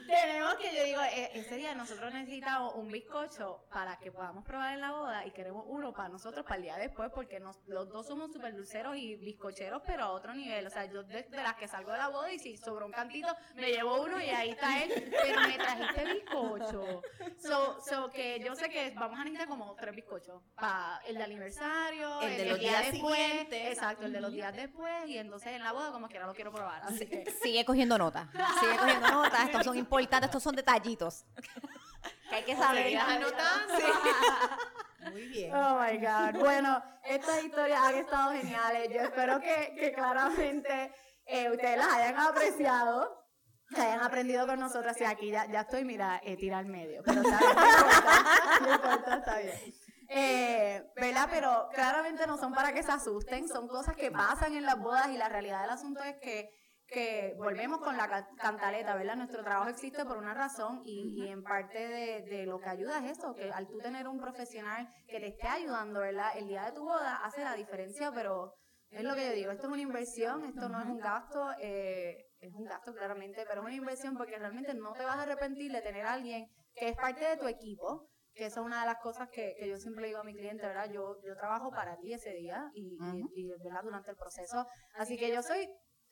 Tenemos 0.08 0.56
que, 0.56 0.76
yo 0.76 0.84
digo, 0.84 1.02
eh, 1.02 1.32
ese 1.34 1.56
día 1.58 1.76
nosotros 1.76 2.14
necesitamos 2.14 2.74
un 2.76 2.90
bizcocho 2.92 3.66
para 3.72 3.98
que 4.00 4.12
podamos 4.12 4.44
probar 4.46 4.74
en 4.74 4.82
la 4.82 4.92
boda 4.92 5.26
y 5.26 5.32
queremos 5.32 5.64
uno 5.68 5.94
para 5.94 6.10
nosotros 6.10 6.44
para 6.46 6.56
el 6.58 6.64
día 6.64 6.78
después 6.78 7.12
porque 7.14 7.40
nos, 7.40 7.58
los 7.68 7.90
dos 7.90 8.08
somos 8.08 8.32
súper 8.32 8.56
dulceros 8.56 8.96
y 8.98 9.16
bizcocheros 9.16 9.82
pero 9.86 10.04
a 10.04 10.12
otro 10.12 10.34
nivel. 10.34 10.66
O 10.66 10.70
sea, 10.70 10.86
yo 10.86 11.04
desde 11.04 11.38
las 11.44 11.56
que 11.56 11.68
salgo 11.68 11.92
de 11.92 11.98
la 11.98 12.08
boda 12.10 12.32
y 12.32 12.40
si 12.40 12.58
sobró 12.58 12.86
un 12.86 12.92
cantito 12.92 13.28
me 13.56 13.70
llevo 13.72 14.02
uno 14.02 14.22
y 14.22 14.30
ahí 14.30 14.50
está 14.52 14.82
él, 14.84 15.14
pero 15.24 15.42
me 15.42 15.58
trajiste 15.58 16.14
bizcocho. 16.14 17.02
So, 17.40 17.82
so 17.82 18.10
que 18.10 18.40
yo 18.44 18.56
sé 18.56 18.70
que 18.70 18.92
vamos 18.96 19.20
a 19.20 19.24
necesitar 19.24 19.48
como 19.48 19.76
tres 19.76 19.96
bizcochos 19.96 20.42
para 20.56 21.02
el 21.08 21.18
de 21.18 21.24
aniversario, 21.24 22.22
El 22.22 22.38
de 22.38 22.46
los 22.46 22.60
día 22.60 22.70
días 22.70 22.92
después, 22.92 23.18
siguientes. 23.20 23.68
exacto, 23.74 24.06
el 24.06 24.14
de 24.14 24.22
los 24.22 24.32
días 24.32 24.56
después 24.56 25.08
y 25.08 25.18
entonces 25.18 25.54
en 25.54 25.64
la 25.64 25.72
boda 25.74 25.92
como 25.92 26.08
quiera 26.08 26.26
lo 26.26 26.34
quiero 26.34 26.52
probar. 26.52 26.82
Así 26.84 27.06
que 27.06 27.26
Sigue 27.42 27.66
cogiendo 27.66 27.98
nota. 27.98 28.30
Sigue 28.60 28.78
cogiendo 28.78 29.08
nota. 29.10 29.44
Estos 29.44 29.64
son 29.64 29.78
importantes, 29.78 29.88
estos 30.00 30.44
son 30.44 30.56
detallitos. 30.56 31.26
Que 32.30 32.36
hay 32.36 32.44
que 32.44 32.56
saber. 32.58 32.98
Anotando. 32.98 33.74
Muy 35.12 35.28
bien. 35.30 35.56
Oh 35.56 35.80
my 35.80 35.98
God. 35.98 36.40
Bueno, 36.40 36.84
estas 37.06 37.44
historias 37.44 37.80
han 37.82 37.96
estado 37.96 38.32
geniales. 38.34 38.90
Yo 38.94 39.02
espero 39.02 39.40
que, 39.40 39.76
que 39.80 39.94
claramente 39.94 40.94
eh, 41.26 41.50
ustedes 41.50 41.78
las 41.78 41.94
hayan 41.94 42.20
apreciado, 42.20 43.26
que 43.74 43.82
hayan 43.82 44.02
aprendido 44.02 44.46
con 44.46 44.60
nosotras. 44.60 45.00
Y 45.00 45.06
aquí 45.06 45.32
ya, 45.32 45.46
ya 45.46 45.62
estoy, 45.62 45.86
mira, 45.86 46.20
eh, 46.24 46.36
tira 46.36 46.58
al 46.58 46.66
medio. 46.66 47.02
Pero 47.06 47.22
está 47.22 47.38
bien, 47.38 47.56
no 47.56 47.70
importa, 47.70 48.60
no 48.62 48.74
importa, 48.74 49.18
está 49.18 49.40
bien. 49.40 49.74
Eh, 50.10 50.92
¿Verdad? 50.96 51.28
Pero 51.30 51.70
claramente 51.74 52.28
no 52.28 52.38
son 52.38 52.54
para 52.54 52.74
que 52.74 52.84
se 52.84 52.92
asusten, 52.92 53.48
son 53.48 53.68
cosas 53.68 53.96
que 53.96 54.12
pasan 54.12 54.54
en 54.54 54.66
las 54.66 54.80
bodas 54.80 55.10
y 55.10 55.18
la 55.18 55.28
realidad 55.28 55.62
del 55.62 55.72
asunto 55.72 56.02
es 56.04 56.16
que 56.18 56.50
que 56.88 57.34
volvemos 57.38 57.80
con 57.80 57.98
la 57.98 58.08
ca- 58.08 58.28
cantaleta, 58.38 58.96
¿verdad? 58.96 59.16
Nuestro 59.18 59.44
trabajo 59.44 59.70
existe 59.70 60.06
por 60.06 60.18
una 60.18 60.34
razón 60.34 60.82
y, 60.86 61.22
y 61.24 61.28
en 61.28 61.44
parte 61.44 61.78
de, 61.88 62.22
de 62.24 62.46
lo 62.46 62.60
que 62.60 62.70
ayuda 62.70 63.00
es 63.06 63.18
eso, 63.18 63.34
que 63.36 63.52
al 63.52 63.68
tú 63.68 63.78
tener 63.80 64.08
un 64.08 64.20
profesional 64.20 64.88
que 65.08 65.20
te 65.20 65.28
esté 65.28 65.48
ayudando, 65.48 66.00
¿verdad? 66.00 66.32
El 66.38 66.48
día 66.48 66.64
de 66.66 66.72
tu 66.72 66.84
boda 66.84 67.18
hace 67.26 67.44
la 67.44 67.56
diferencia, 67.56 68.12
pero 68.14 68.54
es 68.90 69.04
lo 69.04 69.16
que 69.16 69.26
yo 69.28 69.34
digo, 69.34 69.52
esto 69.52 69.68
es 69.68 69.74
una 69.74 69.82
inversión, 69.82 70.46
esto 70.46 70.70
no 70.70 70.80
es 70.80 70.88
un 70.88 70.98
gasto, 71.00 71.52
eh, 71.60 72.16
es 72.40 72.54
un 72.54 72.64
gasto 72.66 72.94
claramente, 72.94 73.44
pero 73.48 73.62
es 73.62 73.66
una 73.68 73.76
inversión 73.76 74.16
porque 74.16 74.38
realmente 74.40 74.74
no 74.74 74.94
te 74.94 75.04
vas 75.04 75.18
a 75.18 75.24
arrepentir 75.24 75.72
de 75.74 75.82
tener 75.82 76.06
a 76.06 76.14
alguien 76.14 76.46
que 76.74 76.90
es 76.90 76.96
parte 76.96 77.26
de 77.26 77.36
tu 77.36 77.48
equipo, 77.48 78.08
que 78.34 78.46
esa 78.46 78.62
es 78.62 78.66
una 78.66 78.82
de 78.82 78.86
las 78.86 79.00
cosas 79.02 79.28
que, 79.30 79.56
que 79.60 79.68
yo 79.68 79.78
siempre 79.78 80.06
digo 80.08 80.20
a 80.20 80.24
mi 80.24 80.34
cliente, 80.34 80.66
¿verdad? 80.66 80.90
Yo, 80.90 81.16
yo 81.26 81.36
trabajo 81.36 81.70
para 81.72 81.98
ti 81.98 82.14
ese 82.14 82.30
día 82.32 82.70
y, 82.74 82.96
y- 83.36 83.44
y, 83.44 83.48
¿verdad? 83.50 83.82
Durante 83.84 84.12
el 84.12 84.16
proceso. 84.16 84.66
Así 84.96 85.18
que 85.18 85.34
yo 85.34 85.42
soy 85.42 85.68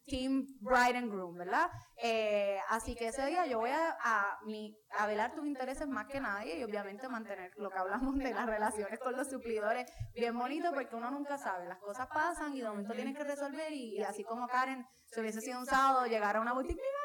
Team 0.06 0.46
Bride 0.62 0.98
and 0.98 1.12
Groom, 1.12 1.38
¿verdad? 1.38 1.70
Eh, 2.02 2.58
así 2.70 2.96
que 2.96 3.08
ese 3.08 3.26
día 3.26 3.46
yo 3.48 3.60
voy 3.60 3.72
a, 3.72 3.98
a, 4.00 4.38
mi, 4.46 4.78
a 4.98 5.08
velar 5.08 5.34
tus 5.34 5.46
intereses 5.46 5.88
más 5.88 6.08
que 6.08 6.20
nadie 6.20 6.60
y 6.60 6.64
obviamente 6.64 7.10
mantener 7.10 7.52
lo 7.58 7.70
que 7.70 7.78
hablamos 7.78 8.16
de 8.18 8.34
las 8.34 8.46
relaciones 8.46 9.00
con 9.00 9.16
los 9.16 9.30
suplidores 9.30 9.92
bien 10.14 10.38
bonito 10.38 10.72
porque 10.74 10.96
uno 10.96 11.10
nunca 11.12 11.38
sabe, 11.38 11.68
las 11.68 11.80
cosas 11.80 12.08
pasan 12.08 12.54
y 12.54 12.62
de 12.62 12.70
momento 12.70 12.94
tienes 12.94 13.18
que 13.18 13.24
resolver 13.24 13.72
y, 13.72 14.04
así 14.04 14.24
como 14.24 14.48
Karen, 14.48 14.86
si 15.06 15.20
hubiese 15.20 15.42
sido 15.42 15.60
un 15.60 15.66
sábado, 15.66 16.06
llegar 16.06 16.36
a 16.36 16.42
una 16.42 16.54
boutique, 16.54 16.76
mira, 16.76 16.86
necesito 16.86 16.94
un 16.94 17.05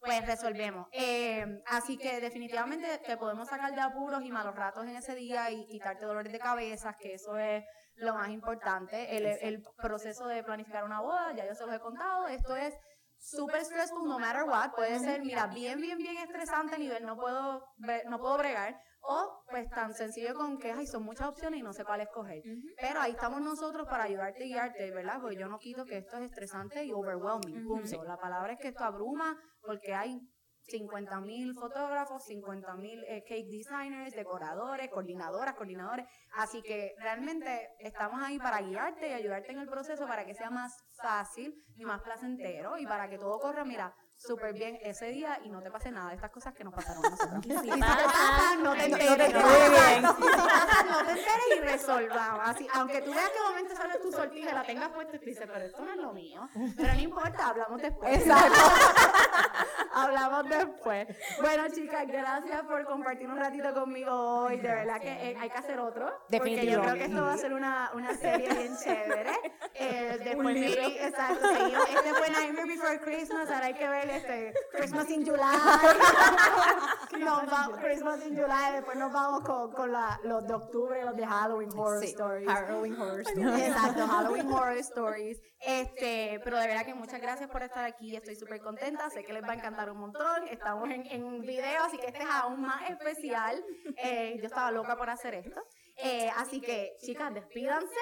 pues 0.00 0.26
resolvemos. 0.26 0.86
Eh, 0.92 1.44
así 1.66 1.96
que 1.96 2.20
definitivamente 2.20 2.98
te 2.98 3.16
podemos 3.16 3.48
sacar 3.48 3.74
de 3.74 3.80
apuros 3.80 4.22
y 4.24 4.30
malos 4.30 4.54
ratos 4.54 4.84
en 4.84 4.96
ese 4.96 5.14
día 5.14 5.50
y 5.50 5.66
quitarte 5.66 6.04
dolores 6.04 6.32
de 6.32 6.38
cabeza, 6.38 6.96
que 6.98 7.14
eso 7.14 7.36
es 7.36 7.64
lo 7.94 8.14
más 8.14 8.30
importante. 8.30 9.16
El, 9.16 9.26
el 9.26 9.62
proceso 9.76 10.26
de 10.26 10.42
planificar 10.42 10.84
una 10.84 11.00
boda, 11.00 11.32
ya 11.34 11.46
yo 11.46 11.54
se 11.54 11.66
los 11.66 11.74
he 11.74 11.80
contado, 11.80 12.26
esto 12.28 12.56
es 12.56 12.74
súper 13.18 13.64
stressful 13.64 14.08
no 14.08 14.18
matter 14.18 14.44
what. 14.44 14.72
Puede 14.72 14.98
ser, 14.98 15.22
mira, 15.22 15.46
bien, 15.46 15.80
bien, 15.80 15.98
bien 15.98 16.16
estresante 16.18 16.74
a 16.74 16.78
nivel 16.78 17.04
no 17.04 17.16
puedo, 17.16 17.64
no 18.08 18.18
puedo 18.18 18.38
bregar. 18.38 18.80
O 19.02 19.42
pues 19.50 19.68
tan 19.70 19.92
sencillo 19.94 20.34
con 20.34 20.58
que 20.58 20.72
ay, 20.72 20.86
son 20.86 21.02
muchas 21.02 21.28
opciones 21.28 21.60
y 21.60 21.62
no 21.62 21.72
sé 21.72 21.84
cuál 21.84 22.00
escoger. 22.00 22.42
Pero 22.80 23.00
ahí 23.00 23.12
estamos 23.12 23.40
nosotros 23.40 23.86
para 23.88 24.04
ayudarte 24.04 24.44
y 24.44 24.52
guiarte, 24.52 24.90
¿verdad? 24.92 25.18
Porque 25.20 25.36
yo 25.36 25.48
no 25.48 25.58
quito 25.58 25.84
que 25.84 25.98
esto 25.98 26.16
es 26.18 26.30
estresante 26.30 26.84
y 26.84 26.92
overwhelming. 26.92 27.66
Punto. 27.66 28.04
La 28.04 28.16
palabra 28.16 28.52
es 28.52 28.60
que 28.60 28.68
esto 28.68 28.84
abruma 28.84 29.36
porque 29.62 29.94
hay 29.94 30.20
50 30.64 31.20
mil 31.20 31.54
fotógrafos, 31.54 32.24
50 32.24 32.74
mil 32.76 33.00
cake 33.26 33.48
designers, 33.50 34.14
decoradores, 34.14 34.88
coordinadoras, 34.90 35.54
coordinadores. 35.54 36.06
Así 36.36 36.62
que 36.62 36.94
realmente 36.98 37.68
estamos 37.80 38.22
ahí 38.22 38.38
para 38.38 38.62
guiarte 38.62 39.08
y 39.08 39.12
ayudarte 39.12 39.52
en 39.52 39.58
el 39.58 39.68
proceso 39.68 40.06
para 40.06 40.24
que 40.24 40.34
sea 40.34 40.50
más 40.50 40.72
fácil 41.02 41.54
y 41.76 41.84
más 41.84 42.02
placentero 42.02 42.78
y 42.78 42.86
para 42.86 43.08
que 43.08 43.18
todo 43.18 43.38
corra, 43.38 43.64
mira, 43.64 43.94
súper 44.26 44.52
bien 44.52 44.78
ese 44.82 45.06
día 45.06 45.40
y 45.44 45.48
no 45.48 45.60
te 45.60 45.70
pase 45.70 45.90
nada 45.90 46.10
de 46.10 46.14
estas 46.14 46.30
cosas 46.30 46.54
que 46.54 46.64
nos 46.64 46.74
pasaron 46.74 47.04
a 47.04 47.10
nosotros. 47.10 47.42
Si 47.42 47.70
te 47.70 47.78
pasan, 47.78 48.62
no 48.62 48.72
te 48.72 48.78
te 48.78 48.84
enteres. 48.86 49.32
te 49.32 50.00
no 50.00 50.14
te 50.16 51.10
enteres 51.10 51.46
y 51.56 51.60
resolvamos. 51.60 52.40
Así, 52.44 52.68
aunque 52.74 53.02
tú 53.02 53.12
veas 53.12 53.30
que 53.30 53.38
de 53.38 53.44
momento 53.44 53.76
sale 53.76 53.98
tu 53.98 54.12
sortija 54.12 54.54
la 54.54 54.62
tengas 54.64 54.90
puesta 54.90 55.16
y 55.16 55.18
tú 55.18 55.26
dices, 55.26 55.48
pero 55.52 55.64
esto 55.64 55.84
no 55.84 55.90
es 55.90 55.96
lo 55.98 56.12
mío. 56.12 56.48
Pero 56.76 56.94
no 56.94 57.00
importa, 57.00 57.48
hablamos 57.48 57.82
después. 57.82 58.18
Exacto. 58.18 58.60
hablamos 59.94 60.48
después. 60.48 61.08
Bueno, 61.40 61.64
chicas, 61.74 62.06
gracias 62.06 62.62
por 62.62 62.84
compartir 62.84 63.28
un 63.28 63.36
ratito 63.38 63.72
conmigo 63.74 64.12
hoy. 64.12 64.56
De 64.58 64.68
verdad 64.68 65.00
que 65.00 65.08
eh, 65.30 65.36
hay 65.40 65.50
que 65.50 65.58
hacer 65.58 65.78
otro. 65.78 66.10
Porque 66.30 66.66
yo 66.66 66.80
creo 66.80 66.94
que 66.94 67.04
esto 67.04 67.22
va 67.22 67.32
a 67.34 67.38
ser 67.38 67.52
una, 67.52 67.90
una 67.94 68.14
serie 68.14 68.48
bien 68.52 68.76
chévere. 68.76 69.32
Eh, 69.74 70.18
después, 70.24 70.44
maybe, 70.44 71.04
exacto, 71.06 71.46
seguimos. 71.48 71.88
Este 71.88 72.14
fue 72.14 72.30
Nightmare 72.30 72.66
Before 72.68 73.00
Christmas. 73.00 73.50
Ahora 73.50 73.66
hay 73.66 73.74
que 73.74 73.88
ver 73.88 74.10
este 74.10 74.54
Christmas 74.72 75.10
in 75.10 75.26
July. 75.26 75.42
Nos 77.18 77.42
va- 77.52 77.78
Christmas 77.80 78.24
in 78.26 78.36
July. 78.36 78.72
Después 78.74 78.96
nos 78.96 79.12
vamos 79.12 79.42
con, 79.44 79.72
con 79.72 79.92
la- 79.92 80.18
los 80.24 80.46
de 80.46 80.54
octubre, 80.54 81.04
los 81.04 81.16
de 81.16 81.26
Halloween 81.26 81.70
Horror 81.76 82.00
Sí, 82.00 82.06
Stories. 82.10 82.48
Halloween 82.48 83.00
Horror 83.00 83.20
Stories. 83.20 83.68
Exacto, 83.68 84.06
Halloween 84.06 84.50
Horror 84.50 84.76
Stories. 84.78 85.40
Este, 85.60 86.40
pero 86.42 86.58
de 86.58 86.66
verdad 86.66 86.84
que 86.84 86.94
muchas 86.94 87.20
gracias 87.20 87.48
por 87.50 87.62
estar 87.62 87.84
aquí. 87.84 88.16
Estoy 88.16 88.34
súper 88.34 88.60
contenta. 88.60 89.08
Sé 89.10 89.22
que 89.24 89.32
les 89.32 89.44
va 89.44 89.51
a 89.52 89.54
encantar 89.54 89.90
un 89.90 89.98
montón. 89.98 90.48
Estamos 90.48 90.90
en, 90.90 91.06
en 91.06 91.40
video, 91.42 91.84
así 91.84 91.98
que 91.98 92.06
este 92.06 92.22
es 92.22 92.28
aún 92.30 92.62
más 92.62 92.88
especial. 92.90 93.62
Eh, 93.96 94.38
yo 94.40 94.46
estaba 94.46 94.70
loca 94.70 94.96
por 94.96 95.10
hacer 95.10 95.34
esto. 95.34 95.62
Eh, 95.96 96.30
así 96.36 96.60
que, 96.60 96.96
chicas, 97.00 97.32
despídanse 97.34 98.00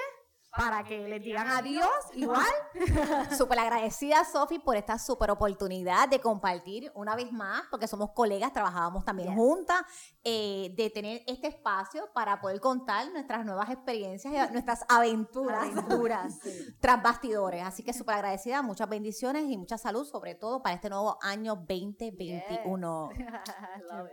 para 0.56 0.82
que 0.84 1.08
les 1.08 1.22
digan 1.22 1.48
adiós. 1.48 1.88
Igual. 2.14 2.44
Súper 3.36 3.58
agradecida, 3.60 4.24
Sofi, 4.24 4.58
por 4.58 4.76
esta 4.76 4.98
súper 4.98 5.30
oportunidad 5.30 6.08
de 6.08 6.20
compartir 6.20 6.90
una 6.94 7.14
vez 7.14 7.30
más, 7.32 7.62
porque 7.70 7.86
somos 7.86 8.10
colegas, 8.12 8.52
trabajábamos 8.52 9.04
también 9.04 9.28
Yes. 9.28 9.36
juntas, 9.36 9.82
eh, 10.24 10.72
de 10.76 10.90
tener 10.90 11.22
este 11.26 11.48
espacio 11.48 12.08
para 12.14 12.40
poder 12.40 12.60
contar 12.60 13.10
nuestras 13.12 13.44
nuevas 13.44 13.70
experiencias 13.70 14.32
y 14.32 14.36
nuestras 14.52 14.84
aventuras, 14.88 15.68
Aventuras. 15.76 16.38
tras 16.80 17.02
bastidores. 17.02 17.62
Así 17.64 17.82
que 17.82 17.92
súper 17.92 18.16
agradecida, 18.16 18.62
muchas 18.62 18.88
bendiciones 18.88 19.44
y 19.48 19.56
mucha 19.56 19.78
salud, 19.78 20.04
sobre 20.04 20.34
todo 20.34 20.62
para 20.62 20.74
este 20.74 20.90
nuevo 20.90 21.18
año 21.22 21.54
2021. 21.56 23.10
Qué 23.14 23.24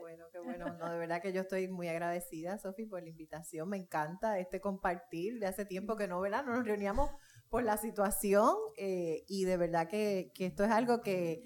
bueno, 0.01 0.25
qué 0.31 0.39
bueno. 0.39 0.73
No, 0.77 0.89
de 0.89 0.97
verdad 0.97 1.21
que 1.21 1.33
yo 1.33 1.41
estoy 1.41 1.67
muy 1.67 1.88
agradecida, 1.88 2.57
Sofi, 2.57 2.85
por 2.85 3.01
la 3.01 3.09
invitación. 3.09 3.69
Me 3.69 3.77
encanta 3.77 4.38
este 4.39 4.61
compartir. 4.61 5.39
De 5.39 5.47
hace 5.47 5.65
tiempo 5.65 5.95
que 5.95 6.07
no, 6.07 6.19
¿verdad? 6.30 6.45
No 6.45 6.55
nos 6.55 6.65
reuníamos 6.65 7.09
por 7.49 7.63
la 7.63 7.78
situación 7.78 8.53
eh, 8.78 9.23
y 9.28 9.45
de 9.45 9.57
verdad 9.57 9.88
que, 9.88 10.32
que 10.36 10.45
esto 10.45 10.63
es 10.63 10.71
algo 10.71 11.01
que, 11.01 11.41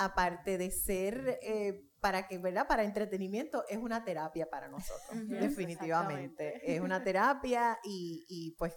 aparte 0.00 0.56
de 0.56 0.70
ser 0.70 1.38
eh, 1.42 1.84
para 2.00 2.26
que, 2.26 2.38
¿verdad? 2.38 2.66
Para 2.66 2.84
entretenimiento, 2.84 3.64
es 3.68 3.76
una 3.76 4.04
terapia 4.04 4.48
para 4.48 4.68
nosotros, 4.68 5.28
definitivamente. 5.28 6.60
Es 6.64 6.80
una 6.80 7.04
terapia 7.04 7.78
y, 7.84 8.24
y, 8.28 8.52
pues 8.52 8.74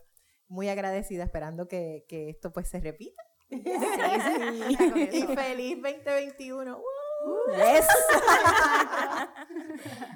muy 0.50 0.68
agradecida, 0.68 1.24
esperando 1.24 1.68
que, 1.68 2.04
que 2.10 2.30
esto 2.30 2.52
pues 2.52 2.70
se 2.70 2.82
repita. 2.82 3.24
y 3.50 5.24
feliz 5.36 5.82
2021. 5.82 6.82
Yes. 7.56 7.88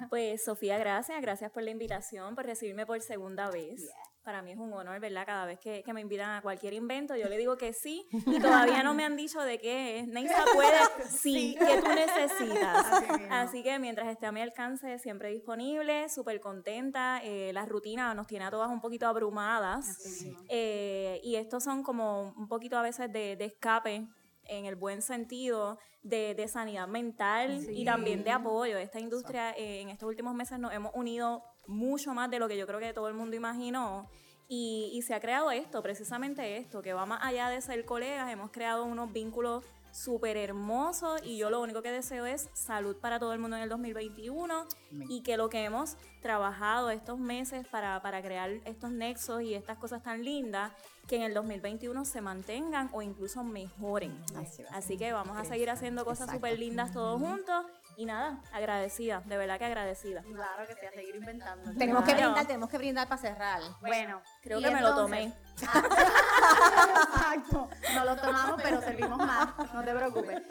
Pues 0.10 0.44
Sofía, 0.44 0.78
gracias, 0.78 1.22
gracias 1.22 1.52
por 1.52 1.64
la 1.64 1.72
invitación, 1.72 2.36
por 2.36 2.46
recibirme 2.46 2.86
por 2.86 3.02
segunda 3.02 3.50
vez. 3.50 3.90
Para 4.28 4.42
mí 4.42 4.52
es 4.52 4.58
un 4.58 4.74
honor, 4.74 5.00
¿verdad? 5.00 5.26
Cada 5.26 5.46
vez 5.46 5.58
que, 5.58 5.82
que 5.84 5.94
me 5.94 6.02
invitan 6.02 6.32
a 6.32 6.42
cualquier 6.42 6.74
invento, 6.74 7.16
yo 7.16 7.30
le 7.30 7.38
digo 7.38 7.56
que 7.56 7.72
sí 7.72 8.06
y 8.12 8.42
todavía 8.42 8.84
no 8.84 8.94
me 8.94 9.06
han 9.06 9.16
dicho 9.16 9.40
de 9.42 9.58
qué 9.58 10.00
es. 10.00 10.08
Neisa 10.10 10.44
puede, 10.54 10.78
sí, 11.10 11.56
que 11.58 11.82
tú 11.82 11.88
necesitas. 11.88 12.86
Así. 12.92 13.24
Así 13.30 13.64
que 13.64 13.80
mientras 13.80 14.10
esté 14.10 14.26
a 14.26 14.34
mi 14.34 14.42
alcance, 14.42 15.00
siempre 15.00 15.30
disponible, 15.30 16.10
súper 16.10 16.42
contenta. 16.42 17.22
Eh, 17.24 17.52
la 17.54 17.66
rutina 17.66 18.14
nos 18.16 18.28
tiene 18.28 18.44
a 18.44 18.52
todas 18.52 18.70
un 18.70 18.82
poquito 18.82 19.08
abrumadas. 19.08 19.86
Eh, 20.50 21.22
y 21.24 21.38
estos 21.38 21.64
son 21.64 21.82
como 21.82 22.34
un 22.36 22.50
poquito 22.50 22.78
a 22.78 22.82
veces 22.82 23.10
de, 23.10 23.38
de 23.38 23.46
escape 23.46 24.10
en 24.44 24.66
el 24.66 24.76
buen 24.76 25.02
sentido 25.02 25.80
de, 26.04 26.36
de 26.36 26.50
sanidad 26.50 26.90
mental 26.90 27.62
Sí. 27.62 27.82
y 27.82 27.86
también 27.86 28.26
de 28.26 28.32
apoyo. 28.32 28.78
Esta 28.78 29.00
industria 29.00 29.52
eh, 29.52 29.80
en 29.80 29.90
estos 29.90 30.10
últimos 30.10 30.34
meses 30.36 30.60
nos 30.60 30.74
hemos 30.74 30.92
unido 30.96 31.44
mucho 31.68 32.14
más 32.14 32.30
de 32.30 32.40
lo 32.40 32.48
que 32.48 32.58
yo 32.58 32.66
creo 32.66 32.80
que 32.80 32.94
todo 32.94 33.08
el 33.08 33.14
mundo 33.14 33.36
imaginó. 33.36 34.10
Y, 34.50 34.92
y 34.94 35.02
se 35.02 35.14
ha 35.14 35.20
creado 35.20 35.52
esto, 35.52 35.84
precisamente 35.84 36.58
esto, 36.58 36.82
que 36.82 36.94
va 36.94 37.06
más 37.06 37.20
allá 37.22 37.50
de 37.50 37.62
ser 37.62 37.84
colegas, 37.86 38.32
hemos 38.32 38.50
creado 38.52 38.86
unos 38.86 39.12
vínculos 39.12 39.64
súper 39.98 40.38
hermosos 40.38 41.22
y 41.24 41.38
yo 41.38 41.50
lo 41.50 41.60
único 41.60 41.82
que 41.82 41.92
deseo 41.92 42.26
es 42.26 42.50
salud 42.54 42.96
para 42.98 43.20
todo 43.20 43.34
el 43.34 43.40
mundo 43.40 43.58
en 43.58 43.64
el 43.64 43.70
2021 43.70 44.66
y 45.10 45.22
que 45.24 45.38
lo 45.38 45.50
que 45.50 45.64
hemos 45.64 45.98
trabajado 46.22 46.92
estos 46.92 47.18
meses 47.18 47.68
para, 47.68 48.02
para 48.02 48.22
crear 48.22 48.50
estos 48.66 48.92
nexos 48.92 49.42
y 49.42 49.56
estas 49.56 49.78
cosas 49.78 50.04
tan 50.04 50.24
lindas, 50.24 50.72
que 51.08 51.16
en 51.16 51.22
el 51.24 51.34
2021 51.34 52.06
se 52.06 52.22
mantengan 52.22 52.90
o 52.92 53.02
incluso 53.02 53.44
mejoren. 53.44 54.16
Así. 54.36 54.64
Así 54.72 54.98
que 54.98 55.14
vamos 55.14 55.38
a 55.38 55.46
seguir 55.46 55.70
haciendo 55.70 56.04
cosas 56.06 56.30
súper 56.30 56.60
lindas 56.60 56.92
todos 56.92 57.20
juntos 57.20 57.66
y 57.98 58.06
nada, 58.06 58.40
agradecida, 58.54 59.22
de 59.26 59.38
verdad 59.38 59.58
que 59.58 59.66
agradecida. 59.66 60.22
Claro 60.22 60.68
que 60.68 60.76
sí, 60.76 60.86
a 60.86 60.92
seguir 60.92 61.16
inventando. 61.16 61.74
Tenemos 61.74 62.04
que 62.04 62.14
brindar, 62.14 62.46
tenemos 62.46 62.70
que 62.70 62.78
brindar 62.78 63.10
para 63.10 63.20
cerrar. 63.20 63.60
Bueno, 63.82 64.22
Creo 64.44 64.62
que 64.62 64.70
me 64.70 64.82
lo 64.82 64.96
tomé. 64.96 65.34
Exacto. 65.58 67.68
No 67.96 68.06
lo 68.06 68.16
tomamos, 68.16 68.62
pero 68.62 68.82
servimos 68.82 69.18
más. 69.18 69.50
No 69.74 69.84
te 69.84 69.96
preocupes. 69.96 70.44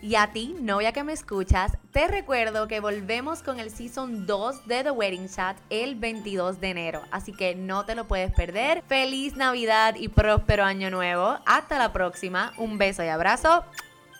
Y 0.00 0.14
a 0.14 0.32
ti, 0.32 0.54
novia 0.60 0.92
que 0.92 1.02
me 1.02 1.12
escuchas, 1.12 1.76
te 1.90 2.06
recuerdo 2.06 2.68
que 2.68 2.78
volvemos 2.78 3.42
con 3.42 3.58
el 3.58 3.72
Season 3.72 4.26
2 4.26 4.68
de 4.68 4.84
The 4.84 4.92
Wedding 4.92 5.28
Chat 5.28 5.56
el 5.70 5.96
22 5.96 6.60
de 6.60 6.70
enero, 6.70 7.02
así 7.10 7.32
que 7.32 7.56
no 7.56 7.84
te 7.84 7.96
lo 7.96 8.06
puedes 8.06 8.32
perder. 8.32 8.84
Feliz 8.86 9.36
Navidad 9.36 9.96
y 9.96 10.06
próspero 10.06 10.62
año 10.62 10.88
nuevo. 10.90 11.40
Hasta 11.46 11.78
la 11.78 11.92
próxima. 11.92 12.52
Un 12.58 12.78
beso 12.78 13.02
y 13.02 13.08
abrazo. 13.08 13.64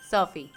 Sofi. 0.09 0.51